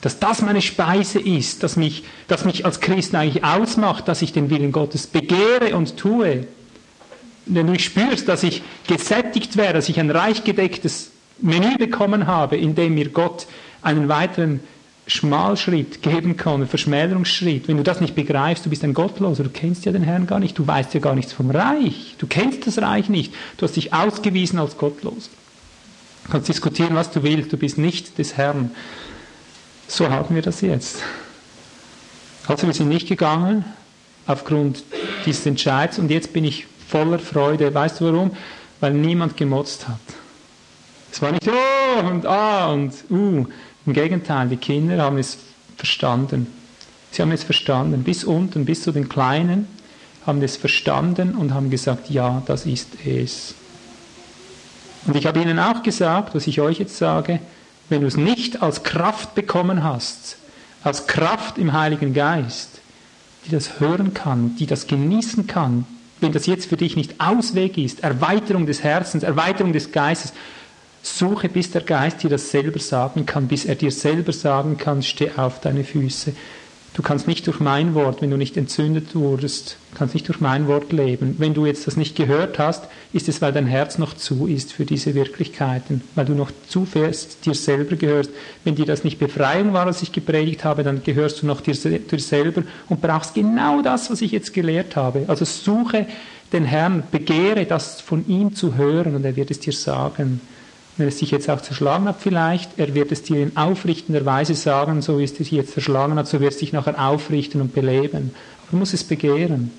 dass 0.00 0.18
das 0.18 0.42
meine 0.42 0.62
Speise 0.62 1.20
ist, 1.20 1.62
dass 1.62 1.76
mich, 1.76 2.04
dass 2.26 2.44
mich 2.44 2.64
als 2.64 2.80
Christen 2.80 3.16
eigentlich 3.16 3.44
ausmacht, 3.44 4.08
dass 4.08 4.22
ich 4.22 4.32
den 4.32 4.50
Willen 4.50 4.72
Gottes 4.72 5.06
begehre 5.06 5.76
und 5.76 5.96
tue. 5.96 6.46
Wenn 7.46 7.66
du 7.66 7.78
spürst, 7.78 8.28
dass 8.28 8.42
ich 8.42 8.62
gesättigt 8.86 9.56
wäre, 9.56 9.74
dass 9.74 9.88
ich 9.88 10.00
ein 10.00 10.10
reich 10.10 10.44
gedecktes 10.44 11.10
Menü 11.40 11.76
bekommen 11.76 12.26
habe, 12.26 12.56
in 12.56 12.74
dem 12.74 12.94
mir 12.94 13.08
Gott 13.08 13.46
einen 13.82 14.08
weiteren 14.08 14.60
Schmalschritt 15.06 16.02
geben 16.02 16.36
kann, 16.36 16.56
einen 16.56 16.68
Verschmälerungsschritt. 16.68 17.66
Wenn 17.68 17.76
du 17.76 17.82
das 17.82 18.00
nicht 18.00 18.14
begreifst, 18.14 18.64
du 18.64 18.70
bist 18.70 18.84
ein 18.84 18.94
Gottloser, 18.94 19.42
du 19.42 19.50
kennst 19.50 19.84
ja 19.84 19.92
den 19.92 20.02
Herrn 20.02 20.26
gar 20.26 20.38
nicht, 20.38 20.58
du 20.58 20.66
weißt 20.66 20.94
ja 20.94 21.00
gar 21.00 21.14
nichts 21.14 21.32
vom 21.32 21.50
Reich, 21.50 22.14
du 22.18 22.26
kennst 22.26 22.66
das 22.66 22.78
Reich 22.78 23.08
nicht, 23.08 23.34
du 23.56 23.64
hast 23.64 23.76
dich 23.76 23.92
ausgewiesen 23.92 24.58
als 24.58 24.78
Gottloser. 24.78 25.30
Du 26.24 26.32
kannst 26.32 26.48
diskutieren, 26.48 26.94
was 26.94 27.10
du 27.10 27.22
willst, 27.22 27.52
du 27.52 27.56
bist 27.56 27.76
nicht 27.76 28.18
des 28.18 28.36
Herrn. 28.36 28.70
So 29.90 30.08
haben 30.08 30.36
wir 30.36 30.42
das 30.42 30.60
jetzt. 30.60 31.02
Also 32.46 32.68
wir 32.68 32.74
sind 32.74 32.88
nicht 32.88 33.08
gegangen 33.08 33.64
aufgrund 34.24 34.84
dieses 35.26 35.44
Entscheids 35.46 35.98
und 35.98 36.12
jetzt 36.12 36.32
bin 36.32 36.44
ich 36.44 36.66
voller 36.88 37.18
Freude. 37.18 37.74
Weißt 37.74 38.00
du 38.00 38.04
warum? 38.04 38.30
Weil 38.78 38.94
niemand 38.94 39.36
gemotzt 39.36 39.88
hat. 39.88 39.98
Es 41.10 41.20
war 41.20 41.32
nicht 41.32 41.48
oh 41.48 42.06
und 42.06 42.24
ah 42.24 42.72
und 42.72 42.92
uh. 43.10 43.46
Im 43.84 43.92
Gegenteil, 43.92 44.48
die 44.48 44.58
Kinder 44.58 45.02
haben 45.02 45.18
es 45.18 45.38
verstanden. 45.76 46.46
Sie 47.10 47.20
haben 47.20 47.32
es 47.32 47.42
verstanden. 47.42 48.04
Bis 48.04 48.22
unten, 48.22 48.64
bis 48.64 48.82
zu 48.82 48.92
den 48.92 49.08
Kleinen 49.08 49.66
haben 50.24 50.40
es 50.40 50.56
verstanden 50.56 51.34
und 51.34 51.52
haben 51.52 51.68
gesagt, 51.68 52.10
ja, 52.10 52.44
das 52.46 52.64
ist 52.64 52.90
es. 53.04 53.56
Und 55.06 55.16
ich 55.16 55.26
habe 55.26 55.40
ihnen 55.40 55.58
auch 55.58 55.82
gesagt, 55.82 56.36
was 56.36 56.46
ich 56.46 56.60
euch 56.60 56.78
jetzt 56.78 56.96
sage, 56.96 57.40
wenn 57.90 58.00
du 58.00 58.06
es 58.06 58.16
nicht 58.16 58.62
als 58.62 58.82
Kraft 58.82 59.34
bekommen 59.34 59.84
hast, 59.84 60.38
als 60.82 61.06
Kraft 61.06 61.58
im 61.58 61.72
Heiligen 61.72 62.14
Geist, 62.14 62.80
die 63.44 63.50
das 63.50 63.80
hören 63.80 64.14
kann, 64.14 64.56
die 64.56 64.66
das 64.66 64.86
genießen 64.86 65.46
kann, 65.46 65.86
wenn 66.20 66.32
das 66.32 66.46
jetzt 66.46 66.66
für 66.66 66.76
dich 66.76 66.96
nicht 66.96 67.20
Ausweg 67.20 67.76
ist, 67.78 68.02
Erweiterung 68.02 68.66
des 68.66 68.82
Herzens, 68.82 69.22
Erweiterung 69.22 69.72
des 69.72 69.92
Geistes, 69.92 70.32
suche, 71.02 71.48
bis 71.48 71.70
der 71.70 71.82
Geist 71.82 72.22
dir 72.22 72.30
das 72.30 72.50
selber 72.50 72.78
sagen 72.78 73.26
kann, 73.26 73.48
bis 73.48 73.64
er 73.64 73.74
dir 73.74 73.90
selber 73.90 74.32
sagen 74.32 74.76
kann, 74.76 75.02
steh 75.02 75.32
auf 75.36 75.60
deine 75.60 75.84
Füße. 75.84 76.34
Du 76.92 77.02
kannst 77.02 77.28
nicht 77.28 77.46
durch 77.46 77.60
mein 77.60 77.94
Wort, 77.94 78.20
wenn 78.20 78.30
du 78.30 78.36
nicht 78.36 78.56
entzündet 78.56 79.14
wurdest, 79.14 79.76
kannst 79.94 80.12
nicht 80.12 80.26
durch 80.26 80.40
mein 80.40 80.66
Wort 80.66 80.90
leben. 80.90 81.36
Wenn 81.38 81.54
du 81.54 81.64
jetzt 81.64 81.86
das 81.86 81.96
nicht 81.96 82.16
gehört 82.16 82.58
hast, 82.58 82.88
ist 83.12 83.28
es, 83.28 83.40
weil 83.40 83.52
dein 83.52 83.66
Herz 83.66 83.96
noch 83.96 84.14
zu 84.14 84.48
ist 84.48 84.72
für 84.72 84.84
diese 84.84 85.14
Wirklichkeiten, 85.14 86.02
weil 86.16 86.26
du 86.26 86.34
noch 86.34 86.50
zu 86.68 86.84
fest 86.84 87.46
dir 87.46 87.54
selber 87.54 87.94
gehörst. 87.94 88.30
Wenn 88.64 88.74
dir 88.74 88.86
das 88.86 89.04
nicht 89.04 89.20
Befreiung 89.20 89.72
war, 89.72 89.86
was 89.86 90.02
ich 90.02 90.10
gepredigt 90.10 90.64
habe, 90.64 90.82
dann 90.82 91.04
gehörst 91.04 91.42
du 91.42 91.46
noch 91.46 91.60
dir, 91.60 91.74
dir 91.74 92.18
selber 92.18 92.64
und 92.88 93.00
brauchst 93.00 93.34
genau 93.34 93.82
das, 93.82 94.10
was 94.10 94.20
ich 94.20 94.32
jetzt 94.32 94.52
gelehrt 94.52 94.96
habe. 94.96 95.24
Also 95.28 95.44
suche 95.44 96.06
den 96.52 96.64
Herrn, 96.64 97.04
begehre 97.12 97.66
das 97.66 98.00
von 98.00 98.26
ihm 98.26 98.56
zu 98.56 98.74
hören 98.74 99.14
und 99.14 99.24
er 99.24 99.36
wird 99.36 99.52
es 99.52 99.60
dir 99.60 99.72
sagen 99.72 100.40
wenn 101.00 101.08
es 101.08 101.16
dich 101.16 101.30
jetzt 101.30 101.50
auch 101.50 101.60
zerschlagen 101.60 102.06
hat 102.06 102.16
vielleicht, 102.20 102.78
er 102.78 102.94
wird 102.94 103.10
es 103.10 103.22
dir 103.22 103.42
in 103.42 103.56
aufrichtender 103.56 104.24
Weise 104.24 104.54
sagen, 104.54 105.02
so 105.02 105.18
wie 105.18 105.24
es 105.24 105.34
dich 105.34 105.50
jetzt 105.50 105.72
zerschlagen 105.72 106.14
hat, 106.16 106.28
so 106.28 106.40
wird 106.40 106.52
es 106.52 106.58
dich 106.58 106.72
nachher 106.72 107.02
aufrichten 107.04 107.60
und 107.60 107.74
beleben. 107.74 108.32
Aber 108.62 108.70
du 108.72 108.76
musst 108.76 108.94
es 108.94 109.04
begehren. 109.04 109.70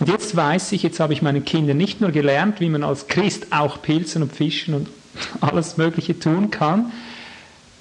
Und 0.00 0.08
jetzt 0.08 0.34
weiß 0.34 0.72
ich, 0.72 0.82
jetzt 0.82 1.00
habe 1.00 1.12
ich 1.12 1.22
meinen 1.22 1.44
Kindern 1.44 1.76
nicht 1.76 2.00
nur 2.00 2.10
gelernt, 2.10 2.60
wie 2.60 2.68
man 2.68 2.82
als 2.82 3.06
Christ 3.06 3.46
auch 3.50 3.80
pilzen 3.80 4.22
und 4.22 4.32
fischen 4.32 4.74
und 4.74 4.88
alles 5.40 5.76
Mögliche 5.76 6.18
tun 6.18 6.50
kann, 6.50 6.92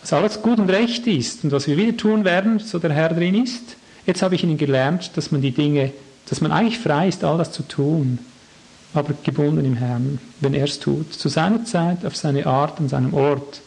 was 0.01 0.13
alles 0.13 0.41
gut 0.41 0.59
und 0.59 0.69
recht 0.69 1.07
ist 1.07 1.43
und 1.43 1.51
was 1.51 1.67
wir 1.67 1.77
wieder 1.77 1.97
tun 1.97 2.23
werden, 2.23 2.59
so 2.59 2.79
der 2.79 2.93
Herr 2.93 3.09
drin 3.09 3.43
ist. 3.43 3.75
Jetzt 4.05 4.21
habe 4.21 4.35
ich 4.35 4.43
ihnen 4.43 4.57
gelernt, 4.57 5.11
dass 5.15 5.31
man 5.31 5.41
die 5.41 5.51
Dinge, 5.51 5.91
dass 6.29 6.41
man 6.41 6.51
eigentlich 6.51 6.79
frei 6.79 7.07
ist, 7.07 7.23
all 7.23 7.37
das 7.37 7.51
zu 7.51 7.63
tun 7.63 8.19
aber 8.95 9.13
gebunden 9.23 9.65
im 9.65 9.77
Herrn, 9.77 10.19
wenn 10.39 10.53
er 10.53 10.65
es 10.65 10.79
tut, 10.79 11.13
zu 11.13 11.29
seiner 11.29 11.65
Zeit, 11.65 12.05
auf 12.05 12.15
seine 12.15 12.45
Art, 12.45 12.79
an 12.79 12.89
seinem 12.89 13.13
Ort. 13.13 13.61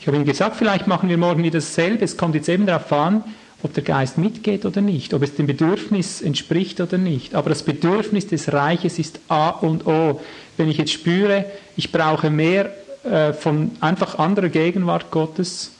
Ich 0.00 0.06
habe 0.06 0.16
ihm 0.16 0.24
gesagt, 0.24 0.56
vielleicht 0.56 0.86
machen 0.86 1.08
wir 1.08 1.16
morgen 1.16 1.42
wieder 1.42 1.58
dasselbe. 1.58 2.04
Es 2.04 2.16
kommt 2.16 2.34
jetzt 2.34 2.48
eben 2.48 2.66
darauf 2.66 2.92
an, 2.92 3.22
ob 3.62 3.72
der 3.74 3.84
Geist 3.84 4.18
mitgeht 4.18 4.64
oder 4.64 4.80
nicht, 4.80 5.14
ob 5.14 5.22
es 5.22 5.36
dem 5.36 5.46
Bedürfnis 5.46 6.20
entspricht 6.20 6.80
oder 6.80 6.98
nicht. 6.98 7.34
Aber 7.34 7.50
das 7.50 7.62
Bedürfnis 7.62 8.26
des 8.26 8.52
Reiches 8.52 8.98
ist 8.98 9.20
A 9.28 9.50
und 9.50 9.86
O. 9.86 10.20
Wenn 10.56 10.68
ich 10.68 10.78
jetzt 10.78 10.92
spüre, 10.92 11.44
ich 11.76 11.92
brauche 11.92 12.30
mehr 12.30 12.72
äh, 13.04 13.32
von 13.32 13.72
einfach 13.80 14.18
anderer 14.18 14.48
Gegenwart 14.48 15.10
Gottes, 15.10 15.72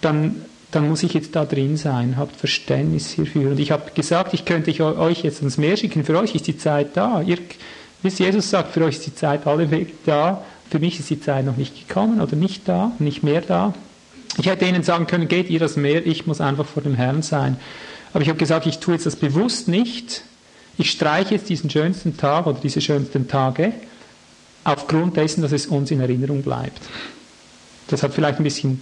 dann, 0.00 0.44
dann 0.70 0.88
muss 0.88 1.02
ich 1.02 1.14
jetzt 1.14 1.36
da 1.36 1.44
drin 1.44 1.76
sein, 1.76 2.16
habt 2.16 2.36
Verständnis 2.36 3.10
hierfür. 3.10 3.50
Und 3.50 3.60
ich 3.60 3.70
habe 3.70 3.90
gesagt, 3.94 4.34
ich 4.34 4.44
könnte 4.44 4.70
euch 4.98 5.22
jetzt 5.22 5.40
ans 5.40 5.58
Meer 5.58 5.76
schicken, 5.76 6.04
für 6.04 6.18
euch 6.18 6.34
ist 6.34 6.46
die 6.46 6.56
Zeit 6.56 6.96
da. 6.96 7.22
Ihr 7.22 7.38
bis 8.02 8.18
Jesus 8.18 8.50
sagt, 8.50 8.72
für 8.72 8.84
euch 8.84 8.96
ist 8.96 9.06
die 9.06 9.14
Zeit 9.14 9.46
alle 9.46 9.70
Weg 9.70 10.04
da, 10.04 10.44
für 10.70 10.78
mich 10.78 10.98
ist 10.98 11.10
die 11.10 11.20
Zeit 11.20 11.44
noch 11.44 11.56
nicht 11.56 11.88
gekommen 11.88 12.20
oder 12.20 12.34
nicht 12.34 12.68
da, 12.68 12.92
nicht 12.98 13.22
mehr 13.22 13.40
da. 13.40 13.74
Ich 14.38 14.46
hätte 14.46 14.64
ihnen 14.64 14.82
sagen 14.82 15.06
können, 15.06 15.28
geht 15.28 15.50
ihr 15.50 15.60
das 15.60 15.76
Meer, 15.76 16.06
ich 16.06 16.26
muss 16.26 16.40
einfach 16.40 16.66
vor 16.66 16.82
dem 16.82 16.94
Herrn 16.94 17.22
sein. 17.22 17.58
Aber 18.12 18.22
ich 18.22 18.28
habe 18.28 18.38
gesagt, 18.38 18.66
ich 18.66 18.78
tue 18.78 18.94
jetzt 18.94 19.06
das 19.06 19.16
bewusst 19.16 19.68
nicht. 19.68 20.24
Ich 20.78 20.90
streiche 20.90 21.34
jetzt 21.34 21.48
diesen 21.48 21.68
schönsten 21.68 22.16
Tag 22.16 22.46
oder 22.46 22.58
diese 22.58 22.80
schönsten 22.80 23.28
Tage 23.28 23.72
aufgrund 24.64 25.16
dessen, 25.16 25.42
dass 25.42 25.52
es 25.52 25.66
uns 25.66 25.90
in 25.90 26.00
Erinnerung 26.00 26.42
bleibt. 26.42 26.80
Das 27.88 28.02
hat 28.02 28.14
vielleicht 28.14 28.38
ein 28.38 28.44
bisschen 28.44 28.80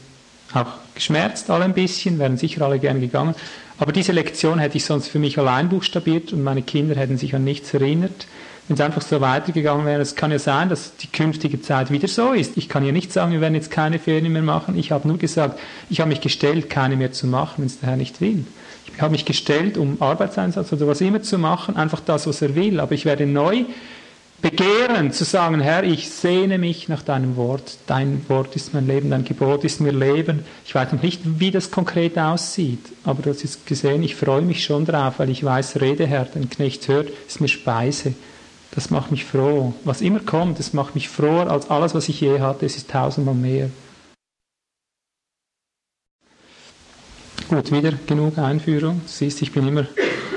auch 0.52 0.66
geschmerzt, 0.94 1.50
alle 1.50 1.64
ein 1.64 1.74
bisschen, 1.74 2.18
wären 2.18 2.36
sicher 2.36 2.62
alle 2.62 2.78
gern 2.78 3.00
gegangen. 3.00 3.34
Aber 3.78 3.92
diese 3.92 4.12
Lektion 4.12 4.58
hätte 4.58 4.76
ich 4.76 4.84
sonst 4.84 5.08
für 5.08 5.18
mich 5.18 5.38
allein 5.38 5.68
buchstabiert 5.68 6.32
und 6.32 6.42
meine 6.42 6.62
Kinder 6.62 6.94
hätten 6.94 7.18
sich 7.18 7.34
an 7.34 7.44
nichts 7.44 7.74
erinnert 7.74 8.26
wenn 8.70 8.76
es 8.76 8.80
einfach 8.80 9.02
so 9.02 9.20
weitergegangen 9.20 9.84
wäre, 9.84 10.00
es 10.00 10.14
kann 10.14 10.30
ja 10.30 10.38
sein, 10.38 10.68
dass 10.68 10.94
die 10.94 11.08
künftige 11.08 11.60
Zeit 11.60 11.90
wieder 11.90 12.06
so 12.06 12.32
ist. 12.32 12.56
Ich 12.56 12.68
kann 12.68 12.86
ja 12.86 12.92
nicht 12.92 13.12
sagen, 13.12 13.32
wir 13.32 13.40
werden 13.40 13.56
jetzt 13.56 13.72
keine 13.72 13.98
Ferien 13.98 14.32
mehr 14.32 14.42
machen. 14.42 14.78
Ich 14.78 14.92
habe 14.92 15.08
nur 15.08 15.18
gesagt, 15.18 15.58
ich 15.90 15.98
habe 15.98 16.08
mich 16.08 16.20
gestellt, 16.20 16.70
keine 16.70 16.94
mehr 16.94 17.10
zu 17.10 17.26
machen, 17.26 17.54
wenn 17.58 17.66
es 17.66 17.80
der 17.80 17.88
Herr 17.88 17.96
nicht 17.96 18.20
will. 18.20 18.44
Ich 18.94 19.02
habe 19.02 19.10
mich 19.10 19.24
gestellt, 19.24 19.76
um 19.76 20.00
Arbeitseinsatz 20.00 20.72
oder 20.72 20.86
was 20.86 21.00
immer 21.00 21.20
zu 21.20 21.36
machen, 21.36 21.76
einfach 21.76 21.98
das, 21.98 22.28
was 22.28 22.42
er 22.42 22.54
will. 22.54 22.78
Aber 22.78 22.92
ich 22.92 23.04
werde 23.06 23.26
neu 23.26 23.64
begehren, 24.40 25.10
zu 25.10 25.24
sagen, 25.24 25.58
Herr, 25.58 25.82
ich 25.82 26.08
sehne 26.08 26.56
mich 26.58 26.88
nach 26.88 27.02
deinem 27.02 27.34
Wort. 27.34 27.78
Dein 27.88 28.24
Wort 28.28 28.54
ist 28.54 28.72
mein 28.72 28.86
Leben, 28.86 29.10
dein 29.10 29.24
Gebot 29.24 29.64
ist 29.64 29.80
mir 29.80 29.90
Leben. 29.90 30.44
Ich 30.64 30.76
weiß 30.76 30.92
noch 30.92 31.02
nicht, 31.02 31.22
wie 31.40 31.50
das 31.50 31.72
konkret 31.72 32.16
aussieht, 32.16 32.86
aber 33.02 33.20
du 33.20 33.30
hast 33.30 33.42
es 33.42 33.64
gesehen, 33.64 34.04
ich 34.04 34.14
freue 34.14 34.42
mich 34.42 34.62
schon 34.62 34.86
drauf, 34.86 35.14
weil 35.18 35.30
ich 35.30 35.42
weiß, 35.42 35.80
Rede, 35.80 36.06
Herr, 36.06 36.28
dein 36.32 36.48
Knecht 36.48 36.86
hört, 36.86 37.08
ist 37.26 37.40
mir 37.40 37.48
Speise. 37.48 38.14
Das 38.72 38.90
macht 38.90 39.10
mich 39.10 39.24
froh. 39.24 39.74
Was 39.84 40.00
immer 40.00 40.20
kommt, 40.20 40.58
das 40.58 40.72
macht 40.72 40.94
mich 40.94 41.08
froher 41.08 41.50
als 41.50 41.70
alles, 41.70 41.94
was 41.94 42.08
ich 42.08 42.20
je 42.20 42.40
hatte. 42.40 42.66
Es 42.66 42.76
ist 42.76 42.90
tausendmal 42.90 43.34
mehr. 43.34 43.70
Gut, 47.48 47.72
wieder 47.72 47.92
genug 48.06 48.38
Einführung. 48.38 49.00
Siehst, 49.06 49.42
ich 49.42 49.50
bin 49.50 49.66
immer, 49.66 49.86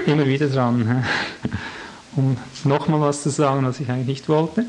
immer 0.08 0.26
wieder 0.26 0.48
dran, 0.48 1.06
um 2.16 2.38
nochmal 2.64 3.02
was 3.02 3.22
zu 3.22 3.30
sagen, 3.30 3.64
was 3.66 3.80
ich 3.80 3.90
eigentlich 3.90 4.08
nicht 4.08 4.30
wollte. 4.30 4.66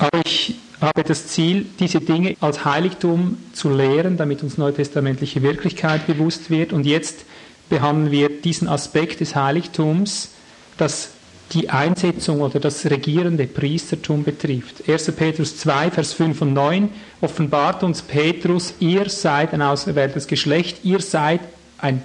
Aber 0.00 0.20
ich 0.24 0.56
habe 0.80 1.04
das 1.04 1.28
Ziel, 1.28 1.66
diese 1.78 2.00
Dinge 2.00 2.36
als 2.40 2.64
Heiligtum 2.64 3.38
zu 3.52 3.70
lehren, 3.70 4.16
damit 4.16 4.42
uns 4.42 4.58
neutestamentliche 4.58 5.42
Wirklichkeit 5.42 6.08
bewusst 6.08 6.50
wird. 6.50 6.72
Und 6.72 6.84
jetzt 6.84 7.24
behandeln 7.68 8.10
wir 8.10 8.28
diesen 8.28 8.66
Aspekt 8.66 9.20
des 9.20 9.36
Heiligtums, 9.36 10.30
das 10.78 11.10
die 11.52 11.70
Einsetzung 11.70 12.40
oder 12.40 12.60
das 12.60 12.84
regierende 12.84 13.46
Priestertum 13.46 14.24
betrifft. 14.24 14.88
1. 14.88 15.12
Petrus 15.12 15.56
2, 15.58 15.90
Vers 15.90 16.12
5 16.12 16.42
und 16.42 16.52
9 16.52 16.90
offenbart 17.20 17.82
uns 17.82 18.02
Petrus, 18.02 18.74
ihr 18.80 19.08
seid 19.08 19.54
ein 19.54 19.62
auserwähltes 19.62 20.26
Geschlecht, 20.26 20.80
ihr 20.84 21.00
seid 21.00 21.40
ein 21.78 22.02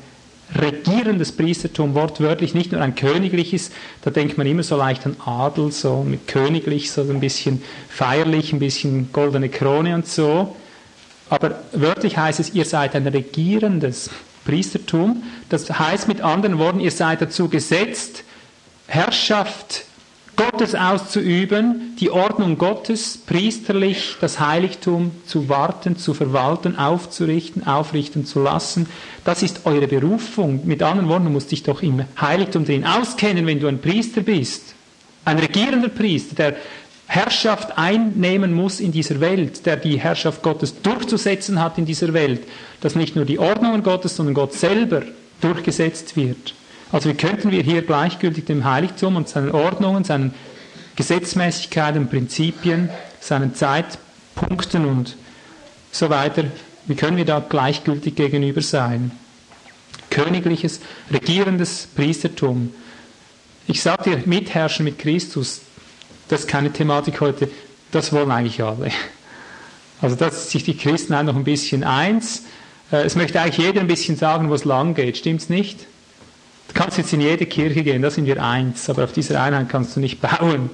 regierendes 0.59 1.31
Priestertum, 1.31 1.95
wortwörtlich, 1.95 2.53
nicht 2.53 2.71
nur 2.71 2.81
ein 2.81 2.95
königliches, 2.95 3.71
da 4.01 4.11
denkt 4.11 4.37
man 4.37 4.47
immer 4.47 4.63
so 4.63 4.77
leicht 4.77 5.05
an 5.05 5.15
Adel, 5.25 5.71
so 5.71 6.03
mit 6.03 6.27
königlich, 6.27 6.91
so 6.91 7.01
ein 7.01 7.19
bisschen 7.19 7.61
feierlich, 7.89 8.53
ein 8.53 8.59
bisschen 8.59 9.11
goldene 9.11 9.49
Krone 9.49 9.95
und 9.95 10.07
so. 10.07 10.55
Aber 11.29 11.63
wörtlich 11.71 12.17
heißt 12.17 12.39
es, 12.39 12.53
ihr 12.53 12.65
seid 12.65 12.95
ein 12.95 13.07
regierendes 13.07 14.09
Priestertum. 14.45 15.23
Das 15.49 15.69
heißt 15.69 16.07
mit 16.07 16.21
anderen 16.21 16.59
Worten, 16.59 16.79
ihr 16.79 16.91
seid 16.91 17.21
dazu 17.21 17.49
gesetzt, 17.49 18.23
Herrschaft 18.93 19.85
Gottes 20.35 20.75
auszuüben, 20.75 21.95
die 21.99 22.11
Ordnung 22.11 22.59
Gottes 22.59 23.17
priesterlich, 23.17 24.17
das 24.21 24.39
Heiligtum 24.39 25.09
zu 25.25 25.49
warten, 25.49 25.97
zu 25.97 26.13
verwalten, 26.13 26.77
aufzurichten, 26.77 27.65
aufrichten 27.65 28.27
zu 28.27 28.43
lassen. 28.43 28.87
Das 29.25 29.41
ist 29.41 29.65
eure 29.65 29.87
Berufung. 29.87 30.67
Mit 30.67 30.83
anderen 30.83 31.09
Worten, 31.09 31.25
du 31.25 31.31
musst 31.31 31.51
dich 31.51 31.63
doch 31.63 31.81
im 31.81 32.05
Heiligtum 32.21 32.65
drin 32.65 32.85
auskennen, 32.85 33.47
wenn 33.47 33.59
du 33.59 33.67
ein 33.67 33.81
Priester 33.81 34.21
bist. 34.21 34.75
Ein 35.25 35.39
regierender 35.39 35.89
Priester, 35.89 36.35
der 36.35 36.55
Herrschaft 37.07 37.75
einnehmen 37.75 38.53
muss 38.53 38.79
in 38.79 38.91
dieser 38.91 39.19
Welt, 39.19 39.65
der 39.65 39.77
die 39.77 39.99
Herrschaft 39.99 40.43
Gottes 40.43 40.83
durchzusetzen 40.83 41.59
hat 41.59 41.79
in 41.79 41.85
dieser 41.85 42.13
Welt, 42.13 42.43
dass 42.81 42.93
nicht 42.93 43.15
nur 43.15 43.25
die 43.25 43.39
Ordnungen 43.39 43.81
Gottes, 43.81 44.15
sondern 44.15 44.35
Gott 44.35 44.53
selber 44.53 45.01
durchgesetzt 45.41 46.15
wird. 46.15 46.53
Also 46.93 47.09
wie 47.09 47.15
könnten 47.15 47.49
wir 47.49 47.63
hier 47.63 47.81
gleichgültig 47.81 48.45
dem 48.45 48.65
Heiligtum 48.65 49.15
und 49.15 49.27
seinen 49.27 49.49
Ordnungen, 49.49 50.03
seinen 50.03 50.31
Gesetzmäßigkeiten, 50.95 52.07
Prinzipien, 52.07 52.87
seinen 53.19 53.55
Zeitpunkten 53.55 54.85
und 54.85 55.17
so 55.91 56.11
weiter, 56.11 56.45
wie 56.85 56.93
können 56.93 57.17
wir 57.17 57.25
da 57.25 57.39
gleichgültig 57.39 58.13
gegenüber 58.13 58.61
sein? 58.61 59.09
Königliches, 60.11 60.81
regierendes 61.11 61.87
Priestertum. 61.95 62.71
Ich 63.65 63.81
sage 63.81 64.11
dir, 64.11 64.23
mitherrschen 64.25 64.85
mit 64.85 64.99
Christus, 64.99 65.61
das 66.27 66.41
ist 66.41 66.47
keine 66.47 66.71
Thematik 66.71 67.21
heute, 67.21 67.49
das 67.91 68.13
wollen 68.13 68.29
eigentlich 68.29 68.61
alle. 68.61 68.91
Also 69.99 70.15
das 70.15 70.35
ist 70.35 70.51
sich 70.51 70.63
die 70.63 70.77
Christen 70.77 71.13
noch 71.25 71.35
ein 71.35 71.43
bisschen 71.43 71.83
eins. 71.83 72.43
Äh, 72.91 72.97
es 72.97 73.15
möchte 73.15 73.41
eigentlich 73.41 73.65
jeder 73.65 73.81
ein 73.81 73.87
bisschen 73.87 74.15
sagen, 74.15 74.49
wo 74.51 74.53
es 74.53 74.63
lang 74.63 74.93
geht, 74.93 75.17
stimmt's 75.17 75.49
nicht? 75.49 75.87
Du 76.67 76.73
kannst 76.73 76.97
jetzt 76.97 77.13
in 77.13 77.21
jede 77.21 77.45
Kirche 77.45 77.83
gehen, 77.83 78.01
da 78.01 78.09
sind 78.09 78.25
wir 78.25 78.43
eins, 78.43 78.89
aber 78.89 79.03
auf 79.03 79.11
dieser 79.11 79.41
Einheit 79.41 79.69
kannst 79.69 79.95
du 79.95 79.99
nicht 79.99 80.21
bauen. 80.21 80.69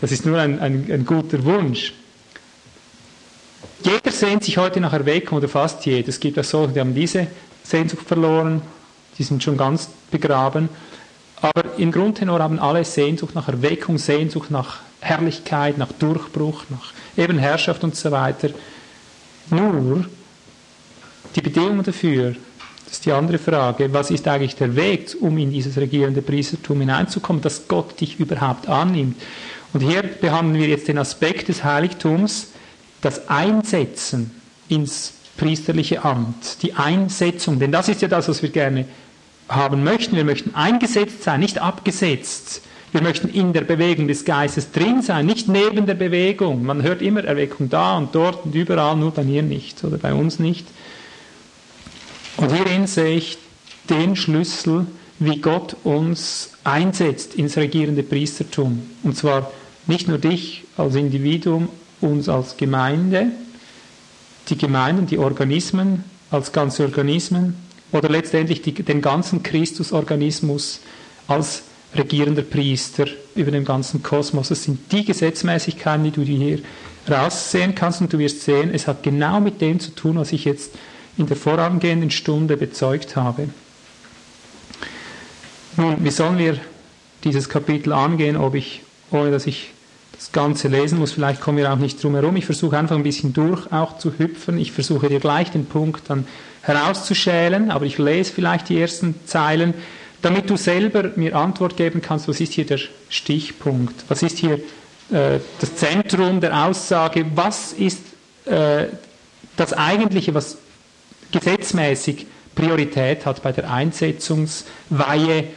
Das 0.00 0.12
ist 0.12 0.26
nur 0.26 0.38
ein, 0.38 0.60
ein, 0.60 0.90
ein 0.90 1.04
guter 1.04 1.42
Wunsch. 1.44 1.92
Jeder 3.82 4.10
sehnt 4.10 4.44
sich 4.44 4.56
heute 4.56 4.80
nach 4.80 4.92
Erweckung, 4.92 5.38
oder 5.38 5.48
fast 5.48 5.84
jeder. 5.86 6.08
Es 6.08 6.20
gibt 6.20 6.38
auch 6.38 6.44
so, 6.44 6.66
die 6.66 6.80
haben 6.80 6.94
diese 6.94 7.26
Sehnsucht 7.62 8.06
verloren, 8.06 8.62
die 9.18 9.22
sind 9.22 9.42
schon 9.42 9.56
ganz 9.56 9.88
begraben. 10.10 10.68
Aber 11.40 11.76
im 11.76 11.92
Grundtenor 11.92 12.40
haben 12.40 12.58
alle 12.58 12.84
Sehnsucht 12.84 13.34
nach 13.34 13.48
Erweckung, 13.48 13.98
Sehnsucht 13.98 14.50
nach 14.50 14.80
Herrlichkeit, 15.00 15.76
nach 15.76 15.92
Durchbruch, 15.92 16.64
nach 16.70 16.92
eben 17.16 17.38
Herrschaft 17.38 17.84
und 17.84 17.94
so 17.94 18.10
weiter. 18.10 18.48
Nur 19.50 20.06
die 21.34 21.42
Bedingungen 21.42 21.82
dafür, 21.82 22.36
ist 22.94 23.06
die 23.06 23.12
andere 23.12 23.38
Frage, 23.38 23.92
was 23.92 24.10
ist 24.10 24.28
eigentlich 24.28 24.54
der 24.54 24.76
Weg, 24.76 25.16
um 25.20 25.36
in 25.36 25.50
dieses 25.50 25.76
regierende 25.76 26.22
Priestertum 26.22 26.80
hineinzukommen, 26.80 27.42
dass 27.42 27.66
Gott 27.66 28.00
dich 28.00 28.20
überhaupt 28.20 28.68
annimmt. 28.68 29.20
Und 29.72 29.80
hier 29.80 30.02
behandeln 30.02 30.60
wir 30.60 30.68
jetzt 30.68 30.86
den 30.86 30.98
Aspekt 30.98 31.48
des 31.48 31.64
Heiligtums, 31.64 32.52
das 33.00 33.28
Einsetzen 33.28 34.30
ins 34.68 35.14
priesterliche 35.36 36.04
Amt, 36.04 36.62
die 36.62 36.74
Einsetzung, 36.74 37.58
denn 37.58 37.72
das 37.72 37.88
ist 37.88 38.00
ja 38.00 38.06
das, 38.06 38.28
was 38.28 38.42
wir 38.42 38.50
gerne 38.50 38.84
haben 39.48 39.82
möchten. 39.82 40.14
Wir 40.14 40.24
möchten 40.24 40.54
eingesetzt 40.54 41.24
sein, 41.24 41.40
nicht 41.40 41.58
abgesetzt. 41.58 42.62
Wir 42.92 43.02
möchten 43.02 43.28
in 43.28 43.52
der 43.52 43.62
Bewegung 43.62 44.06
des 44.06 44.24
Geistes 44.24 44.70
drin 44.70 45.02
sein, 45.02 45.26
nicht 45.26 45.48
neben 45.48 45.84
der 45.86 45.94
Bewegung. 45.94 46.64
Man 46.64 46.84
hört 46.84 47.02
immer 47.02 47.24
Erweckung 47.24 47.68
da 47.68 47.96
und 47.96 48.14
dort 48.14 48.44
und 48.44 48.54
überall, 48.54 48.94
nur 48.94 49.10
bei 49.10 49.24
mir 49.24 49.42
nicht 49.42 49.82
oder 49.82 49.98
bei 49.98 50.14
uns 50.14 50.38
nicht. 50.38 50.64
Und 52.36 52.52
hierin 52.52 52.86
sehe 52.86 53.16
ich 53.16 53.38
den 53.88 54.16
Schlüssel, 54.16 54.86
wie 55.18 55.40
Gott 55.40 55.76
uns 55.84 56.50
einsetzt 56.64 57.34
ins 57.34 57.56
regierende 57.56 58.02
Priestertum. 58.02 58.82
Und 59.02 59.16
zwar 59.16 59.50
nicht 59.86 60.08
nur 60.08 60.18
dich 60.18 60.64
als 60.76 60.94
Individuum, 60.94 61.68
uns 62.00 62.28
als 62.28 62.56
Gemeinde, 62.56 63.28
die 64.48 64.58
Gemeinden, 64.58 65.06
die 65.06 65.18
Organismen 65.18 66.04
als 66.30 66.52
ganze 66.52 66.82
Organismen, 66.84 67.56
oder 67.92 68.08
letztendlich 68.08 68.60
die, 68.60 68.72
den 68.72 69.00
ganzen 69.00 69.44
Christusorganismus 69.44 70.80
als 71.28 71.62
regierender 71.94 72.42
Priester 72.42 73.06
über 73.36 73.52
den 73.52 73.64
ganzen 73.64 74.02
Kosmos. 74.02 74.48
Das 74.48 74.64
sind 74.64 74.90
die 74.90 75.04
Gesetzmäßigkeiten, 75.04 76.04
die 76.04 76.10
du 76.10 76.22
hier 76.22 76.58
raussehen 77.08 77.76
kannst 77.76 78.00
und 78.00 78.12
du 78.12 78.18
wirst 78.18 78.42
sehen, 78.42 78.70
es 78.74 78.88
hat 78.88 79.04
genau 79.04 79.40
mit 79.40 79.60
dem 79.60 79.78
zu 79.78 79.94
tun, 79.94 80.16
was 80.16 80.32
ich 80.32 80.44
jetzt 80.44 80.72
in 81.16 81.26
der 81.26 81.36
vorangehenden 81.36 82.10
Stunde 82.10 82.56
bezeugt 82.56 83.16
habe. 83.16 83.48
Nun, 85.76 85.96
wie 86.04 86.10
sollen 86.10 86.38
wir 86.38 86.58
dieses 87.24 87.48
Kapitel 87.48 87.92
angehen, 87.92 88.36
ob 88.36 88.54
ich, 88.54 88.82
ohne 89.10 89.30
dass 89.30 89.46
ich 89.46 89.70
das 90.12 90.30
Ganze 90.32 90.68
lesen 90.68 90.98
muss, 90.98 91.12
vielleicht 91.12 91.40
kommen 91.40 91.58
wir 91.58 91.72
auch 91.72 91.78
nicht 91.78 92.02
drum 92.02 92.14
herum. 92.14 92.36
Ich 92.36 92.46
versuche 92.46 92.78
einfach 92.78 92.96
ein 92.96 93.02
bisschen 93.02 93.32
durch 93.32 93.72
auch 93.72 93.98
zu 93.98 94.18
hüpfen. 94.18 94.58
Ich 94.58 94.72
versuche 94.72 95.08
dir 95.08 95.20
gleich 95.20 95.50
den 95.50 95.66
Punkt 95.66 96.04
dann 96.08 96.26
herauszuschälen, 96.62 97.70
aber 97.70 97.84
ich 97.84 97.98
lese 97.98 98.32
vielleicht 98.32 98.68
die 98.68 98.80
ersten 98.80 99.14
Zeilen, 99.26 99.74
damit 100.22 100.48
du 100.48 100.56
selber 100.56 101.10
mir 101.16 101.36
Antwort 101.36 101.76
geben 101.76 102.00
kannst, 102.00 102.28
was 102.28 102.40
ist 102.40 102.52
hier 102.52 102.64
der 102.64 102.78
Stichpunkt, 103.08 104.04
was 104.08 104.22
ist 104.22 104.38
hier 104.38 104.54
äh, 105.10 105.40
das 105.60 105.76
Zentrum 105.76 106.40
der 106.40 106.66
Aussage, 106.66 107.26
was 107.34 107.72
ist 107.72 108.00
äh, 108.46 108.86
das 109.56 109.72
Eigentliche, 109.72 110.34
was 110.34 110.56
gesetzmäßig 111.32 112.26
Priorität 112.54 113.26
hat 113.26 113.42
bei 113.42 113.52
der 113.52 113.70
Einsetzungsweihe 113.70 115.48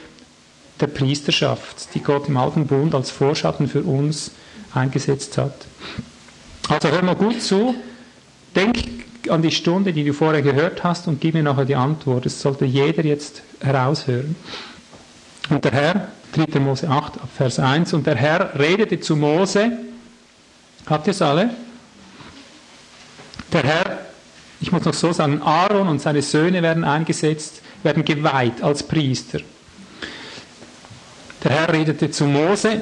der 0.79 0.87
Priesterschaft, 0.87 1.93
die 1.93 2.01
Gott 2.01 2.27
im 2.27 2.37
Alten 2.37 2.67
Bund 2.67 2.93
als 2.95 3.11
Vorschatten 3.11 3.67
für 3.67 3.81
uns 3.81 4.31
eingesetzt 4.73 5.37
hat. 5.37 5.53
Also 6.69 6.89
hör 6.89 7.01
mal 7.03 7.15
gut 7.15 7.41
zu, 7.41 7.75
denk 8.55 8.77
an 9.29 9.41
die 9.41 9.51
Stunde, 9.51 9.93
die 9.93 10.03
du 10.03 10.13
vorher 10.13 10.41
gehört 10.41 10.83
hast 10.83 11.07
und 11.07 11.19
gib 11.19 11.33
mir 11.33 11.43
nachher 11.43 11.65
die 11.65 11.75
Antwort. 11.75 12.25
Das 12.25 12.41
sollte 12.41 12.65
jeder 12.65 13.03
jetzt 13.03 13.41
heraushören. 13.59 14.35
Und 15.49 15.63
der 15.63 15.71
Herr, 15.71 16.07
3. 16.33 16.59
Mose 16.59 16.89
8, 16.89 17.13
Vers 17.35 17.59
1, 17.59 17.93
und 17.93 18.05
der 18.05 18.15
Herr 18.15 18.57
redete 18.59 18.99
zu 18.99 19.15
Mose, 19.15 19.71
habt 20.85 21.07
ihr 21.07 21.11
es 21.11 21.21
alle? 21.21 21.49
Der 23.53 23.63
Herr, 23.63 23.86
ich 24.59 24.71
muss 24.71 24.85
noch 24.85 24.93
so 24.93 25.11
sagen, 25.11 25.41
Aaron 25.41 25.87
und 25.87 26.01
seine 26.01 26.21
Söhne 26.21 26.61
werden 26.61 26.83
eingesetzt, 26.83 27.61
werden 27.83 28.03
geweiht 28.03 28.63
als 28.63 28.83
Priester. 28.83 29.39
Der 31.43 31.51
Herr 31.51 31.73
redete 31.73 32.09
zu 32.09 32.25
Mose, 32.25 32.81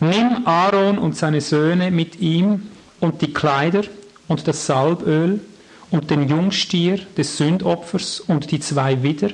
nimm 0.00 0.46
Aaron 0.46 0.98
und 0.98 1.16
seine 1.16 1.40
Söhne 1.40 1.90
mit 1.90 2.20
ihm 2.20 2.68
und 3.00 3.22
die 3.22 3.32
Kleider 3.32 3.82
und 4.26 4.48
das 4.48 4.66
Salböl 4.66 5.40
und 5.90 6.10
den 6.10 6.28
Jungstier 6.28 6.98
des 7.16 7.36
Sündopfers 7.36 8.20
und 8.20 8.50
die 8.50 8.60
zwei 8.60 9.02
Widder 9.02 9.30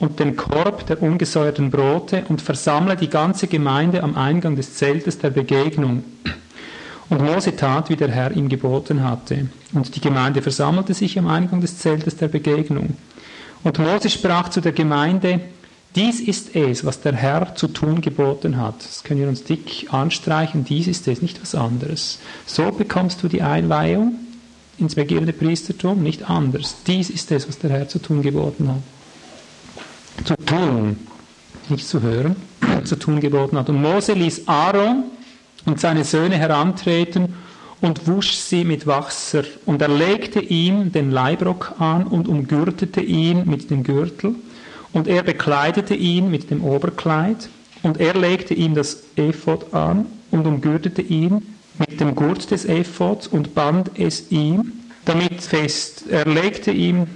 und 0.00 0.18
den 0.18 0.34
Korb 0.34 0.86
der 0.86 1.02
ungesäuerten 1.02 1.70
Brote 1.70 2.24
und 2.28 2.42
versammle 2.42 2.96
die 2.96 3.10
ganze 3.10 3.46
Gemeinde 3.46 4.02
am 4.02 4.16
Eingang 4.16 4.56
des 4.56 4.74
Zeltes 4.74 5.18
der 5.18 5.30
Begegnung. 5.30 6.02
Und 7.10 7.22
Mose 7.22 7.56
tat, 7.56 7.90
wie 7.90 7.96
der 7.96 8.10
Herr 8.10 8.30
ihm 8.30 8.48
geboten 8.48 9.02
hatte. 9.02 9.48
Und 9.72 9.96
die 9.96 10.00
Gemeinde 10.00 10.42
versammelte 10.42 10.94
sich 10.94 11.18
am 11.18 11.26
Eingang 11.26 11.60
des 11.60 11.78
Zeltes 11.78 12.16
der 12.16 12.28
Begegnung. 12.28 12.96
Und 13.64 13.78
Mose 13.78 14.08
sprach 14.08 14.48
zu 14.48 14.60
der 14.60 14.72
Gemeinde, 14.72 15.40
dies 15.96 16.20
ist 16.20 16.54
es, 16.54 16.84
was 16.84 17.00
der 17.00 17.14
Herr 17.14 17.56
zu 17.56 17.66
tun 17.66 18.00
geboten 18.00 18.58
hat. 18.58 18.76
Das 18.78 19.02
können 19.02 19.20
wir 19.20 19.28
uns 19.28 19.42
dick 19.42 19.92
anstreichen. 19.92 20.64
Dies 20.64 20.86
ist 20.86 21.08
es, 21.08 21.20
nicht 21.20 21.42
was 21.42 21.56
anderes. 21.56 22.20
So 22.46 22.70
bekommst 22.70 23.24
du 23.24 23.28
die 23.28 23.42
Einweihung 23.42 24.14
ins 24.78 24.94
begehrende 24.94 25.32
Priestertum, 25.32 26.00
nicht 26.04 26.30
anders. 26.30 26.76
Dies 26.86 27.10
ist 27.10 27.32
es, 27.32 27.48
was 27.48 27.58
der 27.58 27.70
Herr 27.70 27.88
zu 27.88 27.98
tun 27.98 28.22
geboten 28.22 28.68
hat. 28.68 30.26
Zu 30.26 30.36
tun, 30.46 30.96
nicht 31.68 31.88
zu 31.88 32.02
hören, 32.02 32.36
zu 32.84 32.94
tun 32.94 33.18
geboten 33.18 33.58
hat. 33.58 33.68
Und 33.68 33.82
Mose 33.82 34.12
ließ 34.12 34.46
Aaron 34.46 35.04
und 35.66 35.80
seine 35.80 36.04
Söhne 36.04 36.36
herantreten 36.36 37.34
und 37.80 38.06
wusch 38.06 38.32
sie 38.32 38.64
mit 38.64 38.86
Wasser. 38.86 39.44
Und 39.66 39.82
er 39.82 39.88
legte 39.88 40.40
ihm 40.40 40.92
den 40.92 41.10
Leibrock 41.10 41.74
an 41.78 42.06
und 42.06 42.28
umgürtete 42.28 43.00
ihn 43.00 43.48
mit 43.48 43.70
dem 43.70 43.82
Gürtel. 43.82 44.34
Und 44.92 45.08
er 45.08 45.22
bekleidete 45.22 45.94
ihn 45.94 46.30
mit 46.30 46.50
dem 46.50 46.62
Oberkleid. 46.62 47.48
Und 47.82 47.98
er 48.00 48.14
legte 48.14 48.54
ihm 48.54 48.74
das 48.74 49.04
Ephod 49.16 49.72
an 49.72 50.06
und 50.30 50.46
umgürtete 50.46 51.00
ihn 51.00 51.42
mit 51.78 52.00
dem 52.00 52.14
Gurt 52.14 52.50
des 52.50 52.66
Ephods 52.66 53.26
und 53.26 53.54
band 53.54 53.92
es 53.98 54.30
ihm 54.30 54.72
damit 55.06 55.40
fest. 55.40 56.04
Er 56.10 56.26
legte 56.26 56.70
ihm 56.72 57.06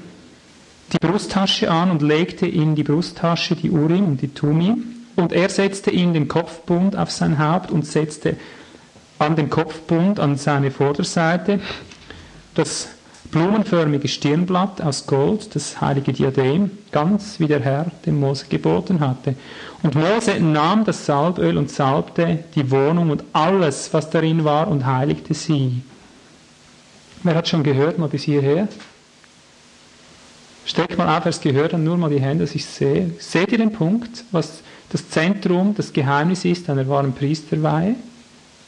die 0.93 0.99
Brusttasche 0.99 1.71
an 1.71 1.91
und 1.91 2.03
legte 2.03 2.47
in 2.47 2.75
die 2.75 2.83
Brusttasche 2.83 3.57
die 3.57 3.71
Urim 3.71 4.07
und 4.07 4.23
die 4.23 4.29
Tumim. 4.29 4.94
Und 5.17 5.33
er 5.33 5.49
setzte 5.49 5.91
ihm 5.91 6.13
den 6.13 6.29
Kopfbund 6.29 6.97
auf 6.97 7.11
sein 7.11 7.39
Haupt 7.39 7.71
und 7.71 7.87
setzte 7.87 8.37
an 9.19 9.37
den 9.37 9.51
Kopfbund 9.51 10.19
an 10.19 10.37
seine 10.37 10.71
Vorderseite 10.71 11.61
das 12.55 12.89
blumenförmige 13.31 14.07
Stirnblatt 14.07 14.81
aus 14.81 15.07
Gold, 15.07 15.55
das 15.55 15.81
heilige 15.81 16.13
Diadem, 16.13 16.71
ganz 16.93 17.41
wie 17.41 17.47
der 17.47 17.61
Herr 17.61 17.87
dem 18.07 18.21
Mose 18.21 18.47
geboten 18.49 19.01
hatte. 19.01 19.35
Und 19.83 19.97
Mose 19.97 20.39
nahm 20.41 20.85
das 20.85 21.07
Salböl 21.07 21.57
und 21.57 21.71
salbte 21.71 22.45
die 22.55 22.71
Wohnung 22.71 23.11
und 23.11 23.25
alles, 23.33 23.93
was 23.93 24.11
darin 24.11 24.45
war, 24.45 24.69
und 24.69 24.87
heiligte 24.87 25.35
sie. 25.35 25.83
Wer 27.25 27.35
hat 27.35 27.49
schon 27.49 27.65
gehört, 27.65 27.99
mal 27.99 28.09
bis 28.09 28.23
hierher? 28.23 28.69
Streckt 30.67 30.97
mal 30.97 31.17
auf, 31.17 31.25
wer 31.25 31.31
es 31.31 31.41
gehört 31.41 31.73
hat, 31.73 31.81
nur 31.81 31.97
mal 31.97 32.11
die 32.11 32.21
Hände, 32.21 32.45
dass 32.45 32.55
ich 32.55 32.65
sehe. 32.65 33.11
Seht 33.19 33.51
ihr 33.53 33.59
den 33.59 33.73
Punkt, 33.73 34.25
was 34.31 34.63
das 34.95 35.11
Zentrum, 35.11 35.75
das 35.75 35.93
Geheimnis 35.93 36.45
ist 36.45 36.71
einer 36.71 36.87
wahren 36.89 37.15
Priesterweihe? 37.15 37.97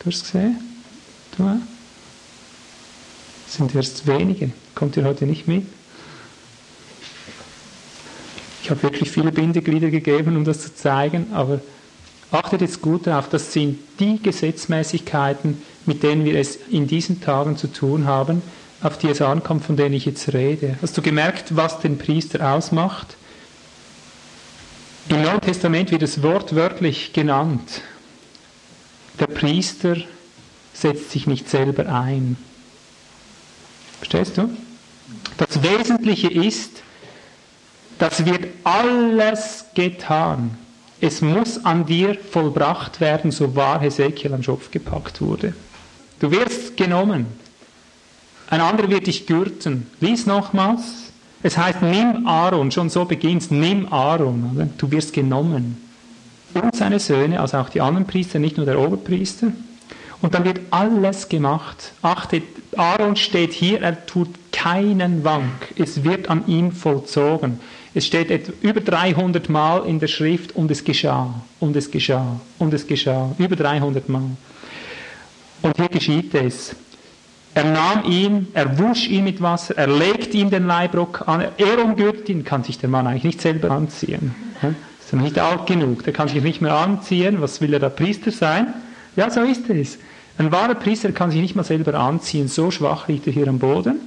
Du 0.01 0.11
hast 0.11 0.25
gesehen? 0.25 0.57
Du? 1.39 1.61
sind 3.47 3.77
erst 3.77 4.09
wenige. 4.09 4.51
Kommt 4.75 4.97
ihr 4.97 5.05
heute 5.05 5.25
nicht 5.25 5.47
mit? 5.47 5.65
Ich 8.61 8.71
habe 8.71 8.83
wirklich 8.83 9.09
viele 9.09 9.31
Bindeglieder 9.31 9.91
gegeben, 9.91 10.37
um 10.37 10.45
das 10.45 10.63
zu 10.63 10.75
zeigen, 10.75 11.29
aber 11.33 11.61
achtet 12.33 12.61
jetzt 12.61 12.83
gut 12.83 13.07
darauf, 13.07 13.29
das 13.29 13.53
sind 13.53 13.79
die 14.01 14.21
Gesetzmäßigkeiten, 14.21 15.63
mit 15.87 16.03
denen 16.03 16.25
wir 16.25 16.41
es 16.41 16.59
in 16.73 16.89
diesen 16.89 17.21
Tagen 17.21 17.57
zu 17.57 17.69
tun 17.69 18.07
haben, 18.07 18.43
auf 18.83 18.99
die 18.99 19.11
es 19.11 19.23
ankommt, 19.23 19.65
von 19.65 19.77
denen 19.77 19.95
ich 19.95 20.07
jetzt 20.07 20.35
rede. 20.35 20.77
Hast 20.83 20.99
du 20.99 21.03
gemerkt, 21.03 21.55
was 21.55 21.79
den 21.79 21.99
Priester 21.99 22.53
ausmacht? 22.53 23.17
Im 25.09 25.23
Neuen 25.23 25.41
Testament 25.41 25.93
wird 25.93 26.03
es 26.03 26.23
wortwörtlich 26.23 27.13
genannt. 27.13 27.81
Der 29.21 29.29
Priester 29.29 29.97
setzt 30.73 31.13
sich 31.13 31.27
nicht 31.27 31.49
selber 31.49 31.87
ein. 31.87 32.37
Verstehst 33.99 34.37
du? 34.37 34.51
Das 35.39 35.63
Wesentliche 35.63 36.29
ist, 36.29 36.83
das 37.99 38.27
wird 38.27 38.49
alles 38.65 39.67
getan. 39.75 40.59
Es 41.01 41.21
muss 41.21 41.65
an 41.65 41.87
dir 41.87 42.19
vollbracht 42.19 43.01
werden, 43.01 43.31
so 43.31 43.55
wahr 43.55 43.81
Hesekiel 43.81 44.35
am 44.35 44.43
Schopf 44.43 44.71
gepackt 44.71 45.21
wurde. 45.21 45.55
Du 46.19 46.31
wirst 46.31 46.77
genommen. 46.77 47.27
Ein 48.49 48.61
anderer 48.61 48.89
wird 48.89 49.07
dich 49.07 49.27
gürten. 49.27 49.89
Lies 50.01 50.27
nochmals. 50.27 51.06
Es 51.47 51.57
heißt, 51.57 51.81
nimm 51.81 52.27
Aaron, 52.27 52.73
schon 52.73 52.91
so 52.91 53.05
beginnt 53.05 53.53
nimm 53.53 53.93
Aaron. 53.93 54.51
Oder? 54.53 54.69
Du 54.79 54.91
wirst 54.91 55.13
genommen. 55.13 55.77
Und 56.55 56.75
seine 56.75 56.99
Söhne, 56.99 57.39
also 57.39 57.59
auch 57.59 57.69
die 57.69 57.81
anderen 57.81 58.05
Priester, 58.05 58.41
nicht 58.41 58.57
nur 58.57 58.67
der 58.67 58.81
Oberpriester. 58.81 59.53
Und 60.21 60.35
dann 60.35 60.45
wird 60.45 60.59
alles 60.71 61.29
gemacht. 61.29 61.93
Achtet, 62.03 62.43
Aaron 62.77 63.15
steht 63.15 63.53
hier, 63.53 63.81
er 63.81 64.07
tut 64.07 64.29
keinen 64.51 65.23
Wank. 65.23 65.73
Es 65.79 66.03
wird 66.03 66.29
an 66.29 66.49
ihm 66.49 66.73
vollzogen. 66.73 67.61
Es 67.95 68.07
steht 68.07 68.53
über 68.61 68.81
300 68.81 69.49
Mal 69.49 69.87
in 69.87 70.01
der 70.01 70.09
Schrift 70.09 70.57
und 70.57 70.69
es 70.73 70.83
geschah, 70.83 71.33
und 71.61 71.77
es 71.77 71.93
geschah, 71.93 72.41
und 72.59 72.75
es 72.75 72.89
geschah. 72.89 73.37
Über 73.39 73.55
300 73.55 74.09
Mal. 74.09 74.31
Und 75.63 75.77
hier 75.77 75.89
geschieht 75.91 76.35
es. 76.35 76.75
Er 77.57 77.65
nahm 77.65 78.05
ihn, 78.05 78.49
er 78.53 78.79
wusch 78.79 79.09
ihn 79.09 79.25
mit 79.25 79.41
Wasser, 79.41 79.79
er 79.79 79.87
legt 79.87 80.35
ihm 80.35 80.51
den 80.51 80.67
Leibrock 80.67 81.27
an, 81.27 81.43
er 81.57 81.83
umgürtet 81.83 82.29
ihn, 82.29 82.45
kann 82.45 82.63
sich 82.63 82.79
der 82.79 82.91
Mann 82.91 83.07
eigentlich 83.07 83.25
nicht 83.25 83.41
selber 83.41 83.71
anziehen. 83.71 84.35
Ist 85.01 85.15
er 85.15 85.19
nicht 85.19 85.39
alt 85.39 85.65
genug, 85.65 86.05
der 86.05 86.13
kann 86.13 86.29
sich 86.29 86.43
nicht 86.43 86.61
mehr 86.61 86.75
anziehen, 86.75 87.41
was 87.41 87.63
will 87.63 87.73
er 87.73 87.81
da 87.81 87.89
Priester 87.89 88.31
sein? 88.31 88.75
Ja, 89.17 89.31
so 89.31 89.41
ist 89.41 89.71
es. 89.71 89.97
Ein 90.37 90.53
wahrer 90.53 90.75
Priester 90.75 91.13
kann 91.13 91.31
sich 91.31 91.41
nicht 91.41 91.57
mal 91.57 91.65
selber 91.65 91.95
anziehen, 91.95 92.49
so 92.49 92.71
schwach 92.71 93.09
liegt 93.09 93.27
er 93.27 93.33
hier 93.33 93.49
am 93.49 93.59
Boden. 93.59 94.01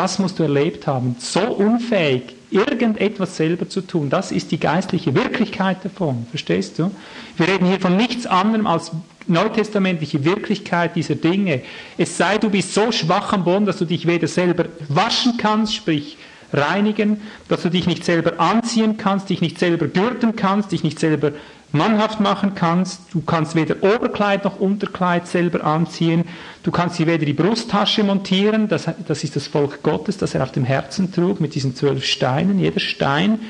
Das 0.00 0.18
musst 0.18 0.38
du 0.38 0.44
erlebt 0.44 0.86
haben. 0.86 1.16
So 1.18 1.40
unfähig, 1.40 2.34
irgendetwas 2.50 3.36
selber 3.36 3.68
zu 3.68 3.82
tun. 3.82 4.08
Das 4.08 4.32
ist 4.32 4.50
die 4.50 4.58
geistliche 4.58 5.14
Wirklichkeit 5.14 5.84
davon. 5.84 6.26
Verstehst 6.30 6.78
du? 6.78 6.90
Wir 7.36 7.48
reden 7.48 7.66
hier 7.66 7.78
von 7.80 7.98
nichts 7.98 8.26
anderem 8.26 8.66
als 8.66 8.92
neutestamentliche 9.26 10.24
Wirklichkeit 10.24 10.96
dieser 10.96 11.16
Dinge. 11.16 11.60
Es 11.98 12.16
sei, 12.16 12.38
du 12.38 12.48
bist 12.48 12.72
so 12.72 12.90
schwach 12.92 13.34
am 13.34 13.44
Boden, 13.44 13.66
dass 13.66 13.76
du 13.76 13.84
dich 13.84 14.06
weder 14.06 14.26
selber 14.26 14.64
waschen 14.88 15.34
kannst, 15.36 15.74
sprich 15.74 16.16
reinigen, 16.50 17.20
dass 17.48 17.60
du 17.60 17.68
dich 17.68 17.86
nicht 17.86 18.06
selber 18.06 18.40
anziehen 18.40 18.96
kannst, 18.96 19.28
dich 19.28 19.42
nicht 19.42 19.58
selber 19.58 19.86
gürten 19.86 20.34
kannst, 20.34 20.72
dich 20.72 20.82
nicht 20.82 20.98
selber 20.98 21.32
mannhaft 21.72 22.20
machen 22.20 22.54
kannst. 22.54 23.00
Du 23.12 23.20
kannst 23.20 23.54
weder 23.54 23.82
Oberkleid 23.82 24.44
noch 24.44 24.58
Unterkleid 24.60 25.26
selber 25.26 25.64
anziehen. 25.64 26.24
Du 26.62 26.70
kannst 26.70 26.98
dir 26.98 27.06
weder 27.06 27.24
die 27.24 27.32
Brusttasche 27.32 28.02
montieren, 28.02 28.68
das, 28.68 28.88
das 29.06 29.24
ist 29.24 29.36
das 29.36 29.46
Volk 29.46 29.82
Gottes, 29.82 30.18
das 30.18 30.34
er 30.34 30.42
auf 30.42 30.52
dem 30.52 30.64
Herzen 30.64 31.12
trug 31.12 31.40
mit 31.40 31.54
diesen 31.54 31.74
zwölf 31.74 32.04
Steinen. 32.04 32.58
Jeder 32.58 32.80
Stein 32.80 33.40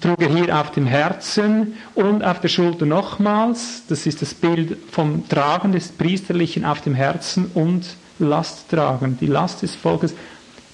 trug 0.00 0.20
er 0.20 0.28
hier 0.28 0.58
auf 0.58 0.70
dem 0.70 0.86
Herzen 0.86 1.74
und 1.94 2.24
auf 2.24 2.40
der 2.40 2.48
Schulter 2.48 2.86
nochmals. 2.86 3.82
Das 3.88 4.06
ist 4.06 4.22
das 4.22 4.34
Bild 4.34 4.78
vom 4.90 5.28
Tragen 5.28 5.72
des 5.72 5.88
Priesterlichen 5.88 6.64
auf 6.64 6.80
dem 6.80 6.94
Herzen 6.94 7.50
und 7.54 7.84
Last 8.20 8.68
tragen, 8.70 9.16
die 9.20 9.26
Last 9.26 9.62
des 9.62 9.74
Volkes. 9.74 10.14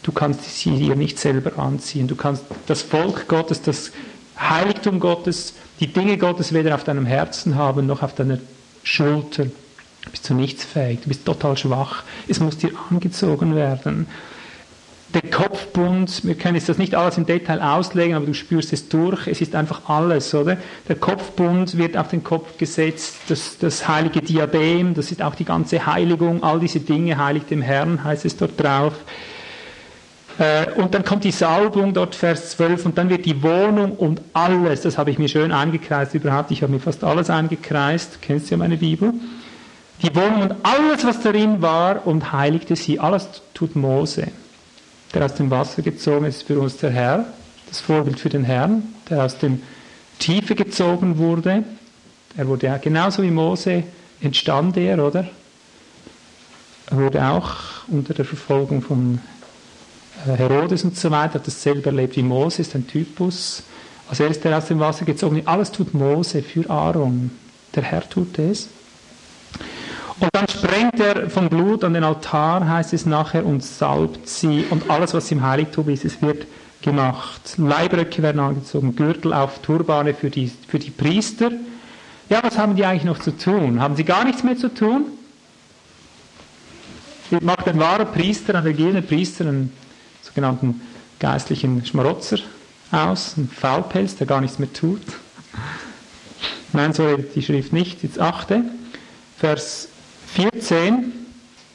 Du 0.02 0.12
kannst 0.12 0.44
sie 0.44 0.70
hier 0.70 0.97
nicht 0.97 1.19
selber 1.19 1.59
anziehen. 1.59 2.06
Du 2.06 2.16
kannst 2.16 2.44
das 2.66 2.82
Volk 2.82 3.27
Gottes, 3.28 3.62
das 3.62 3.93
Heiligtum 4.39 5.01
Gottes, 5.01 5.55
die 5.85 5.93
Dinge 5.93 6.16
Gottes 6.16 6.55
weder 6.55 6.74
auf 6.74 6.85
deinem 6.85 7.05
Herzen 7.05 7.56
haben 7.56 7.86
noch 7.86 8.02
auf 8.02 8.15
deiner 8.15 8.39
Schulter. 8.85 9.44
Du 9.44 10.11
bist 10.11 10.24
zu 10.24 10.32
nichts 10.32 10.65
fähig, 10.65 11.02
du 11.02 11.09
bist 11.09 11.27
total 11.27 11.59
schwach. 11.59 12.05
Es 12.27 12.40
muss 12.40 12.56
dir 12.56 12.70
angezogen 12.90 13.55
werden. 13.55 14.06
Der 15.12 15.31
Kopfbund, 15.31 16.24
wir 16.24 16.36
können 16.36 16.55
jetzt 16.55 16.70
das 16.70 16.78
nicht 16.78 16.94
alles 16.94 17.19
im 17.19 17.27
Detail 17.27 17.61
auslegen, 17.61 18.16
aber 18.16 18.24
du 18.24 18.32
spürst 18.32 18.73
es 18.73 18.89
durch. 18.89 19.27
Es 19.27 19.43
ist 19.43 19.55
einfach 19.55 19.90
alles, 19.90 20.35
oder? 20.35 20.56
Der 20.89 20.97
Kopfbund 20.97 21.77
wird 21.77 21.98
auf 21.98 22.09
den 22.09 22.24
Kopf 22.24 22.56
gesetzt, 22.56 23.16
das, 23.28 23.59
das 23.59 23.86
heilige 23.86 24.23
Diadem, 24.23 24.94
das 24.94 25.12
ist 25.12 25.20
auch 25.20 25.35
die 25.35 25.44
ganze 25.44 25.85
Heiligung, 25.85 26.43
all 26.43 26.61
diese 26.61 26.81
Dinge, 26.81 27.19
heilig 27.19 27.43
dem 27.44 27.61
Herrn, 27.61 28.02
heißt 28.02 28.24
es 28.24 28.39
dort 28.39 28.59
drauf. 28.59 28.94
Äh, 30.39 30.73
und 30.73 30.94
dann 30.94 31.05
kommt 31.05 31.24
die 31.24 31.31
Salbung, 31.31 31.94
dort 31.94 32.15
Vers 32.15 32.51
12, 32.51 32.86
und 32.86 32.98
dann 32.98 33.09
wird 33.09 33.24
die 33.24 33.43
Wohnung 33.43 33.93
und 33.93 34.20
alles, 34.32 34.82
das 34.82 34.98
habe 34.98 35.11
ich 35.11 35.19
mir 35.19 35.28
schön 35.28 35.52
eingekreist 35.52 36.15
überhaupt, 36.15 36.51
ich 36.51 36.62
habe 36.62 36.73
mir 36.73 36.81
fast 36.81 37.05
alles 37.05 37.31
eingekreist, 37.31 38.20
kennst 38.20 38.47
du 38.47 38.52
ja 38.52 38.56
meine 38.56 38.77
Bibel, 38.77 39.12
die 40.02 40.15
Wohnung 40.15 40.43
und 40.43 40.55
alles, 40.65 41.05
was 41.05 41.20
darin 41.20 41.62
war, 41.62 42.06
und 42.06 42.32
heiligte 42.32 42.74
sie, 42.74 42.98
alles 42.98 43.28
tut 43.55 43.77
Mose, 43.77 44.28
der 45.12 45.24
aus 45.24 45.35
dem 45.35 45.51
Wasser 45.51 45.82
gezogen 45.82 46.24
ist 46.24 46.43
für 46.43 46.59
uns 46.59 46.78
der 46.78 46.90
Herr, 46.90 47.27
das 47.69 47.81
Vorbild 47.81 48.19
für 48.19 48.28
den 48.28 48.44
Herrn, 48.44 48.82
der 49.09 49.24
aus 49.24 49.39
dem 49.39 49.62
Tiefe 50.19 50.56
gezogen 50.56 51.19
wurde, 51.19 51.62
er 52.36 52.48
wurde 52.48 52.66
ja 52.66 52.78
genauso 52.78 53.23
wie 53.23 53.31
Mose 53.31 53.85
entstand 54.20 54.77
er, 54.77 55.05
oder? 55.05 55.28
Er 56.90 56.97
wurde 56.97 57.24
auch 57.24 57.55
unter 57.89 58.12
der 58.12 58.24
Verfolgung 58.24 58.82
von 58.82 59.20
Herodes 60.24 60.85
und 60.85 60.97
so 60.97 61.11
weiter 61.11 61.35
hat 61.35 61.47
dasselbe 61.47 61.86
erlebt 61.86 62.16
wie 62.16 62.23
Mose, 62.23 62.62
ist 62.62 62.74
ein 62.74 62.86
Typus. 62.86 63.62
Als 64.09 64.20
er 64.20 64.28
ist 64.28 64.45
der 64.45 64.57
aus 64.57 64.66
dem 64.66 64.81
Wasser 64.81 65.05
gezogen. 65.05 65.43
Alles 65.47 65.73
tut 65.73 65.95
Mose 65.95 66.43
für 66.43 66.69
Aaron. 66.70 67.31
Der 67.74 67.82
Herr 67.82 68.09
tut 68.09 68.39
es. 68.39 68.69
Und 70.20 70.28
dann 70.32 70.49
sprengt 70.49 71.01
er 71.01 71.28
vom 71.28 71.49
Blut 71.49 71.82
an 71.82 71.95
den 71.95 72.05
Altar, 72.05 72.69
heißt 72.69 72.93
es 72.93 73.05
nachher, 73.05 73.45
und 73.45 73.65
salbt 73.65 74.28
sie. 74.28 74.65
Und 74.70 74.89
alles, 74.89 75.12
was 75.12 75.31
im 75.31 75.43
Heiligtum 75.43 75.89
ist, 75.89 76.05
es 76.05 76.23
wird 76.23 76.47
gemacht. 76.82 77.57
Leibröcke 77.57 78.23
werden 78.23 78.41
angezogen, 78.41 78.95
Gürtel 78.95 79.32
auf, 79.32 79.59
Turbane 79.61 80.15
für 80.15 80.31
die, 80.31 80.53
für 80.69 80.78
die 80.78 80.91
Priester. 80.91 81.51
Ja, 82.28 82.43
was 82.43 82.57
haben 82.59 82.77
die 82.77 82.85
eigentlich 82.85 83.05
noch 83.05 83.19
zu 83.19 83.36
tun? 83.36 83.81
Haben 83.81 83.97
sie 83.97 84.05
gar 84.05 84.24
nichts 84.24 84.45
mehr 84.45 84.57
zu 84.57 84.73
tun? 84.73 85.07
Macht 87.41 87.66
ein 87.66 87.81
wahrer 87.81 88.05
Priester, 88.05 88.55
ein 88.55 88.62
regierender 88.62 89.01
Priester, 89.01 89.47
ein 89.47 89.73
sogenannten 90.35 90.81
geistlichen 91.20 91.86
Schmarotzer 91.86 92.39
aus, 92.90 93.36
ein 93.36 93.48
Faulpelz, 93.48 94.16
der 94.16 94.27
gar 94.27 94.40
nichts 94.40 94.59
mehr 94.59 94.73
tut. 94.73 95.01
Nein, 96.73 96.93
so 96.93 97.06
redet 97.06 97.36
die 97.36 97.43
Schrift 97.43 97.73
nicht. 97.73 98.02
Jetzt 98.02 98.19
achte, 98.19 98.62
Vers 99.39 99.89
14. 100.35 101.12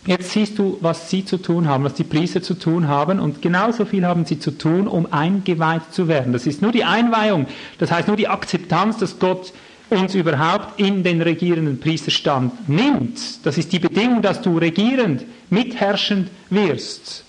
Jetzt 0.05 0.31
siehst 0.31 0.57
du, 0.59 0.77
was 0.81 1.09
sie 1.09 1.23
zu 1.23 1.37
tun 1.37 1.67
haben, 1.69 1.85
was 1.85 1.93
die 1.93 2.03
Priester 2.03 2.41
zu 2.41 2.53
tun 2.53 2.89
haben. 2.89 3.19
Und 3.19 3.41
genauso 3.41 3.85
viel 3.85 4.05
haben 4.05 4.25
sie 4.25 4.39
zu 4.39 4.51
tun, 4.51 4.87
um 4.87 5.11
eingeweiht 5.11 5.93
zu 5.93 6.09
werden. 6.09 6.33
Das 6.33 6.45
ist 6.45 6.61
nur 6.61 6.73
die 6.73 6.83
Einweihung. 6.83 7.47
Das 7.77 7.91
heißt 7.91 8.07
nur 8.07 8.17
die 8.17 8.27
Akzeptanz, 8.27 8.97
dass 8.97 9.19
Gott 9.19 9.53
uns 9.89 10.15
überhaupt 10.15 10.79
in 10.79 11.03
den 11.03 11.21
regierenden 11.21 11.79
Priesterstand 11.79 12.69
nimmt. 12.69 13.45
Das 13.45 13.57
ist 13.57 13.71
die 13.71 13.79
Bedingung, 13.79 14.21
dass 14.21 14.41
du 14.41 14.57
regierend, 14.57 15.23
mitherrschend 15.49 16.29
wirst. 16.49 17.23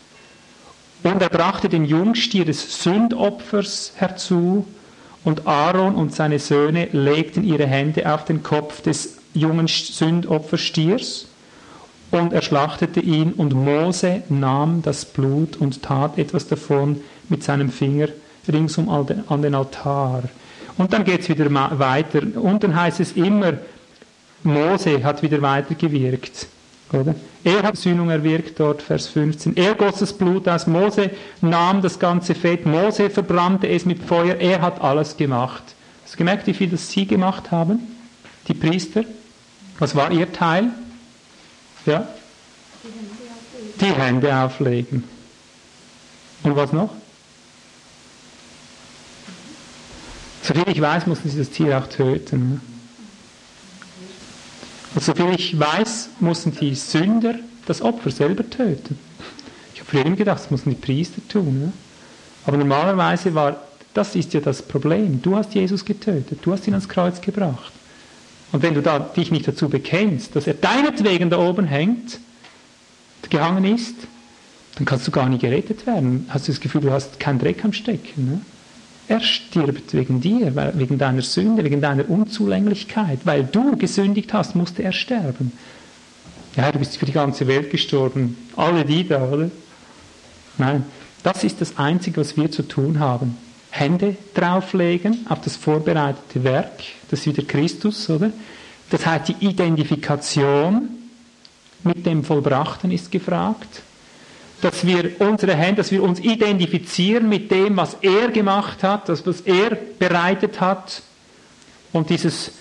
Und 1.03 1.23
er 1.23 1.29
brachte 1.29 1.69
den 1.69 1.85
Jungstier 1.85 2.45
des 2.45 2.83
Sündopfers 2.83 3.93
herzu, 3.97 4.67
und 5.23 5.47
Aaron 5.47 5.97
und 5.97 6.15
seine 6.15 6.39
Söhne 6.39 6.89
legten 6.93 7.45
ihre 7.45 7.67
Hände 7.67 8.11
auf 8.13 8.25
den 8.25 8.43
Kopf 8.43 8.81
des 8.81 9.19
jungen 9.35 9.67
Sündopferstiers, 9.67 11.27
und 12.11 12.33
er 12.33 12.43
schlachtete 12.43 13.01
ihn, 13.01 13.33
und 13.33 13.55
Mose 13.55 14.23
nahm 14.29 14.83
das 14.83 15.05
Blut 15.05 15.57
und 15.57 15.83
tat 15.83 16.19
etwas 16.19 16.49
davon 16.49 17.01
mit 17.29 17.45
seinem 17.45 17.71
Finger 17.71 18.09
ringsum 18.51 18.89
an 18.89 19.43
den 19.43 19.55
Altar. 19.55 20.25
Und 20.77 20.93
dann 20.93 21.05
geht 21.05 21.21
es 21.21 21.29
wieder 21.29 21.53
weiter. 21.79 22.23
Und 22.37 22.65
dann 22.65 22.75
heißt 22.75 23.01
es 23.01 23.13
immer, 23.13 23.55
Mose 24.43 25.05
hat 25.05 25.23
wieder 25.23 25.43
weitergewirkt. 25.43 26.47
Oder? 26.93 27.15
Er 27.45 27.63
hat 27.63 27.77
Sühnung 27.77 28.11
erwirkt, 28.11 28.59
dort 28.59 28.83
Vers 28.83 29.07
15. 29.09 29.57
Er 29.57 29.75
goss 29.75 30.01
das 30.01 30.13
Blut 30.13 30.49
aus. 30.49 30.67
Mose 30.67 31.11
nahm 31.41 31.83
das 31.83 31.99
ganze 31.99 32.35
Fett. 32.35 32.67
Mose 32.67 33.11
verbrannte 33.11 33.69
es 33.69 33.85
mit 33.85 34.03
Feuer. 34.03 34.37
Er 34.37 34.61
hat 34.61 34.81
alles 34.81 35.17
gemacht. 35.17 35.63
Hast 36.03 36.15
du 36.15 36.19
gemerkt, 36.19 36.47
wie 36.49 36.55
viel 36.55 36.69
das 36.69 36.91
sie 36.91 37.07
gemacht 37.07 37.53
haben? 37.53 37.97
Die 38.49 38.55
Priester? 38.55 39.05
Was 39.79 39.95
war 39.95 40.11
ihr 40.11 40.33
Teil? 40.33 40.71
Ja? 41.87 42.09
Die 43.81 43.93
Hände 43.93 44.35
auflegen. 44.35 45.05
Und 46.43 46.57
was 46.57 46.73
noch? 46.73 46.91
Soviel 50.43 50.65
ich 50.67 50.81
weiß, 50.81 51.07
mussten 51.07 51.29
sie 51.29 51.39
das 51.39 51.51
Tier 51.51 51.79
auch 51.79 51.87
töten. 51.87 52.61
Und 54.95 55.03
soviel 55.03 55.35
ich 55.37 55.59
weiß, 55.59 56.11
mussten 56.21 56.53
die 56.57 56.75
Sünder 56.75 57.35
das 57.67 57.83
Opfer 57.83 58.11
selber 58.11 58.49
töten. 58.49 58.99
Ich 59.75 59.81
habe 59.81 59.91
früher 59.91 60.07
immer 60.07 60.17
gedacht, 60.17 60.41
das 60.41 60.51
mussten 60.51 60.71
die 60.71 60.77
Priester 60.77 61.21
tun. 61.29 61.61
Ne? 61.61 61.73
Aber 62.45 62.57
normalerweise 62.57 63.35
war, 63.35 63.61
das 63.95 64.15
ist 64.17 64.33
ja 64.35 64.41
das 64.41 64.63
Problem. 64.63 65.23
Du 65.23 65.37
hast 65.37 65.55
Jesus 65.55 65.85
getötet, 65.85 66.39
du 66.43 66.53
hast 66.53 66.67
ihn 66.67 66.75
ans 66.75 66.89
Kreuz 66.89 67.21
gebracht. 67.21 67.73
Und 68.53 68.63
wenn 68.63 68.75
du 68.75 68.83
da 68.83 68.99
dich 68.99 69.31
nicht 69.31 69.47
dazu 69.47 69.69
bekennst, 69.69 70.35
dass 70.35 70.47
er 70.47 70.55
deinetwegen 70.55 71.31
da 71.31 71.39
oben 71.39 71.67
hängt, 71.67 72.19
gehangen 73.29 73.65
ist, 73.65 73.95
dann 74.75 74.85
kannst 74.85 75.07
du 75.07 75.13
gar 75.13 75.29
nicht 75.29 75.43
gerettet 75.43 75.87
werden. 75.87 76.27
Hast 76.31 76.49
du 76.49 76.53
das 76.53 76.61
Gefühl, 76.61 76.81
du 76.81 76.91
hast 76.91 77.21
keinen 77.21 77.39
Dreck 77.39 77.65
am 77.65 77.73
Stecken. 77.73 78.27
Ne? 78.27 78.41
Er 79.11 79.19
stirbt 79.19 79.93
wegen 79.93 80.21
dir, 80.21 80.55
wegen 80.75 80.97
deiner 80.97 81.23
Sünde, 81.23 81.65
wegen 81.65 81.81
deiner 81.81 82.09
Unzulänglichkeit. 82.09 83.19
Weil 83.25 83.43
du 83.43 83.77
gesündigt 83.77 84.33
hast, 84.33 84.55
musste 84.55 84.85
er 84.85 84.93
sterben. 84.93 85.51
Ja, 86.55 86.71
du 86.71 86.79
bist 86.79 86.97
für 86.97 87.07
die 87.07 87.13
ganze 87.13 87.49
Welt 87.49 87.71
gestorben. 87.73 88.37
Alle 88.55 88.85
die 88.85 89.09
da, 89.09 89.29
oder? 89.29 89.51
Nein, 90.59 90.85
das 91.25 91.43
ist 91.43 91.61
das 91.61 91.77
Einzige, 91.77 92.21
was 92.21 92.37
wir 92.37 92.53
zu 92.53 92.63
tun 92.63 93.01
haben. 93.01 93.37
Hände 93.71 94.17
drauflegen 94.33 95.27
auf 95.29 95.41
das 95.41 95.57
vorbereitete 95.57 96.45
Werk, 96.45 96.79
das 97.11 97.27
ist 97.27 97.27
wieder 97.27 97.43
Christus, 97.43 98.09
oder? 98.09 98.31
Das 98.91 99.07
heißt, 99.07 99.27
die 99.27 99.45
Identifikation 99.45 100.89
mit 101.83 102.07
dem 102.07 102.23
Vollbrachten 102.23 102.93
ist 102.93 103.11
gefragt 103.11 103.83
dass 104.61 104.87
wir 104.87 105.21
unsere 105.21 105.55
Hände, 105.55 105.77
dass 105.77 105.91
wir 105.91 106.03
uns 106.03 106.21
identifizieren 106.21 107.29
mit 107.29 107.51
dem, 107.51 107.77
was 107.77 107.97
er 108.03 108.29
gemacht 108.29 108.83
hat, 108.83 109.09
das, 109.09 109.27
was 109.27 109.41
er 109.43 109.71
bereitet 109.99 110.61
hat. 110.61 111.03
Und 111.93 112.11
dieses 112.11 112.53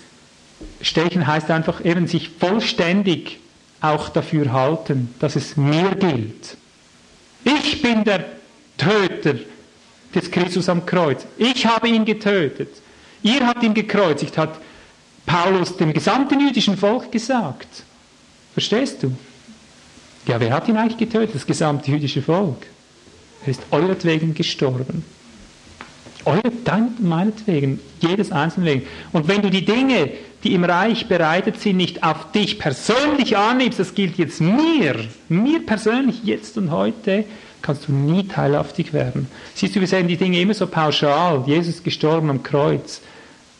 Stechen 0.80 1.26
heißt 1.26 1.50
einfach 1.50 1.84
eben 1.84 2.06
sich 2.06 2.30
vollständig 2.30 3.38
auch 3.80 4.08
dafür 4.08 4.52
halten, 4.52 5.14
dass 5.20 5.36
es 5.36 5.56
mir 5.56 5.94
gilt. 5.94 6.56
Ich 7.44 7.80
bin 7.80 8.04
der 8.04 8.24
Töter 8.76 9.36
des 10.14 10.30
Christus 10.30 10.68
am 10.68 10.84
Kreuz. 10.84 11.26
Ich 11.38 11.66
habe 11.66 11.88
ihn 11.88 12.04
getötet. 12.04 12.68
Ihr 13.22 13.46
habt 13.46 13.62
ihn 13.62 13.74
gekreuzigt, 13.74 14.36
hat 14.38 14.58
Paulus 15.26 15.76
dem 15.76 15.92
gesamten 15.92 16.40
jüdischen 16.40 16.76
Volk 16.76 17.12
gesagt. 17.12 17.84
Verstehst 18.52 19.02
du? 19.02 19.12
Ja, 20.26 20.38
wer 20.38 20.52
hat 20.52 20.68
ihn 20.68 20.76
eigentlich 20.76 20.98
getötet? 20.98 21.34
Das 21.34 21.46
gesamte 21.46 21.90
jüdische 21.90 22.22
Volk. 22.22 22.66
Er 23.44 23.50
ist 23.50 23.62
euretwegen 23.70 24.34
gestorben. 24.34 25.04
Eure, 26.24 26.52
dein, 26.64 26.90
meinetwegen, 27.00 27.80
jedes 28.00 28.30
einzelne 28.30 28.66
wegen. 28.66 28.86
Und 29.12 29.26
wenn 29.28 29.40
du 29.40 29.50
die 29.50 29.64
Dinge, 29.64 30.10
die 30.44 30.54
im 30.54 30.64
Reich 30.64 31.08
bereitet 31.08 31.58
sind, 31.58 31.78
nicht 31.78 32.02
auf 32.02 32.32
dich 32.32 32.58
persönlich 32.58 33.36
annimmst, 33.38 33.78
das 33.78 33.94
gilt 33.94 34.18
jetzt 34.18 34.40
mir, 34.40 34.96
mir 35.28 35.64
persönlich, 35.64 36.22
jetzt 36.24 36.58
und 36.58 36.70
heute, 36.70 37.24
kannst 37.62 37.88
du 37.88 37.92
nie 37.92 38.26
teilhaftig 38.26 38.92
werden. 38.92 39.28
Siehst 39.54 39.76
du, 39.76 39.80
wir 39.80 39.86
sehen 39.86 40.08
die 40.08 40.16
Dinge 40.16 40.40
immer 40.40 40.54
so 40.54 40.66
pauschal. 40.66 41.44
Jesus 41.46 41.76
ist 41.76 41.84
gestorben 41.84 42.30
am 42.30 42.42
Kreuz. 42.42 43.00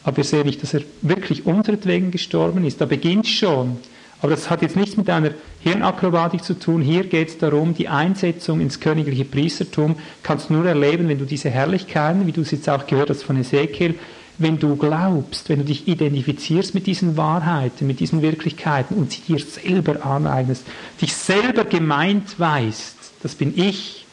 Aber 0.02 0.18
wir 0.18 0.24
sehen 0.24 0.46
nicht, 0.46 0.62
dass 0.62 0.74
er 0.74 0.82
wirklich 1.02 1.46
unseretwegen 1.46 2.10
gestorben 2.10 2.64
ist. 2.64 2.80
Da 2.80 2.86
beginnt 2.86 3.26
schon. 3.26 3.78
Aber 4.22 4.30
das 4.30 4.51
hat 4.51 4.62
jetzt 4.62 4.76
nichts 4.76 4.97
mit 4.97 5.09
einer 5.09 5.30
Hirnakrobatik 5.60 6.44
zu 6.44 6.59
tun. 6.59 6.82
Hier 6.82 7.05
geht 7.05 7.28
es 7.28 7.38
darum, 7.38 7.74
die 7.74 7.88
Einsetzung 7.88 8.60
ins 8.60 8.80
königliche 8.80 9.24
Priestertum 9.24 9.97
kannst 10.22 10.51
du 10.51 10.55
nur 10.55 10.66
erleben, 10.66 11.09
wenn 11.09 11.18
du 11.18 11.24
diese 11.24 11.48
Herrlichkeiten, 11.48 12.26
wie 12.26 12.32
du 12.32 12.42
es 12.42 12.51
jetzt 12.51 12.68
auch 12.68 12.86
gehört 12.86 13.10
hast 13.10 13.22
von 13.22 13.36
Ezekiel, 13.38 13.94
wenn 14.36 14.59
du 14.59 14.76
glaubst, 14.76 15.48
wenn 15.48 15.59
du 15.60 15.64
dich 15.66 15.86
identifizierst 15.86 16.74
mit 16.74 16.86
diesen 16.86 17.16
Wahrheiten, 17.16 17.86
mit 17.86 18.01
diesen 18.01 18.22
Wirklichkeiten 18.22 18.97
und 18.97 19.12
sie 19.12 19.20
dir 19.20 19.38
selber 19.38 20.05
aneignest, 20.05 20.66
dich 21.01 21.14
selber 21.14 21.64
gemeint 21.64 22.38
weißt, 22.38 22.97
das 23.22 23.34
bin 23.34 23.52
ich. 23.56 24.06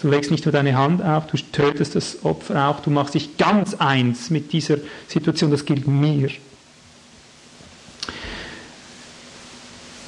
Du 0.00 0.08
legst 0.08 0.32
nicht 0.32 0.44
nur 0.44 0.52
deine 0.52 0.76
Hand 0.76 1.00
auf, 1.00 1.28
du 1.28 1.36
tötest 1.52 1.94
das 1.94 2.24
Opfer 2.24 2.68
auch, 2.68 2.80
du 2.80 2.90
machst 2.90 3.14
dich 3.14 3.36
ganz 3.36 3.74
eins 3.74 4.30
mit 4.30 4.52
dieser 4.52 4.78
Situation, 5.06 5.52
das 5.52 5.64
gilt 5.64 5.86
mir. 5.86 6.30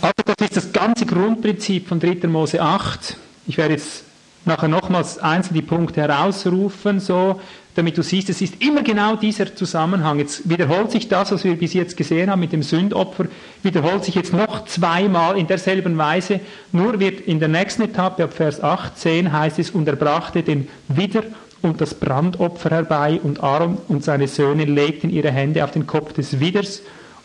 Also 0.04 0.12
das 0.26 0.50
ist 0.50 0.56
das 0.58 0.72
ganze 0.74 1.06
Grundprinzip 1.06 1.88
von 1.88 1.98
3. 1.98 2.28
Mose 2.28 2.60
8. 2.60 3.16
Ich 3.46 3.56
werde 3.56 3.72
jetzt 3.72 4.04
nachher 4.44 4.68
nochmals 4.68 5.16
einzeln 5.18 5.54
die 5.54 5.62
Punkte 5.62 6.02
herausrufen, 6.02 7.00
so, 7.00 7.40
damit 7.74 7.96
du 7.96 8.02
siehst, 8.02 8.28
es 8.28 8.42
ist 8.42 8.62
immer 8.62 8.82
genau 8.82 9.16
dieser 9.16 9.56
Zusammenhang. 9.56 10.18
Jetzt 10.18 10.46
wiederholt 10.46 10.90
sich 10.90 11.08
das, 11.08 11.32
was 11.32 11.42
wir 11.44 11.56
bis 11.56 11.72
jetzt 11.72 11.96
gesehen 11.96 12.30
haben 12.30 12.40
mit 12.40 12.52
dem 12.52 12.62
Sündopfer, 12.62 13.28
wiederholt 13.62 14.04
sich 14.04 14.14
jetzt 14.14 14.34
noch 14.34 14.66
zweimal 14.66 15.38
in 15.38 15.46
derselben 15.46 15.96
Weise, 15.96 16.40
nur 16.70 17.00
wird 17.00 17.22
in 17.22 17.40
der 17.40 17.48
nächsten 17.48 17.80
Etappe, 17.80 18.24
ab 18.24 18.34
Vers 18.34 18.62
18, 18.62 19.32
heißt 19.32 19.58
es, 19.58 19.70
und 19.70 19.88
er 19.88 19.96
brachte 19.96 20.42
den 20.42 20.68
Wider 20.88 21.22
und 21.62 21.80
das 21.80 21.94
Brandopfer 21.94 22.68
herbei, 22.68 23.20
und 23.22 23.42
Aaron 23.42 23.78
und 23.88 24.04
seine 24.04 24.28
Söhne 24.28 24.66
legten 24.66 25.08
ihre 25.08 25.30
Hände 25.30 25.64
auf 25.64 25.70
den 25.70 25.86
Kopf 25.86 26.12
des 26.12 26.40
Widers, 26.40 26.82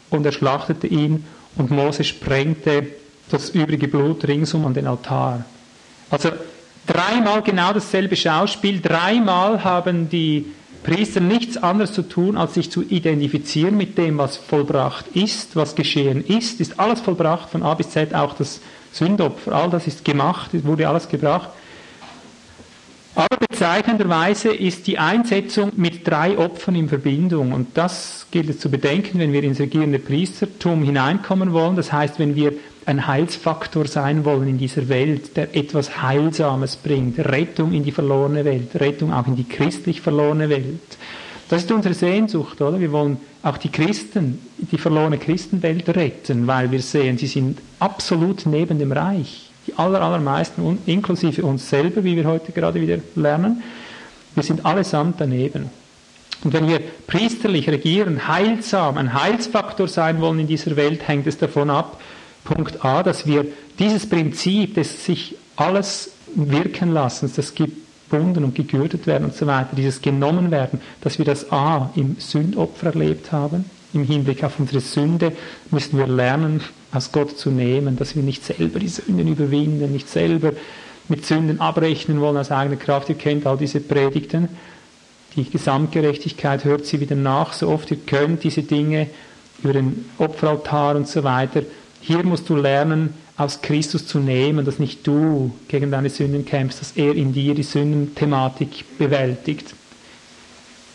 und 0.10 0.26
er 0.26 0.32
schlachtete 0.32 0.88
ihn, 0.88 1.26
und 1.56 1.72
Mose 1.72 2.04
sprengte 2.04 2.88
das 3.30 3.50
übrige 3.50 3.88
Blut 3.88 4.28
ringsum 4.28 4.66
an 4.66 4.74
den 4.74 4.88
Altar. 4.88 5.46
Also 6.10 6.32
dreimal 6.88 7.42
genau 7.42 7.74
dasselbe 7.74 8.16
Schauspiel, 8.16 8.82
dreimal 8.82 9.64
haben 9.64 10.10
die 10.10 10.46
Priester 10.84 11.20
nichts 11.20 11.58
anderes 11.58 11.94
zu 11.94 12.04
tun, 12.04 12.38
als 12.38 12.54
sich 12.54 12.72
zu 12.72 12.84
identifizieren 12.84 13.76
mit 13.78 13.98
dem, 13.98 14.18
was 14.18 14.38
vollbracht 14.38 15.06
ist, 15.14 15.56
was 15.56 15.76
geschehen 15.76 16.26
ist. 16.26 16.62
Ist 16.62 16.80
alles 16.80 17.02
vollbracht 17.02 17.50
von 17.50 17.64
A 17.64 17.74
bis 17.74 17.90
Z, 17.90 18.16
auch 18.16 18.34
das 18.34 18.62
Sündopfer, 18.92 19.54
all 19.54 19.70
das 19.70 19.88
ist 19.88 20.06
gemacht, 20.06 20.52
wurde 20.66 20.88
alles 20.88 21.08
gebracht. 21.08 21.50
Aber 23.20 23.36
bezeichnenderweise 23.36 24.54
ist 24.54 24.88
die 24.88 24.98
Einsetzung 24.98 25.74
mit 25.76 26.08
drei 26.08 26.38
Opfern 26.38 26.76
in 26.76 26.88
Verbindung. 26.88 27.52
Und 27.52 27.68
das 27.74 28.28
gilt 28.32 28.50
es 28.50 28.60
zu 28.60 28.72
bedenken, 28.72 29.20
wenn 29.20 29.34
wir 29.34 29.44
ins 29.44 29.60
regierende 29.60 30.00
Priestertum 30.00 30.84
hineinkommen 30.84 31.52
wollen. 31.52 31.76
Das 31.76 31.92
heißt, 31.92 32.18
wenn 32.18 32.38
wir 32.38 32.54
ein 32.86 33.08
Heilsfaktor 33.08 33.88
sein 33.88 34.24
wollen 34.24 34.48
in 34.48 34.58
dieser 34.58 34.88
Welt, 34.88 35.36
der 35.36 35.54
etwas 35.54 36.02
Heilsames 36.02 36.78
bringt, 36.78 37.20
Rettung 37.20 37.74
in 37.74 37.84
die 37.84 37.92
verlorene 37.92 38.46
Welt, 38.46 38.74
Rettung 38.76 39.12
auch 39.12 39.28
in 39.28 39.36
die 39.36 39.44
christlich 39.44 40.00
verlorene 40.00 40.48
Welt. 40.48 40.98
Das 41.50 41.64
ist 41.64 41.72
unsere 41.74 41.96
Sehnsucht, 41.96 42.62
oder? 42.62 42.80
Wir 42.80 42.94
wollen 42.94 43.18
auch 43.44 43.58
die 43.58 43.70
Christen, 43.70 44.40
die 44.60 44.78
verlorene 44.78 45.18
Christenwelt 45.18 45.90
retten, 45.90 46.48
weil 46.48 46.72
wir 46.72 46.82
sehen, 46.82 47.18
sie 47.18 47.28
sind 47.28 47.58
absolut 47.80 48.46
neben 48.46 48.80
dem 48.80 48.94
Reich 48.94 49.49
die 49.70 49.78
aller, 49.78 50.02
allermeisten, 50.02 50.80
inklusive 50.86 51.44
uns 51.44 51.70
selber, 51.70 52.04
wie 52.04 52.16
wir 52.16 52.26
heute 52.26 52.52
gerade 52.52 52.82
wieder 52.82 52.98
lernen, 53.16 53.62
wir 54.36 54.44
sind 54.44 54.66
allesamt 54.66 55.20
daneben. 55.20 55.70
Und 56.44 56.54
wenn 56.54 56.68
wir 56.68 56.80
priesterlich 57.08 57.70
regieren, 57.70 58.28
heilsam, 58.28 58.98
ein 58.98 59.14
Heilsfaktor 59.14 59.88
sein 59.88 60.22
wollen 60.22 60.40
in 60.40 60.48
dieser 60.48 60.76
Welt, 60.76 61.08
hängt 61.08 61.28
es 61.28 61.38
davon 61.38 61.70
ab, 61.70 62.00
Punkt 62.46 62.84
A, 62.86 63.04
dass 63.04 63.28
wir 63.28 63.46
dieses 63.78 64.08
Prinzip 64.08 64.76
des 64.76 65.06
sich 65.06 65.36
alles 65.56 66.12
wirken 66.36 66.94
lassen, 66.94 67.32
das 67.36 67.54
gebunden 67.54 68.46
und 68.46 68.56
gegürtet 68.56 69.06
werden 69.08 69.26
und 69.26 69.36
so 69.36 69.46
weiter, 69.46 69.76
dieses 69.76 70.02
genommen 70.02 70.50
werden, 70.50 70.80
dass 71.02 71.18
wir 71.18 71.26
das 71.26 71.52
A 71.52 71.92
im 71.96 72.16
Sündopfer 72.18 72.88
erlebt 72.88 73.32
haben, 73.32 73.66
im 73.94 74.04
Hinblick 74.04 74.44
auf 74.44 74.60
unsere 74.60 74.80
Sünde 74.80 75.34
müssen 75.72 75.98
wir 75.98 76.08
lernen, 76.08 76.62
aus 76.92 77.12
Gott 77.12 77.38
zu 77.38 77.52
nehmen, 77.52 77.98
dass 77.98 78.16
wir 78.16 78.24
nicht 78.24 78.44
selber 78.46 78.80
die 78.80 78.88
Sünden 78.88 79.28
überwinden, 79.28 79.92
nicht 79.92 80.10
selber 80.10 80.54
mit 81.08 81.26
Sünden 81.26 81.60
abrechnen 81.60 82.22
wollen 82.22 82.38
aus 82.38 82.52
eigener 82.52 82.78
Kraft. 82.78 83.10
Ihr 83.10 83.16
kennt 83.16 83.46
all 83.46 83.58
diese 83.58 83.80
Predigten. 83.80 84.50
Die 85.36 85.50
Gesamtgerechtigkeit 85.50 86.66
hört 86.66 86.86
sie 86.86 87.00
wieder 87.00 87.16
nach, 87.16 87.54
so 87.54 87.70
oft 87.70 87.92
ihr 87.92 87.98
könnt, 87.98 88.44
diese 88.44 88.64
Dinge 88.64 89.08
über 89.62 89.74
den 89.74 90.06
Opferaltar 90.18 90.96
und 90.96 91.08
so 91.08 91.24
weiter. 91.24 91.64
Hier 92.02 92.24
musst 92.24 92.50
du 92.50 92.56
lernen, 92.56 93.14
aus 93.38 93.62
Christus 93.62 94.06
zu 94.06 94.20
nehmen, 94.20 94.66
dass 94.66 94.80
nicht 94.80 95.08
du 95.08 95.54
gegen 95.70 95.92
deine 95.92 96.10
Sünden 96.10 96.46
kämpfst, 96.46 96.82
dass 96.82 96.92
er 96.98 97.16
in 97.16 97.32
dir 97.32 97.56
die 97.56 97.64
Sündenthematik 97.64 98.98
bewältigt. 98.98 99.74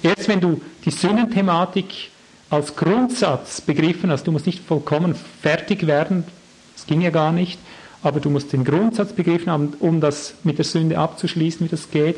Erst 0.03 0.29
wenn 0.29 0.41
du 0.41 0.61
die 0.85 0.91
Sündenthematik 0.91 2.11
als 2.55 2.77
Grundsatz 2.77 3.61
begriffen 3.61 4.11
hast, 4.11 4.27
du 4.27 4.33
musst 4.33 4.47
nicht 4.47 4.65
vollkommen 4.65 5.15
fertig 5.15 5.87
werden, 5.87 6.25
das 6.75 6.87
ging 6.87 7.01
ja 7.01 7.11
gar 7.11 7.33
nicht, 7.33 7.59
aber 8.03 8.21
du 8.21 8.31
musst 8.31 8.53
den 8.53 8.65
Grundsatz 8.65 9.13
begriffen 9.13 9.51
haben, 9.51 9.75
um 9.81 10.01
das 10.01 10.35
mit 10.45 10.59
der 10.59 10.65
Sünde 10.65 10.99
abzuschließen, 10.99 11.65
wie 11.65 11.71
das 11.71 11.91
geht. 11.91 12.17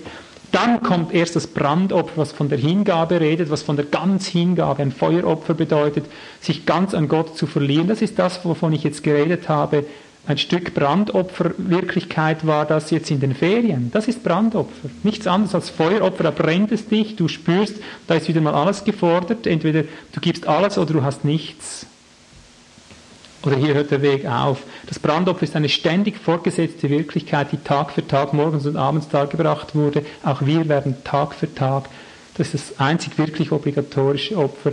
Dann 0.52 0.82
kommt 0.82 1.12
erst 1.12 1.36
das 1.36 1.46
Brandopfer, 1.46 2.16
was 2.16 2.32
von 2.32 2.48
der 2.48 2.58
Hingabe 2.58 3.20
redet, 3.20 3.50
was 3.50 3.62
von 3.62 3.76
der 3.76 3.84
ganz 3.84 4.26
Hingabe, 4.26 4.82
ein 4.82 4.92
Feueropfer 4.92 5.54
bedeutet, 5.54 6.06
sich 6.40 6.66
ganz 6.66 6.94
an 6.94 7.08
Gott 7.08 7.36
zu 7.36 7.46
verlieren. 7.46 7.88
Das 7.88 8.00
ist 8.00 8.18
das, 8.18 8.44
wovon 8.44 8.72
ich 8.72 8.84
jetzt 8.84 9.02
geredet 9.02 9.48
habe, 9.48 9.84
ein 10.26 10.38
Stück 10.38 10.74
Brandopferwirklichkeit 10.74 12.46
war 12.46 12.66
das 12.66 12.90
jetzt 12.90 13.10
in 13.12 13.20
den 13.20 13.34
Ferien. 13.34 13.90
Das 13.92 14.08
ist 14.08 14.24
Brandopfer. 14.24 14.90
Nichts 15.04 15.26
anderes 15.28 15.54
als 15.54 15.70
Feueropfer, 15.70 16.24
da 16.24 16.30
brennt 16.32 16.72
es 16.72 16.88
dich, 16.88 17.14
du 17.14 17.28
spürst, 17.28 17.76
da 18.08 18.14
ist 18.16 18.26
wieder 18.26 18.40
mal 18.40 18.54
alles 18.54 18.82
gefordert. 18.82 19.46
Entweder 19.46 19.82
du 19.82 20.20
gibst 20.20 20.48
alles 20.48 20.78
oder 20.78 20.94
du 20.94 21.02
hast 21.04 21.24
nichts. 21.24 21.86
Oder 23.44 23.56
hier 23.56 23.74
hört 23.74 23.92
der 23.92 24.02
Weg 24.02 24.26
auf. 24.26 24.64
Das 24.88 24.98
Brandopfer 24.98 25.44
ist 25.44 25.54
eine 25.54 25.68
ständig 25.68 26.18
fortgesetzte 26.18 26.90
Wirklichkeit, 26.90 27.52
die 27.52 27.58
Tag 27.58 27.92
für 27.92 28.04
Tag, 28.04 28.32
morgens 28.32 28.66
und 28.66 28.76
abends 28.76 29.08
dargebracht 29.08 29.76
wurde. 29.76 30.04
Auch 30.24 30.42
wir 30.42 30.68
werden 30.68 30.96
Tag 31.04 31.34
für 31.34 31.54
Tag. 31.54 31.84
Das 32.36 32.52
ist 32.52 32.70
das 32.70 32.80
einzig 32.80 33.16
wirklich 33.16 33.52
obligatorische 33.52 34.36
Opfer. 34.36 34.72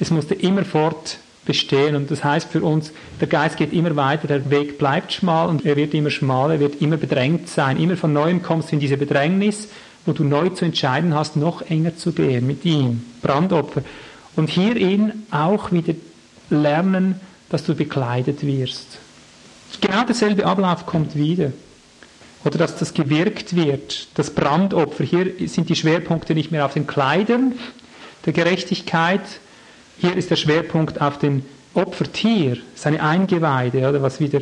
Es 0.00 0.10
musste 0.10 0.34
immer 0.34 0.64
fort 0.64 1.18
bestehen. 1.44 1.96
Und 1.96 2.10
das 2.10 2.24
heißt 2.24 2.50
für 2.50 2.62
uns, 2.62 2.92
der 3.20 3.28
Geist 3.28 3.56
geht 3.56 3.72
immer 3.72 3.96
weiter, 3.96 4.26
der 4.26 4.50
Weg 4.50 4.78
bleibt 4.78 5.12
schmal 5.12 5.48
und 5.48 5.64
er 5.64 5.76
wird 5.76 5.94
immer 5.94 6.10
schmaler, 6.10 6.54
er 6.54 6.60
wird 6.60 6.80
immer 6.80 6.96
bedrängt 6.96 7.48
sein. 7.48 7.78
Immer 7.78 7.96
von 7.96 8.12
neuem 8.12 8.42
kommst 8.42 8.70
du 8.70 8.74
in 8.74 8.80
diese 8.80 8.96
Bedrängnis, 8.96 9.68
wo 10.06 10.12
du 10.12 10.24
neu 10.24 10.50
zu 10.50 10.64
entscheiden 10.64 11.14
hast, 11.14 11.36
noch 11.36 11.62
enger 11.62 11.96
zu 11.96 12.12
gehen 12.12 12.46
mit 12.46 12.64
ihm. 12.64 13.02
Brandopfer. 13.22 13.82
Und 14.36 14.50
hierin 14.50 15.24
auch 15.30 15.72
wieder 15.72 15.94
lernen, 16.50 17.20
dass 17.50 17.64
du 17.64 17.74
bekleidet 17.74 18.44
wirst. 18.44 18.98
Genau 19.80 20.04
derselbe 20.04 20.46
Ablauf 20.46 20.86
kommt 20.86 21.14
wieder. 21.14 21.52
Oder 22.44 22.58
dass 22.58 22.76
das 22.76 22.92
gewirkt 22.92 23.56
wird, 23.56 24.08
das 24.14 24.30
Brandopfer. 24.30 25.04
Hier 25.04 25.32
sind 25.48 25.68
die 25.68 25.76
Schwerpunkte 25.76 26.34
nicht 26.34 26.50
mehr 26.50 26.66
auf 26.66 26.74
den 26.74 26.86
Kleidern 26.86 27.54
der 28.26 28.32
Gerechtigkeit, 28.32 29.22
hier 29.98 30.16
ist 30.16 30.30
der 30.30 30.36
Schwerpunkt 30.36 31.00
auf 31.00 31.18
den 31.18 31.44
Opfertier, 31.74 32.58
seine 32.74 33.02
Eingeweide, 33.02 33.88
oder 33.88 34.02
was 34.02 34.20
wieder 34.20 34.40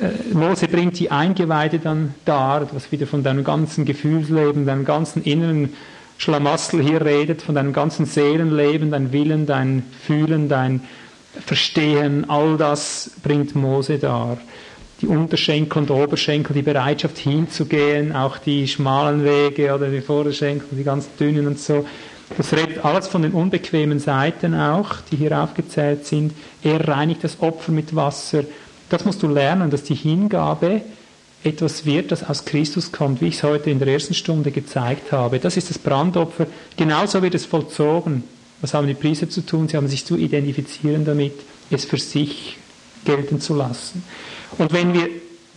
äh, 0.00 0.32
Mose 0.32 0.68
bringt 0.68 0.98
die 0.98 1.10
Eingeweide 1.10 1.78
dann 1.78 2.14
dar, 2.24 2.68
was 2.72 2.92
wieder 2.92 3.06
von 3.06 3.22
deinem 3.22 3.42
ganzen 3.42 3.84
Gefühlsleben, 3.84 4.66
deinem 4.66 4.84
ganzen 4.84 5.22
inneren 5.22 5.72
Schlamassel 6.18 6.82
hier 6.82 7.04
redet, 7.04 7.42
von 7.42 7.54
deinem 7.54 7.72
ganzen 7.72 8.06
Seelenleben, 8.06 8.90
dein 8.90 9.12
Willen, 9.12 9.46
dein 9.46 9.84
Fühlen, 10.04 10.48
dein 10.48 10.82
Verstehen, 11.46 12.28
all 12.28 12.56
das 12.56 13.10
bringt 13.22 13.54
Mose 13.54 13.98
dar. 13.98 14.38
Die 15.00 15.06
Unterschenkel 15.06 15.82
und 15.82 15.90
Oberschenkel, 15.92 16.54
die 16.54 16.62
Bereitschaft 16.62 17.18
hinzugehen, 17.18 18.14
auch 18.14 18.38
die 18.38 18.66
schmalen 18.66 19.24
Wege 19.24 19.72
oder 19.72 19.88
die 19.88 20.00
Vorderschenkel, 20.00 20.66
die 20.72 20.82
ganz 20.82 21.08
dünnen 21.20 21.46
und 21.46 21.60
so. 21.60 21.86
Das 22.36 22.52
redet 22.52 22.84
alles 22.84 23.08
von 23.08 23.22
den 23.22 23.32
unbequemen 23.32 24.00
Seiten 24.00 24.54
auch, 24.54 24.96
die 25.10 25.16
hier 25.16 25.42
aufgezählt 25.42 26.06
sind. 26.06 26.32
Er 26.62 26.86
reinigt 26.86 27.24
das 27.24 27.40
Opfer 27.40 27.72
mit 27.72 27.96
Wasser. 27.96 28.44
Das 28.90 29.04
musst 29.04 29.22
du 29.22 29.28
lernen, 29.28 29.70
dass 29.70 29.82
die 29.82 29.94
Hingabe 29.94 30.82
etwas 31.44 31.86
wird, 31.86 32.10
das 32.10 32.28
aus 32.28 32.44
Christus 32.44 32.92
kommt, 32.92 33.20
wie 33.20 33.28
ich 33.28 33.36
es 33.36 33.42
heute 33.42 33.70
in 33.70 33.78
der 33.78 33.88
ersten 33.88 34.14
Stunde 34.14 34.50
gezeigt 34.50 35.12
habe. 35.12 35.38
Das 35.38 35.56
ist 35.56 35.70
das 35.70 35.78
Brandopfer. 35.78 36.46
Genauso 36.76 37.22
wird 37.22 37.34
es 37.34 37.46
vollzogen. 37.46 38.24
Was 38.60 38.74
haben 38.74 38.88
die 38.88 38.94
Priester 38.94 39.30
zu 39.30 39.42
tun? 39.42 39.68
Sie 39.68 39.76
haben 39.76 39.88
sich 39.88 40.04
zu 40.04 40.16
identifizieren 40.16 41.04
damit, 41.04 41.34
es 41.70 41.84
für 41.84 41.98
sich 41.98 42.56
gelten 43.04 43.40
zu 43.40 43.54
lassen. 43.54 44.02
Und 44.58 44.72
wenn 44.72 44.92
wir 44.94 45.08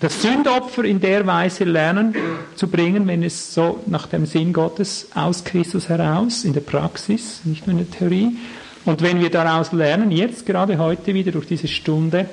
das 0.01 0.19
Sündopfer 0.19 0.83
in 0.83 0.99
der 0.99 1.27
Weise 1.27 1.63
lernen 1.63 2.15
zu 2.55 2.67
bringen, 2.67 3.07
wenn 3.07 3.21
es 3.21 3.53
so 3.53 3.81
nach 3.85 4.07
dem 4.07 4.25
Sinn 4.25 4.51
Gottes 4.51 5.09
aus 5.13 5.43
Christus 5.43 5.89
heraus, 5.89 6.43
in 6.43 6.53
der 6.53 6.61
Praxis, 6.61 7.41
nicht 7.43 7.67
nur 7.67 7.79
in 7.79 7.85
der 7.85 7.97
Theorie. 7.97 8.35
Und 8.83 9.03
wenn 9.03 9.19
wir 9.19 9.29
daraus 9.29 9.71
lernen, 9.71 10.09
jetzt 10.09 10.47
gerade 10.47 10.79
heute 10.79 11.13
wieder 11.13 11.31
durch 11.31 11.45
diese 11.45 11.67
Stunde, 11.67 12.27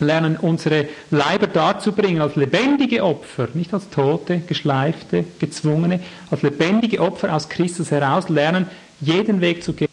lernen 0.00 0.38
unsere 0.38 0.88
Leiber 1.10 1.46
darzubringen 1.46 2.22
als 2.22 2.36
lebendige 2.36 3.04
Opfer, 3.04 3.48
nicht 3.52 3.74
als 3.74 3.90
tote, 3.90 4.38
geschleifte, 4.38 5.26
gezwungene, 5.38 6.00
als 6.30 6.40
lebendige 6.40 7.02
Opfer 7.02 7.34
aus 7.34 7.50
Christus 7.50 7.90
heraus, 7.90 8.30
lernen 8.30 8.66
jeden 9.02 9.42
Weg 9.42 9.62
zu 9.62 9.74
gehen. 9.74 9.90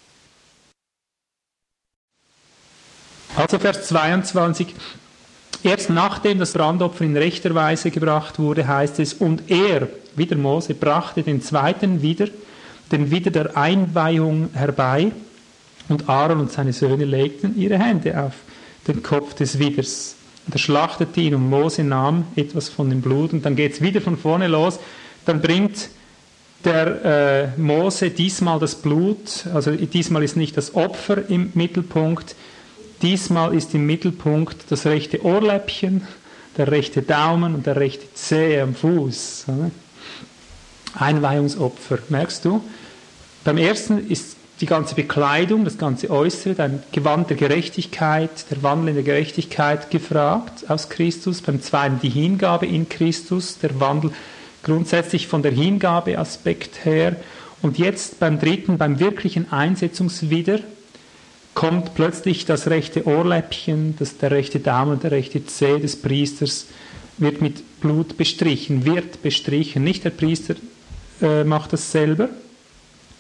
Also 3.36 3.60
Vers 3.60 3.86
22, 3.90 4.74
Erst 5.64 5.90
nachdem 5.90 6.40
das 6.40 6.54
Brandopfer 6.54 7.04
in 7.04 7.18
rechter 7.18 7.54
Weise 7.56 7.92
gebracht 7.92 8.40
wurde, 8.40 8.68
heißt 8.68 9.00
es, 9.00 9.14
und 9.14 9.50
er, 9.50 9.88
wieder 10.16 10.36
Mose, 10.36 10.74
brachte 10.74 11.24
den 11.24 11.42
zweiten 11.42 12.02
wieder, 12.02 12.28
den 12.92 13.12
wieder 13.12 13.32
der 13.32 13.58
Einweihung 13.58 14.50
herbei, 14.54 15.12
und 15.90 16.10
Aaron 16.10 16.42
und 16.42 16.52
seine 16.52 16.74
Söhne 16.74 17.06
legten 17.06 17.58
ihre 17.58 17.80
Hände 17.80 18.22
auf 18.22 18.34
den 18.88 19.04
Kopf 19.04 19.34
des 19.36 19.60
Widers. 19.60 20.16
Und 20.46 20.56
er 20.56 20.60
schlachtete 20.60 21.22
ihn 21.22 21.36
und 21.36 21.50
Mose 21.50 21.84
nahm 21.84 22.26
etwas 22.36 22.70
von 22.70 22.90
dem 22.90 23.02
Blut 23.02 23.34
und 23.34 23.46
dann 23.46 23.56
geht 23.56 23.74
es 23.74 23.82
wieder 23.82 24.02
von 24.02 24.18
vorne 24.18 24.48
los. 24.48 24.80
Dann 25.26 25.42
bringt 25.42 25.90
der 26.64 27.54
äh, 27.56 27.60
Mose 27.60 28.10
diesmal 28.10 28.60
das 28.60 28.76
Blut, 28.76 29.46
also 29.54 29.72
diesmal 29.72 30.24
ist 30.24 30.38
nicht 30.38 30.58
das 30.58 30.76
Opfer 30.76 31.30
im 31.30 31.52
Mittelpunkt, 31.54 32.36
Diesmal 33.02 33.54
ist 33.54 33.76
im 33.76 33.86
Mittelpunkt 33.86 34.66
das 34.70 34.86
rechte 34.86 35.24
Ohrläppchen, 35.24 36.08
der 36.58 36.72
rechte 36.72 37.04
Daumen 37.04 37.54
und 37.54 37.68
der 37.68 37.76
rechte 37.76 38.12
Zeh 38.16 38.60
am 38.60 38.74
Fuß. 38.74 39.46
Einweihungsopfer, 40.96 42.00
merkst 42.10 42.46
du? 42.46 42.64
Beim 43.44 43.58
ersten 43.58 44.10
ist 44.10 44.36
die 44.60 44.66
ganze 44.66 44.96
Bekleidung, 44.96 45.64
das 45.64 45.78
ganze 45.78 46.10
Äußere, 46.10 46.56
dein 46.56 46.82
Gewand 46.92 47.30
der 47.30 47.38
Gerechtigkeit, 47.38 48.50
der 48.50 48.64
Wandel 48.64 48.90
in 48.90 48.96
der 48.96 49.04
Gerechtigkeit 49.04 49.92
gefragt 49.92 50.68
aus 50.68 50.90
Christus. 50.90 51.42
Beim 51.42 51.62
zweiten 51.62 52.00
die 52.02 52.10
Hingabe 52.10 52.66
in 52.66 52.90
Christus, 52.90 53.60
der 53.60 53.80
Wandel 53.80 54.12
grundsätzlich 54.64 55.28
von 55.28 55.44
der 55.44 55.52
Hingabeaspekt 55.52 56.84
her. 56.84 57.16
Und 57.62 57.78
jetzt 57.78 58.20
beim 58.20 58.40
dritten, 58.40 58.80
beim 58.80 59.00
wirklichen 59.00 59.52
Einsetzungswider, 59.52 60.60
kommt 61.58 61.96
plötzlich 61.96 62.46
das 62.46 62.68
rechte 62.68 63.08
Ohrläppchen, 63.08 63.96
das, 63.98 64.20
der 64.20 64.30
rechte 64.30 64.60
Daumen, 64.60 65.00
der 65.00 65.10
rechte 65.10 65.44
Zeh 65.44 65.80
des 65.80 66.00
Priesters 66.00 66.68
wird 67.18 67.42
mit 67.42 67.82
Blut 67.82 68.16
bestrichen, 68.16 68.86
wird 68.86 69.24
bestrichen. 69.24 69.84
Nicht 69.84 70.06
der 70.06 70.12
Priester 70.12 70.54
äh, 71.20 71.44
macht 71.44 71.74
das 71.74 71.92
selber. 71.92 72.30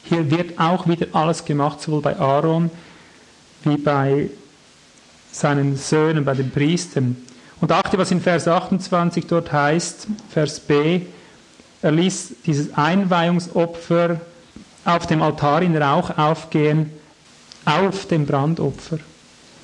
Hier 0.03 0.29
wird 0.29 0.59
auch 0.59 0.87
wieder 0.87 1.07
alles 1.13 1.45
gemacht, 1.45 1.81
sowohl 1.81 2.01
bei 2.01 2.19
Aaron 2.19 2.69
wie 3.63 3.77
bei 3.77 4.29
seinen 5.31 5.75
Söhnen, 5.75 6.23
bei 6.23 6.35
den 6.35 6.51
Priestern. 6.51 7.17
Und 7.59 7.71
achte, 7.71 7.97
was 7.97 8.11
in 8.11 8.21
Vers 8.21 8.47
28 8.47 9.25
dort 9.25 9.51
heißt, 9.51 10.05
Vers 10.29 10.59
B, 10.59 11.01
er 11.81 11.91
ließ 11.91 12.35
dieses 12.45 12.71
Einweihungsopfer 12.75 14.21
auf 14.85 15.07
dem 15.07 15.23
Altar 15.23 15.63
in 15.63 15.75
Rauch 15.75 16.15
aufgehen 16.19 16.91
auf 17.67 18.07
dem 18.07 18.25
Brandopfer. 18.25 18.97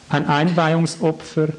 Ein 0.10 0.28
Einweihungsopfer 0.28 1.50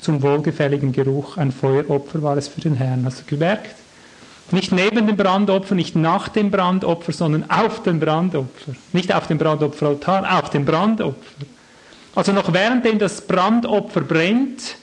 zum 0.00 0.20
wohlgefälligen 0.20 0.90
Geruch, 0.90 1.36
ein 1.36 1.52
Feueropfer 1.52 2.22
war 2.22 2.36
es 2.36 2.48
für 2.48 2.60
den 2.60 2.74
Herrn. 2.74 3.04
Hast 3.04 3.20
du 3.20 3.24
gemerkt? 3.24 3.76
Nicht 4.50 4.72
neben 4.72 5.06
dem 5.06 5.16
Brandopfer, 5.16 5.74
nicht 5.76 5.94
nach 5.94 6.28
dem 6.28 6.50
Brandopfer, 6.50 7.12
sondern 7.12 7.48
auf 7.48 7.84
dem 7.84 8.00
Brandopfer. 8.00 8.72
Nicht 8.92 9.14
auf 9.14 9.28
dem 9.28 9.38
Brandopferaltar, 9.38 10.40
auf 10.40 10.50
dem 10.50 10.64
Brandopfer. 10.64 11.46
Also 12.14 12.32
noch 12.32 12.52
währenddem 12.52 12.98
das 12.98 13.22
Brandopfer 13.22 14.00
brennt, 14.00 14.76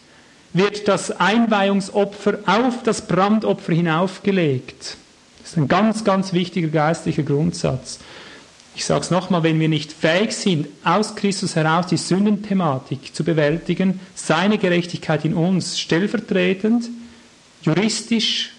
wird 0.54 0.88
das 0.88 1.12
Einweihungsopfer 1.12 2.40
auf 2.48 2.82
das 2.84 3.06
Brandopfer 3.06 3.74
hinaufgelegt. 3.74 4.98
Das 5.42 5.52
ist 5.52 5.58
ein 5.58 5.68
ganz, 5.68 6.04
ganz 6.04 6.34
wichtiger 6.34 6.70
geistlicher 6.70 7.24
Grundsatz. 7.24 8.00
Ich 8.76 8.86
sage 8.86 9.02
es 9.02 9.12
nochmal, 9.12 9.44
wenn 9.44 9.60
wir 9.60 9.68
nicht 9.68 9.92
fähig 9.92 10.32
sind, 10.32 10.68
aus 10.84 11.16
Christus 11.16 11.56
heraus 11.56 11.88
die 11.88 11.98
Sündenthematik 11.98 13.14
zu 13.14 13.24
bewältigen, 13.24 14.00
seine 14.16 14.58
Gerechtigkeit 14.58 15.26
in 15.26 15.34
uns 15.34 15.80
stellvertretend, 15.80 16.90
juristisch 17.62 18.52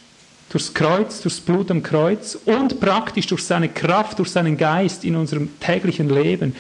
durchs 0.51 0.75
Kreuz, 0.75 1.23
durchs 1.23 1.41
Blut 1.41 1.71
am 1.71 1.83
Kreuz 1.83 2.37
und 2.45 2.81
praktisch 2.81 3.29
durch 3.29 3.45
seine 3.45 3.69
Kraft, 3.69 4.19
durch 4.19 4.31
seinen 4.31 4.57
Geist 4.57 5.05
in 5.05 5.17
unserem 5.17 5.59
täglichen 5.61 6.11
Leben, 6.11 6.55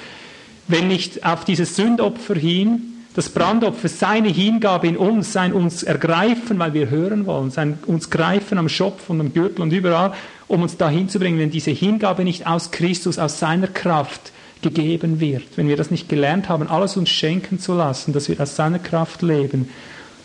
wenn 0.69 0.89
nicht 0.89 1.25
auf 1.27 1.45
dieses 1.45 1.77
Sündopfer 1.77 2.37
hin, 2.37 3.00
das 3.15 3.29
Brandopfer, 3.29 3.89
seine 3.89 4.29
Hingabe 4.29 4.87
in 4.87 4.97
uns, 4.97 5.33
sein 5.33 5.53
uns 5.53 5.83
ergreifen, 5.83 6.59
weil 6.59 6.75
wir 6.75 6.91
hören 6.91 7.27
wollen, 7.27 7.51
sein 7.51 7.79
uns 7.87 8.11
greifen 8.11 8.57
am 8.59 8.69
Schopf 8.69 9.11
und 9.11 9.21
am 9.21 9.33
Gürtel 9.33 9.63
und 9.63 9.73
überall 9.73 10.13
um 10.47 10.63
uns 10.63 10.77
dahin 10.77 11.09
zu 11.09 11.19
bringen, 11.21 11.39
wenn 11.39 11.51
diese 11.51 11.71
Hingabe 11.71 12.25
nicht 12.25 12.47
aus 12.47 12.73
Christus, 12.73 13.19
aus 13.19 13.39
seiner 13.39 13.69
Kraft 13.69 14.33
gegeben 14.63 15.21
wird, 15.21 15.45
wenn 15.57 15.69
wir 15.69 15.77
das 15.77 15.91
nicht 15.91 16.09
gelernt 16.09 16.49
haben, 16.49 16.69
alles 16.69 16.97
uns 16.97 17.09
schenken 17.09 17.59
zu 17.61 17.75
lassen, 17.75 18.13
dass 18.13 18.29
wir 18.29 18.41
aus 18.41 18.57
seiner 18.57 18.81
Kraft 18.81 19.23
leben, 19.23 19.69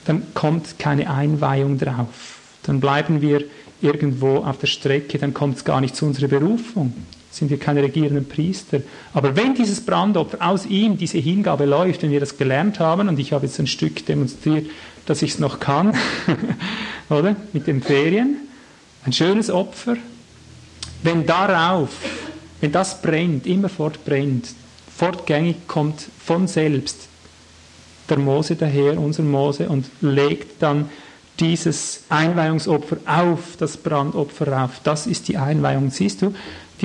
dann 0.06 0.24
kommt 0.34 0.78
keine 0.80 1.10
Einweihung 1.10 1.78
drauf. 1.78 2.40
Dann 2.64 2.80
bleiben 2.80 3.22
wir 3.22 3.44
irgendwo 3.82 4.38
auf 4.38 4.58
der 4.58 4.68
Strecke, 4.68 5.20
dann 5.20 5.34
kommt 5.34 5.58
es 5.58 5.64
gar 5.64 5.80
nicht 5.80 5.96
zu 5.96 6.06
unserer 6.06 6.28
Berufung, 6.28 6.94
sind 7.36 7.50
wir 7.50 7.60
keine 7.60 7.84
regierenden 7.84 8.28
Priester. 8.28 8.82
Aber 9.14 9.36
wenn 9.36 9.56
dieses 9.56 9.82
Brandopfer 9.82 10.38
aus 10.40 10.66
ihm, 10.66 10.98
diese 10.98 11.18
Hingabe 11.18 11.66
läuft, 11.66 12.04
wenn 12.04 12.12
wir 12.12 12.20
das 12.20 12.38
gelernt 12.38 12.80
haben, 12.80 13.10
und 13.10 13.20
ich 13.20 13.34
habe 13.34 13.46
jetzt 13.46 13.60
ein 13.60 13.68
Stück 13.68 14.06
demonstriert, 14.06 14.68
dass 15.06 15.22
ich 15.22 15.32
es 15.32 15.40
noch 15.40 15.60
kann, 15.60 15.96
oder? 17.10 17.36
Mit 17.54 17.68
den 17.68 17.82
Ferien, 17.82 18.38
ein 19.06 19.14
schönes 19.14 19.50
Opfer. 19.50 19.98
Wenn 21.04 21.26
darauf, 21.26 21.90
wenn 22.62 22.72
das 22.72 23.02
brennt, 23.02 23.46
immerfort 23.46 24.04
brennt, 24.06 24.48
fortgängig 24.96 25.68
kommt 25.68 26.08
von 26.24 26.48
selbst 26.48 27.10
der 28.10 28.18
Mose 28.18 28.56
daher, 28.56 29.00
unser 29.00 29.24
Mose, 29.24 29.68
und 29.68 29.86
legt 30.02 30.62
dann 30.62 30.90
dieses 31.40 32.04
Einweihungsopfer 32.10 32.98
auf 33.06 33.58
das 33.58 33.78
Brandopfer 33.78 34.48
rauf. 34.48 34.80
Das 34.84 35.06
ist 35.06 35.28
die 35.28 35.38
Einweihung. 35.38 35.92
Siehst 35.92 36.22
du, 36.22 36.34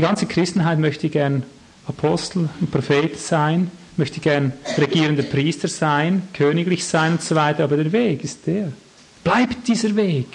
die 0.01 0.07
ganze 0.07 0.25
Christenheit 0.25 0.79
möchte 0.79 1.11
gern 1.11 1.43
Apostel 1.87 2.49
und 2.59 2.71
Prophet 2.71 3.19
sein, 3.19 3.71
möchte 3.99 4.19
gern 4.19 4.55
regierender 4.79 5.25
Priester 5.25 5.69
sein, 5.69 6.23
königlich 6.33 6.87
sein 6.87 7.13
und 7.13 7.23
so 7.23 7.35
weiter, 7.35 7.65
aber 7.65 7.77
der 7.77 7.93
Weg 7.93 8.25
ist 8.25 8.47
der. 8.47 8.73
Bleibt 9.23 9.69
dieser 9.69 9.95
Weg. 9.97 10.27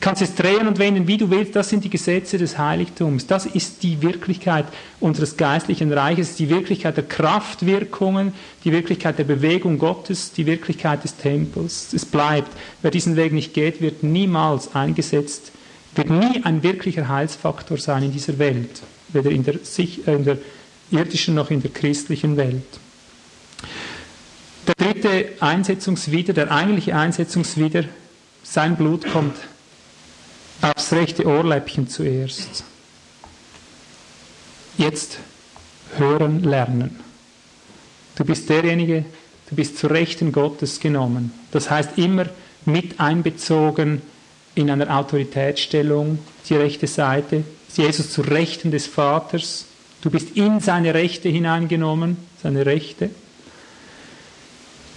kannst 0.00 0.20
es 0.20 0.34
drehen 0.34 0.66
und 0.66 0.80
wenden, 0.80 1.06
wie 1.06 1.16
du 1.16 1.30
willst. 1.30 1.54
Das 1.54 1.68
sind 1.68 1.84
die 1.84 1.90
Gesetze 1.90 2.38
des 2.38 2.58
Heiligtums. 2.58 3.28
Das 3.28 3.46
ist 3.46 3.84
die 3.84 4.02
Wirklichkeit 4.02 4.66
unseres 4.98 5.36
geistlichen 5.36 5.92
Reiches, 5.92 6.34
die 6.34 6.48
Wirklichkeit 6.48 6.96
der 6.96 7.04
Kraftwirkungen, 7.04 8.32
die 8.64 8.72
Wirklichkeit 8.72 9.16
der 9.16 9.24
Bewegung 9.24 9.78
Gottes, 9.78 10.32
die 10.32 10.46
Wirklichkeit 10.46 11.04
des 11.04 11.16
Tempels. 11.16 11.92
Es 11.92 12.04
bleibt. 12.04 12.50
Wer 12.82 12.90
diesen 12.90 13.14
Weg 13.14 13.32
nicht 13.32 13.54
geht, 13.54 13.80
wird 13.80 14.02
niemals 14.02 14.74
eingesetzt, 14.74 15.52
wird 15.94 16.10
nie 16.10 16.42
ein 16.42 16.64
wirklicher 16.64 17.06
Heilsfaktor 17.06 17.78
sein 17.78 18.02
in 18.02 18.12
dieser 18.12 18.38
Welt, 18.40 18.82
weder 19.14 19.30
in 19.30 19.44
der, 19.44 19.54
in 20.06 20.24
der 20.24 20.38
irdischen 20.90 21.34
noch 21.34 21.50
in 21.50 21.62
der 21.62 21.70
christlichen 21.70 22.36
Welt. 22.36 22.62
Der 24.66 24.74
dritte 24.74 25.32
Einsetzungswider, 25.40 26.32
der 26.32 26.50
eigentliche 26.50 26.96
Einsetzungswider, 26.96 27.84
sein 28.42 28.76
Blut 28.76 29.06
kommt 29.10 29.36
aufs 30.62 30.92
rechte 30.92 31.26
Ohrläppchen 31.26 31.88
zuerst. 31.88 32.64
Jetzt 34.78 35.18
hören 35.96 36.42
lernen. 36.42 37.00
Du 38.16 38.24
bist 38.24 38.48
derjenige, 38.48 39.04
du 39.50 39.56
bist 39.56 39.78
zu 39.78 39.88
Rechten 39.88 40.32
Gottes 40.32 40.80
genommen. 40.80 41.32
Das 41.50 41.70
heißt 41.70 41.98
immer 41.98 42.26
mit 42.64 43.00
einbezogen 43.00 44.02
in 44.54 44.70
einer 44.70 44.96
Autoritätsstellung, 44.96 46.18
die 46.48 46.54
rechte 46.54 46.86
Seite, 46.86 47.44
Jesus 47.76 48.10
zu 48.10 48.22
Rechten 48.22 48.70
des 48.70 48.86
Vaters. 48.86 49.66
Du 50.00 50.10
bist 50.10 50.36
in 50.36 50.60
seine 50.60 50.94
Rechte 50.94 51.28
hineingenommen, 51.28 52.16
seine 52.42 52.66
Rechte. 52.66 53.10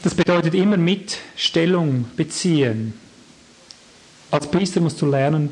Das 0.03 0.15
bedeutet 0.15 0.53
immer 0.53 0.77
mit 0.77 1.17
Stellung 1.35 2.05
beziehen. 2.15 2.93
Als 4.31 4.49
Priester 4.51 4.81
musst 4.81 5.01
du 5.01 5.05
lernen, 5.05 5.49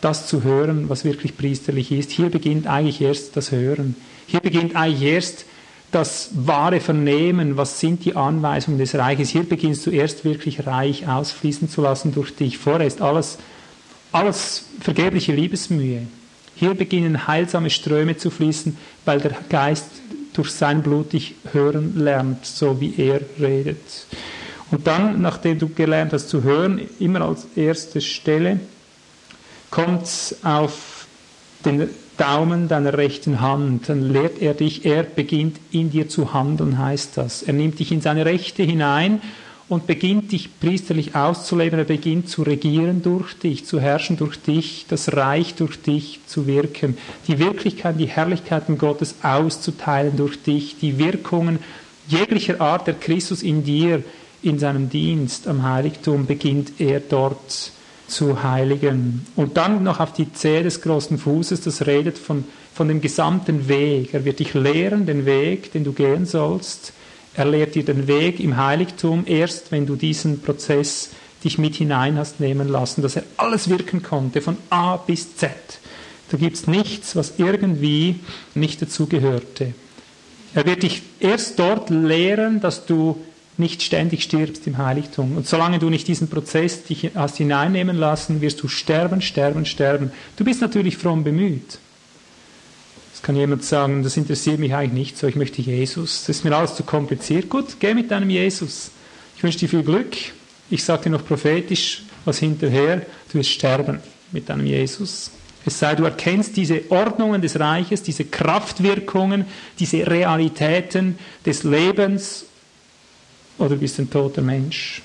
das 0.00 0.26
zu 0.26 0.42
hören, 0.42 0.88
was 0.88 1.04
wirklich 1.04 1.36
priesterlich 1.36 1.90
ist. 1.90 2.10
Hier 2.10 2.28
beginnt 2.28 2.66
eigentlich 2.66 3.00
erst 3.00 3.36
das 3.36 3.50
Hören. 3.50 3.96
Hier 4.26 4.40
beginnt 4.40 4.76
eigentlich 4.76 5.10
erst 5.10 5.46
das 5.90 6.30
wahre 6.34 6.80
Vernehmen, 6.80 7.56
was 7.56 7.80
sind 7.80 8.04
die 8.04 8.16
Anweisungen 8.16 8.78
des 8.78 8.94
Reiches. 8.94 9.30
Hier 9.30 9.44
beginnst 9.44 9.86
du 9.86 9.90
erst 9.90 10.24
wirklich 10.24 10.66
Reich 10.66 11.08
ausfließen 11.08 11.70
zu 11.70 11.80
lassen 11.80 12.12
durch 12.12 12.34
dich. 12.34 12.58
Vorher 12.58 12.86
ist 12.86 13.00
alles, 13.00 13.38
alles 14.12 14.66
vergebliche 14.80 15.32
Liebesmühe. 15.32 16.06
Hier 16.56 16.74
beginnen 16.74 17.26
heilsame 17.26 17.70
Ströme 17.70 18.16
zu 18.16 18.30
fließen, 18.30 18.76
weil 19.04 19.20
der 19.20 19.36
Geist 19.48 19.86
durch 20.34 20.50
sein 20.50 20.82
Blut 20.82 21.12
dich 21.12 21.34
hören 21.52 21.96
lernt, 21.96 22.44
so 22.44 22.80
wie 22.80 22.94
er 22.96 23.20
redet. 23.40 24.06
Und 24.70 24.86
dann, 24.86 25.20
nachdem 25.20 25.58
du 25.58 25.68
gelernt 25.68 26.12
hast 26.12 26.28
zu 26.28 26.42
hören, 26.42 26.80
immer 26.98 27.22
als 27.22 27.46
erste 27.54 28.00
Stelle, 28.00 28.60
kommt 29.70 30.36
auf 30.42 31.06
den 31.64 31.88
Daumen 32.16 32.68
deiner 32.68 32.96
rechten 32.96 33.40
Hand, 33.40 33.88
dann 33.88 34.12
lehrt 34.12 34.40
er 34.40 34.54
dich, 34.54 34.84
er 34.84 35.02
beginnt 35.02 35.58
in 35.72 35.90
dir 35.90 36.08
zu 36.08 36.32
handeln, 36.32 36.78
heißt 36.78 37.16
das. 37.16 37.42
Er 37.42 37.54
nimmt 37.54 37.78
dich 37.78 37.90
in 37.90 38.00
seine 38.00 38.24
Rechte 38.24 38.62
hinein 38.62 39.20
und 39.68 39.86
beginnt 39.86 40.32
dich 40.32 40.60
priesterlich 40.60 41.14
auszuleben, 41.14 41.78
er 41.78 41.84
beginnt 41.86 42.28
zu 42.28 42.42
regieren 42.42 43.02
durch 43.02 43.34
dich, 43.38 43.64
zu 43.64 43.80
herrschen 43.80 44.16
durch 44.16 44.38
dich, 44.40 44.86
das 44.88 45.14
Reich 45.14 45.54
durch 45.54 45.80
dich 45.80 46.20
zu 46.26 46.46
wirken, 46.46 46.98
die 47.28 47.38
Wirklichkeit, 47.38 47.98
die 47.98 48.06
Herrlichkeiten 48.06 48.76
Gottes 48.76 49.16
auszuteilen 49.22 50.16
durch 50.16 50.42
dich, 50.42 50.76
die 50.80 50.98
Wirkungen 50.98 51.58
jeglicher 52.06 52.60
Art 52.60 52.86
der 52.86 52.94
Christus 52.94 53.42
in 53.42 53.64
dir 53.64 54.02
in 54.42 54.58
seinem 54.58 54.90
Dienst 54.90 55.48
am 55.48 55.62
Heiligtum 55.62 56.26
beginnt 56.26 56.78
er 56.78 57.00
dort 57.00 57.72
zu 58.06 58.42
heiligen. 58.42 59.26
Und 59.36 59.56
dann 59.56 59.82
noch 59.82 60.00
auf 60.00 60.12
die 60.12 60.30
Zehe 60.32 60.62
des 60.62 60.82
großen 60.82 61.16
Fußes, 61.16 61.62
das 61.62 61.86
redet 61.86 62.18
von, 62.18 62.44
von 62.74 62.88
dem 62.88 63.00
gesamten 63.00 63.68
Weg. 63.68 64.12
Er 64.12 64.26
wird 64.26 64.40
dich 64.40 64.52
lehren, 64.52 65.06
den 65.06 65.24
Weg, 65.24 65.72
den 65.72 65.84
du 65.84 65.92
gehen 65.92 66.26
sollst. 66.26 66.92
Er 67.36 67.44
lehrt 67.46 67.74
dir 67.74 67.84
den 67.84 68.06
Weg 68.06 68.38
im 68.40 68.56
Heiligtum 68.56 69.24
erst, 69.26 69.72
wenn 69.72 69.86
du 69.86 69.96
diesen 69.96 70.40
Prozess 70.40 71.10
dich 71.42 71.58
mit 71.58 71.74
hinein 71.74 72.16
hast 72.16 72.40
nehmen 72.40 72.68
lassen, 72.68 73.02
dass 73.02 73.16
er 73.16 73.24
alles 73.36 73.68
wirken 73.68 74.02
konnte, 74.02 74.40
von 74.40 74.56
A 74.70 74.96
bis 74.96 75.36
Z. 75.36 75.50
Da 76.30 76.38
gibt 76.38 76.56
es 76.56 76.66
nichts, 76.66 77.16
was 77.16 77.34
irgendwie 77.38 78.20
nicht 78.54 78.80
dazugehörte. 78.80 79.74
Er 80.54 80.64
wird 80.64 80.84
dich 80.84 81.02
erst 81.20 81.58
dort 81.58 81.90
lehren, 81.90 82.60
dass 82.60 82.86
du 82.86 83.20
nicht 83.56 83.82
ständig 83.82 84.22
stirbst 84.22 84.66
im 84.66 84.78
Heiligtum. 84.78 85.36
Und 85.36 85.46
solange 85.46 85.78
du 85.78 85.90
nicht 85.90 86.08
diesen 86.08 86.28
Prozess 86.28 86.84
dich 86.84 87.10
hast 87.14 87.36
hineinnehmen 87.36 87.96
lassen, 87.96 88.40
wirst 88.40 88.62
du 88.62 88.68
sterben, 88.68 89.20
sterben, 89.20 89.66
sterben. 89.66 90.12
Du 90.36 90.44
bist 90.44 90.60
natürlich 90.60 90.96
fromm 90.96 91.24
bemüht. 91.24 91.78
Kann 93.24 93.36
jemand 93.36 93.64
sagen, 93.64 94.02
das 94.02 94.18
interessiert 94.18 94.58
mich 94.58 94.74
eigentlich 94.74 94.92
nicht 94.92 95.16
so, 95.16 95.26
ich 95.26 95.34
möchte 95.34 95.62
Jesus. 95.62 96.26
Das 96.26 96.36
ist 96.36 96.44
mir 96.44 96.54
alles 96.54 96.74
zu 96.74 96.82
kompliziert. 96.82 97.48
Gut, 97.48 97.76
geh 97.80 97.94
mit 97.94 98.10
deinem 98.10 98.28
Jesus. 98.28 98.90
Ich 99.34 99.42
wünsche 99.42 99.60
dir 99.60 99.68
viel 99.70 99.82
Glück. 99.82 100.14
Ich 100.68 100.84
sage 100.84 101.04
dir 101.04 101.10
noch 101.10 101.24
prophetisch 101.24 102.02
was 102.26 102.40
hinterher. 102.40 103.06
Du 103.32 103.38
wirst 103.38 103.48
sterben 103.48 104.00
mit 104.30 104.50
deinem 104.50 104.66
Jesus. 104.66 105.30
Es 105.64 105.78
sei, 105.78 105.94
du 105.94 106.04
erkennst 106.04 106.54
diese 106.58 106.82
Ordnungen 106.90 107.40
des 107.40 107.58
Reiches, 107.58 108.02
diese 108.02 108.26
Kraftwirkungen, 108.26 109.46
diese 109.78 110.06
Realitäten 110.06 111.18
des 111.46 111.62
Lebens 111.62 112.44
oder 113.56 113.76
bist 113.76 113.98
ein 114.00 114.10
toter 114.10 114.42
Mensch. 114.42 115.00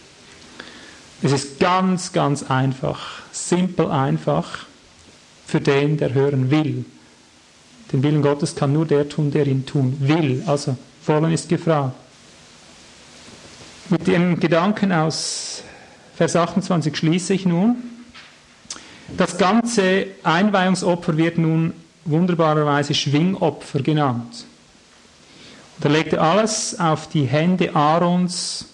Es 1.22 1.32
ist 1.32 1.58
ganz, 1.58 2.12
ganz 2.12 2.44
einfach, 2.44 3.22
simpel 3.32 3.90
einfach 3.90 4.66
für 5.48 5.62
den, 5.62 5.96
der 5.96 6.14
hören 6.14 6.52
will. 6.52 6.84
Den 7.92 8.04
Willen 8.04 8.22
Gottes 8.22 8.56
kann 8.56 8.74
nur 8.74 8.86
der 8.86 9.10
tun, 9.10 9.32
der 9.32 9.48
ihn 9.48 9.66
tun 9.66 9.98
will. 10.00 10.44
Also, 10.46 10.78
Vollen 11.02 11.32
ist 11.32 11.50
gefragt. 11.50 11.96
Mit 13.90 14.06
dem 14.06 14.40
Gedanken 14.40 14.92
aus 14.92 15.64
Vers 16.16 16.36
28 16.36 16.96
schließe 16.96 17.34
ich 17.34 17.46
nun. 17.46 17.78
Das 19.18 19.38
ganze 19.38 20.08
Einweihungsopfer 20.24 21.18
wird 21.18 21.38
nun 21.40 21.74
wunderbarerweise 22.06 22.94
Schwingopfer 22.94 23.82
genannt. 23.82 24.46
Und 25.78 25.86
er 25.86 25.92
legte 25.92 26.22
alles 26.22 26.80
auf 26.80 27.08
die 27.08 27.24
Hände 27.24 27.76
Aarons. 27.76 28.66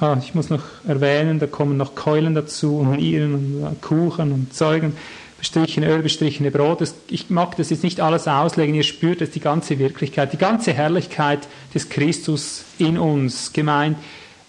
Ah, 0.00 0.16
ich 0.20 0.34
muss 0.34 0.48
noch 0.48 0.62
erwähnen, 0.86 1.38
da 1.38 1.46
kommen 1.46 1.76
noch 1.76 1.94
Keulen 1.94 2.34
dazu 2.34 2.78
und 2.78 2.98
Iren 2.98 3.62
und 3.62 3.82
Kuchen 3.82 4.32
und 4.32 4.54
Zeugen, 4.54 4.96
bestrichene 5.44 5.88
Öl, 5.90 6.02
bestrichene 6.02 6.50
Brot. 6.50 6.82
Ich 7.10 7.28
mag 7.28 7.54
das 7.58 7.68
jetzt 7.68 7.84
nicht 7.84 8.00
alles 8.00 8.26
auslegen, 8.26 8.74
ihr 8.74 8.82
spürt 8.82 9.20
es, 9.20 9.30
die 9.30 9.40
ganze 9.40 9.78
Wirklichkeit, 9.78 10.32
die 10.32 10.38
ganze 10.38 10.72
Herrlichkeit 10.72 11.40
des 11.74 11.90
Christus 11.90 12.64
in 12.78 12.96
uns 12.96 13.52
gemeint. 13.52 13.98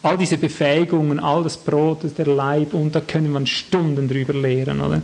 All 0.03 0.17
diese 0.17 0.38
Befähigungen, 0.38 1.19
all 1.19 1.43
das 1.43 1.57
Brot, 1.57 1.99
der 2.17 2.27
Leib, 2.27 2.73
und 2.73 2.95
da 2.95 3.01
können 3.01 3.34
wir 3.34 3.45
Stunden 3.45 4.07
drüber 4.07 4.34
lehren, 4.34 4.80
oder? 4.80 5.01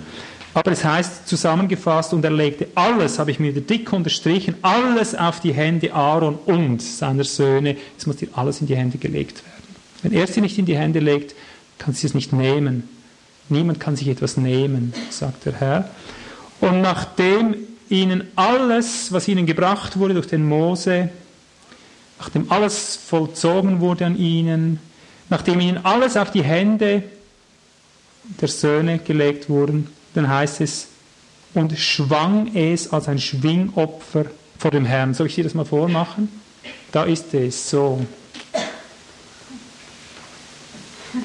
Aber 0.53 0.72
es 0.72 0.85
heißt 0.85 1.27
zusammengefasst, 1.27 2.13
und 2.13 2.23
er 2.23 2.31
legte 2.31 2.68
alles, 2.76 3.19
habe 3.19 3.31
ich 3.31 3.39
mir 3.41 3.51
dick 3.51 3.91
unterstrichen, 3.91 4.55
alles 4.61 5.13
auf 5.13 5.41
die 5.41 5.53
Hände 5.53 5.93
Aaron 5.93 6.35
und 6.45 6.81
seiner 6.81 7.26
Söhne. 7.26 7.76
Es 7.97 8.07
muss 8.07 8.15
dir 8.15 8.30
alles 8.34 8.61
in 8.61 8.68
die 8.68 8.77
Hände 8.77 8.97
gelegt 8.97 9.43
werden. 9.43 9.76
Wenn 10.03 10.13
er 10.13 10.27
sie 10.27 10.39
nicht 10.39 10.57
in 10.57 10.65
die 10.65 10.77
Hände 10.77 10.99
legt, 10.99 11.35
kann 11.80 11.93
sie 11.93 12.07
es 12.07 12.13
nicht 12.13 12.31
nehmen. 12.31 12.88
Niemand 13.49 13.80
kann 13.80 13.95
sich 13.95 14.07
etwas 14.07 14.38
nehmen, 14.38 14.93
sagt 15.09 15.45
der 15.45 15.53
Herr. 15.53 15.89
Und 16.61 16.81
nachdem 16.81 17.55
ihnen 17.89 18.27
alles, 18.35 19.11
was 19.11 19.27
ihnen 19.27 19.45
gebracht 19.45 19.97
wurde 19.97 20.13
durch 20.13 20.27
den 20.27 20.47
Mose, 20.47 21.09
nachdem 22.19 22.51
alles 22.51 22.95
vollzogen 22.95 23.81
wurde 23.81 24.05
an 24.05 24.18
ihnen, 24.18 24.80
nachdem 25.30 25.59
ihnen 25.59 25.84
alles 25.84 26.15
auf 26.18 26.31
die 26.31 26.43
Hände 26.43 27.03
der 28.39 28.47
Söhne 28.47 28.99
gelegt 28.99 29.49
wurden, 29.49 29.88
dann 30.13 30.30
heißt 30.30 30.61
es, 30.61 30.88
und 31.53 31.77
schwang 31.77 32.55
es 32.55 32.93
als 32.93 33.07
ein 33.09 33.19
Schwingopfer 33.19 34.26
vor 34.57 34.72
dem 34.72 34.85
Herrn. 34.85 35.13
Soll 35.13 35.27
ich 35.27 35.35
dir 35.35 35.43
das 35.43 35.53
mal 35.53 35.65
vormachen? 35.65 36.30
Da 36.91 37.03
ist 37.03 37.34
es 37.34 37.69
so. 37.69 38.05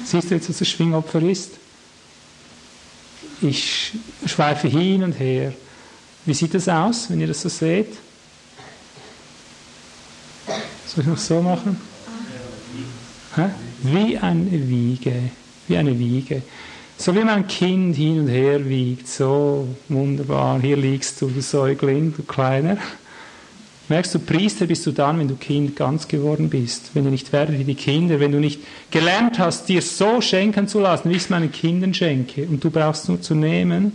Siehst 0.03 0.29
du 0.29 0.35
jetzt, 0.35 0.49
was 0.49 0.57
das 0.57 0.67
Schwingopfer 0.67 1.21
ist? 1.21 1.53
Ich 3.41 3.93
schweife 4.25 4.67
hin 4.67 5.03
und 5.03 5.13
her. 5.19 5.53
Wie 6.25 6.33
sieht 6.33 6.53
das 6.53 6.67
aus, 6.67 7.09
wenn 7.09 7.21
ihr 7.21 7.27
das 7.27 7.41
so 7.41 7.49
seht? 7.49 7.97
Soll 10.87 11.03
ich 11.03 11.07
noch 11.07 11.17
so 11.17 11.41
machen? 11.41 11.79
Hä? 13.35 13.49
Wie 13.83 14.17
eine 14.17 14.67
Wiege. 14.67 15.13
Wie 15.67 15.77
eine 15.77 15.97
Wiege. 15.97 16.41
So 16.97 17.13
wie 17.13 17.23
mein 17.23 17.47
Kind 17.47 17.95
hin 17.95 18.21
und 18.21 18.27
her 18.27 18.67
wiegt. 18.67 19.07
So 19.07 19.67
wunderbar. 19.87 20.59
Hier 20.59 20.77
liegst 20.77 21.21
du, 21.21 21.29
du 21.29 21.41
Säugling, 21.41 22.13
du 22.15 22.23
Kleiner. 22.23 22.77
Merkst 23.89 24.15
du, 24.15 24.19
Priester 24.19 24.65
bist 24.65 24.85
du 24.85 24.91
dann, 24.91 25.17
wenn 25.17 25.29
du 25.29 25.35
Kind 25.35 25.75
ganz 25.75 26.07
geworden 26.07 26.49
bist. 26.49 26.91
Wenn 26.93 27.05
du 27.05 27.09
nicht 27.09 27.31
werdet 27.31 27.57
wie 27.57 27.63
die 27.63 27.75
Kinder. 27.75 28.19
Wenn 28.19 28.33
du 28.33 28.39
nicht 28.39 28.59
gelernt 28.91 29.39
hast, 29.39 29.69
dir 29.69 29.81
so 29.81 30.19
schenken 30.19 30.67
zu 30.67 30.79
lassen, 30.79 31.09
wie 31.09 31.15
ich 31.15 31.23
es 31.23 31.29
meinen 31.29 31.51
Kindern 31.51 31.93
schenke. 31.93 32.45
Und 32.45 32.63
du 32.63 32.69
brauchst 32.69 33.07
nur 33.07 33.21
zu 33.21 33.33
nehmen. 33.33 33.93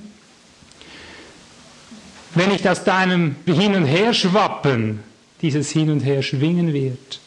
Wenn 2.34 2.48
nicht 2.48 2.66
aus 2.66 2.84
deinem 2.84 3.36
Hin- 3.44 3.74
und 3.74 3.84
Herschwappen 3.84 5.00
dieses 5.42 5.70
Hin 5.70 5.90
und 5.90 6.00
Her 6.00 6.22
schwingen 6.22 6.72
wird, 6.72 7.20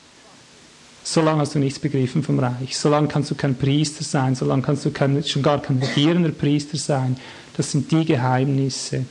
solange 1.04 1.42
hast 1.42 1.54
du 1.54 1.60
nichts 1.60 1.78
begriffen 1.78 2.24
vom 2.24 2.40
Reich. 2.40 2.76
Solange 2.76 3.08
kannst 3.08 3.30
du 3.30 3.36
kein 3.36 3.56
Priester 3.56 4.04
sein, 4.04 4.34
solange 4.34 4.64
kannst 4.64 4.84
du 4.86 4.90
kein, 4.90 5.24
schon 5.24 5.44
gar 5.44 5.62
kein 5.62 5.78
regierender 5.78 6.30
Priester 6.30 6.78
sein. 6.78 7.18
Das 7.56 7.72
sind 7.72 7.92
die 7.92 8.06
Geheimnisse. 8.06 9.06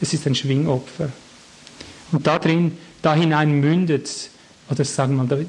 Es 0.00 0.14
ist 0.14 0.24
ein 0.28 0.36
Schwingopfer. 0.36 1.08
Und 2.12 2.26
da 2.26 2.38
drin, 2.38 2.78
da 3.02 3.14
hinein 3.14 3.60
mündet, 3.60 4.30
oder 4.70 4.84
sagen 4.84 5.16
wir 5.16 5.24
mal, 5.24 5.46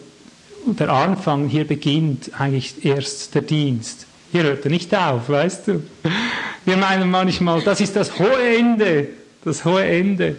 der 0.65 0.89
Anfang, 0.89 1.47
hier 1.47 1.67
beginnt 1.67 2.31
eigentlich 2.39 2.85
erst 2.85 3.35
der 3.35 3.41
Dienst. 3.41 4.05
Hier 4.31 4.43
hört 4.43 4.65
er 4.65 4.71
nicht 4.71 4.93
auf, 4.95 5.29
weißt 5.29 5.67
du. 5.67 5.83
Wir 6.65 6.77
meinen 6.77 7.11
manchmal, 7.11 7.61
das 7.61 7.81
ist 7.81 7.95
das 7.95 8.17
hohe 8.17 8.57
Ende, 8.57 9.09
das 9.43 9.65
hohe 9.65 9.83
Ende 9.83 10.37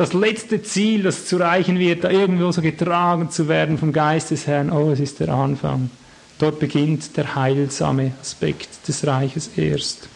das 0.00 0.14
letzte 0.14 0.62
Ziel, 0.62 1.02
das 1.02 1.26
zu 1.26 1.36
reichen 1.36 1.78
wird, 1.78 2.04
da 2.04 2.10
irgendwo 2.10 2.50
so 2.52 2.62
getragen 2.62 3.30
zu 3.30 3.48
werden 3.48 3.76
vom 3.76 3.92
Geist 3.92 4.30
des 4.30 4.46
Herrn, 4.46 4.72
oh, 4.72 4.90
es 4.90 4.98
ist 4.98 5.20
der 5.20 5.28
Anfang. 5.28 5.90
Dort 6.38 6.58
beginnt 6.58 7.18
der 7.18 7.34
heilsame 7.34 8.12
Aspekt 8.18 8.88
des 8.88 9.06
Reiches 9.06 9.50
erst. 9.56 10.08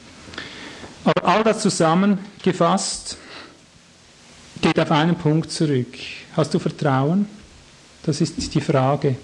Aber 1.05 1.29
all 1.29 1.45
das 1.45 1.61
zusammengefasst 1.61 3.19
geht 4.63 4.81
auf 4.81 4.91
einen 4.91 5.17
Punkt 5.17 5.53
zurück. 5.53 5.99
Hast 6.37 6.53
du 6.53 6.59
Vertrauen? 6.59 7.27
Das 8.03 8.21
ist 8.21 8.55
die 8.55 8.61
Frage. 8.61 9.17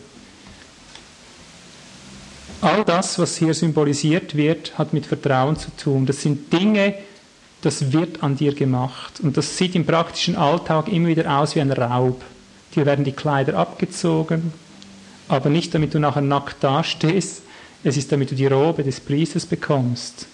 All 2.60 2.84
das, 2.84 3.18
was 3.18 3.36
hier 3.36 3.54
symbolisiert 3.54 4.36
wird, 4.36 4.76
hat 4.78 4.92
mit 4.92 5.06
Vertrauen 5.06 5.56
zu 5.56 5.70
tun. 5.76 6.06
Das 6.06 6.20
sind 6.20 6.52
Dinge, 6.52 6.94
das 7.62 7.92
wird 7.92 8.22
an 8.22 8.36
dir 8.36 8.54
gemacht. 8.54 9.20
Und 9.20 9.36
das 9.36 9.56
sieht 9.56 9.74
im 9.74 9.86
praktischen 9.86 10.36
Alltag 10.36 10.88
immer 10.88 11.08
wieder 11.08 11.38
aus 11.38 11.56
wie 11.56 11.60
ein 11.60 11.72
Raub. 11.72 12.22
Dir 12.74 12.86
werden 12.86 13.04
die 13.04 13.12
Kleider 13.12 13.58
abgezogen, 13.58 14.52
aber 15.26 15.50
nicht 15.50 15.74
damit 15.74 15.94
du 15.94 15.98
nachher 15.98 16.22
nackt 16.22 16.62
dastehst, 16.62 17.42
es 17.82 17.96
ist 17.96 18.12
damit 18.12 18.30
du 18.30 18.34
die 18.34 18.46
Robe 18.46 18.84
des 18.84 19.00
Priesters 19.00 19.46
bekommst. 19.46 20.26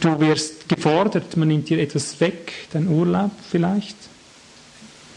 Du 0.00 0.20
wirst 0.20 0.68
gefordert, 0.68 1.36
man 1.36 1.48
nimmt 1.48 1.68
dir 1.68 1.80
etwas 1.80 2.20
weg, 2.20 2.52
dein 2.72 2.86
Urlaub 2.86 3.30
vielleicht. 3.50 3.96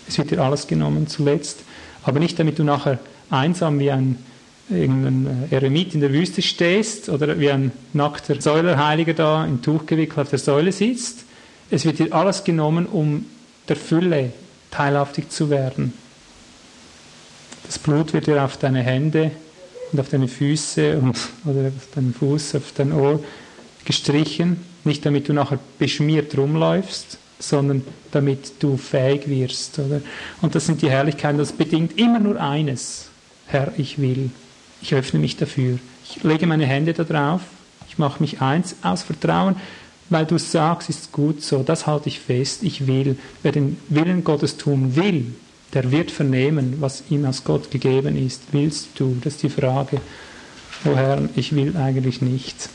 Es 0.09 0.17
wird 0.17 0.31
dir 0.31 0.41
alles 0.41 0.67
genommen 0.67 1.07
zuletzt, 1.07 1.59
aber 2.03 2.19
nicht 2.19 2.37
damit 2.39 2.57
du 2.57 2.63
nachher 2.63 2.99
einsam 3.29 3.79
wie 3.79 3.91
ein 3.91 4.17
irgendein 4.69 5.47
äh, 5.49 5.55
Eremit 5.55 5.93
in 5.93 6.01
der 6.01 6.11
Wüste 6.11 6.41
stehst 6.41 7.09
oder 7.09 7.39
wie 7.39 7.49
ein 7.49 7.71
nackter 7.93 8.39
Säulerheiliger 8.39 9.13
da 9.13 9.45
im 9.45 9.61
Tuch 9.61 9.85
gewickelt 9.85 10.19
auf 10.19 10.29
der 10.29 10.39
Säule 10.39 10.71
sitzt. 10.71 11.25
Es 11.71 11.85
wird 11.85 11.99
dir 11.99 12.13
alles 12.13 12.43
genommen, 12.43 12.85
um 12.85 13.25
der 13.67 13.75
Fülle 13.75 14.31
teilhaftig 14.71 15.29
zu 15.29 15.49
werden. 15.49 15.93
Das 17.65 17.77
Blut 17.79 18.13
wird 18.13 18.27
dir 18.27 18.43
auf 18.43 18.57
deine 18.57 18.81
Hände 18.81 19.31
und 19.91 19.99
auf 19.99 20.09
deine 20.09 20.27
Füße 20.27 20.97
und, 20.97 21.17
oder 21.45 21.67
auf 21.67 21.87
deinen 21.93 22.13
Fuß, 22.13 22.55
auf 22.55 22.71
dein 22.75 22.91
Ohr 22.91 23.19
gestrichen, 23.85 24.63
nicht 24.83 25.05
damit 25.05 25.29
du 25.29 25.33
nachher 25.33 25.59
beschmiert 25.77 26.35
rumläufst, 26.37 27.17
sondern 27.39 27.83
damit 28.11 28.53
du 28.59 28.77
fähig 28.77 29.27
wirst. 29.27 29.79
Oder? 29.79 30.01
Und 30.41 30.55
das 30.55 30.65
sind 30.65 30.81
die 30.81 30.89
Herrlichkeiten, 30.89 31.37
das 31.37 31.53
bedingt 31.53 31.97
immer 31.97 32.19
nur 32.19 32.39
eines. 32.39 33.09
Herr, 33.47 33.71
ich 33.77 33.99
will. 33.99 34.29
Ich 34.81 34.93
öffne 34.93 35.19
mich 35.19 35.37
dafür. 35.37 35.79
Ich 36.05 36.23
lege 36.23 36.45
meine 36.45 36.65
Hände 36.65 36.93
da 36.93 37.03
drauf. 37.03 37.41
Ich 37.87 37.97
mache 37.97 38.21
mich 38.21 38.41
eins 38.41 38.75
aus 38.83 39.03
Vertrauen, 39.03 39.55
weil 40.09 40.25
du 40.25 40.37
sagst, 40.37 40.89
ist 40.89 41.11
gut 41.11 41.41
so. 41.41 41.63
Das 41.63 41.87
halte 41.87 42.09
ich 42.09 42.19
fest. 42.19 42.63
Ich 42.63 42.87
will. 42.87 43.17
Wer 43.41 43.51
den 43.51 43.77
Willen 43.89 44.23
Gottes 44.23 44.57
tun 44.57 44.95
will, 44.95 45.33
der 45.73 45.91
wird 45.91 46.11
vernehmen, 46.11 46.77
was 46.79 47.03
ihm 47.09 47.25
aus 47.25 47.43
Gott 47.43 47.71
gegeben 47.71 48.15
ist. 48.15 48.41
Willst 48.51 48.89
du? 48.95 49.17
Das 49.23 49.35
ist 49.35 49.43
die 49.43 49.49
Frage. 49.49 50.01
Oh 50.85 50.95
Herr, 50.95 51.27
ich 51.35 51.55
will 51.55 51.75
eigentlich 51.77 52.21
nicht. 52.21 52.69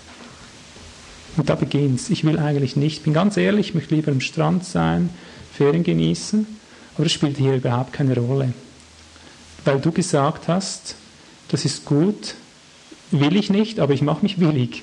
Und 1.37 1.49
da 1.49 1.55
beginnt's. 1.55 2.11
Ich 2.11 2.25
will 2.25 2.39
eigentlich 2.39 2.77
nicht. 2.77 2.99
Ich 2.99 3.03
bin 3.03 3.13
ganz 3.13 3.37
ehrlich, 3.37 3.69
ich 3.69 3.75
möchte 3.75 3.95
lieber 3.95 4.13
am 4.13 4.21
Strand 4.21 4.65
sein, 4.65 5.11
Ferien 5.53 5.83
genießen, 5.83 6.47
aber 6.95 7.05
das 7.05 7.13
spielt 7.13 7.39
hier 7.39 7.55
überhaupt 7.55 7.93
keine 7.93 8.17
Rolle. 8.17 8.53
Weil 9.65 9.81
du 9.81 9.91
gesagt 9.93 10.49
hast, 10.49 10.97
das 11.49 11.65
ist 11.65 11.85
gut, 11.85 12.35
will 13.11 13.37
ich 13.37 13.51
nicht, 13.51 13.81
aber 13.81 13.95
ich 13.95 14.03
mache 14.03 14.23
mich 14.23 14.41
willig. 14.41 14.83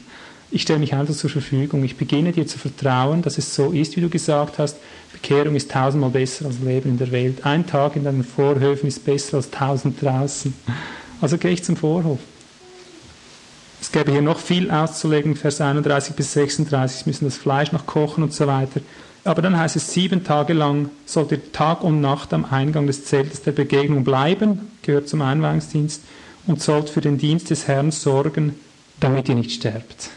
Ich 0.54 0.64
stelle 0.64 0.80
mich 0.80 0.94
einfach 0.94 1.16
zur 1.16 1.30
Verfügung. 1.30 1.84
Ich 1.86 1.96
beginne 1.96 2.34
dir 2.34 2.46
zu 2.46 2.60
vertrauen, 2.60 3.22
dass 3.22 3.38
es 3.38 3.56
so 3.56 3.72
ist, 3.72 3.96
wie 3.96 4.02
du 4.02 4.10
gesagt 4.10 4.60
hast. 4.60 4.76
Bekehrung 5.14 5.56
ist 5.56 5.72
tausendmal 5.72 6.10
besser 6.10 6.46
als 6.46 6.60
Leben 6.60 6.90
in 6.90 6.98
der 6.98 7.12
Welt. 7.12 7.46
Ein 7.46 7.66
Tag 7.66 7.96
in 7.96 8.04
deinen 8.04 8.26
Vorhöfen 8.26 8.88
ist 8.88 9.06
besser 9.06 9.38
als 9.38 9.50
tausend 9.50 10.02
draußen. 10.02 10.54
Also 11.22 11.38
gehe 11.38 11.52
ich 11.52 11.64
zum 11.64 11.78
Vorhof. 11.78 12.20
Es 13.92 13.98
gäbe 13.98 14.14
hier 14.14 14.22
noch 14.22 14.40
viel 14.40 14.72
auszulegen, 14.72 15.36
Vers 15.36 15.60
31 15.60 16.16
bis 16.16 16.32
36, 16.32 17.08
müssen 17.08 17.26
das 17.26 17.36
Fleisch 17.36 17.74
noch 17.74 17.86
kochen 17.86 18.24
und 18.24 18.32
so 18.32 18.48
weiter. 18.48 18.80
Aber 19.26 19.42
dann 19.42 19.60
heißt 19.60 19.76
es, 19.76 19.92
sieben 19.92 20.24
Tage 20.24 20.54
lang 20.54 20.90
sollt 21.06 21.34
ihr 21.34 21.52
Tag 21.52 21.84
und 21.84 22.00
Nacht 22.00 22.32
am 22.32 22.46
Eingang 22.46 22.88
des 22.88 23.04
Zeltes 23.04 23.42
der 23.42 23.52
Begegnung 23.52 24.06
bleiben, 24.06 24.72
gehört 24.82 25.10
zum 25.10 25.22
Einweihungsdienst, 25.22 26.04
und 26.48 26.62
sollt 26.62 26.90
für 26.90 27.02
den 27.02 27.18
Dienst 27.18 27.50
des 27.50 27.68
Herrn 27.68 27.92
sorgen, 27.92 28.56
damit 29.02 29.28
ihr 29.28 29.36
nicht 29.36 29.52
sterbt. 29.52 30.12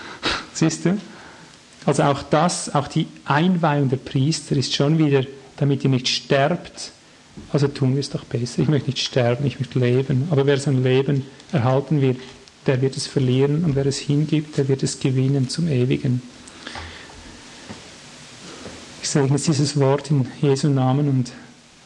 Siehst 0.52 0.84
du? 0.84 0.98
Also 1.86 2.02
auch 2.02 2.22
das, 2.24 2.74
auch 2.74 2.88
die 2.88 3.06
Einweihung 3.24 3.88
der 3.88 3.96
Priester 3.96 4.54
ist 4.54 4.74
schon 4.74 4.98
wieder, 4.98 5.24
damit 5.56 5.82
ihr 5.82 5.88
nicht 5.88 6.08
sterbt. 6.08 6.92
Also 7.54 7.68
tun 7.68 7.94
wir 7.94 8.00
es 8.00 8.10
doch 8.10 8.24
besser. 8.24 8.60
Ich 8.60 8.68
möchte 8.68 8.90
nicht 8.90 9.02
sterben, 9.02 9.46
ich 9.46 9.60
möchte 9.60 9.78
leben. 9.78 10.28
Aber 10.30 10.44
wer 10.44 10.58
sein 10.58 10.82
Leben 10.82 11.24
erhalten 11.52 12.02
wird, 12.02 12.18
der 12.66 12.80
wird 12.80 12.96
es 12.96 13.06
verlieren. 13.06 13.64
Und 13.64 13.76
wer 13.76 13.86
es 13.86 13.98
hingibt, 13.98 14.56
der 14.56 14.68
wird 14.68 14.82
es 14.82 15.00
gewinnen 15.00 15.48
zum 15.48 15.68
Ewigen. 15.68 16.22
Ich 19.02 19.08
segne 19.08 19.38
dieses 19.38 19.78
Wort 19.78 20.10
in 20.10 20.26
Jesu 20.40 20.68
Namen 20.68 21.08
und 21.08 21.32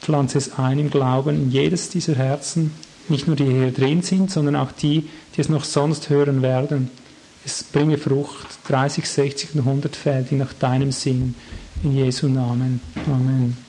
pflanze 0.00 0.38
es 0.38 0.58
ein 0.58 0.78
im 0.78 0.90
Glauben 0.90 1.36
in 1.36 1.50
jedes 1.50 1.90
dieser 1.90 2.14
Herzen 2.14 2.70
nicht 3.08 3.26
nur 3.26 3.36
die 3.36 3.44
hier 3.44 3.72
drin 3.72 4.02
sind, 4.02 4.30
sondern 4.30 4.56
auch 4.56 4.72
die, 4.72 5.08
die 5.36 5.40
es 5.40 5.48
noch 5.48 5.64
sonst 5.64 6.10
hören 6.10 6.42
werden. 6.42 6.90
Es 7.44 7.62
bringe 7.64 7.98
Frucht, 7.98 8.46
30, 8.68 9.08
60 9.08 9.54
und 9.54 9.60
100 9.60 9.96
Fältig 9.96 10.38
nach 10.38 10.52
deinem 10.52 10.92
Sinn. 10.92 11.34
In 11.82 11.96
Jesu 11.96 12.28
Namen. 12.28 12.80
Amen. 13.06 13.67